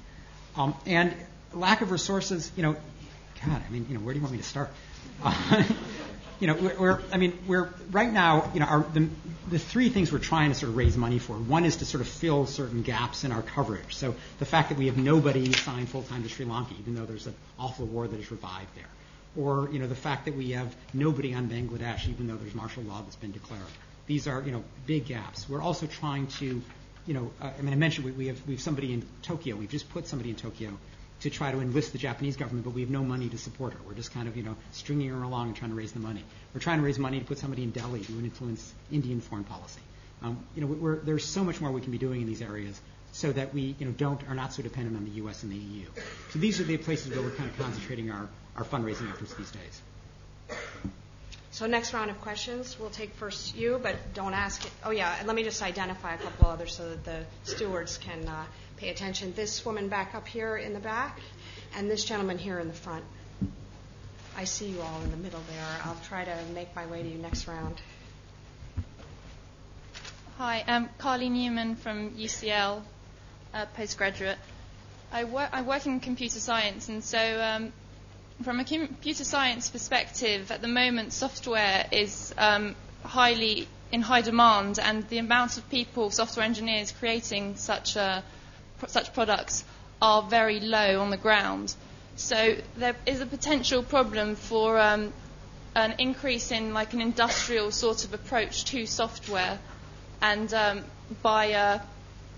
Um, 0.57 0.75
and 0.87 1.15
lack 1.53 1.81
of 1.81 1.91
resources, 1.91 2.51
you 2.57 2.63
know, 2.63 2.77
God, 3.47 3.62
I 3.66 3.70
mean, 3.70 3.86
you 3.88 3.95
know, 3.95 4.01
where 4.01 4.12
do 4.12 4.18
you 4.18 4.24
want 4.24 4.32
me 4.32 4.38
to 4.38 4.45
start? 4.45 4.70
You 6.41 6.47
know, 6.47 6.55
we're, 6.55 6.78
we're, 6.78 7.01
I 7.12 7.18
mean, 7.18 7.38
we're 7.47 7.68
right 7.91 8.11
now, 8.11 8.51
you 8.55 8.61
know, 8.61 8.66
our, 8.66 8.80
the, 8.80 9.11
the 9.51 9.59
three 9.59 9.91
things 9.91 10.11
we're 10.11 10.18
trying 10.20 10.49
to 10.49 10.55
sort 10.55 10.70
of 10.70 10.76
raise 10.76 10.97
money 10.97 11.18
for. 11.18 11.34
One 11.34 11.66
is 11.66 11.76
to 11.76 11.84
sort 11.84 12.01
of 12.01 12.09
fill 12.09 12.47
certain 12.47 12.80
gaps 12.80 13.24
in 13.24 13.32
our 13.32 13.43
coverage. 13.43 13.95
So 13.95 14.14
the 14.38 14.47
fact 14.47 14.70
that 14.70 14.78
we 14.78 14.86
have 14.86 14.97
nobody 14.97 15.53
assigned 15.53 15.91
full 15.91 16.03
time 16.03 16.22
to 16.22 16.30
Sri 16.30 16.47
Lanka, 16.47 16.72
even 16.80 16.95
though 16.95 17.05
there's 17.05 17.26
an 17.26 17.34
awful 17.59 17.84
war 17.84 18.09
that 18.09 18.18
is 18.18 18.30
revived 18.30 18.74
there. 18.74 18.88
Or, 19.36 19.68
you 19.70 19.78
know, 19.78 19.86
the 19.86 19.95
fact 19.95 20.24
that 20.24 20.34
we 20.34 20.53
have 20.53 20.74
nobody 20.95 21.34
on 21.34 21.51
Bangladesh, 21.51 22.09
even 22.09 22.26
though 22.26 22.36
there's 22.36 22.55
martial 22.55 22.84
law 22.84 23.03
that's 23.03 23.16
been 23.16 23.32
declared. 23.32 23.62
These 24.07 24.26
are, 24.26 24.41
you 24.41 24.53
know, 24.53 24.64
big 24.86 25.05
gaps. 25.05 25.47
We're 25.47 25.62
also 25.62 25.86
trying 25.86 26.28
to, 26.38 26.62
you 27.07 27.14
know, 27.14 27.30
uh, 27.43 27.51
I 27.57 27.61
mean, 27.61 27.74
I 27.74 27.76
mentioned 27.76 28.07
we, 28.07 28.12
we, 28.12 28.26
have 28.28 28.47
we 28.47 28.55
have 28.55 28.62
somebody 28.62 28.95
in 28.95 29.07
Tokyo. 29.20 29.57
We've 29.57 29.68
just 29.68 29.91
put 29.91 30.07
somebody 30.07 30.30
in 30.30 30.36
Tokyo 30.36 30.70
to 31.21 31.31
try 31.31 31.53
to 31.53 31.61
enlist 31.61 31.93
the 31.93 31.99
Japanese 31.99 32.37
government, 32.37 32.64
but 32.64 32.73
we 32.75 32.81
have 32.81 32.91
no 32.91 33.03
money 33.05 33.29
to 33.29 33.39
support 33.39 33.73
her. 33.75 33.79
We're 33.87 33.95
just 33.95 34.12
kind 34.12 34.27
of, 34.27 34.37
you 34.37 34.43
know, 34.43 34.57
stringing 34.73 35.11
her 35.11 35.23
along 35.23 35.49
and 35.49 35.57
trying 35.57 35.71
to 35.71 35.77
raise 35.77 35.93
the 35.93 36.01
money. 36.01 36.25
We're 36.55 36.61
trying 36.61 36.79
to 36.79 36.85
raise 36.85 36.99
money 36.99 37.18
to 37.18 37.25
put 37.25 37.39
somebody 37.39 37.62
in 37.62 37.71
Delhi 37.71 38.03
who 38.03 38.14
would 38.16 38.25
influence 38.25 38.73
Indian 38.91 39.21
foreign 39.21 39.45
policy. 39.45 39.81
Um, 40.23 40.39
you 40.55 40.64
know, 40.64 40.97
there's 40.97 41.25
so 41.25 41.45
much 41.45 41.61
more 41.61 41.71
we 41.71 41.81
can 41.81 41.93
be 41.93 41.99
doing 41.99 42.21
in 42.23 42.27
these 42.27 42.43
areas 42.43 42.81
so 43.12 43.33
that 43.33 43.53
we, 43.53 43.75
you 43.79 43.87
know, 43.87 43.93
don't 43.93 44.23
are 44.29 44.35
not 44.35 44.53
so 44.53 44.62
dependent 44.62 44.97
on 44.97 45.05
the 45.05 45.11
U.S. 45.23 45.43
and 45.43 45.53
the 45.53 45.57
EU. 45.57 45.87
So 46.31 46.39
these 46.39 46.61
are 46.61 46.64
the 46.64 46.77
places 46.77 47.12
where 47.14 47.23
we're 47.23 47.33
kind 47.35 47.51
of 47.51 47.59
concentrating 47.59 48.11
our, 48.11 48.29
our 48.57 48.64
fundraising 48.64 49.11
efforts 49.11 49.35
these 49.35 49.51
days. 49.51 49.81
So 51.53 51.66
next 51.66 51.93
round 51.93 52.11
of 52.11 52.21
questions, 52.21 52.79
we'll 52.79 52.91
take 52.91 53.12
first 53.14 53.57
you, 53.57 53.81
but 53.83 53.97
don't 54.14 54.35
ask 54.35 54.64
it. 54.64 54.71
Oh 54.85 54.91
yeah, 54.93 55.14
let 55.27 55.35
me 55.35 55.43
just 55.43 55.62
identify 55.62 56.14
a 56.14 56.18
couple 56.18 56.49
others 56.49 56.75
so 56.77 56.89
that 56.89 57.05
the 57.05 57.25
stewards 57.43 57.99
can 57.99 58.27
uh, 58.29 58.45
pay 58.81 58.89
attention. 58.89 59.35
This 59.37 59.64
woman 59.66 59.89
back 59.89 60.14
up 60.14 60.26
here 60.26 60.57
in 60.57 60.72
the 60.72 60.81
back, 60.81 61.20
and 61.76 61.91
this 61.91 62.03
gentleman 62.03 62.39
here 62.39 62.59
in 62.59 62.66
the 62.66 62.74
front. 62.74 63.05
I 64.35 64.45
see 64.45 64.68
you 64.68 64.81
all 64.81 65.03
in 65.03 65.11
the 65.11 65.18
middle 65.18 65.43
there. 65.51 65.66
I'll 65.85 66.01
try 66.09 66.24
to 66.24 66.35
make 66.55 66.74
my 66.74 66.87
way 66.87 67.03
to 67.03 67.09
you 67.09 67.18
next 67.18 67.47
round. 67.47 67.76
Hi, 70.39 70.64
I'm 70.66 70.89
Carly 70.97 71.28
Newman 71.28 71.76
from 71.76 72.12
UCL, 72.12 72.81
postgraduate. 73.76 74.39
I 75.12 75.24
work, 75.24 75.51
I 75.53 75.61
work 75.61 75.85
in 75.85 76.01
computer 76.01 76.41
science, 76.41 76.89
and 76.89 77.05
so 77.05 77.18
um, 77.18 77.74
from 78.43 78.61
a 78.61 78.64
computer 78.64 79.24
science 79.24 79.68
perspective, 79.68 80.51
at 80.51 80.62
the 80.62 80.68
moment, 80.68 81.12
software 81.12 81.87
is 81.93 82.35
um, 82.39 82.74
highly 83.05 83.68
in 83.93 84.01
high 84.01 84.22
demand, 84.22 84.78
and 84.78 85.07
the 85.11 85.18
amount 85.18 85.59
of 85.59 85.68
people, 85.68 86.11
software 86.11 86.47
engineers, 86.47 86.93
creating 86.93 87.57
such 87.57 87.99
uh, 87.99 88.22
such 88.89 89.12
products 89.12 89.64
are 90.03 90.22
very 90.22 90.61
low 90.61 91.01
on 91.01 91.11
the 91.11 91.16
ground. 91.16 91.74
So 92.16 92.57
there 92.76 92.97
is 93.07 93.20
a 93.20 93.26
potential 93.26 93.83
problem 93.83 94.37
for 94.37 94.78
um, 94.78 95.12
an 95.74 95.95
increase 95.99 96.51
in 96.53 96.74
like 96.74 96.93
an 96.93 97.01
industrial 97.01 97.70
sort 97.70 98.05
of 98.05 98.12
approach 98.14 98.64
to 98.66 98.87
software, 98.87 99.59
and 100.20 100.53
um, 100.53 100.85
by 101.22 101.53
uh, 101.53 101.78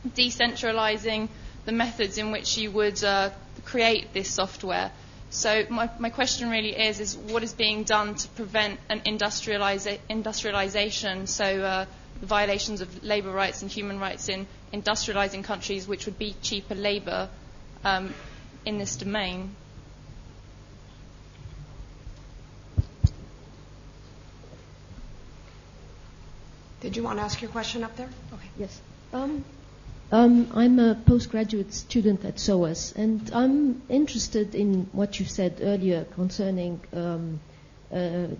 decentralizing 0.09 1.29
the 1.65 1.73
methods 1.73 2.19
in 2.19 2.31
which 2.33 2.59
you 2.59 2.71
would 2.71 3.03
uh, 3.05 3.31
create 3.65 4.13
this 4.13 4.31
software. 4.31 4.91
So 5.31 5.65
my, 5.71 5.89
my 5.99 6.11
question 6.11 6.51
really 6.51 6.77
is, 6.77 7.01
is 7.01 7.17
what 7.17 7.43
is 7.43 7.55
being 7.55 7.85
done 7.85 8.15
to 8.17 8.29
prevent 8.29 8.79
an 8.91 9.01
industrializa- 9.01 9.99
industrialization, 10.11 11.27
so 11.27 11.45
uh, 11.45 11.87
violations 12.21 12.81
of 12.83 13.03
labor 13.03 13.31
rights 13.33 13.63
and 13.63 13.71
human 13.71 13.99
rights 13.99 14.29
in 14.29 14.47
industrializing 14.73 15.45
countries, 15.45 15.87
which 15.87 16.07
would 16.07 16.19
be 16.19 16.35
cheaper 16.43 16.75
labor 16.75 17.29
um, 17.85 18.15
in 18.65 18.79
this 18.79 18.97
domain? 18.97 19.55
Did 26.81 26.97
you 26.97 27.05
want 27.05 27.19
to 27.19 27.23
ask 27.25 27.41
your 27.41 27.51
question 27.51 27.85
up 27.85 27.97
there? 27.97 28.09
Okay. 28.33 28.49
Yes. 28.59 28.81
Um, 29.13 29.45
um, 30.11 30.51
I'm 30.53 30.79
a 30.81 30.97
postgraduate 31.07 31.73
student 31.73 32.25
at 32.25 32.41
SOAS, 32.41 32.93
and 32.97 33.31
I'm 33.33 33.83
interested 33.89 34.55
in 34.55 34.89
what 34.93 35.21
you 35.21 35.25
said 35.27 35.61
earlier 35.63 36.05
concerning 36.05 36.81
um, 36.93 37.41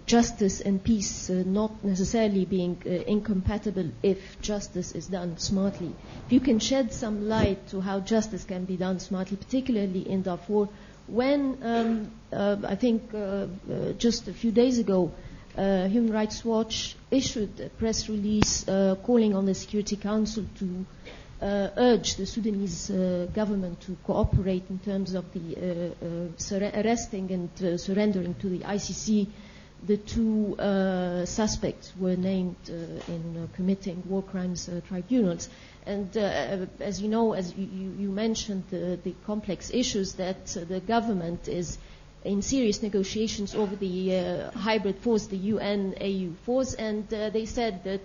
justice 0.07 0.61
and 0.63 0.83
peace 0.83 1.29
uh, 1.29 1.43
not 1.45 1.85
necessarily 1.85 2.45
being 2.47 2.83
uh, 2.87 2.89
incompatible 2.89 3.91
if 4.03 4.41
justice 4.41 4.93
is 4.93 5.09
done 5.09 5.37
smartly. 5.37 5.95
If 6.27 6.33
you 6.33 6.41
can 6.41 6.59
shed 6.59 6.93
some 6.93 7.29
light 7.29 7.69
to 7.69 7.81
how 7.81 8.01
justice 8.01 8.45
can 8.45 8.65
be 8.65 8.77
done 8.77 8.99
smartly, 8.99 9.37
particularly 9.37 10.09
in 10.09 10.23
Darfur, 10.23 10.69
when 11.07 11.59
um, 11.63 12.13
uh, 12.33 12.57
I 12.65 12.77
think 12.77 13.13
uh, 13.13 13.19
uh, 13.19 13.47
just 13.99 14.29
a 14.29 14.33
few 14.33 14.53
days 14.53 14.79
ago, 14.79 15.13
Human 15.55 16.11
Rights 16.11 16.43
Watch 16.47 16.97
issued 17.11 17.61
a 17.61 17.69
press 17.69 18.09
release 18.09 18.65
calling 18.65 19.35
on 19.35 19.45
the 19.45 19.55
Security 19.55 19.97
Council 19.97 20.47
to 20.61 20.65
uh, 20.65 21.11
urge 21.43 22.17
the 22.17 22.27
Sudanese 22.27 22.91
uh, 22.91 23.27
government 23.35 23.81
to 23.83 23.97
cooperate 24.05 24.65
in 24.71 24.79
terms 24.79 25.15
of 25.15 25.25
the 25.33 25.95
uh, 26.31 26.81
arresting 26.81 27.31
and 27.33 27.81
surrendering 27.81 28.35
to 28.35 28.49
the 28.49 28.61
ICC 28.61 29.29
the 29.85 29.97
two 29.97 30.57
uh, 30.59 31.25
suspects 31.27 31.93
were 31.99 32.15
named 32.17 32.57
uh, 32.69 32.73
in 33.13 33.37
uh, 33.37 33.57
committing 33.57 34.03
war 34.07 34.23
crimes 34.23 34.71
tribunals. 34.87 35.49
And 35.85 36.17
as 36.17 37.03
you 37.03 37.09
know, 37.09 37.33
as 37.33 37.53
you, 37.57 37.67
you 37.99 38.09
mentioned, 38.11 38.63
the, 38.71 38.99
the, 39.03 39.15
complex 39.27 39.71
issues 39.75 40.13
that 40.15 40.47
the 40.47 40.79
government 40.79 41.49
is 41.49 41.79
in 42.25 42.41
serious 42.41 42.83
negotiations 42.83 43.57
over 43.57 43.75
the 43.75 44.49
hybrid 44.55 44.99
force, 45.01 45.27
the 45.27 45.37
UN 45.37 45.97
AU 46.01 46.35
force, 46.45 46.75
and 46.75 47.09
they 47.09 47.47
said 47.47 47.83
that 47.83 48.01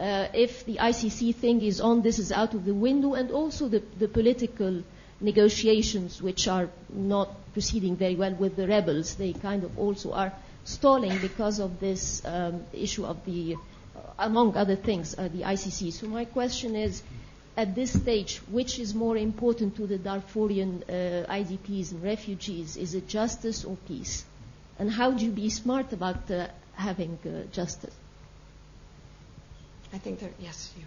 uh, 0.00 0.28
if 0.32 0.64
the 0.64 0.76
ICC 0.76 1.34
thing 1.34 1.60
is 1.62 1.80
on, 1.80 2.00
this 2.02 2.18
is 2.18 2.32
out 2.32 2.54
of 2.54 2.64
the 2.64 2.74
window, 2.74 3.14
and 3.14 3.30
also 3.30 3.68
the, 3.68 3.82
the 3.98 4.08
political 4.08 4.82
negotiations, 5.20 6.22
which 6.22 6.48
are 6.48 6.70
not 6.88 7.28
proceeding 7.52 7.96
very 7.96 8.14
well 8.16 8.34
with 8.34 8.56
the 8.56 8.66
rebels, 8.66 9.16
they 9.16 9.32
kind 9.34 9.62
of 9.62 9.78
also 9.78 10.12
are 10.12 10.32
stalling 10.64 11.18
because 11.18 11.58
of 11.58 11.80
this 11.80 12.22
um, 12.24 12.64
issue 12.72 13.04
of 13.04 13.22
the, 13.26 13.54
uh, 13.94 13.98
among 14.18 14.56
other 14.56 14.76
things, 14.76 15.14
uh, 15.18 15.28
the 15.28 15.42
ICC. 15.42 15.92
So 15.92 16.06
my 16.06 16.24
question 16.24 16.74
is, 16.76 17.02
at 17.56 17.74
this 17.74 17.92
stage, 17.92 18.38
which 18.50 18.78
is 18.78 18.94
more 18.94 19.18
important 19.18 19.76
to 19.76 19.86
the 19.86 19.98
Darfurian 19.98 20.82
uh, 20.88 21.30
IDPs 21.30 21.92
and 21.92 22.02
refugees? 22.02 22.76
Is 22.78 22.94
it 22.94 23.06
justice 23.06 23.64
or 23.64 23.76
peace? 23.86 24.24
And 24.78 24.90
how 24.90 25.10
do 25.10 25.24
you 25.26 25.30
be 25.30 25.50
smart 25.50 25.92
about 25.92 26.30
uh, 26.30 26.46
having 26.72 27.18
uh, 27.26 27.52
justice? 27.52 27.92
I 29.92 29.98
think 29.98 30.20
that, 30.20 30.32
yes, 30.38 30.72
you. 30.78 30.84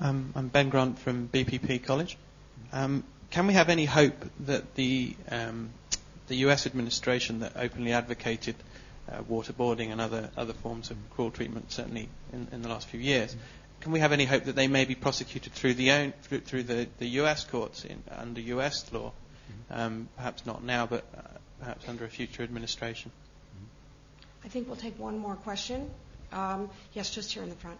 Um, 0.00 0.32
I'm 0.36 0.48
Ben 0.48 0.68
Grant 0.68 0.98
from 0.98 1.28
BPP 1.28 1.82
College. 1.84 2.18
Um, 2.72 3.02
can 3.30 3.46
we 3.46 3.54
have 3.54 3.68
any 3.70 3.86
hope 3.86 4.24
that 4.40 4.74
the 4.74 5.16
um, 5.30 5.70
the 6.28 6.36
U.S. 6.36 6.66
administration 6.66 7.40
that 7.40 7.52
openly 7.56 7.92
advocated 7.92 8.56
uh, 9.10 9.22
waterboarding 9.22 9.90
and 9.90 10.00
other 10.00 10.30
other 10.36 10.52
forms 10.52 10.90
of 10.90 10.96
cruel 11.10 11.30
treatment, 11.30 11.72
certainly 11.72 12.08
in, 12.32 12.48
in 12.52 12.62
the 12.62 12.68
last 12.68 12.88
few 12.88 13.00
years, 13.00 13.34
can 13.80 13.92
we 13.92 14.00
have 14.00 14.12
any 14.12 14.26
hope 14.26 14.44
that 14.44 14.56
they 14.56 14.68
may 14.68 14.84
be 14.84 14.94
prosecuted 14.94 15.52
through 15.52 15.74
the 15.74 15.90
own, 15.92 16.12
through, 16.22 16.40
through 16.40 16.62
the, 16.64 16.86
the 16.98 17.06
U.S. 17.20 17.44
courts 17.44 17.84
in, 17.84 18.02
under 18.10 18.40
U.S. 18.40 18.84
law? 18.92 19.12
Um, 19.70 20.08
perhaps 20.16 20.44
not 20.44 20.62
now, 20.62 20.86
but 20.86 21.04
uh, 21.16 21.20
perhaps 21.60 21.88
under 21.88 22.04
a 22.04 22.08
future 22.08 22.42
administration. 22.42 23.10
I 24.44 24.48
think 24.48 24.68
we'll 24.68 24.76
take 24.76 24.98
one 24.98 25.18
more 25.18 25.36
question. 25.36 25.90
Um, 26.32 26.68
yes, 26.92 27.10
just 27.10 27.32
here 27.32 27.42
in 27.42 27.48
the 27.48 27.54
front. 27.56 27.78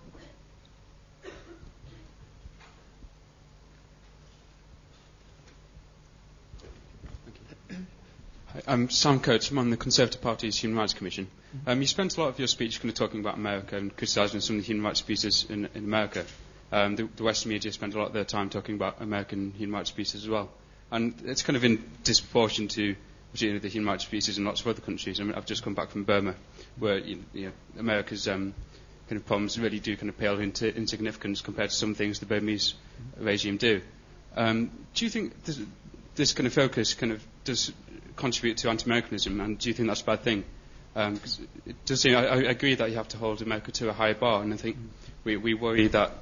I'm 8.67 8.89
Sam 8.91 9.21
Coates. 9.21 9.51
I'm 9.51 9.59
on 9.59 9.71
the 9.71 9.77
Conservative 9.77 10.21
Party's 10.21 10.57
Human 10.57 10.79
Rights 10.79 10.95
Commission. 10.95 11.29
Um, 11.67 11.81
you 11.81 11.87
spent 11.87 12.17
a 12.17 12.21
lot 12.21 12.29
of 12.29 12.39
your 12.39 12.49
speech 12.49 12.81
kind 12.81 12.89
of 12.89 12.95
talking 12.95 13.21
about 13.21 13.35
America 13.35 13.77
and 13.77 13.95
criticising 13.95 14.41
some 14.41 14.57
of 14.57 14.63
the 14.63 14.67
human 14.67 14.85
rights 14.85 15.01
abuses 15.01 15.47
in, 15.49 15.69
in 15.75 15.85
America. 15.85 16.25
Um, 16.73 16.97
the, 16.97 17.09
the, 17.17 17.23
Western 17.23 17.51
media 17.51 17.73
spent 17.73 17.95
a 17.95 17.99
lot 17.99 18.09
of 18.09 18.13
their 18.13 18.25
time 18.25 18.49
talking 18.49 18.75
about 18.77 19.01
American 19.01 19.53
human 19.53 19.75
rights 19.75 19.91
abuses 19.91 20.25
as 20.25 20.29
well. 20.29 20.49
And 20.91 21.15
it's 21.25 21.43
kind 21.43 21.57
of 21.57 21.65
in 21.65 21.85
disproportion 22.05 22.69
to 22.69 22.95
you 23.35 23.53
know, 23.53 23.59
the 23.59 23.69
human 23.69 23.89
rights 23.89 24.07
abuses 24.07 24.39
in 24.39 24.45
lots 24.45 24.61
of 24.63 24.69
other 24.69 24.81
countries. 24.81 25.21
I 25.21 25.25
mean, 25.25 25.35
I've 25.35 25.47
just 25.47 25.63
come 25.63 25.75
back 25.75 25.91
from 25.91 26.05
Burma, 26.05 26.35
where 26.79 26.99
you 26.99 27.25
know, 27.35 27.53
America's 27.79 28.27
um, 28.29 28.55
kind 29.09 29.21
of 29.21 29.27
problems 29.27 29.59
really 29.59 29.81
do 29.81 29.97
kind 29.97 30.09
of 30.09 30.17
pale 30.17 30.41
into 30.41 30.75
insignificance 30.75 31.41
compared 31.41 31.71
to 31.71 31.77
some 31.77 31.95
things 31.95 32.21
the 32.21 32.27
Burmese 32.27 32.75
regime 33.19 33.59
do. 33.59 33.83
Um, 34.35 34.71
do 34.95 35.05
you 35.05 35.11
think 35.11 35.45
this, 35.45 35.61
this 36.15 36.33
kind 36.33 36.47
of 36.47 36.53
focus 36.53 36.95
kind 36.95 37.13
of 37.13 37.27
does 37.45 37.73
contribute 38.17 38.59
to 38.59 38.71
anti-Americanism, 38.71 39.41
and 39.41 39.59
do 39.59 39.69
you 39.69 39.75
think 39.75 39.89
that's 39.89 40.03
a 40.03 40.05
bad 40.05 40.23
thing? 40.23 40.45
Um, 40.95 41.21
it 41.67 41.77
does 41.85 42.01
seem, 42.01 42.17
I, 42.17 42.27
I, 42.27 42.37
agree 42.37 42.75
that 42.75 42.89
you 42.91 42.97
have 42.97 43.09
to 43.09 43.19
hold 43.19 43.43
America 43.43 43.71
to 43.73 43.91
a 43.91 43.93
higher 43.93 44.15
bar, 44.15 44.43
and 44.43 44.53
I 44.53 44.57
think 44.57 44.77
we, 45.25 45.37
we 45.37 45.53
worry 45.53 45.89
that 45.89 46.13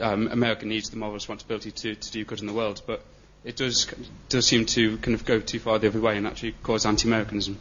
um, 0.00 0.26
America 0.28 0.66
needs 0.66 0.90
the 0.90 0.96
moral 0.96 1.14
responsibility 1.14 1.70
to, 1.70 1.94
to 1.94 2.12
do 2.12 2.24
good 2.24 2.40
in 2.40 2.46
the 2.46 2.52
world, 2.52 2.82
but 2.86 3.02
it 3.44 3.56
does 3.56 3.86
does 4.28 4.46
seem 4.46 4.66
to 4.66 4.98
kind 4.98 5.14
of 5.14 5.24
go 5.24 5.40
too 5.40 5.58
far 5.58 5.78
the 5.78 5.86
other 5.86 6.00
way 6.00 6.16
and 6.16 6.26
actually 6.26 6.52
cause 6.62 6.84
anti-Americanism. 6.84 7.58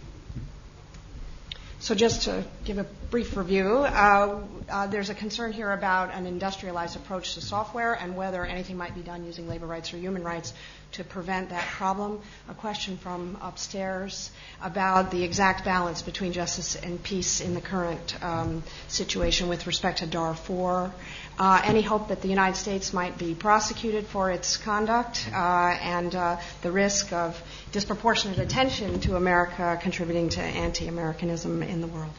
So 1.82 1.96
just 1.96 2.24
to 2.24 2.44
give 2.66 2.78
a 2.78 2.84
brief 3.10 3.38
review, 3.38 3.78
uh, 3.78 4.42
uh, 4.70 4.88
there's 4.88 5.10
a 5.10 5.16
concern 5.16 5.54
here 5.54 5.72
about 5.72 6.14
an 6.14 6.26
industrialized 6.26 6.98
approach 6.98 7.36
to 7.36 7.42
software 7.42 7.94
and 7.94 8.18
whether 8.18 8.46
anything 8.46 8.76
might 8.76 8.94
be 8.96 9.02
done 9.02 9.26
using 9.26 9.48
labor 9.48 9.66
rights 9.66 9.94
or 9.94 9.98
human 9.98 10.22
rights 10.22 10.54
to 10.92 11.06
prevent 11.06 11.50
that 11.52 11.66
problem. 11.68 12.20
A 12.50 12.54
question 12.54 12.98
from 12.98 13.38
upstairs 13.42 14.30
about 14.62 15.10
the 15.10 15.24
exact 15.24 15.64
balance 15.64 16.02
between 16.02 16.34
justice 16.34 16.76
and 16.76 17.02
peace 17.02 17.40
in 17.40 17.54
the 17.54 17.62
current 17.62 18.22
um, 18.22 18.62
situation 18.90 19.48
with 19.48 19.66
respect 19.66 20.00
to 20.00 20.06
Darfur. 20.06 20.92
Uh, 21.40 21.62
any 21.64 21.82
hope 21.82 22.10
that 22.10 22.22
the 22.22 22.28
United 22.28 22.58
States 22.58 22.92
might 22.92 23.18
be 23.18 23.34
prosecuted 23.34 24.06
for 24.06 24.30
its 24.30 24.58
conduct 24.58 25.26
uh, 25.34 25.38
and 25.82 26.14
uh, 26.14 26.38
the 26.64 26.70
risk 26.70 27.14
of 27.14 27.42
disproportionate 27.72 28.40
attention 28.40 29.00
to 29.00 29.16
America 29.16 29.80
contributing 29.82 30.28
to 30.28 30.42
anti-Americanism 30.42 31.64
in 31.64 31.80
the 31.80 31.88
world. 31.88 32.12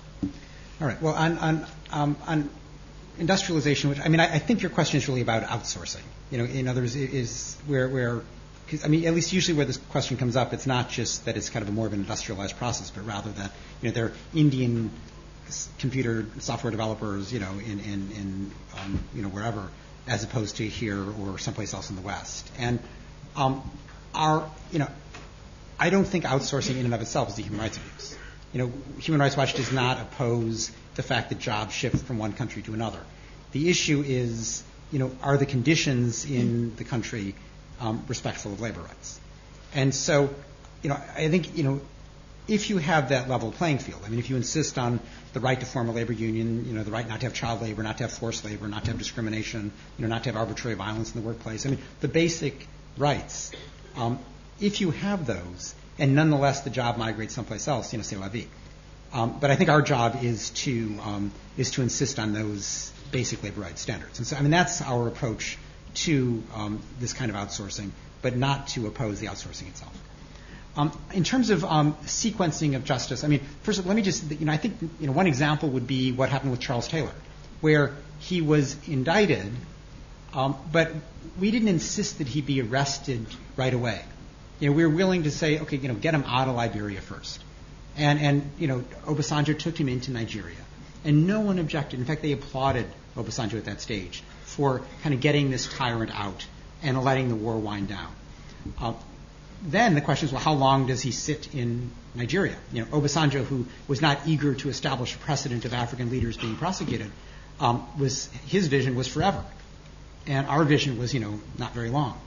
All 0.81 0.87
right. 0.87 1.01
Well, 1.03 1.13
on, 1.13 1.37
on, 1.37 1.67
um, 1.91 2.17
on 2.27 2.51
industrialization, 3.19 3.91
which 3.91 4.01
I 4.01 4.09
mean, 4.09 4.21
I, 4.21 4.37
I, 4.37 4.39
think 4.39 4.63
your 4.63 4.71
question 4.71 4.97
is 4.97 5.07
really 5.07 5.21
about 5.21 5.43
outsourcing. 5.43 6.01
You 6.31 6.39
know, 6.39 6.45
in 6.45 6.67
other 6.67 6.81
words, 6.81 6.97
is 6.97 7.59
where 7.67 7.91
where 7.91 8.23
I 8.85 8.89
mean, 8.89 9.05
at 9.05 9.15
least 9.15 9.33
usually 9.33 9.57
where 9.57 9.67
this 9.67 9.77
question 9.77 10.17
comes 10.17 10.37
up, 10.37 10.53
it's 10.55 10.67
not 10.67 10.89
just 10.89 11.25
that 11.27 11.37
it's 11.37 11.51
kind 11.51 11.63
of 11.63 11.69
a 11.69 11.73
more 11.73 11.87
of 11.87 11.93
an 11.93 12.01
industrialized 12.01 12.57
process, 12.57 12.91
but 12.91 13.05
rather 13.07 13.31
that 13.33 13.53
you 13.83 13.89
know 13.89 13.95
there 13.95 14.07
are 14.07 14.13
Indian 14.35 14.91
computer 15.79 16.27
software 16.39 16.71
developers, 16.71 17.33
you 17.33 17.41
know, 17.41 17.53
in, 17.53 17.81
in, 17.81 18.11
in 18.13 18.51
um, 18.79 19.01
you 19.15 19.23
know, 19.23 19.29
wherever, 19.29 19.69
as 20.07 20.25
opposed 20.25 20.57
to 20.57 20.67
here 20.67 21.03
or 21.21 21.39
someplace 21.39 21.75
else 21.75 21.91
in 21.91 21.97
the 21.97 22.03
West. 22.03 22.51
And 22.59 22.79
um, 23.37 23.69
our, 24.15 24.51
you 24.73 24.79
know, 24.79 24.89
I 25.79 25.91
don't 25.91 26.05
think 26.05 26.25
outsourcing 26.25 26.79
in 26.79 26.85
and 26.85 26.95
of 26.95 27.01
itself 27.01 27.31
is 27.31 27.39
a 27.39 27.43
human 27.43 27.61
rights 27.61 27.79
abuse. 27.79 28.17
You 28.53 28.59
know, 28.59 28.73
Human 28.99 29.21
Rights 29.21 29.37
Watch 29.37 29.55
does 29.55 29.71
not 29.71 30.01
oppose 30.01 30.73
the 30.97 31.03
fact 31.03 31.29
that 31.29 31.39
jobs 31.39 31.73
shift 31.73 32.05
from 32.05 32.19
one 32.19 32.33
country 32.33 32.63
to 32.63 32.75
another. 32.75 33.01
The 33.53 33.71
issue 33.71 34.03
is, 34.05 34.63
you 34.91 34.99
know, 34.99 35.13
are 35.23 35.37
the 35.37 35.47
conditions 35.47 36.29
in 36.29 36.75
the 36.77 36.85
country 36.85 37.35
um, 37.81 38.05
respectful 38.09 38.53
of 38.53 38.61
labor 38.61 38.81
rights? 38.81 39.21
And 39.73 39.95
so, 39.95 40.31
you 40.83 40.91
know, 40.91 40.99
I 41.17 41.29
think, 41.29 41.57
you 41.57 41.63
know, 41.63 41.81
if 42.51 42.69
you 42.69 42.79
have 42.79 43.11
that 43.11 43.29
level 43.29 43.53
playing 43.53 43.79
field, 43.79 44.03
I 44.05 44.09
mean, 44.09 44.19
if 44.19 44.29
you 44.29 44.35
insist 44.35 44.77
on 44.77 44.99
the 45.35 45.41
right 45.41 45.59
to 45.59 45.65
form 45.65 45.89
a 45.89 45.93
labor 45.93 46.13
union, 46.13 46.67
you 46.67 46.73
know, 46.75 46.83
the 46.83 46.91
right 46.91 47.07
not 47.07 47.21
to 47.21 47.27
have 47.27 47.33
child 47.33 47.63
labor, 47.63 47.85
not 47.85 47.99
to 47.99 48.05
have 48.05 48.13
forced 48.13 48.45
labor, 48.45 48.67
not 48.67 48.85
to 48.85 48.91
have 48.91 48.99
discrimination, 48.99 49.71
you 49.97 50.03
know, 50.03 50.09
not 50.09 50.25
to 50.25 50.31
have 50.31 50.37
arbitrary 50.37 50.75
violence 50.75 51.15
in 51.15 51.23
the 51.23 51.27
workplace, 51.27 51.65
I 51.65 51.71
mean, 51.71 51.79
the 52.01 52.09
basic 52.09 52.67
rights, 52.99 53.53
um, 53.97 54.19
if 54.61 54.81
you 54.81 54.91
have 54.91 55.27
those, 55.27 55.77
and 55.97 56.17
nonetheless 56.17 56.63
the 56.63 56.71
job 56.71 56.97
migrates 56.99 57.35
someplace 57.35 57.69
else, 57.69 57.93
you 57.93 57.99
know, 57.99 58.03
say 58.03 58.17
la 58.17 58.29
vie. 58.29 58.49
Um, 59.13 59.39
but 59.41 59.53
I 59.53 59.57
think 59.57 59.71
our 59.71 59.83
job 59.83 60.19
is 60.23 60.51
to 60.51 60.99
um, 61.03 61.33
is 61.57 61.73
to 61.73 61.83
insist 61.83 62.19
on 62.19 62.33
those 62.33 62.93
basic 63.13 63.43
labor 63.43 63.61
rights 63.61 63.81
standards. 63.81 64.19
And 64.19 64.27
so, 64.27 64.37
I 64.37 64.41
mean, 64.41 64.51
that's 64.51 64.83
our 64.83 65.09
approach 65.09 65.57
to 65.95 66.43
um, 66.55 66.81
this 67.01 67.13
kind 67.13 67.31
of 67.31 67.37
outsourcing, 67.37 67.91
but 68.23 68.37
not 68.37 68.69
to 68.69 68.87
oppose 68.87 69.19
the 69.21 69.27
outsourcing 69.27 69.69
itself. 69.69 69.97
Um, 70.77 70.97
in 71.13 71.25
terms 71.25 71.51
of 71.51 71.65
um, 71.65 71.95
sequencing 72.05 72.77
of 72.77 72.85
justice, 72.85 73.25
I 73.25 73.29
mean, 73.29 73.41
first 73.63 73.85
let 73.85 73.97
me 73.97 74.03
just, 74.03 74.31
you 74.31 74.47
know, 74.47 74.53
I 74.53 74.57
think, 74.57 74.77
you 75.01 75.07
know, 75.07 75.13
one 75.13 75.27
example 75.27 75.69
would 75.71 75.87
be 75.87 76.13
what 76.13 76.29
happened 76.29 76.53
with 76.53 76.61
Charles 76.61 76.87
Taylor, 76.87 77.13
where 77.61 77.95
he 78.21 78.41
was 78.41 78.77
indicted, 78.87 79.53
um, 80.33 80.57
but 80.73 80.93
we 81.41 81.51
didn't 81.51 81.69
insist 81.69 82.19
that 82.19 82.29
he 82.29 82.41
be 82.41 82.63
arrested 82.63 83.27
right 83.57 83.75
away. 83.75 84.01
You 84.61 84.71
know, 84.71 84.77
we 84.77 84.85
were 84.85 84.95
willing 84.95 85.25
to 85.25 85.31
say, 85.31 85.59
okay, 85.59 85.77
you 85.77 85.89
know, 85.89 85.95
get 85.95 86.15
him 86.15 86.25
out 86.27 86.47
of 86.47 86.55
Liberia 86.55 87.01
first. 87.01 87.43
And, 87.97 88.19
and 88.21 88.51
you 88.59 88.69
know, 88.69 88.85
Obasanjo 89.07 89.59
took 89.59 89.79
him 89.79 89.89
into 89.89 90.13
Nigeria. 90.13 90.57
And 91.05 91.27
no 91.27 91.41
one 91.41 91.59
objected. 91.59 91.99
In 91.99 92.05
fact, 92.05 92.23
they 92.23 92.33
applauded 92.33 92.87
Obasanjo 93.17 93.55
at 93.55 93.65
that 93.65 93.81
stage 93.81 94.23
for 94.45 94.83
kind 95.03 95.15
of 95.15 95.21
getting 95.21 95.51
this 95.51 95.67
tyrant 95.67 96.11
out 96.15 96.47
and 96.83 97.03
letting 97.03 97.29
the 97.29 97.35
war 97.35 97.57
wind 97.57 97.89
down. 97.89 98.13
Uh, 98.79 98.93
then 99.63 99.95
the 99.95 100.01
question 100.01 100.27
is, 100.27 100.33
well, 100.33 100.43
how 100.43 100.55
long 100.55 100.87
does 100.87 101.03
he 101.03 101.11
sit 101.11 101.55
in 101.55 101.91
Nigeria? 102.15 102.57
You 102.73 102.83
know, 102.83 102.87
Obasanjo, 102.89 103.45
who 103.45 103.67
was 103.89 104.01
not 104.01 104.21
eager 104.27 104.55
to 104.55 104.69
establish 104.69 105.15
a 105.15 105.19
precedent 105.19 105.65
of 105.65 105.75
African 105.75 106.11
leaders 106.11 106.37
being 106.37 106.57
prosecuted, 106.57 107.11
um, 107.61 107.87
was 107.99 108.27
his 108.47 108.69
vision 108.69 108.95
was 108.95 109.07
forever, 109.07 109.45
and 110.27 110.47
our 110.47 110.65
vision 110.65 110.99
was, 110.99 111.13
you 111.13 111.21
know, 111.21 111.41
not 111.59 111.75
very 111.75 111.91
long, 111.91 112.19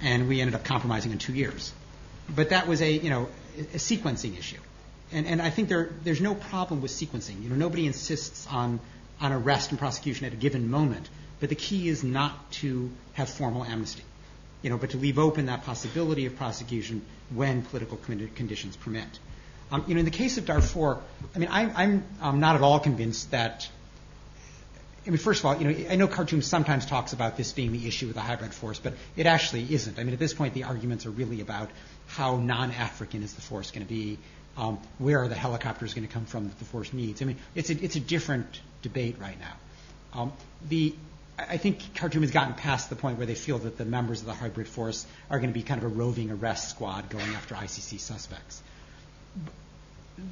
and 0.00 0.28
we 0.28 0.40
ended 0.40 0.54
up 0.54 0.64
compromising 0.64 1.12
in 1.12 1.18
two 1.18 1.34
years. 1.34 1.72
But 2.34 2.50
that 2.50 2.66
was 2.66 2.80
a, 2.80 2.90
you 2.90 3.10
know, 3.10 3.28
a 3.58 3.78
sequencing 3.78 4.38
issue, 4.38 4.60
and 5.12 5.26
and 5.26 5.42
I 5.42 5.50
think 5.50 5.68
there 5.68 5.90
there's 6.02 6.20
no 6.20 6.34
problem 6.34 6.80
with 6.80 6.92
sequencing. 6.92 7.42
You 7.42 7.50
know, 7.50 7.56
nobody 7.56 7.86
insists 7.86 8.46
on 8.50 8.80
on 9.20 9.32
arrest 9.32 9.70
and 9.70 9.78
prosecution 9.78 10.24
at 10.24 10.32
a 10.32 10.36
given 10.36 10.70
moment, 10.70 11.06
but 11.40 11.50
the 11.50 11.56
key 11.56 11.88
is 11.88 12.02
not 12.02 12.52
to 12.52 12.90
have 13.12 13.28
formal 13.28 13.64
amnesty 13.64 14.02
you 14.62 14.70
know, 14.70 14.76
but 14.76 14.90
to 14.90 14.96
leave 14.96 15.18
open 15.18 15.46
that 15.46 15.64
possibility 15.64 16.26
of 16.26 16.36
prosecution 16.36 17.02
when 17.30 17.62
political 17.62 17.96
conditions 17.96 18.76
permit. 18.76 19.18
Um, 19.72 19.84
you 19.86 19.94
know, 19.94 20.00
in 20.00 20.04
the 20.04 20.10
case 20.10 20.36
of 20.36 20.46
Darfur, 20.46 20.98
I 21.34 21.38
mean, 21.38 21.48
I'm, 21.50 22.04
not 22.40 22.56
at 22.56 22.62
all 22.62 22.80
convinced 22.80 23.30
that. 23.30 23.68
I 25.06 25.10
mean, 25.10 25.18
first 25.18 25.40
of 25.40 25.46
all, 25.46 25.56
you 25.56 25.64
know, 25.64 25.90
I 25.90 25.96
know 25.96 26.08
Khartoum 26.08 26.42
sometimes 26.42 26.84
talks 26.84 27.12
about 27.12 27.36
this 27.36 27.52
being 27.52 27.72
the 27.72 27.86
issue 27.86 28.06
with 28.06 28.16
the 28.16 28.22
hybrid 28.22 28.52
force, 28.52 28.78
but 28.78 28.94
it 29.16 29.26
actually 29.26 29.72
isn't. 29.72 29.98
I 29.98 30.04
mean, 30.04 30.12
at 30.12 30.18
this 30.18 30.34
point, 30.34 30.54
the 30.54 30.64
arguments 30.64 31.06
are 31.06 31.10
really 31.10 31.40
about 31.40 31.70
how 32.08 32.36
non-African 32.36 33.22
is 33.22 33.32
the 33.34 33.40
force 33.40 33.70
going 33.70 33.86
to 33.86 33.88
be, 33.88 34.18
um, 34.56 34.78
where 34.98 35.20
are 35.20 35.28
the 35.28 35.36
helicopters 35.36 35.94
going 35.94 36.06
to 36.06 36.12
come 36.12 36.26
from 36.26 36.48
that 36.48 36.58
the 36.58 36.64
force 36.64 36.92
needs. 36.92 37.22
I 37.22 37.24
mean, 37.24 37.38
it's 37.54 37.70
a, 37.70 37.82
it's 37.82 37.96
a 37.96 38.00
different 38.00 38.60
debate 38.82 39.16
right 39.20 39.38
now. 39.38 40.20
Um, 40.20 40.32
the 40.68 40.94
I 41.48 41.56
think 41.56 41.94
Khartoum 41.94 42.22
has 42.22 42.30
gotten 42.30 42.54
past 42.54 42.90
the 42.90 42.96
point 42.96 43.18
where 43.18 43.26
they 43.26 43.34
feel 43.34 43.58
that 43.58 43.78
the 43.78 43.84
members 43.84 44.20
of 44.20 44.26
the 44.26 44.34
hybrid 44.34 44.68
force 44.68 45.06
are 45.30 45.38
going 45.38 45.50
to 45.50 45.58
be 45.58 45.62
kind 45.62 45.82
of 45.82 45.84
a 45.84 45.94
roving 45.94 46.30
arrest 46.30 46.70
squad 46.70 47.08
going 47.08 47.34
after 47.34 47.54
ICC 47.54 48.00
suspects. 48.00 48.62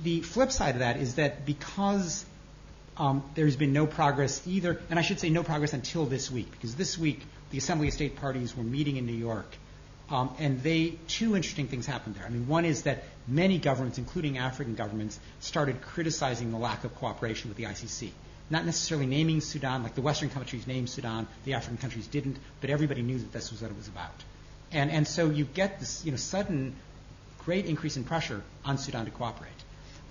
The 0.03 0.21
flip 0.21 0.53
side 0.53 0.75
of 0.75 0.81
that 0.81 0.99
is 0.99 1.15
that 1.15 1.47
because 1.47 2.25
um, 2.97 3.23
there's 3.35 3.57
been 3.57 3.73
no 3.73 3.87
progress 3.87 4.43
either, 4.47 4.81
and 4.91 4.99
I 4.99 5.03
should 5.03 5.21
say 5.21 5.31
no 5.31 5.43
progress 5.43 5.73
until 5.73 6.05
this 6.05 6.31
week, 6.31 6.51
because 6.51 6.75
this 6.75 6.99
week 6.99 7.25
the 7.51 7.59
Assembly 7.59 7.89
of 7.89 7.95
State 7.95 8.17
Parties 8.17 8.57
were 8.57 8.65
meeting 8.65 8.97
in 8.97 9.07
New 9.07 9.13
York, 9.13 9.57
um, 10.11 10.35
and 10.39 10.63
they 10.63 10.99
two 11.07 11.37
interesting 11.37 11.69
things 11.69 11.87
happened 11.87 12.17
there. 12.17 12.27
I 12.27 12.31
mean, 12.31 12.49
one 12.49 12.65
is 12.65 12.83
that 12.83 13.05
many 13.27 13.59
governments, 13.59 13.99
including 13.99 14.39
African 14.39 14.75
governments, 14.75 15.19
started 15.41 15.81
criticizing 15.81 16.51
the 16.51 16.59
lack 16.59 16.85
of 16.85 16.95
cooperation 16.97 17.49
with 17.49 17.57
the 17.57 17.65
ICC 17.65 18.11
not 18.51 18.65
necessarily 18.65 19.07
naming 19.07 19.41
Sudan, 19.41 19.83
like 19.83 19.95
the 19.95 20.01
Western 20.01 20.31
countries 20.31 20.67
named 20.67 20.89
Sudan, 20.89 21.27
the 21.45 21.55
African 21.55 21.77
countries 21.77 22.07
didn't, 22.07 22.39
but 22.61 22.71
everybody 22.71 23.03
knew 23.03 23.19
that 23.19 23.33
this 23.33 23.51
was 23.51 23.61
what 23.63 23.71
it 23.71 23.77
was 23.77 23.89
about. 23.89 24.25
And, 24.73 24.91
and 24.91 25.07
so 25.07 25.31
you 25.31 25.45
get 25.45 25.81
this 25.81 26.05
you 26.05 26.11
know, 26.11 26.17
sudden 26.17 26.75
great 27.45 27.67
increase 27.67 27.97
in 27.97 28.05
pressure 28.05 28.43
on 28.65 28.79
Sudan 28.79 29.05
to 29.05 29.11
cooperate. 29.11 29.51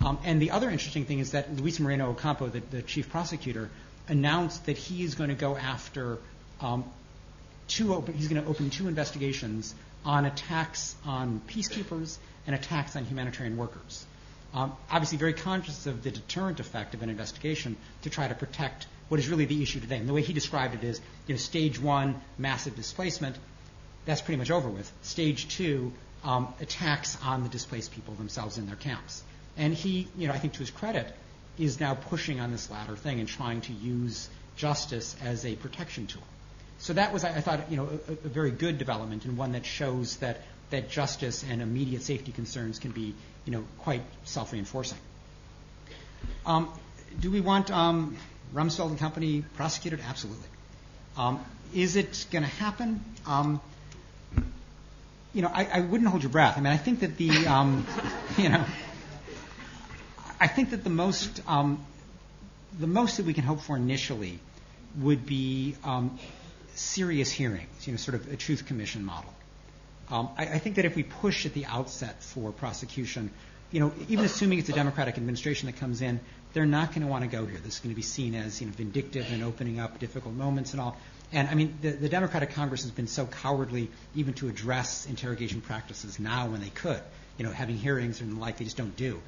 Um, 0.04 0.18
and 0.24 0.40
the 0.40 0.52
other 0.52 0.70
interesting 0.70 1.04
thing 1.04 1.18
is 1.18 1.32
that 1.32 1.54
Luis 1.56 1.80
Moreno 1.80 2.10
Ocampo, 2.10 2.48
the, 2.48 2.60
the 2.70 2.82
chief 2.82 3.10
prosecutor, 3.10 3.68
announced 4.08 4.66
that 4.66 4.76
he 4.76 5.02
is 5.02 5.14
going 5.14 5.30
to 5.30 5.36
go 5.36 5.56
after 5.56 6.18
um, 6.60 6.84
two 7.66 7.94
open, 7.94 8.14
he's 8.14 8.28
going 8.28 8.42
to 8.42 8.48
open 8.48 8.70
two 8.70 8.88
investigations 8.88 9.74
on 10.04 10.24
attacks 10.24 10.94
on 11.04 11.40
peacekeepers 11.48 12.16
and 12.46 12.54
attacks 12.54 12.94
on 12.96 13.04
humanitarian 13.04 13.56
workers 13.56 14.06
obviously 14.54 15.18
very 15.18 15.34
conscious 15.34 15.86
of 15.86 16.02
the 16.02 16.10
deterrent 16.10 16.60
effect 16.60 16.94
of 16.94 17.02
an 17.02 17.10
investigation 17.10 17.76
to 18.02 18.10
try 18.10 18.28
to 18.28 18.34
protect 18.34 18.86
what 19.08 19.20
is 19.20 19.28
really 19.28 19.44
the 19.44 19.62
issue 19.62 19.80
today. 19.80 19.96
And 19.96 20.08
the 20.08 20.12
way 20.12 20.22
he 20.22 20.32
described 20.32 20.74
it 20.74 20.84
is, 20.84 21.00
you 21.26 21.34
know, 21.34 21.38
stage 21.38 21.80
one, 21.80 22.20
massive 22.36 22.76
displacement, 22.76 23.36
that's 24.04 24.20
pretty 24.20 24.38
much 24.38 24.50
over 24.50 24.68
with. 24.68 24.90
Stage 25.02 25.48
two, 25.48 25.92
um, 26.24 26.52
attacks 26.60 27.16
on 27.22 27.42
the 27.42 27.48
displaced 27.48 27.92
people 27.92 28.14
themselves 28.14 28.58
in 28.58 28.66
their 28.66 28.76
camps. 28.76 29.22
And 29.56 29.74
he, 29.74 30.08
you 30.16 30.28
know, 30.28 30.34
I 30.34 30.38
think 30.38 30.54
to 30.54 30.60
his 30.60 30.70
credit, 30.70 31.14
is 31.58 31.80
now 31.80 31.94
pushing 31.94 32.40
on 32.40 32.52
this 32.52 32.70
latter 32.70 32.96
thing 32.96 33.18
and 33.18 33.28
trying 33.28 33.60
to 33.62 33.72
use 33.72 34.28
justice 34.56 35.16
as 35.22 35.44
a 35.44 35.56
protection 35.56 36.06
tool. 36.06 36.22
So 36.78 36.92
that 36.92 37.12
was, 37.12 37.24
I 37.24 37.40
thought, 37.40 37.70
you 37.70 37.76
know, 37.76 37.88
a, 38.08 38.12
a 38.12 38.28
very 38.28 38.52
good 38.52 38.78
development 38.78 39.24
and 39.24 39.36
one 39.36 39.52
that 39.52 39.66
shows 39.66 40.18
that 40.18 40.42
that 40.70 40.90
justice 40.90 41.44
and 41.48 41.62
immediate 41.62 42.02
safety 42.02 42.32
concerns 42.32 42.78
can 42.78 42.90
be 42.90 43.14
you 43.44 43.52
know, 43.52 43.64
quite 43.78 44.02
self-reinforcing. 44.24 44.98
Um, 46.44 46.68
do 47.18 47.30
we 47.30 47.40
want 47.40 47.70
um, 47.70 48.16
Rumsfeld 48.54 48.90
and 48.90 48.98
company 48.98 49.42
prosecuted? 49.56 50.00
Absolutely. 50.06 50.48
Um, 51.16 51.42
is 51.74 51.96
it 51.96 52.26
going 52.30 52.42
to 52.44 52.50
happen? 52.50 53.02
You 55.32 55.42
know, 55.42 55.50
I, 55.52 55.80
wouldn't 55.80 56.10
hold 56.10 56.22
your 56.22 56.30
breath. 56.30 56.58
I 56.58 56.60
mean, 56.60 56.72
I 56.72 56.76
think 56.76 57.00
that 57.00 57.16
the, 57.16 57.24
you 58.42 58.48
know, 58.48 58.64
I 60.40 60.46
think 60.46 60.70
that 60.70 60.84
the 60.84 60.90
most, 60.90 61.42
the 61.46 62.86
most 62.86 63.16
that 63.16 63.26
we 63.26 63.32
can 63.32 63.44
hope 63.44 63.60
for 63.60 63.76
initially 63.76 64.40
would 64.98 65.24
be 65.24 65.74
serious 66.74 67.30
hearings, 67.30 67.86
you 67.86 67.94
know, 67.94 67.96
sort 67.96 68.14
of 68.14 68.30
a 68.32 68.36
truth 68.36 68.66
commission 68.66 69.04
model. 69.04 69.32
Um, 70.10 70.30
I, 70.38 70.58
think 70.58 70.76
that 70.76 70.86
if 70.86 70.96
we 70.96 71.02
push 71.02 71.44
at 71.44 71.52
the 71.52 71.66
outset 71.66 72.22
for 72.22 72.50
prosecution, 72.50 73.30
you 73.70 73.80
know, 73.80 73.92
even 74.08 74.24
assuming 74.24 74.58
it's 74.58 74.70
a 74.70 74.72
Democratic 74.72 75.18
administration 75.18 75.66
that 75.66 75.76
comes 75.76 76.00
in, 76.00 76.20
they're 76.54 76.64
not 76.64 76.90
going 76.90 77.02
to 77.02 77.08
want 77.08 77.24
to 77.24 77.30
go 77.30 77.44
here. 77.44 77.58
This 77.58 77.74
is 77.74 77.80
going 77.80 77.90
to 77.90 77.96
be 77.96 78.02
seen 78.02 78.34
as, 78.34 78.60
you 78.60 78.66
know, 78.66 78.72
vindictive 78.72 79.30
and 79.30 79.44
opening 79.44 79.78
up 79.78 79.98
difficult 79.98 80.34
moments 80.34 80.72
and 80.72 80.80
all. 80.80 80.96
And 81.30 81.46
I 81.48 81.54
mean, 81.54 81.76
the, 81.82 81.90
the 81.90 82.08
Democratic 82.08 82.50
Congress 82.54 82.82
has 82.82 82.90
been 82.90 83.06
so 83.06 83.26
cowardly 83.26 83.90
even 84.14 84.32
to 84.34 84.48
address 84.48 85.06
interrogation 85.06 85.60
practices 85.60 86.18
now 86.18 86.48
when 86.48 86.60
they 86.62 86.70
could. 86.70 87.00
You 87.36 87.44
know, 87.44 87.52
having 87.52 87.76
hearings 87.76 88.22
and 88.22 88.36
the 88.36 88.40
like, 88.40 88.56
they 88.56 88.64
just 88.64 88.78
don't 88.78 88.96
do. 88.96 89.20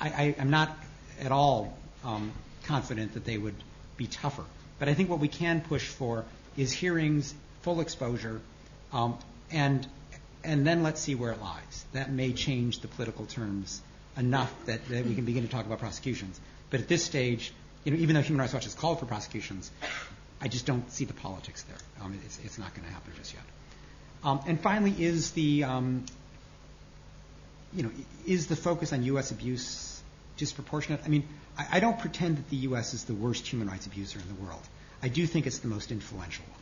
I, 0.00 0.08
I, 0.08 0.34
am 0.38 0.50
not 0.50 0.76
at 1.20 1.30
all 1.30 1.78
um, 2.04 2.32
confident 2.64 3.14
that 3.14 3.24
they 3.24 3.38
would 3.38 3.54
be 3.96 4.06
tougher. 4.08 4.44
But 4.78 4.88
I 4.88 4.94
think 4.94 5.08
what 5.08 5.20
we 5.20 5.28
can 5.28 5.60
push 5.60 5.86
for 5.86 6.24
is 6.56 6.72
hearings, 6.72 7.34
full 7.62 7.80
exposure, 7.80 8.40
um, 8.92 9.16
and 9.50 9.86
and 10.44 10.66
then 10.66 10.82
let's 10.82 11.00
see 11.00 11.14
where 11.14 11.32
it 11.32 11.40
lies. 11.40 11.84
That 11.92 12.10
may 12.10 12.32
change 12.32 12.80
the 12.80 12.88
political 12.88 13.26
terms 13.26 13.82
enough 14.16 14.52
that, 14.66 14.86
that 14.88 15.06
we 15.06 15.14
can 15.14 15.24
begin 15.24 15.42
to 15.44 15.48
talk 15.48 15.66
about 15.66 15.78
prosecutions. 15.78 16.40
But 16.70 16.80
at 16.80 16.88
this 16.88 17.04
stage, 17.04 17.52
you 17.84 17.92
know, 17.92 17.98
even 17.98 18.14
though 18.14 18.22
Human 18.22 18.40
Rights 18.40 18.52
Watch 18.52 18.64
has 18.64 18.74
called 18.74 19.00
for 19.00 19.06
prosecutions, 19.06 19.70
I 20.40 20.48
just 20.48 20.66
don't 20.66 20.90
see 20.90 21.04
the 21.04 21.14
politics 21.14 21.62
there. 21.62 22.04
Um, 22.04 22.18
it's, 22.24 22.38
it's, 22.44 22.58
not 22.58 22.74
going 22.74 22.86
to 22.86 22.92
happen 22.92 23.12
just 23.16 23.34
yet. 23.34 23.42
Um, 24.24 24.40
and 24.46 24.60
finally, 24.60 24.94
is 25.02 25.30
the 25.32 25.64
um, 25.64 26.04
you 27.72 27.84
know 27.84 27.90
is 28.26 28.48
the 28.48 28.56
focus 28.56 28.92
on 28.92 29.04
U.S. 29.04 29.30
abuse 29.30 30.00
disproportionate. 30.36 31.00
I 31.04 31.08
mean, 31.08 31.26
I, 31.56 31.66
I 31.72 31.80
don't 31.80 31.98
pretend 31.98 32.38
that 32.38 32.50
the 32.50 32.56
U.S. 32.68 32.94
is 32.94 33.04
the 33.04 33.14
worst 33.14 33.46
human 33.46 33.68
rights 33.68 33.86
abuser 33.86 34.18
in 34.18 34.28
the 34.28 34.42
world. 34.42 34.62
I 35.02 35.08
do 35.08 35.26
think 35.26 35.46
it's 35.46 35.58
the 35.58 35.68
most 35.68 35.92
influential 35.92 36.44
one. 36.50 36.60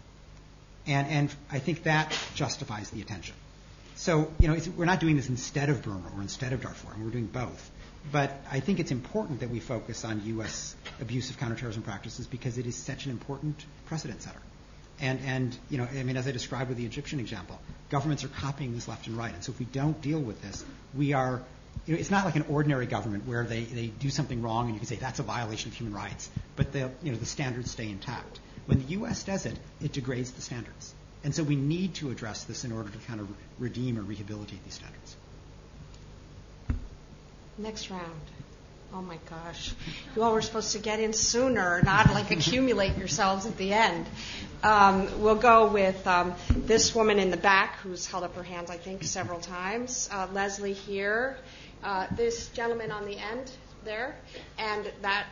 And, 0.94 1.08
and 1.08 1.34
I 1.50 1.58
think 1.58 1.84
that 1.84 2.16
justifies 2.34 2.90
the 2.90 3.00
attention. 3.00 3.34
So, 3.96 4.30
you 4.38 4.48
know, 4.48 4.58
we're 4.76 4.84
not 4.84 5.00
doing 5.00 5.16
this 5.16 5.30
instead 5.30 5.70
of 5.70 5.82
Burma 5.82 6.10
or 6.14 6.20
instead 6.20 6.52
of 6.52 6.60
Darfur, 6.60 6.88
we're 7.02 7.10
doing 7.10 7.26
both. 7.26 7.70
But 8.12 8.30
I 8.50 8.60
think 8.60 8.78
it's 8.78 8.90
important 8.90 9.40
that 9.40 9.50
we 9.50 9.58
focus 9.58 10.04
on 10.04 10.22
U.S. 10.26 10.76
abuse 11.00 11.30
of 11.30 11.38
counterterrorism 11.38 11.82
practices 11.82 12.26
because 12.26 12.58
it 12.58 12.66
is 12.66 12.76
such 12.76 13.06
an 13.06 13.10
important 13.10 13.64
precedent 13.86 14.22
setter. 14.22 14.38
And, 15.00 15.20
and, 15.24 15.58
you 15.70 15.78
know, 15.78 15.84
I 15.84 16.02
mean, 16.02 16.16
as 16.16 16.28
I 16.28 16.30
described 16.30 16.68
with 16.68 16.78
the 16.78 16.84
Egyptian 16.84 17.20
example, 17.20 17.58
governments 17.90 18.22
are 18.22 18.28
copying 18.28 18.74
this 18.74 18.86
left 18.86 19.06
and 19.06 19.16
right. 19.16 19.32
And 19.32 19.42
so 19.42 19.52
if 19.52 19.58
we 19.58 19.66
don't 19.66 20.00
deal 20.02 20.20
with 20.20 20.40
this, 20.42 20.64
we 20.94 21.14
are, 21.14 21.42
you 21.86 21.94
know, 21.94 22.00
it's 22.00 22.10
not 22.10 22.26
like 22.26 22.36
an 22.36 22.44
ordinary 22.50 22.86
government 22.86 23.26
where 23.26 23.44
they, 23.44 23.64
they 23.64 23.86
do 23.86 24.10
something 24.10 24.42
wrong 24.42 24.66
and 24.66 24.74
you 24.74 24.78
can 24.78 24.86
say 24.86 24.96
that's 24.96 25.20
a 25.20 25.24
violation 25.24 25.70
of 25.70 25.76
human 25.76 25.94
rights, 25.94 26.30
but 26.54 26.72
the, 26.72 26.90
you 27.02 27.12
know, 27.12 27.18
the 27.18 27.26
standards 27.26 27.70
stay 27.70 27.88
intact. 27.88 28.40
When 28.66 28.78
the 28.78 28.92
U.S. 28.92 29.22
does 29.24 29.46
it, 29.46 29.58
it 29.80 29.92
degrades 29.92 30.32
the 30.32 30.42
standards. 30.42 30.94
And 31.26 31.34
so 31.34 31.42
we 31.42 31.56
need 31.56 31.94
to 31.94 32.12
address 32.12 32.44
this 32.44 32.64
in 32.64 32.70
order 32.70 32.88
to 32.88 32.98
kind 32.98 33.18
of 33.18 33.26
redeem 33.58 33.98
or 33.98 34.02
rehabilitate 34.02 34.62
these 34.62 34.74
standards. 34.74 35.16
Next 37.58 37.90
round. 37.90 38.20
Oh 38.94 39.02
my 39.02 39.18
gosh. 39.28 39.74
You 40.14 40.22
all 40.22 40.32
were 40.32 40.40
supposed 40.40 40.70
to 40.70 40.78
get 40.78 41.00
in 41.00 41.12
sooner, 41.12 41.82
not 41.82 42.12
like 42.12 42.30
accumulate 42.30 42.96
yourselves 42.96 43.44
at 43.44 43.56
the 43.56 43.72
end. 43.72 44.06
Um, 44.62 45.20
we'll 45.20 45.34
go 45.34 45.66
with 45.66 46.06
um, 46.06 46.32
this 46.50 46.94
woman 46.94 47.18
in 47.18 47.32
the 47.32 47.36
back 47.36 47.74
who's 47.78 48.06
held 48.06 48.22
up 48.22 48.36
her 48.36 48.44
hands, 48.44 48.70
I 48.70 48.76
think, 48.76 49.02
several 49.02 49.40
times. 49.40 50.08
Uh, 50.12 50.28
Leslie 50.32 50.74
here. 50.74 51.38
Uh, 51.82 52.06
this 52.14 52.50
gentleman 52.50 52.92
on 52.92 53.04
the 53.04 53.18
end 53.18 53.50
there. 53.84 54.14
And 54.58 54.88
that 55.02 55.26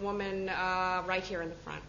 woman 0.00 0.48
uh, 0.48 1.02
right 1.06 1.22
here 1.22 1.42
in 1.42 1.50
the 1.50 1.54
front. 1.56 1.84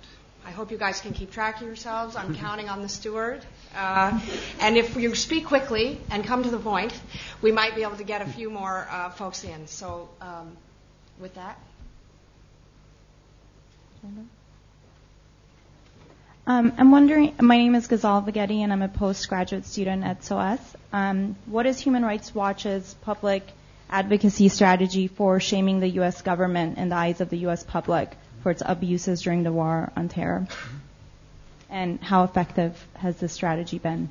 I 0.45 0.51
hope 0.51 0.69
you 0.69 0.77
guys 0.77 1.01
can 1.01 1.13
keep 1.13 1.31
track 1.31 1.59
of 1.59 1.65
yourselves. 1.65 2.15
I'm 2.15 2.35
counting 2.35 2.69
on 2.69 2.83
the 2.83 2.89
steward. 2.89 3.43
Uh, 3.75 4.19
and 4.59 4.77
if 4.77 4.95
you 4.95 5.15
speak 5.15 5.47
quickly 5.47 5.99
and 6.11 6.23
come 6.23 6.43
to 6.43 6.51
the 6.51 6.59
point, 6.59 6.93
we 7.41 7.51
might 7.51 7.75
be 7.75 7.81
able 7.81 7.97
to 7.97 8.03
get 8.03 8.21
a 8.21 8.25
few 8.25 8.51
more 8.51 8.87
uh, 8.91 9.09
folks 9.09 9.43
in. 9.43 9.65
So, 9.65 10.07
um, 10.21 10.55
with 11.19 11.33
that. 11.33 11.59
Um, 16.45 16.73
I'm 16.77 16.91
wondering, 16.91 17.33
my 17.41 17.57
name 17.57 17.73
is 17.73 17.87
Ghazal 17.87 18.21
Vaghetti, 18.21 18.59
and 18.59 18.71
I'm 18.71 18.83
a 18.83 18.87
postgraduate 18.87 19.65
student 19.65 20.03
at 20.03 20.23
SOAS. 20.23 20.59
Um, 20.93 21.35
what 21.47 21.65
is 21.65 21.79
Human 21.79 22.03
Rights 22.03 22.35
Watch's 22.35 22.95
public 23.01 23.43
advocacy 23.89 24.49
strategy 24.49 25.07
for 25.07 25.39
shaming 25.39 25.79
the 25.79 25.89
U.S. 26.01 26.21
government 26.21 26.77
in 26.77 26.89
the 26.89 26.95
eyes 26.95 27.19
of 27.19 27.31
the 27.31 27.37
U.S. 27.37 27.63
public? 27.63 28.11
For 28.45 28.51
its 28.51 28.61
abuses 28.63 29.23
during 29.23 29.41
the 29.41 29.51
war 29.51 29.91
on 29.95 30.07
terror? 30.07 30.47
And 31.67 31.99
how 31.99 32.25
effective 32.25 32.79
has 32.93 33.17
this 33.17 33.33
strategy 33.33 33.79
been? 33.79 34.07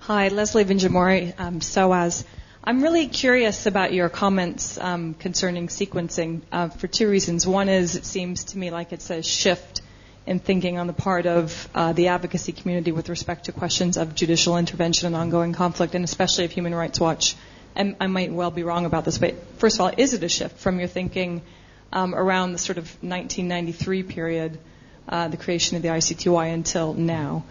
Hi, 0.00 0.26
Leslie 0.26 0.64
Vinjamuri, 0.64 1.38
um, 1.38 1.60
SOAS. 1.60 2.24
I'm 2.64 2.82
really 2.82 3.06
curious 3.06 3.66
about 3.66 3.92
your 3.92 4.08
comments 4.08 4.78
um, 4.78 5.14
concerning 5.14 5.68
sequencing 5.68 6.40
uh, 6.50 6.68
for 6.68 6.88
two 6.88 7.08
reasons. 7.08 7.46
One 7.46 7.68
is 7.68 7.94
it 7.94 8.04
seems 8.04 8.42
to 8.46 8.58
me 8.58 8.72
like 8.72 8.92
it's 8.92 9.10
a 9.10 9.22
shift 9.22 9.80
in 10.26 10.40
thinking 10.40 10.76
on 10.76 10.88
the 10.88 10.92
part 10.92 11.26
of 11.26 11.68
uh, 11.72 11.92
the 11.92 12.08
advocacy 12.08 12.50
community 12.50 12.90
with 12.90 13.10
respect 13.10 13.44
to 13.44 13.52
questions 13.52 13.96
of 13.96 14.16
judicial 14.16 14.58
intervention 14.58 15.06
and 15.06 15.14
ongoing 15.14 15.52
conflict, 15.52 15.94
and 15.94 16.02
especially 16.02 16.46
of 16.46 16.50
Human 16.50 16.74
Rights 16.74 16.98
Watch 16.98 17.36
and 17.76 17.96
I 18.00 18.06
might 18.06 18.32
well 18.32 18.50
be 18.50 18.62
wrong 18.62 18.86
about 18.86 19.04
this, 19.04 19.18
but 19.18 19.34
first 19.58 19.76
of 19.76 19.82
all, 19.82 19.92
is 19.96 20.14
it 20.14 20.22
a 20.22 20.28
shift 20.28 20.58
from 20.58 20.78
your 20.78 20.88
thinking 20.88 21.42
um, 21.92 22.14
around 22.14 22.52
the 22.52 22.58
sort 22.58 22.78
of 22.78 22.84
1993 23.02 24.02
period, 24.02 24.58
uh, 25.08 25.28
the 25.28 25.36
creation 25.36 25.76
of 25.76 25.82
the 25.82 25.88
ICTY, 25.88 26.52
until 26.52 26.94
now? 26.94 27.44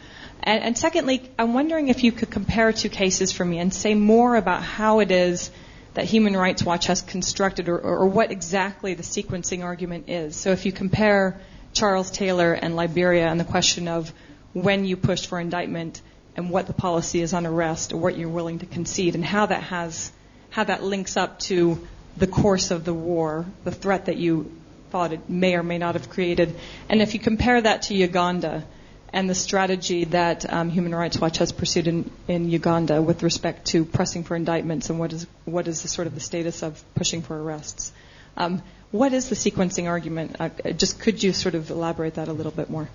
And, 0.44 0.64
and 0.64 0.78
secondly, 0.78 1.30
I'm 1.40 1.54
wondering 1.54 1.88
if 1.88 2.04
you 2.04 2.12
could 2.12 2.30
compare 2.30 2.74
two 2.74 2.90
cases 2.90 3.32
for 3.32 3.46
me 3.46 3.60
and 3.60 3.74
say 3.74 3.96
more 3.96 4.36
about 4.36 4.62
how 4.62 5.00
it 5.00 5.12
is 5.12 5.52
that 5.94 6.06
Human 6.06 6.36
Rights 6.36 6.62
Watch 6.64 6.88
has 6.88 7.02
constructed 7.02 7.70
or, 7.70 7.80
or, 7.80 8.08
what 8.08 8.30
exactly 8.30 8.96
the 8.96 9.04
sequencing 9.04 9.64
argument 9.64 10.10
is. 10.10 10.36
So 10.36 10.52
if 10.52 10.66
you 10.66 10.74
compare 10.74 11.40
Charles 11.72 12.12
Taylor 12.12 12.52
and 12.52 12.76
Liberia 12.76 13.28
and 13.28 13.40
the 13.40 13.46
question 13.46 13.88
of 13.88 14.12
when 14.52 14.84
you 14.84 14.98
pushed 14.98 15.28
for 15.28 15.40
indictment 15.40 16.02
and 16.36 16.50
what 16.50 16.68
the 16.68 16.74
policy 16.74 17.22
is 17.22 17.34
on 17.34 17.46
arrest 17.46 17.94
or 17.94 17.98
what 17.98 18.18
you're 18.18 18.30
willing 18.30 18.60
to 18.60 18.66
concede 18.66 19.16
and 19.16 19.24
how 19.24 19.46
that 19.46 19.64
has 19.64 20.12
how 20.50 20.64
that 20.64 20.84
links 20.84 21.18
up 21.18 21.40
to 21.40 21.86
the 22.18 22.28
course 22.28 22.72
of 22.72 22.86
the 22.86 22.94
war, 22.94 23.46
the 23.66 23.72
threat 23.72 24.06
that 24.06 24.16
you 24.16 24.52
thought 24.90 25.12
it 25.12 25.30
may 25.30 25.56
or 25.56 25.64
may 25.64 25.78
not 25.78 25.96
have 25.96 26.10
created. 26.10 26.56
And 26.88 27.02
if 27.02 27.14
you 27.14 27.20
compare 27.20 27.60
that 27.62 27.84
to 27.84 27.94
Uganda 27.94 28.64
and 29.12 29.30
the 29.30 29.36
strategy 29.36 30.06
that 30.06 30.52
um, 30.52 30.70
Human 30.70 30.96
Rights 30.96 31.20
Watch 31.20 31.40
has 31.40 31.52
pursued 31.52 31.88
in, 31.88 32.10
in 32.28 32.50
Uganda 32.50 33.02
with 33.02 33.24
respect 33.24 33.68
to 33.68 33.84
pressing 33.84 34.24
for 34.24 34.36
indictments 34.36 34.90
and 34.90 35.00
what 35.00 35.14
is 35.14 35.28
what 35.46 35.68
is 35.68 35.82
the 35.82 35.88
sort 35.88 36.08
of 36.08 36.16
the 36.16 36.22
status 36.22 36.64
of 36.64 36.82
pushing 36.96 37.22
for 37.22 37.42
arrests. 37.42 37.92
Um, 38.38 38.62
what 38.92 39.14
is 39.14 39.30
the 39.30 39.36
sequencing 39.36 39.88
argument? 39.88 40.38
Uh, 40.40 40.50
just 40.72 41.00
could 41.00 41.22
you 41.22 41.34
sort 41.34 41.56
of 41.56 41.70
elaborate 41.70 42.16
that 42.16 42.28
a 42.28 42.34
little 42.34 42.52
bit 42.52 42.70
more? 42.70 42.90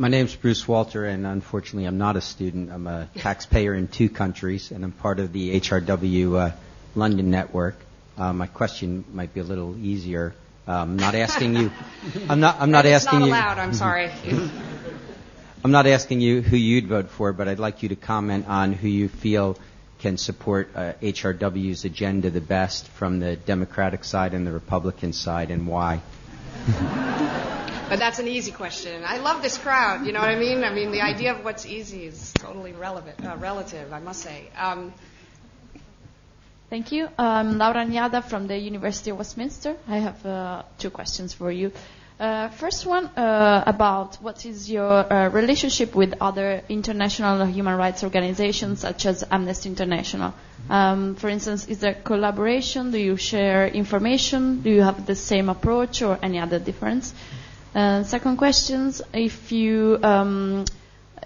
My 0.00 0.06
name's 0.06 0.36
Bruce 0.36 0.68
Walter, 0.68 1.06
and 1.06 1.26
unfortunately, 1.26 1.84
I'm 1.84 1.98
not 1.98 2.14
a 2.14 2.20
student. 2.20 2.70
I'm 2.70 2.86
a 2.86 3.08
taxpayer 3.16 3.74
in 3.74 3.88
two 3.88 4.08
countries, 4.08 4.70
and 4.70 4.84
I'm 4.84 4.92
part 4.92 5.18
of 5.18 5.32
the 5.32 5.58
HRW 5.58 6.38
uh, 6.38 6.52
London 6.94 7.32
network. 7.32 7.74
Uh, 8.16 8.32
my 8.32 8.46
question 8.46 9.04
might 9.12 9.34
be 9.34 9.40
a 9.40 9.42
little 9.42 9.76
easier. 9.76 10.36
I'm 10.68 10.90
um, 10.90 10.96
not 10.98 11.16
asking 11.16 11.56
you. 11.56 11.72
I'm 12.28 12.38
not. 12.38 12.60
I'm 12.60 12.70
not 12.70 12.86
asking 12.86 13.18
not 13.18 13.26
you. 13.26 13.32
allowed. 13.32 13.58
I'm 13.58 13.74
sorry. 13.74 14.08
I'm 15.64 15.72
not 15.72 15.88
asking 15.88 16.20
you 16.20 16.42
who 16.42 16.56
you'd 16.56 16.86
vote 16.86 17.10
for, 17.10 17.32
but 17.32 17.48
I'd 17.48 17.58
like 17.58 17.82
you 17.82 17.88
to 17.88 17.96
comment 17.96 18.46
on 18.46 18.74
who 18.74 18.86
you 18.86 19.08
feel 19.08 19.58
can 19.98 20.16
support 20.16 20.70
uh, 20.76 20.92
HRW's 21.02 21.84
agenda 21.84 22.30
the 22.30 22.40
best 22.40 22.86
from 22.86 23.18
the 23.18 23.34
Democratic 23.34 24.04
side 24.04 24.32
and 24.32 24.46
the 24.46 24.52
Republican 24.52 25.12
side, 25.12 25.50
and 25.50 25.66
why. 25.66 26.02
But 27.88 27.98
that's 27.98 28.18
an 28.18 28.28
easy 28.28 28.52
question. 28.52 29.02
I 29.06 29.16
love 29.18 29.40
this 29.40 29.56
crowd. 29.56 30.04
You 30.06 30.12
know 30.12 30.20
what 30.20 30.28
I 30.28 30.36
mean? 30.38 30.62
I 30.62 30.72
mean, 30.74 30.90
the 30.92 31.00
idea 31.00 31.32
of 31.34 31.42
what's 31.42 31.64
easy 31.64 32.04
is 32.04 32.32
totally 32.34 32.72
relevant, 32.72 33.24
uh, 33.24 33.36
relative, 33.38 33.92
I 33.92 33.98
must 34.00 34.20
say. 34.20 34.48
Um, 34.58 34.92
Thank 36.68 36.92
you. 36.92 37.08
I'm 37.18 37.56
Laura 37.56 37.86
Niada 37.86 38.22
from 38.22 38.46
the 38.46 38.58
University 38.58 39.08
of 39.10 39.16
Westminster. 39.16 39.74
I 39.88 39.98
have 40.00 40.26
uh, 40.26 40.62
two 40.78 40.90
questions 40.90 41.32
for 41.32 41.50
you. 41.50 41.72
Uh, 42.20 42.48
first 42.50 42.84
one 42.84 43.06
uh, 43.16 43.62
about 43.66 44.16
what 44.16 44.44
is 44.44 44.70
your 44.70 44.90
uh, 45.10 45.30
relationship 45.30 45.94
with 45.94 46.12
other 46.20 46.62
international 46.68 47.46
human 47.46 47.74
rights 47.78 48.04
organizations 48.04 48.80
such 48.80 49.06
as 49.06 49.24
Amnesty 49.30 49.70
International. 49.70 50.34
Um, 50.68 51.14
for 51.14 51.30
instance, 51.30 51.66
is 51.68 51.78
there 51.78 51.94
collaboration? 51.94 52.90
Do 52.90 52.98
you 52.98 53.16
share 53.16 53.66
information? 53.68 54.60
Do 54.60 54.68
you 54.68 54.82
have 54.82 55.06
the 55.06 55.14
same 55.14 55.48
approach 55.48 56.02
or 56.02 56.18
any 56.22 56.38
other 56.38 56.58
difference? 56.58 57.14
Uh, 57.74 58.02
second 58.02 58.36
question, 58.38 58.92
if 59.12 59.52
you, 59.52 59.98
um, 60.02 60.64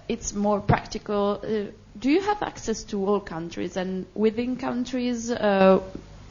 it's 0.09 0.33
more 0.33 0.59
practical. 0.59 1.39
Uh, 1.43 1.71
do 1.97 2.09
you 2.09 2.21
have 2.21 2.41
access 2.43 2.83
to 2.83 3.05
all 3.07 3.19
countries, 3.19 3.77
and 3.77 4.05
within 4.13 4.57
countries, 4.57 5.31
uh, 5.31 5.79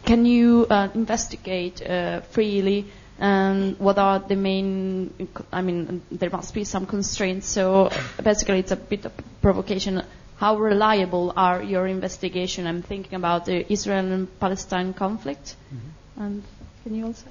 can 0.05 0.27
you 0.27 0.67
uh, 0.69 0.89
investigate 0.95 1.81
uh, 1.83 2.21
freely? 2.33 2.87
And 3.19 3.79
what 3.79 3.99
are 3.99 4.19
the 4.19 4.37
main? 4.37 5.29
I 5.53 5.63
mean, 5.63 6.03
there 6.11 6.31
must 6.31 6.55
be 6.55 6.65
some 6.65 6.87
constraints. 6.87 7.47
So 7.49 7.91
basically, 8.23 8.59
it's 8.59 8.73
a 8.73 8.77
bit 8.77 9.05
of 9.05 9.13
provocation. 9.41 10.03
How 10.37 10.57
reliable 10.57 11.33
are 11.37 11.63
your 11.63 11.87
investigation? 11.87 12.67
I'm 12.67 12.83
thinking 12.83 13.15
about 13.15 13.47
the 13.47 13.73
Israel 13.73 14.11
and 14.13 14.41
Palestine 14.41 14.93
conflict. 14.93 15.55
Mm-hmm. 15.73 16.23
And 16.23 16.43
can 16.83 16.95
you 16.97 17.07
also? 17.07 17.27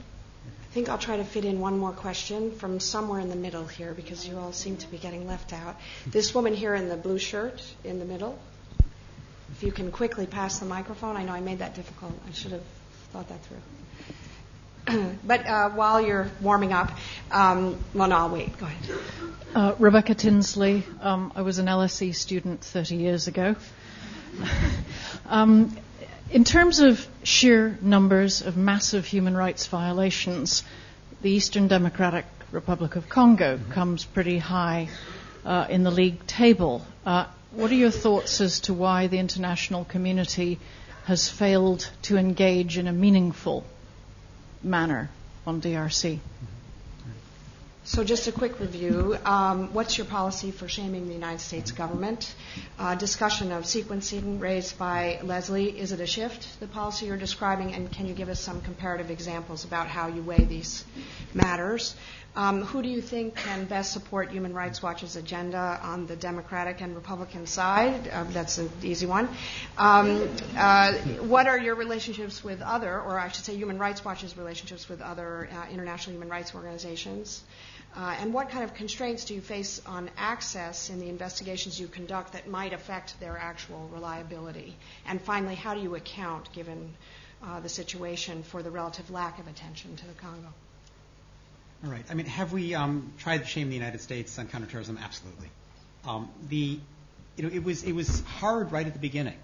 I 0.72 0.74
think 0.74 0.88
I'll 0.88 0.98
try 0.98 1.18
to 1.18 1.26
fit 1.26 1.44
in 1.44 1.60
one 1.60 1.78
more 1.78 1.92
question 1.92 2.52
from 2.52 2.80
somewhere 2.80 3.20
in 3.20 3.28
the 3.28 3.36
middle 3.36 3.66
here 3.66 3.94
because 3.94 4.26
you 4.26 4.38
all 4.38 4.54
seem 4.54 4.78
to 4.78 4.88
be 4.88 4.98
getting 4.98 5.28
left 5.28 5.52
out. 5.52 5.76
This 6.08 6.34
woman 6.34 6.54
here 6.54 6.74
in 6.76 6.88
the 6.88 6.96
blue 6.96 7.20
shirt 7.20 7.62
in 7.84 8.00
the 8.00 8.06
middle. 8.06 8.40
If 9.52 9.64
you 9.64 9.74
can 9.74 9.92
quickly 9.92 10.28
pass 10.28 10.60
the 10.60 10.66
microphone. 10.66 11.18
I 11.18 11.26
know 11.26 11.34
I 11.34 11.42
made 11.42 11.60
that 11.60 11.76
difficult. 11.76 12.14
I 12.26 12.32
should 12.32 12.54
have 12.54 12.64
thought 13.12 13.28
that 13.28 13.40
through. 14.88 15.16
but 15.28 15.46
uh, 15.46 15.72
while 15.72 16.00
you're 16.00 16.32
warming 16.40 16.72
up, 16.72 16.90
um, 17.32 17.78
well, 17.94 18.08
no, 18.08 18.16
I'll 18.16 18.30
wait. 18.30 18.58
Go 18.58 18.66
ahead. 18.66 19.00
Uh, 19.54 19.76
Rebecca 19.78 20.16
Tinsley. 20.16 20.86
Um, 21.02 21.34
I 21.36 21.42
was 21.42 21.58
an 21.58 21.66
LSE 21.66 22.16
student 22.16 22.62
30 22.62 22.96
years 22.96 23.28
ago. 23.28 23.58
um, 25.26 25.76
in 26.32 26.44
terms 26.44 26.80
of 26.80 27.08
sheer 27.24 27.78
numbers 27.82 28.42
of 28.42 28.58
massive 28.58 29.06
human 29.06 29.36
rights 29.38 29.68
violations, 29.68 30.64
the 31.22 31.30
Eastern 31.30 31.68
Democratic 31.68 32.26
Republic 32.52 32.96
of 32.96 33.08
Congo 33.08 33.58
mm-hmm. 33.58 33.72
comes 33.72 34.06
pretty 34.06 34.38
high. 34.38 34.90
uh, 35.46 35.68
in 35.70 35.84
the 35.84 35.92
league 35.92 36.26
table. 36.28 36.86
Uh, 37.06 37.26
what 37.52 37.72
are 37.72 37.76
your 37.76 37.92
thoughts 37.92 38.42
as 38.42 38.62
to 38.62 38.74
why 38.74 39.08
the 39.08 39.18
international 39.18 39.86
community 39.86 40.60
has 41.06 41.30
failed 41.30 41.90
to 42.04 42.18
engage 42.18 42.78
in 42.78 42.88
a 42.88 42.94
meaningful 42.94 43.64
manner 44.64 45.10
on 45.46 45.62
DRC? 45.62 46.20
So, 47.84 48.04
just 48.04 48.28
a 48.28 48.32
quick 48.32 48.60
review. 48.60 49.18
Um, 49.26 49.74
what's 49.74 49.98
your 49.98 50.06
policy 50.06 50.52
for 50.52 50.68
shaming 50.68 51.08
the 51.08 51.16
United 51.16 51.40
States 51.40 51.72
government? 51.72 52.36
Uh, 52.78 52.94
discussion 52.94 53.52
of 53.52 53.64
sequencing 53.64 54.40
raised 54.40 54.78
by 54.78 55.20
Leslie. 55.24 55.80
Is 55.80 55.92
it 55.92 56.00
a 56.00 56.06
shift, 56.06 56.60
the 56.60 56.68
policy 56.68 57.08
you're 57.08 57.18
describing? 57.18 57.74
And 57.74 57.92
can 57.92 58.06
you 58.06 58.14
give 58.14 58.30
us 58.30 58.40
some 58.40 58.62
comparative 58.62 59.10
examples 59.10 59.66
about 59.66 59.88
how 59.88 60.08
you 60.10 60.22
weigh 60.22 60.44
these 60.44 60.86
matters? 61.36 61.96
Um, 62.34 62.62
who 62.62 62.82
do 62.82 62.88
you 62.88 63.02
think 63.02 63.36
can 63.36 63.66
best 63.66 63.92
support 63.92 64.32
Human 64.32 64.54
Rights 64.54 64.82
Watch's 64.82 65.18
agenda 65.18 65.80
on 65.84 66.08
the 66.08 66.16
Democratic 66.16 66.80
and 66.80 66.96
Republican 66.96 67.46
side? 67.46 68.08
Uh, 68.08 68.24
that's 68.26 68.58
an 68.58 68.70
easy 68.82 69.06
one. 69.06 69.28
Um, 69.78 70.30
uh, 70.58 70.94
what 71.20 71.48
are 71.48 71.60
your 71.60 71.76
relationships 71.76 72.42
with 72.42 72.62
other, 72.62 73.02
or 73.02 73.20
I 73.20 73.28
should 73.30 73.44
say, 73.44 73.56
Human 73.58 73.78
Rights 73.78 74.06
Watch's 74.06 74.38
relationships 74.38 74.88
with 74.88 75.02
other 75.02 75.50
uh, 75.52 75.74
international 75.74 76.16
human 76.16 76.30
rights 76.30 76.56
organizations? 76.56 77.44
Uh, 77.94 78.16
and 78.22 78.34
what 78.34 78.50
kind 78.50 78.64
of 78.64 78.74
constraints 78.74 79.26
do 79.26 79.34
you 79.34 79.42
face 79.42 79.82
on 79.86 80.10
access 80.16 80.90
in 80.90 81.00
the 81.00 81.10
investigations 81.10 81.78
you 81.78 81.88
conduct 81.88 82.32
that 82.32 82.48
might 82.48 82.72
affect 82.72 83.20
their 83.20 83.38
actual 83.38 83.90
reliability? 83.92 84.78
And 85.06 85.22
finally, 85.22 85.56
how 85.56 85.74
do 85.74 85.82
you 85.82 85.96
account, 85.96 86.54
given 86.54 86.94
uh, 87.44 87.60
the 87.60 87.68
situation, 87.68 88.44
for 88.44 88.64
the 88.64 88.72
relative 88.72 89.12
lack 89.12 89.40
of 89.40 89.48
attention 89.48 89.98
to 89.98 90.08
the 90.08 90.14
Congo? 90.14 90.54
All 91.84 91.90
right. 91.90 92.06
I 92.12 92.14
mean, 92.14 92.28
have 92.28 92.54
we 92.54 92.76
um, 92.76 93.12
tried 93.18 93.40
to 93.40 93.46
shame 93.46 93.70
the 93.70 93.76
United 93.76 94.02
States 94.02 94.38
on 94.38 94.48
counterterrorism? 94.48 95.00
Absolutely. 95.02 95.50
Um, 96.06 96.30
the, 96.48 96.80
you 97.38 97.44
know, 97.44 97.50
it 97.50 97.64
was 97.64 97.84
it 97.84 97.94
was 97.94 98.22
hard 98.22 98.72
right 98.72 98.86
at 98.86 98.94
the 98.94 99.00
beginning 99.00 99.38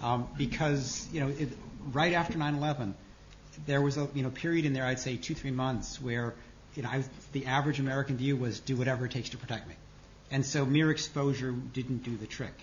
um, 0.00 0.28
because 0.36 1.08
you 1.12 1.20
know 1.20 1.28
it, 1.28 1.48
right 1.92 2.12
after 2.12 2.38
9/11, 2.38 2.94
there 3.66 3.80
was 3.80 3.96
a 3.96 4.08
you 4.14 4.22
know 4.22 4.30
period 4.30 4.64
in 4.64 4.74
there 4.74 4.84
I'd 4.84 5.00
say 5.00 5.16
two 5.16 5.34
three 5.34 5.50
months 5.50 6.00
where 6.00 6.34
you 6.76 6.82
know 6.82 6.88
I, 6.88 7.02
the 7.32 7.46
average 7.46 7.80
American 7.80 8.16
view 8.16 8.36
was 8.36 8.60
do 8.60 8.76
whatever 8.76 9.06
it 9.06 9.10
takes 9.10 9.30
to 9.30 9.36
protect 9.36 9.68
me, 9.68 9.74
and 10.30 10.46
so 10.46 10.64
mere 10.64 10.90
exposure 10.90 11.50
didn't 11.50 12.04
do 12.04 12.16
the 12.16 12.26
trick. 12.26 12.54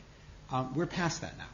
Um, 0.52 0.74
we're 0.76 0.86
past 0.86 1.22
that 1.22 1.38
now. 1.38 1.46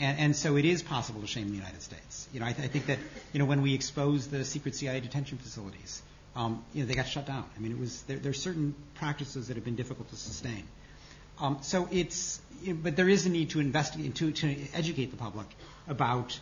And, 0.00 0.18
and, 0.20 0.36
so 0.36 0.56
it 0.56 0.64
is 0.64 0.80
possible 0.80 1.22
to 1.22 1.26
shame 1.26 1.48
the 1.48 1.56
United 1.56 1.82
States. 1.82 2.28
You 2.32 2.38
know, 2.38 2.46
I, 2.46 2.52
th- 2.52 2.68
I 2.68 2.70
think 2.70 2.86
that 2.86 3.00
you 3.32 3.40
know 3.40 3.46
when 3.46 3.62
we 3.62 3.74
expose 3.74 4.28
the 4.28 4.44
secret 4.44 4.76
CIA 4.76 5.00
detention 5.00 5.38
facilities, 5.38 6.02
you 6.72 6.82
know, 6.82 6.86
they 6.86 6.94
got 6.94 7.06
shut 7.06 7.26
down. 7.26 7.44
I 7.56 7.60
mean, 7.60 7.72
it 7.72 7.78
was 7.78 8.02
there, 8.02 8.18
there 8.18 8.30
are 8.30 8.34
certain 8.34 8.74
practices 8.94 9.48
that 9.48 9.56
have 9.56 9.64
been 9.64 9.76
difficult 9.76 10.08
to 10.10 10.16
sustain. 10.16 10.64
Um, 11.40 11.58
so 11.62 11.88
it's, 11.90 12.40
you 12.62 12.74
know, 12.74 12.80
but 12.82 12.96
there 12.96 13.08
is 13.08 13.26
a 13.26 13.30
need 13.30 13.50
to 13.50 13.60
investigate, 13.60 14.14
to, 14.16 14.32
to 14.32 14.56
educate 14.74 15.10
the 15.10 15.16
public 15.16 15.46
about, 15.86 16.38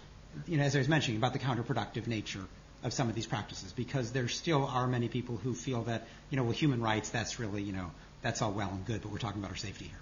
you 0.47 0.56
know, 0.56 0.64
as 0.64 0.74
I 0.74 0.78
was 0.78 0.89
mentioning, 0.89 1.18
about 1.18 1.32
the 1.32 1.39
counterproductive 1.39 2.06
nature 2.06 2.44
of 2.82 2.93
some 2.93 3.09
of 3.09 3.14
these 3.14 3.27
practices, 3.27 3.73
because 3.73 4.12
there 4.12 4.28
still 4.28 4.64
are 4.66 4.86
many 4.86 5.09
people 5.09 5.36
who 5.36 5.55
feel 5.55 5.82
that, 5.82 6.06
you 6.31 6.36
know, 6.36 6.44
well, 6.44 6.52
human 6.52 6.81
rights, 6.81 7.10
that's 7.10 7.39
really, 7.39 7.62
you 7.62 7.73
know, 7.73 7.90
that's 8.23 8.43
all 8.43 8.52
well 8.52 8.70
and 8.70 8.85
good, 8.86 9.02
but 9.02 9.10
we're 9.12 9.18
talking 9.18 9.40
about 9.40 9.51
our 9.51 9.56
safety 9.56 9.86
here. 9.86 9.98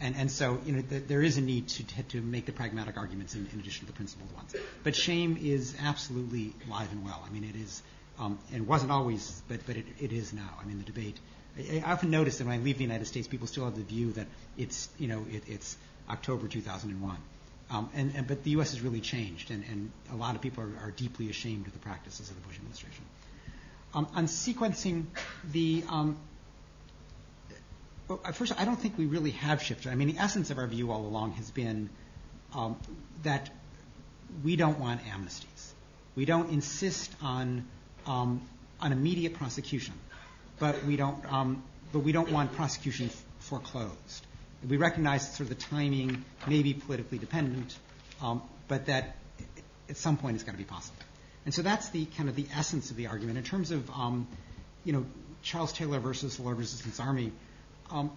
And, 0.00 0.16
and 0.16 0.30
so, 0.30 0.58
you 0.66 0.72
know, 0.72 0.82
th- 0.82 1.04
there 1.06 1.22
is 1.22 1.38
a 1.38 1.40
need 1.40 1.68
to, 1.68 2.02
to 2.02 2.20
make 2.20 2.46
the 2.46 2.52
pragmatic 2.52 2.96
arguments 2.96 3.34
in, 3.34 3.48
in 3.52 3.60
addition 3.60 3.86
to 3.86 3.92
the 3.92 3.96
principled 3.96 4.32
ones. 4.34 4.54
But 4.82 4.96
shame 4.96 5.38
is 5.40 5.76
absolutely 5.80 6.52
live 6.68 6.90
and 6.90 7.04
well. 7.04 7.22
I 7.24 7.30
mean, 7.32 7.44
it 7.44 7.56
is 7.56 7.80
um, 7.80 7.84
and 8.18 8.38
it 8.52 8.66
wasn't 8.66 8.92
always, 8.92 9.42
but, 9.48 9.66
but 9.66 9.76
it, 9.76 10.12
is 10.12 10.32
now. 10.32 10.48
I 10.60 10.64
mean, 10.64 10.78
the 10.78 10.84
debate. 10.84 11.18
I, 11.58 11.82
often 11.84 12.10
notice 12.10 12.38
that 12.38 12.46
when 12.46 12.58
I 12.58 12.62
leave 12.62 12.78
the 12.78 12.84
United 12.84 13.06
States, 13.06 13.26
people 13.26 13.46
still 13.46 13.64
have 13.64 13.76
the 13.76 13.82
view 13.82 14.12
that 14.12 14.26
it's, 14.56 14.88
you 14.98 15.08
know, 15.08 15.24
it, 15.30 15.44
it's 15.48 15.76
October 16.08 16.48
2001. 16.48 17.16
Um, 17.70 17.90
and, 17.94 18.12
and, 18.14 18.26
but 18.26 18.44
the 18.44 18.50
U.S. 18.50 18.72
has 18.72 18.82
really 18.82 19.00
changed, 19.00 19.50
and, 19.50 19.64
and 19.70 19.90
a 20.12 20.16
lot 20.16 20.36
of 20.36 20.42
people 20.42 20.64
are, 20.64 20.86
are, 20.86 20.90
deeply 20.90 21.30
ashamed 21.30 21.66
of 21.66 21.72
the 21.72 21.78
practices 21.78 22.28
of 22.28 22.36
the 22.36 22.46
Bush 22.46 22.56
administration. 22.56 23.04
Um, 23.94 24.06
on 24.14 24.26
sequencing, 24.26 25.06
the 25.50 25.82
um, 25.88 26.18
well, 28.06 28.18
first, 28.32 28.52
I 28.60 28.64
don't 28.64 28.76
think 28.78 28.98
we 28.98 29.06
really 29.06 29.30
have 29.30 29.62
shifted. 29.62 29.90
I 29.90 29.94
mean, 29.94 30.08
the 30.08 30.18
essence 30.18 30.50
of 30.50 30.58
our 30.58 30.66
view 30.66 30.92
all 30.92 31.06
along 31.06 31.32
has 31.32 31.50
been 31.50 31.88
um, 32.54 32.76
that 33.22 33.48
we 34.42 34.56
don't 34.56 34.78
want 34.78 35.02
amnesties. 35.04 35.72
We 36.14 36.26
don't 36.26 36.50
insist 36.50 37.10
on 37.22 37.42
um, 37.48 37.68
an 38.06 38.92
immediate 38.92 39.34
prosecution, 39.34 39.94
but 40.58 40.84
we 40.84 40.96
don't, 40.96 41.24
um, 41.32 41.62
but 41.92 42.00
we 42.00 42.12
don't 42.12 42.30
want 42.30 42.52
prosecution 42.52 43.10
foreclosed. 43.38 44.26
We 44.68 44.76
recognize 44.76 45.28
sort 45.28 45.40
of 45.40 45.48
the 45.50 45.54
timing 45.56 46.24
may 46.46 46.62
be 46.62 46.74
politically 46.74 47.18
dependent, 47.18 47.76
um, 48.22 48.42
but 48.68 48.86
that 48.86 49.16
at 49.88 49.96
some 49.96 50.16
point 50.16 50.36
it's 50.36 50.44
got 50.44 50.52
to 50.52 50.58
be 50.58 50.64
possible. 50.64 51.02
And 51.44 51.52
so 51.52 51.62
that's 51.62 51.90
the 51.90 52.06
kind 52.06 52.28
of 52.28 52.36
the 52.36 52.46
essence 52.54 52.90
of 52.90 52.96
the 52.96 53.08
argument. 53.08 53.36
In 53.36 53.44
terms 53.44 53.70
of, 53.70 53.90
um, 53.90 54.26
you 54.84 54.92
know, 54.94 55.04
Charles 55.42 55.72
Taylor 55.72 55.98
versus 55.98 56.36
the 56.36 56.42
Lord 56.42 56.56
Resistance 56.56 56.98
Army, 56.98 57.32
um, 57.90 58.10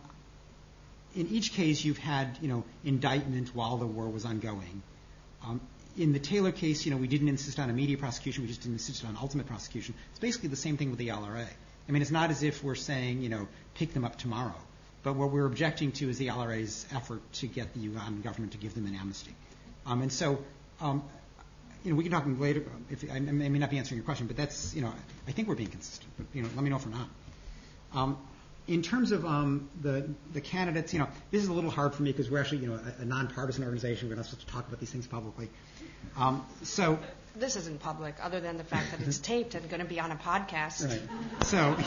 in 1.15 1.27
each 1.27 1.53
case 1.53 1.83
you've 1.83 1.97
had, 1.97 2.37
you 2.41 2.47
know, 2.47 2.63
indictment 2.85 3.53
while 3.53 3.77
the 3.77 3.85
war 3.85 4.07
was 4.07 4.23
ongoing. 4.23 4.81
In 5.97 6.13
the 6.13 6.19
Taylor 6.19 6.51
case, 6.51 6.85
you 6.85 6.91
know, 6.91 6.97
we 6.97 7.07
didn't 7.07 7.27
insist 7.27 7.57
on 7.59 7.69
immediate 7.69 7.99
prosecution. 7.99 8.43
We 8.43 8.49
just 8.49 8.65
insisted 8.65 9.07
on 9.07 9.17
ultimate 9.19 9.47
prosecution. 9.47 9.95
It's 10.11 10.19
basically 10.19 10.49
the 10.49 10.55
same 10.55 10.77
thing 10.77 10.91
with 10.91 10.99
the 10.99 11.07
LRA. 11.07 11.47
I 11.87 11.91
mean, 11.91 12.01
it's 12.01 12.11
not 12.11 12.29
as 12.29 12.43
if 12.43 12.63
we're 12.63 12.75
saying, 12.75 13.21
you 13.21 13.29
know, 13.29 13.47
pick 13.73 13.93
them 13.93 14.05
up 14.05 14.17
tomorrow. 14.17 14.55
But 15.03 15.15
what 15.15 15.31
we're 15.31 15.45
objecting 15.45 15.91
to 15.93 16.09
is 16.09 16.17
the 16.17 16.27
LRA's 16.27 16.85
effort 16.93 17.21
to 17.33 17.47
get 17.47 17.73
the 17.73 17.87
Ugandan 17.87 18.23
government 18.23 18.51
to 18.51 18.57
give 18.57 18.75
them 18.75 18.85
an 18.85 18.95
amnesty. 18.95 19.33
Um, 19.85 20.01
and 20.01 20.11
so, 20.11 20.43
um, 20.81 21.03
you 21.83 21.91
know, 21.91 21.97
we 21.97 22.03
can 22.03 22.11
talk 22.11 22.25
later. 22.27 22.63
If 22.89 23.09
I 23.11 23.19
may 23.19 23.49
not 23.49 23.69
be 23.69 23.77
answering 23.77 23.97
your 23.97 24.05
question, 24.05 24.27
but 24.27 24.37
that's, 24.37 24.75
you 24.75 24.81
know, 24.81 24.93
I 25.27 25.31
think 25.31 25.47
we're 25.47 25.55
being 25.55 25.69
consistent. 25.69 26.11
But, 26.17 26.27
you 26.33 26.43
know, 26.43 26.49
let 26.55 26.63
me 26.63 26.69
know 26.69 26.75
if 26.75 26.85
we're 26.85 26.91
not. 26.91 27.09
Um, 27.93 28.17
in 28.67 28.81
terms 28.81 29.11
of 29.11 29.25
um, 29.25 29.69
the 29.81 30.09
the 30.33 30.41
candidates, 30.41 30.93
you 30.93 30.99
know, 30.99 31.07
this 31.31 31.41
is 31.41 31.49
a 31.49 31.53
little 31.53 31.69
hard 31.69 31.95
for 31.95 32.03
me 32.03 32.11
because 32.11 32.29
we're 32.29 32.39
actually, 32.39 32.59
you 32.59 32.67
know, 32.67 32.79
a, 32.99 33.01
a 33.01 33.05
nonpartisan 33.05 33.63
organization. 33.63 34.09
We're 34.09 34.15
not 34.15 34.25
supposed 34.25 34.45
to 34.45 34.53
talk 34.53 34.67
about 34.67 34.79
these 34.79 34.91
things 34.91 35.07
publicly. 35.07 35.49
Um, 36.17 36.45
so 36.63 36.99
this 37.35 37.55
isn't 37.55 37.79
public, 37.79 38.15
other 38.21 38.39
than 38.39 38.57
the 38.57 38.63
fact 38.63 38.91
that 38.91 39.05
it's 39.05 39.19
taped 39.19 39.55
and 39.55 39.69
going 39.69 39.81
to 39.81 39.87
be 39.87 39.99
on 39.99 40.11
a 40.11 40.15
podcast. 40.15 40.87
Right. 40.87 41.01
So, 41.45 41.77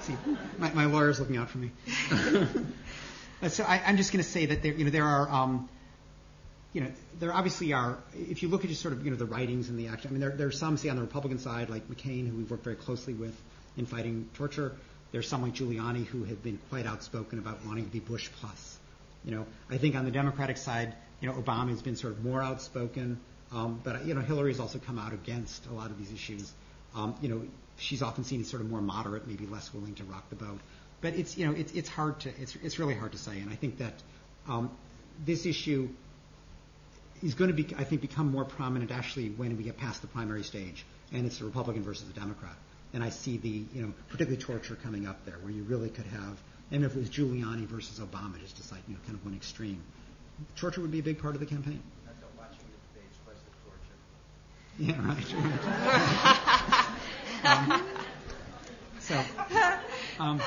see, 0.00 0.16
my, 0.58 0.72
my 0.72 0.86
lawyer's 0.86 1.20
looking 1.20 1.36
out 1.36 1.50
for 1.50 1.58
me. 1.58 1.70
so 3.48 3.64
I, 3.64 3.82
am 3.90 3.96
just 3.96 4.12
going 4.12 4.22
to 4.22 4.28
say 4.28 4.46
that 4.46 4.62
there, 4.62 4.72
you 4.72 4.84
know, 4.84 4.90
there 4.90 5.04
are, 5.04 5.30
um, 5.30 5.68
you 6.72 6.80
know, 6.80 6.90
there 7.20 7.32
obviously 7.32 7.72
are. 7.72 7.98
If 8.14 8.42
you 8.42 8.48
look 8.48 8.64
at 8.64 8.70
just 8.70 8.80
sort 8.80 8.94
of, 8.94 9.04
you 9.04 9.10
know, 9.10 9.16
the 9.16 9.26
writings 9.26 9.68
and 9.68 9.78
the 9.78 9.88
action. 9.88 10.08
I 10.08 10.12
mean, 10.12 10.20
there, 10.20 10.30
there 10.30 10.48
are 10.48 10.52
some, 10.52 10.76
say, 10.76 10.88
on 10.88 10.96
the 10.96 11.02
Republican 11.02 11.38
side, 11.38 11.70
like 11.70 11.88
McCain, 11.88 12.28
who 12.28 12.36
we've 12.36 12.50
worked 12.50 12.64
very 12.64 12.76
closely 12.76 13.14
with 13.14 13.38
in 13.76 13.86
fighting 13.86 14.28
torture. 14.34 14.72
There's 15.12 15.28
some 15.28 15.42
like 15.42 15.54
Giuliani 15.54 16.04
who 16.06 16.24
have 16.24 16.42
been 16.42 16.58
quite 16.70 16.86
outspoken 16.86 17.38
about 17.38 17.64
wanting 17.64 17.84
to 17.84 17.90
be 17.90 18.00
Bush 18.00 18.30
plus. 18.40 18.78
You 19.24 19.30
know, 19.30 19.46
I 19.70 19.78
think 19.78 19.94
on 19.94 20.04
the 20.04 20.10
Democratic 20.10 20.56
side, 20.56 20.94
you 21.20 21.28
know, 21.28 21.34
Obama 21.34 21.70
has 21.70 21.82
been 21.82 21.96
sort 21.96 22.12
of 22.12 22.24
more 22.24 22.42
outspoken, 22.42 23.18
um, 23.52 23.80
but 23.82 24.04
you 24.04 24.14
know, 24.14 24.20
Hillary 24.20 24.50
has 24.50 24.60
also 24.60 24.78
come 24.78 24.98
out 24.98 25.12
against 25.12 25.66
a 25.66 25.72
lot 25.72 25.90
of 25.90 25.98
these 25.98 26.12
issues. 26.12 26.52
Um, 26.94 27.14
you 27.22 27.28
know, 27.28 27.42
she's 27.78 28.02
often 28.02 28.24
seen 28.24 28.40
as 28.40 28.48
sort 28.48 28.62
of 28.62 28.70
more 28.70 28.82
moderate, 28.82 29.26
maybe 29.26 29.46
less 29.46 29.72
willing 29.72 29.94
to 29.94 30.04
rock 30.04 30.28
the 30.30 30.36
boat. 30.36 30.60
But 31.00 31.14
it's 31.14 31.36
you 31.38 31.46
know, 31.46 31.52
it's 31.52 31.72
it's 31.72 31.88
hard 31.88 32.20
to 32.20 32.30
it's 32.40 32.56
it's 32.56 32.78
really 32.78 32.94
hard 32.94 33.12
to 33.12 33.18
say, 33.18 33.38
and 33.40 33.50
I 33.50 33.54
think 33.54 33.78
that 33.78 33.94
um, 34.48 34.70
this 35.24 35.46
issue 35.46 35.88
is 37.22 37.34
going 37.34 37.54
to 37.54 37.62
be, 37.62 37.74
I 37.76 37.84
think, 37.84 38.00
become 38.00 38.30
more 38.30 38.44
prominent 38.44 38.90
actually 38.90 39.30
when 39.30 39.56
we 39.56 39.64
get 39.64 39.78
past 39.78 40.02
the 40.02 40.08
primary 40.08 40.42
stage, 40.42 40.84
and 41.12 41.24
it's 41.26 41.38
the 41.38 41.44
Republican 41.44 41.82
versus 41.82 42.06
the 42.06 42.18
Democrat. 42.18 42.56
And 42.94 43.02
I 43.02 43.10
see 43.10 43.36
the, 43.36 43.48
you 43.48 43.82
know, 43.82 43.92
particularly 44.08 44.40
torture 44.40 44.76
coming 44.76 45.06
up 45.06 45.24
there, 45.26 45.34
where 45.42 45.52
you 45.52 45.64
really 45.64 45.90
could 45.90 46.06
have, 46.06 46.38
and 46.70 46.84
if 46.84 46.96
it 46.96 46.98
was 46.98 47.10
Giuliani 47.10 47.66
versus 47.66 47.98
Obama, 47.98 48.40
just 48.40 48.56
to 48.56 48.62
cite, 48.62 48.80
you 48.88 48.94
know, 48.94 49.00
kind 49.04 49.18
of 49.18 49.24
one 49.24 49.34
extreme, 49.34 49.82
torture 50.56 50.80
would 50.80 50.92
be 50.92 51.00
a 51.00 51.02
big 51.02 51.20
part 51.20 51.34
of 51.34 51.40
the 51.40 51.46
campaign. 51.46 51.82
Yeah, 54.78 54.94
right. 55.06 55.34
um, 57.44 57.82
so, 58.98 59.22
um, 60.18 60.40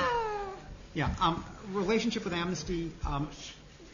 yeah, 0.93 1.15
um, 1.21 1.45
relationship 1.71 2.25
with 2.25 2.33
Amnesty. 2.33 2.91
Um, 3.05 3.29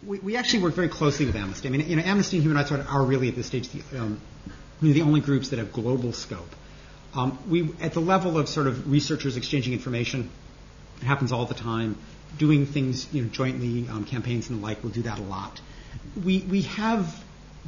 we, 0.05 0.19
we, 0.19 0.35
actually 0.35 0.63
work 0.63 0.73
very 0.73 0.89
closely 0.89 1.27
with 1.27 1.35
Amnesty. 1.35 1.67
I 1.67 1.71
mean, 1.71 1.87
you 1.87 1.97
know, 1.97 2.01
Amnesty 2.03 2.37
and 2.37 2.43
Human 2.43 2.57
Rights 2.57 2.71
Watch 2.71 2.85
are 2.87 3.03
really 3.03 3.29
at 3.29 3.35
this 3.35 3.45
stage 3.45 3.69
the, 3.69 3.99
um, 3.99 4.19
the 4.81 5.03
only 5.03 5.19
groups 5.21 5.49
that 5.49 5.59
have 5.59 5.71
global 5.71 6.13
scope. 6.13 6.55
Um, 7.15 7.37
we, 7.47 7.69
at 7.81 7.93
the 7.93 8.01
level 8.01 8.37
of 8.37 8.49
sort 8.49 8.67
of 8.67 8.91
researchers 8.91 9.37
exchanging 9.37 9.73
information, 9.73 10.29
it 11.01 11.05
happens 11.05 11.31
all 11.31 11.45
the 11.45 11.53
time. 11.53 11.97
Doing 12.37 12.65
things, 12.65 13.07
you 13.13 13.23
know, 13.23 13.29
jointly, 13.29 13.87
um, 13.89 14.05
campaigns 14.05 14.49
and 14.49 14.59
the 14.59 14.63
like, 14.63 14.83
we'll 14.83 14.91
do 14.91 15.03
that 15.03 15.19
a 15.19 15.21
lot 15.21 15.61
we 16.23 16.39
we 16.39 16.61
have 16.63 17.23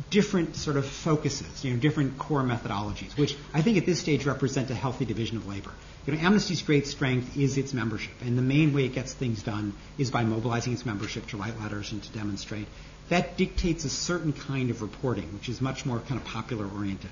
different 0.09 0.55
sort 0.55 0.77
of 0.77 0.85
focuses, 0.85 1.63
you 1.63 1.73
know, 1.73 1.80
different 1.80 2.17
core 2.17 2.43
methodologies, 2.43 3.17
which 3.17 3.38
I 3.53 3.61
think 3.61 3.77
at 3.77 3.85
this 3.85 3.99
stage 3.99 4.26
represent 4.26 4.69
a 4.69 4.76
healthy 4.76 5.05
division 5.05 5.38
of 5.38 5.47
labor. 5.47 5.72
You 6.05 6.13
know, 6.13 6.19
Amnesty's 6.19 6.61
great 6.61 6.85
strength 6.85 7.38
is 7.38 7.57
its 7.57 7.73
membership, 7.73 8.13
and 8.22 8.38
the 8.38 8.41
main 8.41 8.73
way 8.73 8.85
it 8.85 8.93
gets 8.93 9.13
things 9.13 9.41
done 9.41 9.73
is 9.97 10.11
by 10.11 10.23
mobilizing 10.23 10.73
its 10.73 10.85
membership 10.85 11.27
to 11.27 11.38
write 11.38 11.59
letters 11.61 11.91
and 11.91 12.03
to 12.03 12.11
demonstrate. 12.11 12.67
That 13.09 13.38
dictates 13.38 13.85
a 13.85 13.89
certain 13.89 14.34
kind 14.34 14.69
of 14.69 14.81
reporting, 14.81 15.34
which 15.34 15.47
is 15.47 15.61
much 15.61 15.85
more 15.85 15.99
kind 15.99 16.19
of 16.19 16.27
popular 16.27 16.67
oriented. 16.67 17.11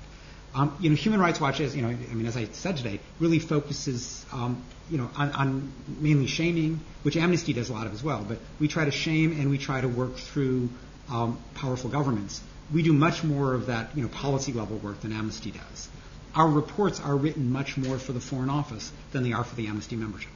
Um, 0.54 0.76
you 0.78 0.88
know, 0.88 0.94
Human 0.94 1.20
Rights 1.20 1.40
Watch, 1.40 1.60
as 1.60 1.74
you 1.74 1.82
know, 1.82 1.88
I 1.88 2.14
mean, 2.14 2.26
as 2.26 2.36
I 2.36 2.44
said 2.44 2.76
today, 2.76 3.00
really 3.18 3.40
focuses, 3.40 4.24
um, 4.32 4.62
you 4.88 4.98
know, 4.98 5.10
on, 5.16 5.32
on, 5.32 5.72
mainly 5.98 6.28
shaming, 6.28 6.78
which 7.02 7.16
Amnesty 7.16 7.52
does 7.52 7.70
a 7.70 7.72
lot 7.72 7.88
of 7.88 7.92
as 7.92 8.04
well. 8.04 8.24
But 8.26 8.38
we 8.60 8.68
try 8.68 8.84
to 8.84 8.92
shame 8.92 9.32
and 9.32 9.50
we 9.50 9.58
try 9.58 9.80
to 9.80 9.88
work 9.88 10.14
through 10.14 10.68
um, 11.10 11.38
powerful 11.54 11.90
governments. 11.90 12.40
We 12.72 12.84
do 12.84 12.92
much 12.92 13.24
more 13.24 13.54
of 13.54 13.66
that, 13.66 13.96
you 13.96 14.02
know, 14.02 14.08
policy 14.08 14.52
level 14.52 14.76
work 14.78 15.00
than 15.00 15.12
Amnesty 15.12 15.50
does. 15.50 15.88
Our 16.36 16.48
reports 16.48 17.00
are 17.00 17.16
written 17.16 17.50
much 17.50 17.76
more 17.76 17.98
for 17.98 18.12
the 18.12 18.20
Foreign 18.20 18.50
Office 18.50 18.92
than 19.10 19.24
they 19.24 19.32
are 19.32 19.42
for 19.42 19.56
the 19.56 19.66
Amnesty 19.66 19.96
membership. 19.96 20.30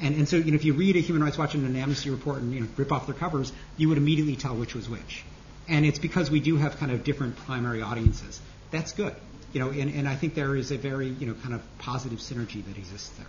And, 0.00 0.16
and 0.16 0.28
so, 0.28 0.36
you 0.36 0.50
know, 0.50 0.56
if 0.56 0.64
you 0.64 0.72
read 0.72 0.96
a 0.96 1.00
Human 1.00 1.22
Rights 1.22 1.38
Watch 1.38 1.54
and 1.54 1.64
an 1.64 1.76
Amnesty 1.76 2.10
report 2.10 2.38
and 2.38 2.52
you 2.52 2.60
know 2.60 2.68
rip 2.76 2.90
off 2.90 3.06
their 3.06 3.14
covers, 3.14 3.52
you 3.76 3.88
would 3.90 3.98
immediately 3.98 4.34
tell 4.34 4.56
which 4.56 4.74
was 4.74 4.88
which. 4.88 5.24
And 5.68 5.86
it's 5.86 6.00
because 6.00 6.32
we 6.32 6.40
do 6.40 6.56
have 6.56 6.78
kind 6.78 6.90
of 6.90 7.04
different 7.04 7.36
primary 7.36 7.80
audiences. 7.80 8.40
That's 8.72 8.90
good 8.90 9.14
you 9.52 9.60
know, 9.60 9.70
and, 9.70 9.94
and 9.94 10.08
I 10.08 10.14
think 10.14 10.34
there 10.34 10.56
is 10.56 10.70
a 10.72 10.76
very, 10.76 11.08
you 11.08 11.26
know, 11.26 11.34
kind 11.34 11.54
of 11.54 11.62
positive 11.78 12.18
synergy 12.18 12.64
that 12.64 12.76
exists 12.76 13.10
there. 13.18 13.26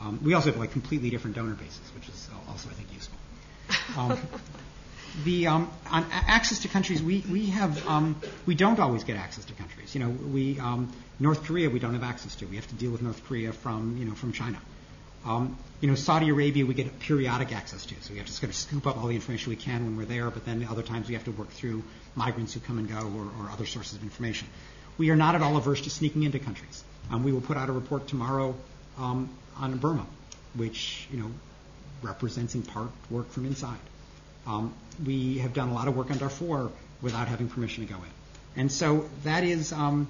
Um, 0.00 0.20
we 0.22 0.34
also 0.34 0.50
have 0.50 0.58
like 0.60 0.72
completely 0.72 1.10
different 1.10 1.36
donor 1.36 1.54
bases, 1.54 1.80
which 1.94 2.08
is 2.08 2.28
also, 2.48 2.68
I 2.68 2.72
think, 2.74 2.92
useful. 2.92 3.18
Um, 3.96 4.18
the 5.24 5.46
um, 5.46 5.70
on 5.90 6.06
access 6.10 6.60
to 6.60 6.68
countries, 6.68 7.02
we 7.02 7.24
we 7.30 7.46
have 7.46 7.86
um, 7.88 8.20
we 8.44 8.54
don't 8.54 8.78
always 8.78 9.04
get 9.04 9.16
access 9.16 9.44
to 9.46 9.54
countries. 9.54 9.94
You 9.94 10.04
know, 10.04 10.10
we 10.10 10.60
um, 10.60 10.92
North 11.18 11.44
Korea 11.44 11.70
we 11.70 11.78
don't 11.78 11.94
have 11.94 12.04
access 12.04 12.34
to. 12.36 12.46
We 12.46 12.56
have 12.56 12.66
to 12.68 12.74
deal 12.74 12.90
with 12.90 13.02
North 13.02 13.24
Korea 13.24 13.52
from 13.52 13.96
you 13.96 14.04
know 14.04 14.14
from 14.14 14.32
China. 14.32 14.60
Um, 15.24 15.58
you 15.80 15.88
know, 15.88 15.96
Saudi 15.96 16.28
Arabia 16.28 16.64
we 16.64 16.74
get 16.74 17.00
periodic 17.00 17.52
access 17.52 17.86
to, 17.86 17.94
so 18.00 18.12
we 18.12 18.18
have 18.18 18.26
to 18.26 18.32
sort 18.32 18.50
of 18.50 18.54
scoop 18.54 18.86
up 18.86 18.96
all 18.98 19.08
the 19.08 19.14
information 19.14 19.50
we 19.50 19.56
can 19.56 19.84
when 19.84 19.96
we're 19.96 20.04
there. 20.04 20.30
But 20.30 20.44
then 20.44 20.64
other 20.70 20.82
times 20.82 21.08
we 21.08 21.14
have 21.14 21.24
to 21.24 21.32
work 21.32 21.48
through 21.48 21.82
migrants 22.14 22.54
who 22.54 22.60
come 22.60 22.78
and 22.78 22.88
go 22.88 22.98
or, 22.98 23.44
or 23.44 23.50
other 23.50 23.66
sources 23.66 23.94
of 23.94 24.02
information 24.02 24.46
we 24.98 25.10
are 25.10 25.16
not 25.16 25.34
at 25.34 25.42
all 25.42 25.56
averse 25.56 25.82
to 25.82 25.90
sneaking 25.90 26.22
into 26.22 26.38
countries. 26.38 26.82
Um, 27.10 27.22
we 27.22 27.32
will 27.32 27.40
put 27.40 27.56
out 27.56 27.68
a 27.68 27.72
report 27.72 28.08
tomorrow 28.08 28.54
um, 28.98 29.28
on 29.58 29.76
Burma, 29.78 30.06
which 30.54 31.06
you 31.12 31.18
know 31.18 31.30
represents 32.02 32.54
in 32.54 32.62
part 32.62 32.90
work 33.10 33.30
from 33.30 33.46
inside. 33.46 33.78
Um, 34.46 34.74
we 35.04 35.38
have 35.38 35.54
done 35.54 35.68
a 35.68 35.74
lot 35.74 35.88
of 35.88 35.96
work 35.96 36.10
on 36.10 36.18
Darfur 36.18 36.70
without 37.02 37.28
having 37.28 37.48
permission 37.48 37.86
to 37.86 37.92
go 37.92 37.98
in, 37.98 38.60
and 38.60 38.72
so 38.72 39.08
that 39.24 39.44
is, 39.44 39.72
um, 39.72 40.08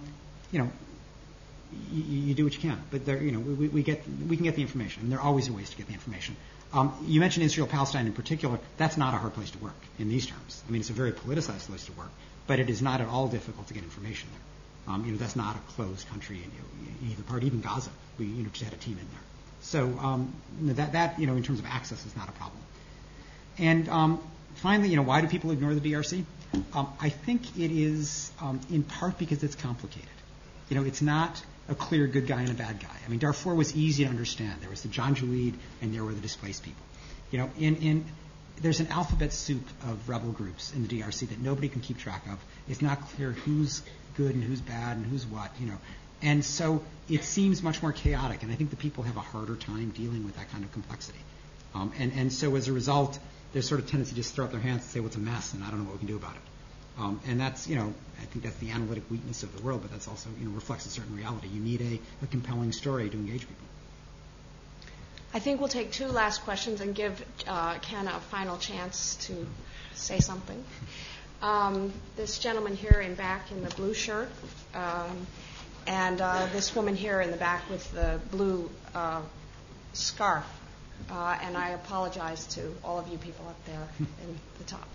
you 0.53 0.59
know, 0.61 0.71
you, 1.91 2.03
you, 2.03 2.35
do 2.35 2.45
what 2.45 2.55
you 2.55 2.61
can. 2.61 2.81
But 2.91 3.05
there, 3.05 3.23
you 3.23 3.33
know, 3.33 3.41
we, 3.41 3.69
we, 3.69 3.83
get 3.83 4.05
we 4.29 4.37
can 4.37 4.45
get 4.45 4.57
the 4.57 4.63
information, 4.63 5.03
and 5.03 5.13
there 5.13 5.19
are 5.19 5.27
always 5.27 5.51
ways 5.51 5.71
to 5.71 5.77
get 5.77 5.87
the 5.87 5.95
information. 5.95 6.37
Um, 6.73 6.95
you 7.07 7.21
mentioned 7.21 7.45
Israel 7.45 7.67
Palestine 7.67 8.07
in 8.07 8.13
particular. 8.13 8.59
That's 8.77 8.97
not 8.97 9.15
a 9.15 9.19
hard 9.19 9.35
place 9.35 9.51
to 9.53 9.59
work 9.59 9.77
in 9.99 10.09
these 10.09 10.27
terms. 10.27 10.63
I 10.67 10.71
mean, 10.71 10.81
it's 10.81 10.91
a 10.91 10.95
very 10.95 11.13
politicized 11.13 11.67
place 11.69 11.87
to 11.87 11.93
work, 11.93 12.11
but 12.47 12.59
it 12.59 12.71
is 12.71 12.83
not 12.83 13.01
at 13.01 13.09
all 13.09 13.29
difficult 13.29 13.69
to 13.69 13.75
get 13.75 13.83
information 13.83 14.29
there. 14.33 14.43
Um, 14.89 15.05
you 15.05 15.13
know, 15.13 15.19
that's 15.19 15.37
not 15.37 15.57
a 15.57 15.59
closed 15.73 16.09
country 16.09 16.43
in, 16.43 17.11
either 17.11 17.23
part. 17.23 17.43
Even 17.43 17.61
Gaza, 17.61 17.91
we 18.19 18.27
you 18.27 18.43
know 18.43 18.49
just 18.51 18.65
had 18.65 18.73
a 18.73 18.77
team 18.77 18.99
in 18.99 19.07
there. 19.11 19.25
So 19.61 19.99
um, 19.99 20.33
that 20.63 20.93
that 20.93 21.19
you 21.19 21.27
know 21.27 21.37
in 21.37 21.43
terms 21.43 21.59
of 21.59 21.67
access 21.67 22.05
is 22.07 22.17
not 22.17 22.29
a 22.29 22.33
problem. 22.33 22.61
And 23.59 23.89
um, 23.89 24.21
finally, 24.57 24.89
you 24.89 24.97
know, 24.97 25.03
why 25.03 25.21
do 25.21 25.29
people 25.29 25.51
ignore 25.51 25.75
the 25.75 25.81
DRC? 25.81 26.25
Um, 26.73 26.93
I 27.01 27.09
think 27.09 27.59
it 27.59 27.71
is 27.71 28.31
um, 28.41 28.61
in 28.71 28.83
part 28.83 29.19
because 29.19 29.43
it's 29.43 29.57
complicated. 29.57 30.09
You 30.69 30.77
know, 30.77 30.85
it's 30.85 31.03
not 31.03 31.43
a 31.69 31.75
clear 31.75 32.07
good 32.07 32.27
guy 32.27 32.43
and 32.43 32.51
a 32.51 32.55
bad 32.55 32.81
guy. 32.81 32.97
I 33.05 33.09
mean, 33.09 33.19
Darfur 33.19 33.55
was 33.55 33.75
easy 33.77 34.05
to 34.05 34.11
understand. 34.11 34.61
There 34.61 34.71
was 34.71 34.83
the 34.83 34.89
Janjaweed, 34.89 35.55
and 35.83 35.95
there 35.95 36.05
were 36.05 36.13
the 36.13 36.21
displaced 36.21 36.63
people. 36.63 36.83
You 37.31 37.39
know, 37.39 37.51
in 37.59 37.77
in 37.77 38.05
there's 38.63 38.81
an 38.81 38.87
alphabet 38.89 39.33
soup 39.33 39.67
of 39.83 40.09
rebel 40.09 40.33
groups 40.33 40.73
in 40.73 40.87
the 40.87 41.01
DRC 41.01 41.29
that 41.29 41.41
nobody 41.41 41.69
can 41.69 41.81
keep 41.81 41.99
track 41.99 42.27
of. 42.27 42.39
It's 42.69 42.81
not 42.81 43.01
clear 43.11 43.33
who's 43.33 43.83
good 44.17 44.35
and 44.35 44.43
who's 44.43 44.61
bad 44.61 44.97
and 44.97 45.07
who's 45.07 45.27
what, 45.27 45.51
you 45.61 45.67
know. 45.67 45.79
And 46.23 46.45
so 46.45 46.83
it 47.09 47.25
seems 47.25 47.63
much 47.63 47.83
more 47.83 47.93
chaotic, 47.93 48.43
and 48.43 48.51
I 48.51 48.55
think 48.55 48.71
the 48.71 48.77
people 48.77 49.05
have 49.05 49.17
a 49.17 49.21
harder 49.21 49.57
time 49.57 49.91
dealing 49.91 50.25
with 50.25 50.37
that 50.37 50.51
kind 50.51 50.65
of 50.65 50.73
complexity. 50.73 51.19
Um, 51.75 51.93
and, 51.99 52.13
and 52.15 52.33
so 52.33 52.57
as 52.57 52.69
a 52.69 52.73
result, 52.73 53.19
there's 53.53 53.69
sort 53.69 53.81
of 53.81 53.89
tendency 53.89 54.11
to 54.13 54.17
just 54.17 54.35
throw 54.35 54.47
up 54.47 54.53
their 54.53 54.61
hands 54.61 54.83
and 54.83 54.91
say, 54.91 55.01
what's 55.01 55.17
well, 55.17 55.27
a 55.27 55.31
mess, 55.31 55.53
and 55.53 55.63
I 55.63 55.71
don't 55.71 55.81
know 55.81 55.85
what 55.85 55.95
we 55.95 55.99
can 55.99 56.09
do 56.09 56.17
about 56.17 56.35
it. 56.35 56.43
Um, 56.99 57.21
and 57.27 57.39
that's, 57.39 57.69
you 57.69 57.77
know, 57.77 57.93
I 58.21 58.25
think 58.25 58.45
that's 58.45 58.57
the 58.57 58.71
analytic 58.71 59.05
weakness 59.11 59.43
of 59.43 59.55
the 59.55 59.63
world, 59.63 59.83
but 59.83 59.91
that's 59.91 60.09
also, 60.09 60.31
you 60.41 60.47
know, 60.49 60.55
reflects 60.55 60.87
a 60.87 60.89
certain 60.89 61.15
reality. 61.15 61.49
You 61.49 61.61
need 61.61 61.83
a, 61.83 62.25
a 62.25 62.27
compelling 62.29 62.73
story 62.73 63.11
to 63.11 63.17
engage 63.17 63.41
people. 63.41 63.67
I 65.35 65.39
think 65.39 65.61
we'll 65.61 65.69
take 65.69 65.93
two 65.93 66.07
last 66.07 66.43
questions 66.45 66.81
and 66.81 66.95
give 66.95 67.23
uh, 67.47 67.75
Ken 67.81 68.09
a 68.09 68.21
final 68.21 68.57
chance 68.57 69.17
to 69.27 69.47
say 69.95 70.21
something. 70.21 70.65
Um, 71.43 71.93
this 72.17 72.39
gentleman 72.39 72.77
here 72.77 73.01
in 73.01 73.15
back 73.15 73.53
in 73.53 73.63
the 73.63 73.69
blue 73.71 73.93
shirt, 73.93 74.29
um, 74.75 75.27
and 75.87 76.21
uh, 76.21 76.47
this 76.53 76.75
woman 76.75 76.97
here 76.97 77.21
in 77.21 77.31
the 77.31 77.37
back 77.37 77.69
with 77.69 77.93
the 77.93 78.19
blue 78.31 78.71
uh, 78.95 79.21
scarf. 79.93 80.45
Uh, 81.11 81.39
and 81.43 81.57
I 81.57 81.71
apologize 81.71 82.47
to 82.55 82.75
all 82.83 82.99
of 82.99 83.09
you 83.09 83.19
people 83.19 83.47
up 83.49 83.65
there 83.67 83.89
in 83.99 84.39
the 84.59 84.65
top. 84.65 84.89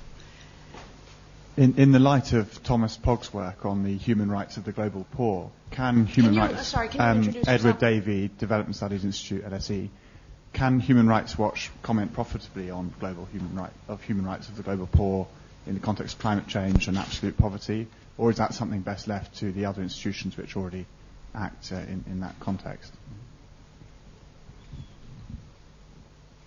In, 1.57 1.75
in, 1.75 1.91
the 1.91 1.99
light 1.99 2.33
of 2.33 2.63
Thomas 2.63 2.97
Pogge's 2.97 3.31
work 3.31 3.65
on 3.65 3.83
the 3.83 3.95
human 3.95 4.31
rights 4.31 4.57
of 4.57 4.63
the 4.63 4.71
global 4.71 5.05
poor, 5.11 5.51
can 5.69 6.07
human 6.07 6.33
can 6.33 6.49
you, 6.49 6.55
rights, 6.55 6.73
um, 6.97 7.35
Edward? 7.45 7.77
Davey, 7.77 8.31
Development 8.39 8.75
Studies 8.75 9.05
Institute, 9.05 9.45
LSE, 9.45 9.89
can 10.53 10.79
Human 10.79 11.07
Rights 11.07 11.37
Watch 11.37 11.69
comment 11.83 12.13
profitably 12.13 12.71
on 12.71 12.93
global 12.99 13.25
human 13.31 13.55
right 13.55 13.71
of 13.87 14.01
human 14.01 14.25
rights 14.25 14.49
of 14.49 14.57
the 14.57 14.63
global 14.63 14.87
poor 14.87 15.27
in 15.65 15.73
the 15.73 15.79
context 15.79 16.15
of 16.15 16.21
climate 16.21 16.47
change 16.47 16.87
and 16.87 16.97
absolute 16.97 17.37
poverty, 17.37 17.87
or 18.17 18.29
is 18.29 18.37
that 18.37 18.53
something 18.53 18.81
best 18.81 19.07
left 19.07 19.37
to 19.37 19.51
the 19.51 19.65
other 19.65 19.81
institutions 19.81 20.37
which 20.37 20.55
already 20.55 20.85
act 21.33 21.71
uh, 21.71 21.75
in, 21.75 22.03
in 22.07 22.19
that 22.21 22.39
context? 22.39 22.91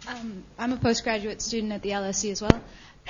Um, 0.07 0.45
I'm 0.59 0.73
a 0.73 0.77
postgraduate 0.77 1.41
student 1.41 1.73
at 1.73 1.83
the 1.83 1.91
LSE 1.91 2.31
as 2.31 2.43
well. 2.43 2.61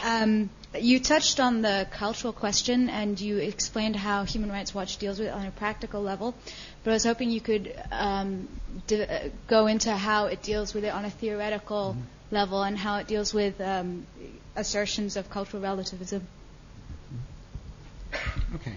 Um, 0.03 0.51
you 0.79 0.99
touched 1.01 1.41
on 1.41 1.63
the 1.63 1.87
cultural 1.93 2.33
question 2.33 2.89
and 2.89 3.21
you 3.21 3.39
explained 3.39 3.97
how 3.97 4.25
Human 4.25 4.51
Rights 4.51 4.75
Watch 4.75 4.99
deals 4.99 5.19
with 5.19 5.29
it 5.29 5.33
on 5.33 5.47
a 5.47 5.51
practical 5.53 6.03
level. 6.03 6.35
But 6.83 6.91
I 6.91 6.95
was 6.95 7.05
hoping 7.05 7.31
you 7.31 7.41
could 7.41 7.75
um, 7.93 8.49
uh, 8.93 9.29
go 9.47 9.67
into 9.67 9.93
how 9.93 10.27
it 10.27 10.43
deals 10.43 10.75
with 10.75 10.85
it 10.85 10.93
on 10.93 11.05
a 11.05 11.11
theoretical 11.11 11.93
mm-hmm. 11.93 12.01
Level 12.31 12.63
and 12.63 12.77
how 12.77 12.99
it 12.99 13.07
deals 13.07 13.33
with 13.35 13.61
um, 13.61 14.07
assertions 14.57 15.17
of 15.17 15.31
cultural 15.31 15.63
relativism. 15.63 16.27
Okay. 18.55 18.75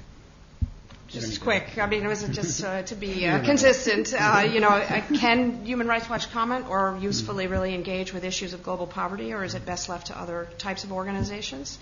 Just 1.07 1.39
quick. 1.41 1.77
I 1.77 1.85
mean, 1.85 2.03
it 2.03 2.07
was 2.07 2.23
just 2.27 2.63
uh, 2.63 2.81
to 2.83 2.95
be 2.95 3.25
uh, 3.25 3.43
consistent. 3.43 4.13
Uh, 4.13 4.45
you 4.51 4.59
know, 4.59 4.69
uh, 4.69 5.01
can 5.15 5.63
Human 5.63 5.87
Rights 5.87 6.09
Watch 6.09 6.29
comment 6.31 6.67
or 6.69 6.97
usefully 7.01 7.47
really 7.47 7.73
engage 7.73 8.13
with 8.13 8.25
issues 8.25 8.53
of 8.53 8.61
global 8.61 8.87
poverty, 8.87 9.31
or 9.31 9.43
is 9.43 9.55
it 9.55 9.65
best 9.65 9.87
left 9.87 10.07
to 10.07 10.19
other 10.19 10.49
types 10.57 10.83
of 10.83 10.91
organizations? 10.91 11.79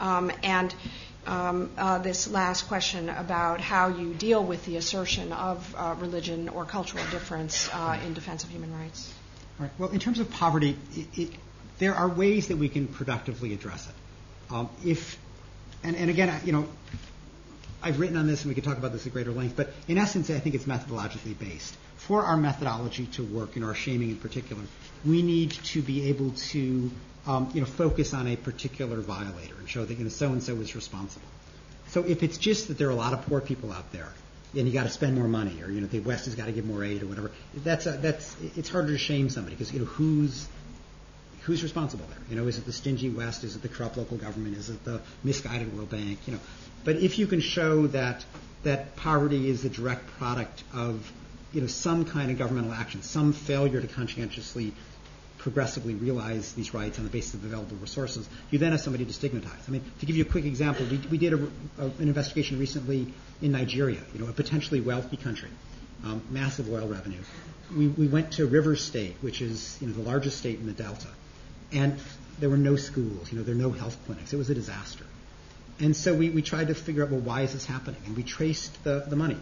Um, 0.00 0.32
and 0.42 0.74
um, 1.26 1.70
uh, 1.78 1.98
this 1.98 2.28
last 2.28 2.66
question 2.66 3.08
about 3.08 3.60
how 3.60 3.88
you 3.88 4.12
deal 4.12 4.42
with 4.42 4.64
the 4.66 4.76
assertion 4.76 5.32
of 5.32 5.74
uh, 5.78 5.94
religion 6.00 6.48
or 6.48 6.64
cultural 6.64 7.04
difference 7.12 7.70
in 8.04 8.12
defense 8.12 8.42
of 8.42 8.50
human 8.50 8.72
rights. 8.76 9.12
Well, 9.78 9.90
in 9.90 10.00
terms 10.00 10.18
of 10.18 10.30
poverty, 10.30 10.76
it, 10.96 11.18
it, 11.18 11.30
there 11.78 11.94
are 11.94 12.08
ways 12.08 12.48
that 12.48 12.56
we 12.56 12.68
can 12.68 12.88
productively 12.88 13.52
address 13.52 13.88
it. 13.88 13.94
Um, 14.52 14.68
if, 14.84 15.18
and, 15.82 15.96
and 15.96 16.10
again, 16.10 16.40
you 16.44 16.52
know, 16.52 16.68
I've 17.82 18.00
written 18.00 18.16
on 18.16 18.26
this 18.26 18.42
and 18.42 18.48
we 18.48 18.54
could 18.54 18.64
talk 18.64 18.78
about 18.78 18.92
this 18.92 19.06
at 19.06 19.12
greater 19.12 19.30
length, 19.30 19.56
but 19.56 19.72
in 19.88 19.98
essence, 19.98 20.30
I 20.30 20.38
think 20.38 20.54
it's 20.54 20.64
methodologically 20.64 21.38
based. 21.38 21.76
For 21.96 22.22
our 22.22 22.36
methodology 22.36 23.06
to 23.12 23.22
work, 23.22 23.56
in 23.56 23.62
our 23.62 23.74
shaming 23.74 24.10
in 24.10 24.16
particular, 24.16 24.62
we 25.04 25.22
need 25.22 25.52
to 25.52 25.82
be 25.82 26.08
able 26.08 26.30
to, 26.30 26.90
um, 27.26 27.50
you 27.54 27.60
know, 27.60 27.66
focus 27.66 28.12
on 28.12 28.26
a 28.26 28.36
particular 28.36 29.00
violator 29.00 29.54
and 29.58 29.68
show 29.68 29.84
that, 29.84 29.94
you 29.96 30.04
know, 30.04 30.10
so 30.10 30.32
and 30.32 30.42
so 30.42 30.54
is 30.56 30.74
responsible. 30.74 31.26
So 31.88 32.04
if 32.04 32.22
it's 32.22 32.38
just 32.38 32.68
that 32.68 32.78
there 32.78 32.88
are 32.88 32.92
a 32.92 32.96
lot 32.96 33.12
of 33.12 33.24
poor 33.26 33.40
people 33.40 33.72
out 33.72 33.92
there, 33.92 34.12
and 34.56 34.66
you 34.66 34.72
got 34.72 34.84
to 34.84 34.90
spend 34.90 35.14
more 35.16 35.28
money, 35.28 35.62
or 35.62 35.70
you 35.70 35.80
know, 35.80 35.86
the 35.86 36.00
West 36.00 36.26
has 36.26 36.34
got 36.34 36.46
to 36.46 36.52
give 36.52 36.64
more 36.64 36.84
aid, 36.84 37.02
or 37.02 37.06
whatever, 37.06 37.30
that's 37.56 37.86
a, 37.86 37.92
that's 37.92 38.36
it's 38.56 38.68
harder 38.68 38.88
to 38.88 38.98
shame 38.98 39.28
somebody 39.28 39.56
because 39.56 39.72
you 39.72 39.80
know 39.80 39.86
who's 39.86 40.48
who's 41.42 41.62
responsible 41.62 42.06
there? 42.08 42.18
You 42.30 42.36
know, 42.36 42.48
is 42.48 42.58
it 42.58 42.64
the 42.64 42.72
stingy 42.72 43.10
West? 43.10 43.44
Is 43.44 43.56
it 43.56 43.62
the 43.62 43.68
corrupt 43.68 43.96
local 43.96 44.16
government? 44.16 44.56
Is 44.56 44.70
it 44.70 44.84
the 44.84 45.00
misguided 45.22 45.76
World 45.76 45.90
Bank? 45.90 46.18
You 46.26 46.34
know, 46.34 46.40
but 46.84 46.96
if 46.96 47.18
you 47.18 47.26
can 47.26 47.40
show 47.40 47.86
that 47.88 48.24
that 48.62 48.96
poverty 48.96 49.48
is 49.48 49.62
the 49.62 49.68
direct 49.68 50.06
product 50.18 50.62
of 50.72 51.12
you 51.52 51.60
know 51.60 51.66
some 51.66 52.04
kind 52.04 52.30
of 52.30 52.38
governmental 52.38 52.72
action, 52.72 53.02
some 53.02 53.32
failure 53.32 53.80
to 53.80 53.86
conscientiously 53.86 54.72
progressively 55.44 55.94
realize 55.94 56.54
these 56.54 56.72
rights 56.72 56.96
on 56.98 57.04
the 57.04 57.10
basis 57.10 57.34
of 57.34 57.44
available 57.44 57.76
resources, 57.76 58.26
you 58.50 58.58
then 58.58 58.72
have 58.72 58.80
somebody 58.80 59.04
to 59.04 59.12
stigmatize. 59.12 59.68
I 59.68 59.72
mean, 59.72 59.84
to 60.00 60.06
give 60.06 60.16
you 60.16 60.24
a 60.24 60.26
quick 60.26 60.46
example, 60.46 60.86
we, 60.90 60.96
we 61.10 61.18
did 61.18 61.34
a, 61.34 61.36
a, 61.78 61.84
an 61.84 62.08
investigation 62.08 62.58
recently 62.58 63.12
in 63.42 63.52
Nigeria, 63.52 64.00
you 64.14 64.20
know, 64.20 64.26
a 64.26 64.32
potentially 64.32 64.80
wealthy 64.80 65.18
country, 65.18 65.50
um, 66.02 66.22
massive 66.30 66.72
oil 66.72 66.88
revenue. 66.88 67.20
We, 67.76 67.88
we 67.88 68.08
went 68.08 68.32
to 68.32 68.46
Rivers 68.46 68.82
State, 68.82 69.16
which 69.20 69.42
is 69.42 69.76
you 69.82 69.88
know 69.88 69.92
the 69.92 70.02
largest 70.02 70.38
state 70.38 70.58
in 70.60 70.66
the 70.66 70.72
Delta, 70.72 71.08
and 71.72 72.00
there 72.40 72.48
were 72.48 72.56
no 72.56 72.76
schools, 72.76 73.30
you 73.30 73.38
know, 73.38 73.44
there 73.44 73.54
were 73.54 73.60
no 73.60 73.70
health 73.70 73.98
clinics. 74.06 74.32
It 74.32 74.38
was 74.38 74.48
a 74.48 74.54
disaster. 74.54 75.04
And 75.78 75.94
so 75.94 76.14
we, 76.14 76.30
we 76.30 76.40
tried 76.40 76.68
to 76.68 76.74
figure 76.74 77.02
out, 77.02 77.10
well, 77.10 77.20
why 77.20 77.42
is 77.42 77.52
this 77.52 77.66
happening? 77.66 78.00
And 78.06 78.16
we 78.16 78.22
traced 78.22 78.82
the, 78.82 79.04
the 79.06 79.16
money 79.16 79.36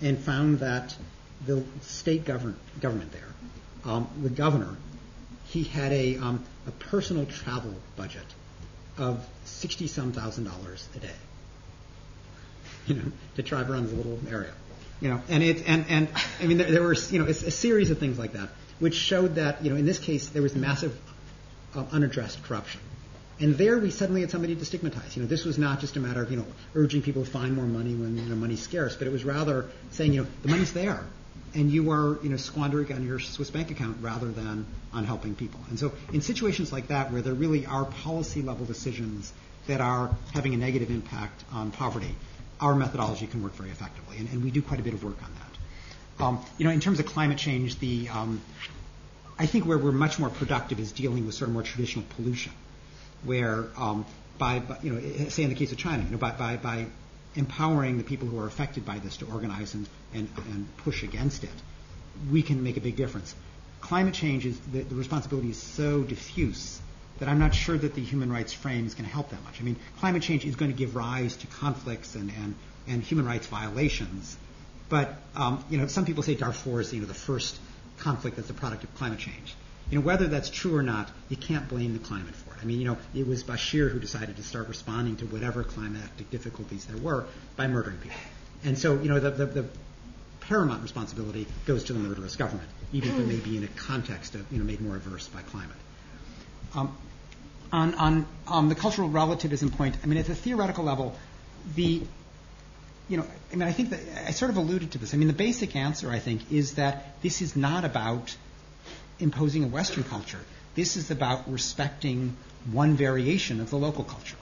and 0.00 0.18
found 0.18 0.60
that 0.60 0.96
the 1.44 1.62
state 1.82 2.24
govern, 2.24 2.56
government 2.80 3.12
there, 3.12 3.28
um, 3.84 4.08
the 4.22 4.30
governor, 4.30 4.76
he 5.52 5.64
had 5.64 5.92
a, 5.92 6.16
um, 6.16 6.42
a 6.66 6.70
personal 6.70 7.26
travel 7.26 7.74
budget 7.96 8.24
of 8.96 9.26
sixty 9.44 9.86
some 9.86 10.12
thousand 10.12 10.44
dollars 10.44 10.88
a 10.96 10.98
day. 10.98 11.08
You 12.84 12.96
know, 12.96 13.12
to 13.36 13.42
drive 13.42 13.70
around 13.70 13.90
the 13.90 13.94
little 13.94 14.18
area. 14.28 14.50
You 15.00 15.10
know, 15.10 15.20
and 15.28 15.40
it 15.40 15.62
and 15.68 15.84
and 15.88 16.08
I 16.40 16.46
mean 16.46 16.58
there, 16.58 16.68
there 16.68 16.82
were 16.82 16.94
you 16.94 17.20
know 17.20 17.26
a, 17.26 17.30
a 17.30 17.50
series 17.52 17.92
of 17.92 18.00
things 18.00 18.18
like 18.18 18.32
that 18.32 18.48
which 18.80 18.96
showed 18.96 19.36
that 19.36 19.64
you 19.64 19.70
know 19.70 19.76
in 19.76 19.86
this 19.86 20.00
case 20.00 20.30
there 20.30 20.42
was 20.42 20.56
massive 20.56 20.98
uh, 21.76 21.84
unaddressed 21.92 22.42
corruption. 22.42 22.80
And 23.38 23.56
there 23.56 23.78
we 23.78 23.90
suddenly 23.90 24.22
had 24.22 24.32
somebody 24.32 24.56
to 24.56 24.64
stigmatize. 24.64 25.16
You 25.16 25.22
know, 25.22 25.28
this 25.28 25.44
was 25.44 25.58
not 25.58 25.80
just 25.80 25.96
a 25.96 26.00
matter 26.00 26.22
of, 26.22 26.30
you 26.30 26.36
know, 26.36 26.46
urging 26.74 27.02
people 27.02 27.24
to 27.24 27.30
find 27.30 27.54
more 27.56 27.64
money 27.64 27.94
when, 27.94 28.16
you 28.16 28.22
know, 28.26 28.36
money's 28.36 28.62
scarce, 28.62 28.94
but 28.94 29.06
it 29.06 29.12
was 29.12 29.24
rather 29.24 29.68
saying, 29.90 30.12
you 30.12 30.22
know, 30.22 30.28
the 30.42 30.48
money's 30.48 30.72
there 30.72 31.04
and 31.54 31.70
you 31.70 31.90
are, 31.90 32.18
you 32.22 32.30
know, 32.30 32.36
squandering 32.36 32.92
on 32.92 33.06
your 33.06 33.20
Swiss 33.20 33.50
bank 33.50 33.70
account 33.70 33.98
rather 34.00 34.28
than 34.28 34.66
on 34.92 35.04
helping 35.04 35.34
people. 35.34 35.60
And 35.68 35.78
so 35.78 35.92
in 36.12 36.20
situations 36.20 36.72
like 36.72 36.88
that 36.88 37.12
where 37.12 37.22
there 37.22 37.34
really 37.34 37.66
are 37.66 37.84
policy 37.84 38.42
level 38.42 38.64
decisions 38.64 39.32
that 39.66 39.80
are 39.80 40.10
having 40.32 40.54
a 40.54 40.56
negative 40.56 40.90
impact 40.90 41.44
on 41.52 41.70
poverty, 41.70 42.14
our 42.60 42.74
methodology 42.74 43.26
can 43.26 43.42
work 43.42 43.54
very 43.54 43.70
effectively. 43.70 44.18
And, 44.18 44.28
and 44.30 44.42
we 44.42 44.50
do 44.50 44.62
quite 44.62 44.80
a 44.80 44.82
bit 44.82 44.94
of 44.94 45.04
work 45.04 45.22
on 45.22 45.30
that. 45.34 46.24
Um, 46.24 46.44
you 46.58 46.64
know, 46.64 46.70
in 46.70 46.80
terms 46.80 47.00
of 47.00 47.06
climate 47.06 47.38
change, 47.38 47.78
the 47.78 48.08
um, 48.08 48.40
I 49.38 49.46
think 49.46 49.66
where 49.66 49.78
we're 49.78 49.92
much 49.92 50.18
more 50.18 50.30
productive 50.30 50.78
is 50.78 50.92
dealing 50.92 51.26
with 51.26 51.34
sort 51.34 51.48
of 51.48 51.54
more 51.54 51.62
traditional 51.62 52.04
pollution, 52.16 52.52
where 53.24 53.66
um, 53.76 54.04
by, 54.38 54.60
by, 54.60 54.78
you 54.82 54.92
know, 54.92 55.28
say 55.28 55.42
in 55.42 55.48
the 55.48 55.54
case 55.54 55.72
of 55.72 55.78
China, 55.78 56.02
you 56.04 56.10
know, 56.10 56.18
by, 56.18 56.30
by, 56.32 56.56
by 56.56 56.86
empowering 57.34 57.98
the 57.98 58.04
people 58.04 58.28
who 58.28 58.38
are 58.38 58.46
affected 58.46 58.84
by 58.84 58.98
this 58.98 59.16
to 59.18 59.26
organize 59.26 59.74
and, 59.74 59.88
and, 60.14 60.28
and 60.50 60.76
push 60.78 61.02
against 61.02 61.44
it, 61.44 61.50
we 62.30 62.42
can 62.42 62.62
make 62.62 62.76
a 62.76 62.80
big 62.80 62.96
difference. 62.96 63.34
Climate 63.80 64.14
change 64.14 64.46
is 64.46 64.58
the, 64.72 64.82
the 64.82 64.94
responsibility 64.94 65.50
is 65.50 65.60
so 65.60 66.02
diffuse 66.02 66.80
that 67.18 67.28
I'm 67.28 67.38
not 67.38 67.54
sure 67.54 67.76
that 67.76 67.94
the 67.94 68.02
human 68.02 68.32
rights 68.32 68.52
frame 68.52 68.86
is 68.86 68.94
going 68.94 69.08
to 69.08 69.12
help 69.12 69.30
that 69.30 69.42
much. 69.44 69.60
I 69.60 69.64
mean, 69.64 69.76
climate 69.98 70.22
change 70.22 70.44
is 70.44 70.56
going 70.56 70.70
to 70.70 70.76
give 70.76 70.96
rise 70.96 71.36
to 71.36 71.46
conflicts 71.46 72.14
and, 72.14 72.30
and, 72.42 72.54
and 72.88 73.02
human 73.02 73.26
rights 73.26 73.46
violations. 73.46 74.36
But 74.88 75.16
um, 75.34 75.64
you 75.70 75.78
know, 75.78 75.86
some 75.86 76.04
people 76.04 76.22
say 76.22 76.34
Darfur 76.34 76.80
is 76.80 76.92
you 76.92 77.00
know 77.00 77.06
the 77.06 77.14
first 77.14 77.58
conflict 77.98 78.36
that's 78.36 78.50
a 78.50 78.54
product 78.54 78.84
of 78.84 78.94
climate 78.96 79.20
change. 79.20 79.54
You 79.90 79.98
know, 79.98 80.04
whether 80.04 80.26
that's 80.26 80.48
true 80.48 80.76
or 80.76 80.82
not, 80.82 81.10
you 81.28 81.36
can't 81.36 81.68
blame 81.68 81.92
the 81.92 81.98
climate 81.98 82.34
for 82.34 82.54
it. 82.54 82.58
I 82.62 82.64
mean, 82.64 82.78
you 82.78 82.86
know, 82.86 82.96
it 83.14 83.26
was 83.26 83.44
Bashir 83.44 83.90
who 83.90 83.98
decided 83.98 84.36
to 84.36 84.42
start 84.42 84.68
responding 84.68 85.16
to 85.16 85.26
whatever 85.26 85.64
climatic 85.64 86.30
difficulties 86.30 86.86
there 86.86 86.96
were 86.96 87.26
by 87.56 87.66
murdering 87.66 87.98
people. 87.98 88.18
And 88.64 88.78
so, 88.78 89.00
you 89.00 89.08
know, 89.08 89.20
the, 89.20 89.30
the, 89.30 89.46
the 89.46 89.64
paramount 90.40 90.82
responsibility 90.82 91.46
goes 91.66 91.84
to 91.84 91.92
the 91.92 91.98
murderous 91.98 92.36
government, 92.36 92.68
even 92.92 93.10
if 93.10 93.18
it 93.18 93.26
may 93.26 93.36
be 93.36 93.56
in 93.56 93.64
a 93.64 93.68
context 93.68 94.34
of, 94.34 94.50
you 94.50 94.58
know, 94.58 94.64
made 94.64 94.80
more 94.80 94.96
adverse 94.96 95.28
by 95.28 95.42
climate. 95.42 95.76
Um, 96.74 96.96
on, 97.72 97.94
on 97.94 98.26
um, 98.46 98.68
the 98.68 98.74
cultural 98.74 99.08
relativism 99.08 99.70
point, 99.70 99.96
I 100.02 100.06
mean, 100.06 100.18
at 100.18 100.26
the 100.26 100.34
theoretical 100.34 100.84
level, 100.84 101.16
the 101.74 102.02
you 103.08 103.16
know, 103.16 103.26
I 103.52 103.56
mean, 103.56 103.68
I 103.68 103.72
think 103.72 103.90
that 103.90 104.00
I 104.26 104.30
sort 104.30 104.50
of 104.50 104.56
alluded 104.56 104.92
to 104.92 104.98
this. 104.98 105.12
I 105.12 105.16
mean, 105.16 105.28
the 105.28 105.34
basic 105.34 105.76
answer, 105.76 106.10
I 106.10 106.18
think, 106.18 106.50
is 106.50 106.74
that 106.74 107.20
this 107.20 107.42
is 107.42 107.56
not 107.56 107.84
about 107.84 108.34
imposing 109.18 109.64
a 109.64 109.68
Western 109.68 110.04
culture. 110.04 110.40
This 110.74 110.96
is 110.96 111.10
about 111.10 111.50
respecting 111.50 112.36
one 112.70 112.94
variation 112.94 113.60
of 113.60 113.70
the 113.70 113.76
local 113.76 114.04
culture. 114.04 114.36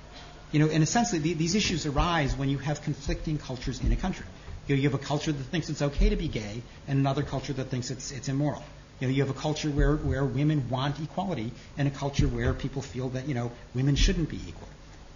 You 0.53 0.61
know, 0.61 0.69
and 0.69 0.83
essentially 0.83 1.21
the, 1.21 1.35
these 1.35 1.55
issues 1.55 1.87
arise 1.87 2.37
when 2.37 2.49
you 2.49 2.59
have 2.59 2.83
conflicting 2.83 3.39
cultures 3.39 3.81
in 3.81 3.93
a 3.93 3.97
country. 3.97 4.27
You, 4.67 4.77
know, 4.77 4.83
you 4.83 4.91
have 4.91 5.01
a 5.01 5.05
culture 5.05 5.33
that 5.33 5.45
thinks 5.45 5.69
it's 5.69 5.83
okay 5.83 6.09
to 6.11 6.17
be 6.17 6.29
gay, 6.29 6.63
and 6.87 6.99
another 6.99 7.23
culture 7.23 7.53
that 7.53 7.67
thinks 7.67 7.91
it's 7.91 8.13
it's 8.13 8.29
immoral. 8.29 8.63
You 9.01 9.07
know, 9.07 9.15
you 9.15 9.23
have 9.23 9.31
a 9.31 9.41
culture 9.41 9.71
where 9.71 9.97
where 9.97 10.25
women 10.25 10.69
want 10.69 11.01
equality, 11.01 11.53
and 11.79 11.89
a 11.89 11.91
culture 11.91 12.29
where 12.29 12.53
people 12.53 12.83
feel 12.83 13.09
that 13.11 13.27
you 13.29 13.35
know 13.35 13.53
women 13.75 13.97
shouldn't 13.97 14.29
be 14.29 14.41
equal. 14.49 14.69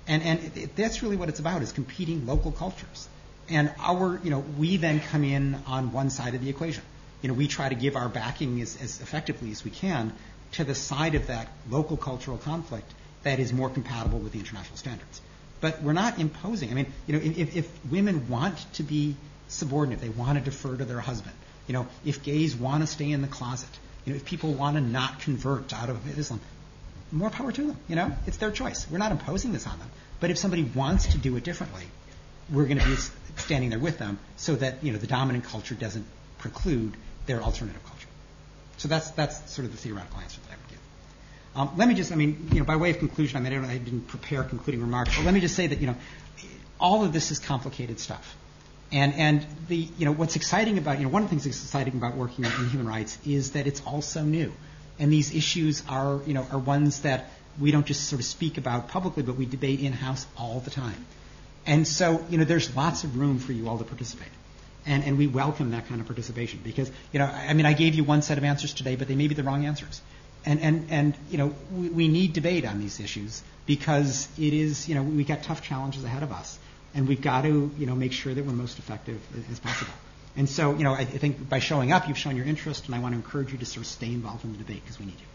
And 0.07 0.23
and 0.23 0.41
it, 0.41 0.57
it, 0.57 0.77
that's 0.77 1.03
really 1.03 1.17
what 1.17 1.29
it's 1.29 1.41
about: 1.41 1.63
is 1.63 1.73
competing 1.73 2.27
local 2.27 2.53
cultures. 2.53 3.09
And 3.49 3.71
our, 3.79 4.19
you 4.25 4.31
know, 4.31 4.39
we 4.39 4.79
then 4.79 5.01
come 5.01 5.23
in 5.23 5.59
on 5.67 5.93
one 5.93 6.09
side 6.09 6.35
of 6.35 6.43
the 6.43 6.49
equation. 6.49 6.83
You 7.25 7.29
know, 7.29 7.35
we 7.35 7.49
try 7.49 7.71
to 7.71 7.75
give 7.75 7.97
our 7.97 8.11
backing 8.11 8.61
as, 8.61 8.77
as 8.83 9.01
effectively 9.01 9.51
as 9.51 9.65
we 9.65 9.71
can 9.71 10.13
to 10.53 10.63
the 10.63 10.75
side 10.75 11.15
of 11.15 11.29
that 11.29 11.49
local 11.71 11.97
cultural 11.97 12.37
conflict 12.37 12.93
that 13.23 13.39
is 13.39 13.51
more 13.51 13.71
compatible 13.71 14.19
with 14.19 14.33
the 14.33 14.41
international 14.41 14.77
standards. 14.77 15.23
But 15.63 15.83
we're 15.83 15.95
not 15.95 16.19
imposing. 16.19 16.71
I 16.71 16.75
mean, 16.75 16.93
you 17.07 17.15
know, 17.15 17.21
if, 17.25 17.57
if 17.57 17.85
women 17.91 18.29
want 18.29 18.71
to 18.75 18.83
be 18.83 19.17
subordinate, 19.49 20.03
they 20.03 20.11
want 20.11 20.39
to 20.39 20.45
defer 20.45 20.77
to 20.77 20.85
their 20.85 21.01
husband. 21.01 21.35
You 21.67 21.73
know, 21.73 21.87
if 22.05 22.23
gays 22.23 22.55
want 22.55 22.83
to 22.83 22.87
stay 22.87 23.11
in 23.11 23.23
the 23.23 23.29
closet, 23.29 23.71
you 24.05 24.13
know, 24.13 24.19
if 24.19 24.27
people 24.27 24.53
want 24.53 24.77
to 24.77 24.83
not 24.83 25.21
convert 25.21 25.73
out 25.73 25.89
of 25.89 26.19
Islam, 26.19 26.43
more 27.11 27.31
power 27.31 27.53
to 27.53 27.69
them. 27.69 27.79
You 27.89 27.97
know, 27.97 28.13
it's 28.27 28.37
their 28.37 28.51
choice. 28.51 28.87
We're 28.91 28.99
not 28.99 29.13
imposing 29.13 29.55
this 29.55 29.67
on 29.67 29.79
them. 29.79 29.89
But 30.21 30.29
if 30.29 30.37
somebody 30.37 30.65
wants 30.65 31.07
to 31.07 31.17
do 31.17 31.35
it 31.37 31.45
differently, 31.45 31.85
we're 32.53 32.67
going 32.67 32.81
to 32.81 32.85
be 32.85 32.97
standing 33.37 33.71
there 33.71 33.79
with 33.79 33.97
them 33.97 34.19
so 34.37 34.57
that 34.57 34.85
you 34.85 34.93
know 34.93 34.99
the 34.99 35.07
dominant 35.07 35.45
culture 35.45 35.75
doesn't 35.75 36.05
preclude 36.37 36.93
their 37.27 37.43
alternative 37.43 37.83
culture. 37.85 38.09
So 38.77 38.89
that's 38.89 39.11
that's 39.11 39.53
sort 39.53 39.67
of 39.67 39.73
the 39.73 39.79
theoretical 39.79 40.21
answer 40.21 40.41
that 40.43 40.53
I 40.53 40.57
would 40.57 40.69
give. 40.69 40.79
Um, 41.57 41.71
let 41.77 41.89
me 41.89 41.95
just, 41.95 42.11
I 42.11 42.17
mean, 42.17 42.49
you 42.53 42.59
know, 42.59 42.65
by 42.65 42.77
way 42.77 42.91
of 42.91 42.99
conclusion, 42.99 43.37
I 43.37 43.41
mean, 43.41 43.53
I, 43.53 43.57
don't, 43.57 43.71
I 43.71 43.79
didn't 43.79 44.09
prepare 44.09 44.43
concluding 44.43 44.81
remarks, 44.81 45.17
but 45.17 45.25
let 45.25 45.35
me 45.35 45.41
just 45.41 45.55
say 45.55 45.69
that 45.69 45.81
you 45.81 45.87
know, 45.87 45.97
all 46.81 47.05
of 47.05 47.13
this 47.13 47.31
is 47.31 47.39
complicated 47.39 48.01
stuff. 48.01 48.37
And 48.93 49.15
and 49.15 49.47
the 49.69 49.89
you 49.99 50.05
know 50.05 50.13
what's 50.13 50.37
exciting 50.37 50.79
about 50.79 50.99
you 50.99 51.05
know 51.05 51.11
one 51.11 51.23
of 51.23 51.29
the 51.29 51.31
things 51.31 51.45
that's 51.45 51.63
exciting 51.63 51.95
about 51.95 52.17
working 52.17 52.45
in 52.45 52.51
human 52.51 52.87
rights 52.87 53.19
is 53.27 53.53
that 53.53 53.67
it's 53.67 53.83
all 53.87 54.03
so 54.03 54.23
new, 54.23 54.53
and 54.99 55.13
these 55.13 55.35
issues 55.35 55.83
are 55.89 56.21
you 56.27 56.35
know 56.35 56.47
are 56.53 56.59
ones 56.59 57.01
that 57.01 57.31
we 57.59 57.71
don't 57.71 57.87
just 57.87 58.09
sort 58.09 58.21
of 58.21 58.27
speak 58.27 58.59
about 58.59 58.89
publicly, 58.89 59.23
but 59.23 59.37
we 59.37 59.47
debate 59.47 59.81
in 59.81 59.93
house 59.93 60.27
all 60.37 60.61
the 60.61 60.71
time. 60.71 61.07
And 61.67 61.87
so, 61.87 62.25
you 62.29 62.39
know, 62.39 62.45
there's 62.45 62.75
lots 62.77 63.05
of 63.05 63.17
room 63.17 63.39
for 63.39 63.53
you 63.53 63.69
all 63.69 63.79
to 63.79 63.85
participate. 63.85 64.29
And, 64.87 65.03
and 65.05 65.17
we 65.17 65.27
welcome 65.27 65.71
that 65.71 65.89
kind 65.89 66.01
of 66.01 66.07
participation 66.07 66.61
because, 66.63 66.91
you 67.13 67.19
know, 67.19 67.25
I 67.25 67.55
mean, 67.55 67.65
I 67.65 67.73
gave 67.73 67.95
you 67.95 68.05
one 68.05 68.21
set 68.21 68.37
of 68.37 68.45
answers 68.45 68.75
today, 68.75 68.97
but 68.97 69.09
they 69.09 69.15
may 69.15 69.29
be 69.29 69.35
the 69.35 69.43
wrong 69.43 69.65
answers. 69.65 70.03
And, 70.45 70.61
and, 70.61 70.87
and 70.91 71.15
you 71.31 71.39
know, 71.39 71.55
we, 71.73 71.89
we 71.89 72.09
need 72.09 72.35
debate 72.35 72.67
on 72.67 72.81
these 72.81 73.01
issues 73.01 73.43
because 73.65 74.29
it 74.39 74.53
is, 74.53 74.87
you 74.89 74.95
know, 74.95 75.03
we've 75.03 75.27
got 75.27 75.43
tough 75.43 75.63
challenges 75.63 76.05
ahead 76.05 76.23
of 76.23 76.33
us. 76.33 76.59
And 76.95 77.09
we've 77.09 77.23
got 77.23 77.43
to, 77.43 77.71
you 77.79 77.87
know, 77.87 77.95
make 77.95 78.13
sure 78.13 78.33
that 78.33 78.45
we're 78.45 78.53
most 78.53 78.79
effective 78.79 79.21
as 79.51 79.59
possible. 79.59 79.93
And 80.37 80.49
so, 80.49 80.75
you 80.75 80.85
know, 80.85 80.93
I, 80.93 81.01
I 81.01 81.05
think 81.05 81.49
by 81.49 81.61
showing 81.61 81.93
up, 81.93 82.09
you've 82.09 82.19
shown 82.19 82.37
your 82.37 82.47
interest, 82.47 82.87
and 82.87 82.95
I 82.95 82.99
want 82.99 83.15
to 83.15 83.17
encourage 83.17 83.53
you 83.53 83.59
to 83.59 83.67
sort 83.67 83.87
of 83.87 83.87
stay 83.87 84.09
involved 84.09 84.45
in 84.45 84.53
the 84.53 84.59
debate 84.59 84.83
because 84.83 84.99
we 84.99 85.07
need 85.07 85.19
you. 85.19 85.27